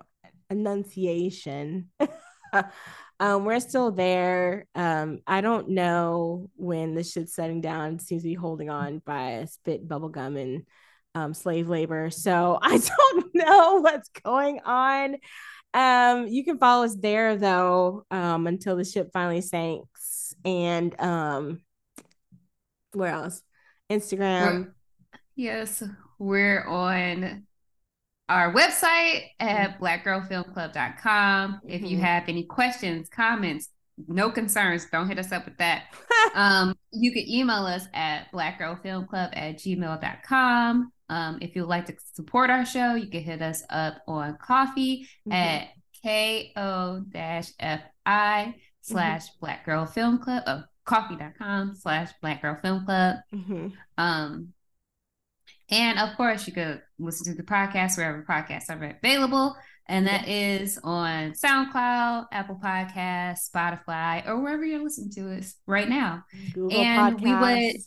enunciation. 0.49 1.89
um, 3.19 3.45
we're 3.45 3.59
still 3.59 3.91
there. 3.91 4.65
Um, 4.73 5.19
I 5.27 5.41
don't 5.41 5.69
know 5.69 6.49
when 6.55 6.95
this 6.95 7.11
shit's 7.11 7.35
setting 7.35 7.61
down. 7.61 7.95
It 7.95 8.01
seems 8.01 8.23
to 8.23 8.29
be 8.29 8.33
holding 8.33 8.69
on 8.71 8.99
by 9.05 9.45
spit, 9.49 9.87
bubble 9.87 10.09
gum, 10.09 10.35
and 10.37 10.65
um, 11.13 11.33
slave 11.35 11.69
labor. 11.69 12.09
So 12.09 12.57
I 12.61 12.77
don't 12.79 13.35
know 13.35 13.81
what's 13.81 14.09
going 14.23 14.61
on. 14.65 15.17
Um, 15.73 16.27
you 16.27 16.43
can 16.43 16.57
follow 16.57 16.83
us 16.85 16.95
there 16.95 17.35
though, 17.37 18.05
um, 18.11 18.47
until 18.47 18.75
the 18.75 18.83
ship 18.83 19.09
finally 19.13 19.41
sinks. 19.41 20.35
And 20.43 20.99
um, 20.99 21.61
where 22.93 23.11
else? 23.13 23.41
Instagram. 23.89 24.71
Yes, 25.35 25.83
we're 26.19 26.65
on 26.65 27.45
our 28.29 28.53
website 28.53 29.23
at 29.39 29.79
blackgirlfilmclub.com. 29.79 31.61
If 31.67 31.81
you 31.83 31.97
Mhm. 31.97 32.01
have 32.01 32.29
any 32.29 32.43
questions, 32.43 33.09
comments, 33.09 33.69
no 34.07 34.31
concerns, 34.31 34.87
don't 34.91 35.07
hit 35.07 35.19
us 35.19 35.31
up 35.31 35.45
with 35.45 35.57
that. 35.57 35.93
um, 36.35 36.75
you 36.91 37.11
can 37.11 37.27
email 37.29 37.65
us 37.65 37.87
at 37.93 38.31
blackgirlfilmclub 38.31 39.29
at 39.33 39.57
gmail.com. 39.57 40.91
Um, 41.11 41.37
if 41.41 41.55
you'd 41.55 41.65
like 41.65 41.85
to 41.87 41.95
support 42.13 42.49
our 42.49 42.65
show, 42.65 42.95
you 42.95 43.09
can 43.09 43.21
hit 43.21 43.41
us 43.41 43.63
up 43.69 44.01
on 44.07 44.37
Ko-fi 44.37 45.05
Mhm. 45.27 45.33
at 45.33 45.67
ko-fi 46.03 47.03
slash 48.81 49.29
black 49.39 49.65
girl 49.65 49.85
film 49.85 50.17
club 50.17 50.43
oh, 50.47 50.63
ko-fi.com 50.85 51.75
slash 51.75 52.09
black 52.21 52.41
girl 52.41 52.57
film 52.61 52.85
club 52.85 53.17
Mhm. 53.33 53.73
um 53.97 54.53
And 55.69 55.99
of 55.99 56.17
course, 56.17 56.47
you 56.47 56.53
could 56.53 56.81
listen 56.99 57.31
to 57.31 57.37
the 57.41 57.47
podcast 57.47 57.97
wherever 57.97 58.23
podcasts 58.27 58.69
are 58.69 58.83
available. 58.83 59.55
And 59.87 60.05
that 60.07 60.27
is 60.27 60.77
on 60.83 61.31
SoundCloud, 61.31 62.27
Apple 62.31 62.59
Podcasts, 62.61 63.49
Spotify, 63.49 64.27
or 64.27 64.41
wherever 64.41 64.65
you're 64.65 64.83
listening 64.83 65.11
to 65.11 65.37
us 65.37 65.55
right 65.67 65.87
now. 65.87 66.25
Google 66.53 66.81
and 66.81 67.21
we 67.21 67.31
would 67.31 67.39
Podcasts. 67.41 67.85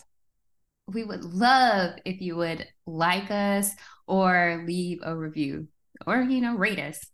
We 0.86 1.05
would 1.05 1.24
love 1.24 1.94
if 2.05 2.20
you 2.20 2.36
would 2.36 2.66
like 2.86 3.31
us 3.31 3.70
or 4.06 4.62
leave 4.66 5.01
a 5.02 5.16
review 5.16 5.69
or 6.06 6.23
you 6.23 6.40
know 6.40 6.56
rate 6.56 6.78
us. 6.78 7.05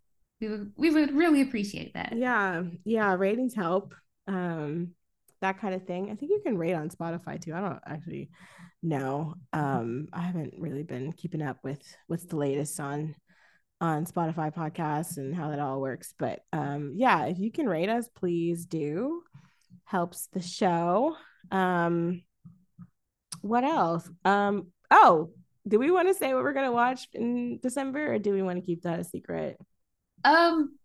We 0.41 0.49
would 0.49 0.73
we 0.77 0.91
would 0.91 1.15
really 1.15 1.43
appreciate 1.43 1.95
that. 1.95 2.15
Yeah, 2.17 2.63
yeah, 2.85 3.15
ratings 3.15 3.55
help. 3.55 3.95
Um, 4.27 4.95
that 5.41 5.61
kind 5.61 5.75
of 5.75 5.87
thing. 5.87 6.11
I 6.11 6.15
think 6.15 6.31
you 6.31 6.41
can 6.45 6.59
rate 6.59 6.75
on 6.75 6.91
Spotify 6.91 7.41
too. 7.41 7.55
I 7.55 7.61
don't 7.61 7.81
actually 7.87 8.31
know. 8.83 9.35
Um, 9.53 10.09
I 10.13 10.23
haven't 10.23 10.55
really 10.59 10.83
been 10.83 11.13
keeping 11.13 11.43
up 11.43 11.59
with 11.63 11.83
what's 12.07 12.27
the 12.27 12.37
latest 12.37 12.79
on 12.81 13.15
on 13.81 14.05
Spotify 14.05 14.55
podcasts 14.55 15.17
and 15.17 15.35
how 15.35 15.51
that 15.51 15.59
all 15.59 15.81
works. 15.81 16.15
But 16.19 16.41
um, 16.53 16.95
yeah, 16.97 17.27
if 17.27 17.39
you 17.39 17.51
can 17.51 17.67
rate 17.67 17.89
us, 17.89 18.09
please 18.15 18.67
do. 18.67 19.23
Helps 19.85 20.29
the 20.33 20.43
show. 20.43 21.17
Um, 21.51 22.23
what 23.41 23.65
else? 23.65 24.09
Um, 24.25 24.69
oh, 24.91 25.31
do 25.67 25.79
we 25.79 25.91
want 25.91 26.09
to 26.09 26.15
say 26.15 26.33
what 26.35 26.43
we're 26.43 26.53
gonna 26.53 26.73
watch 26.73 27.09
in 27.13 27.59
December, 27.63 28.15
or 28.15 28.19
do 28.19 28.33
we 28.33 28.43
want 28.43 28.59
to 28.59 28.65
keep 28.67 28.83
that 28.83 29.01
a 29.01 29.05
secret? 29.05 29.59
Um, 30.25 30.77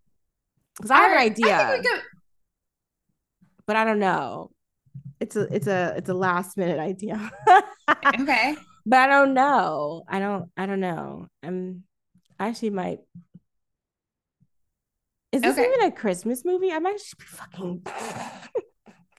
Because 0.77 0.91
I 0.91 0.97
have 0.97 1.11
an 1.13 1.17
idea. 1.17 1.55
I 1.55 1.71
think 1.71 1.83
we 1.83 1.89
could, 1.89 2.01
but 3.65 3.75
I 3.75 3.85
don't 3.85 3.99
know. 3.99 4.51
It's 5.19 5.35
a 5.35 5.41
it's 5.53 5.67
a 5.67 5.93
it's 5.97 6.09
a 6.09 6.13
last 6.13 6.57
minute 6.57 6.79
idea. 6.79 7.31
okay. 8.19 8.55
but 8.85 8.99
I 8.99 9.07
don't 9.07 9.33
know. 9.33 10.03
I 10.07 10.19
don't 10.19 10.49
I 10.57 10.65
don't 10.65 10.79
know. 10.81 11.27
I'm 11.41 11.83
I 12.39 12.49
actually 12.49 12.71
might 12.71 12.99
Is 15.31 15.41
this 15.41 15.57
Okay. 15.57 15.67
even 15.67 15.87
a 15.87 15.91
Christmas 15.91 16.43
movie? 16.45 16.71
I 16.71 16.79
might 16.79 16.97
just 16.97 17.17
be 17.17 17.25
fucking 17.25 17.85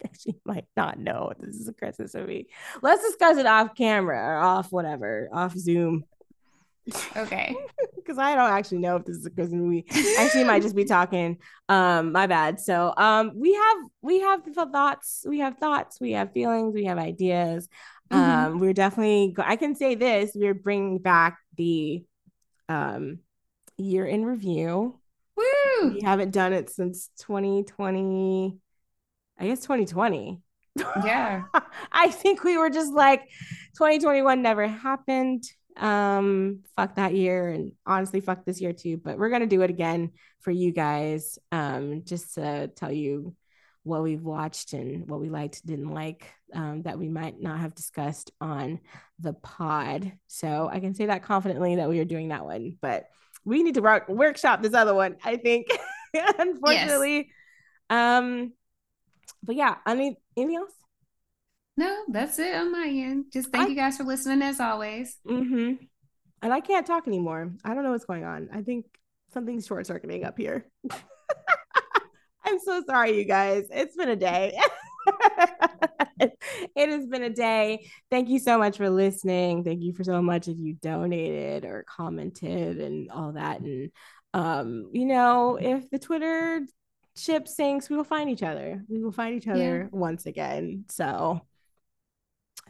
actually 0.12 0.38
might 0.44 0.66
not 0.76 0.98
know 0.98 1.32
this 1.38 1.56
is 1.56 1.68
a 1.68 1.72
Christmas 1.72 2.14
movie. 2.14 2.48
Let's 2.82 3.04
discuss 3.04 3.36
it 3.38 3.46
off 3.46 3.74
camera 3.74 4.18
or 4.18 4.36
off 4.38 4.72
whatever, 4.72 5.28
off 5.32 5.54
Zoom. 5.56 6.04
Okay. 7.16 7.54
Because 7.96 8.18
I 8.18 8.36
don't 8.36 8.52
actually 8.52 8.78
know 8.78 8.94
if 8.96 9.04
this 9.04 9.16
is 9.16 9.26
a 9.26 9.30
Christmas 9.30 9.58
movie. 9.60 9.84
actually 10.20 10.44
might 10.44 10.62
just 10.62 10.76
be 10.76 10.84
talking 10.96 11.38
um 11.68 12.12
my 12.12 12.28
bad 12.28 12.60
so 12.60 12.94
um 12.96 13.32
we 13.34 13.52
have 13.52 13.76
we 14.00 14.20
have 14.20 14.44
the 14.44 14.64
thoughts 14.66 15.24
we 15.28 15.40
have 15.40 15.58
thoughts 15.58 16.00
we 16.00 16.12
have 16.12 16.32
feelings 16.32 16.72
we 16.72 16.84
have 16.84 16.98
ideas 16.98 17.68
Mhm. 18.12 18.16
um 18.16 18.58
we're 18.60 18.72
definitely 18.72 19.32
go- 19.34 19.42
i 19.44 19.56
can 19.56 19.74
say 19.74 19.96
this 19.96 20.30
we're 20.36 20.54
bringing 20.54 20.98
back 20.98 21.38
the 21.56 22.04
um 22.68 23.18
year 23.76 24.06
in 24.06 24.24
review 24.24 25.00
Woo! 25.36 25.90
we 25.94 26.00
haven't 26.02 26.30
done 26.30 26.52
it 26.52 26.70
since 26.70 27.10
2020 27.18 28.58
i 29.38 29.46
guess 29.46 29.60
2020 29.60 30.40
Yeah. 31.04 31.44
I 31.92 32.10
think 32.10 32.44
we 32.44 32.58
were 32.58 32.68
just 32.70 32.92
like 32.92 33.22
2021 33.78 34.42
never 34.42 34.66
happened. 34.68 35.42
Um, 35.78 36.60
fuck 36.76 36.96
that 36.96 37.14
year 37.14 37.48
and 37.48 37.72
honestly 37.86 38.20
fuck 38.20 38.44
this 38.44 38.60
year 38.60 38.72
too. 38.74 38.98
But 38.98 39.18
we're 39.18 39.30
gonna 39.30 39.46
do 39.46 39.62
it 39.62 39.70
again 39.70 40.10
for 40.40 40.50
you 40.50 40.72
guys. 40.72 41.38
Um, 41.50 42.02
just 42.04 42.34
to 42.34 42.68
tell 42.68 42.92
you 42.92 43.34
what 43.84 44.02
we've 44.02 44.22
watched 44.22 44.72
and 44.72 45.08
what 45.08 45.20
we 45.20 45.30
liked, 45.30 45.64
didn't 45.64 45.94
like, 45.94 46.30
um, 46.52 46.82
that 46.82 46.98
we 46.98 47.08
might 47.08 47.40
not 47.40 47.58
have 47.60 47.74
discussed 47.74 48.32
on 48.40 48.80
the 49.20 49.32
pod. 49.32 50.12
So 50.26 50.68
I 50.70 50.80
can 50.80 50.94
say 50.94 51.06
that 51.06 51.22
confidently 51.22 51.76
that 51.76 51.88
we 51.88 52.00
are 52.00 52.04
doing 52.04 52.28
that 52.28 52.44
one, 52.44 52.76
but 52.82 53.06
we 53.44 53.62
need 53.62 53.74
to 53.74 53.82
work 53.82 54.08
workshop 54.08 54.60
this 54.60 54.74
other 54.74 54.92
one, 54.94 55.16
I 55.24 55.36
think. 55.36 55.68
Unfortunately. 56.38 57.30
Um, 57.88 58.52
but 59.42 59.56
yeah, 59.56 59.76
I 59.84 59.92
any 59.92 60.16
anything 60.36 60.56
else? 60.56 60.72
No, 61.76 62.04
that's 62.08 62.38
it 62.38 62.54
on 62.54 62.72
my 62.72 62.88
end. 62.88 63.26
Just 63.32 63.50
thank 63.50 63.66
I- 63.66 63.68
you 63.68 63.76
guys 63.76 63.96
for 63.98 64.04
listening 64.04 64.42
as 64.42 64.60
always. 64.60 65.18
Mm-hmm. 65.26 65.84
And 66.42 66.52
I 66.52 66.60
can't 66.60 66.86
talk 66.86 67.06
anymore. 67.06 67.52
I 67.64 67.74
don't 67.74 67.82
know 67.82 67.90
what's 67.90 68.04
going 68.04 68.24
on. 68.24 68.48
I 68.52 68.62
think 68.62 68.86
something's 69.32 69.66
short 69.66 69.86
circuiting 69.86 70.24
up 70.24 70.38
here. 70.38 70.66
I'm 72.44 72.58
so 72.60 72.82
sorry, 72.86 73.18
you 73.18 73.24
guys. 73.24 73.66
It's 73.70 73.96
been 73.96 74.10
a 74.10 74.16
day. 74.16 74.56
it 76.20 76.88
has 76.88 77.06
been 77.06 77.24
a 77.24 77.30
day. 77.30 77.88
Thank 78.10 78.28
you 78.28 78.38
so 78.38 78.58
much 78.58 78.76
for 78.76 78.88
listening. 78.88 79.64
Thank 79.64 79.82
you 79.82 79.92
for 79.92 80.04
so 80.04 80.22
much 80.22 80.46
if 80.46 80.56
you 80.58 80.74
donated 80.74 81.64
or 81.64 81.84
commented 81.88 82.78
and 82.78 83.10
all 83.10 83.32
that. 83.32 83.60
And 83.60 83.90
um, 84.32 84.90
you 84.92 85.06
know, 85.06 85.58
if 85.60 85.90
the 85.90 85.98
Twitter 85.98 86.60
ship 87.16 87.48
sinks, 87.48 87.88
we 87.88 87.96
will 87.96 88.04
find 88.04 88.30
each 88.30 88.42
other. 88.42 88.82
We 88.88 89.02
will 89.02 89.12
find 89.12 89.36
each 89.36 89.48
other 89.48 89.88
once 89.90 90.26
again. 90.26 90.84
So 90.88 91.40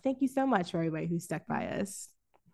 thank 0.02 0.23
you 0.23 0.28
so 0.28 0.47
much 0.47 0.70
for 0.70 0.78
everybody 0.78 1.06
who 1.06 1.18
stuck 1.18 1.47
by 1.47 1.66
us 1.66 2.09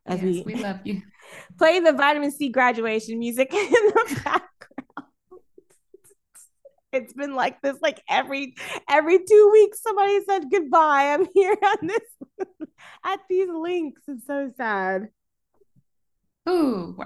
as 0.06 0.22
Yes, 0.22 0.44
we 0.44 0.54
we 0.54 0.62
love 0.62 0.80
you. 0.84 1.02
play 1.58 1.80
the 1.80 1.92
vitamin 1.92 2.30
C 2.30 2.48
graduation 2.48 3.18
music 3.18 3.52
in 3.54 3.70
the 3.70 4.20
background. 4.24 4.42
It's 6.92 7.12
been 7.14 7.34
like 7.34 7.62
this, 7.62 7.78
like 7.80 8.02
every 8.08 8.54
every 8.88 9.18
two 9.18 9.50
weeks. 9.52 9.82
Somebody 9.82 10.20
said 10.28 10.50
goodbye. 10.50 11.14
I'm 11.14 11.26
here 11.32 11.56
on 11.62 11.86
this 11.86 12.48
at 13.04 13.20
these 13.28 13.48
links. 13.48 14.02
It's 14.08 14.26
so 14.26 14.50
sad. 14.56 15.08
Ooh. 16.48 16.96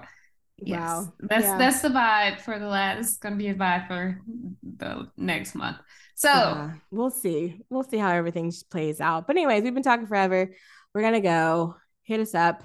Yes. 0.59 0.81
Wow. 0.81 1.13
That's 1.21 1.45
Yeah. 1.45 1.59
that's 1.59 1.81
the 1.83 1.89
vibe 1.89 2.41
for 2.41 2.59
the 2.59 2.67
last 2.67 2.99
it's 3.01 3.17
gonna 3.19 3.37
be 3.37 3.49
a 3.49 3.55
vibe 3.55 3.87
for 3.89 4.21
the 4.79 5.11
next 5.17 5.55
month. 5.55 5.77
So 6.15 6.29
Yeah, 6.31 6.73
we'll 6.91 7.11
see. 7.11 7.61
We'll 7.69 7.83
see 7.83 7.99
how 7.99 8.11
everything 8.11 8.51
plays 8.71 9.01
out. 9.01 9.27
But 9.27 9.37
anyways, 9.37 9.63
we've 9.65 9.75
been 9.75 9.83
talking 9.83 10.07
forever. 10.07 10.51
We're 10.95 11.03
gonna 11.03 11.21
go. 11.21 11.77
Hit 12.05 12.21
us 12.21 12.35
up. 12.35 12.63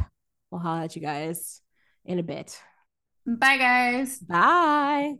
We'll 0.51 0.61
holler 0.61 0.83
at 0.83 0.95
you 0.95 1.01
guys 1.01 1.61
in 2.05 2.19
a 2.19 2.23
bit. 2.23 2.59
bye 3.25 3.57
guys. 3.57 4.19
Bye. 4.19 5.15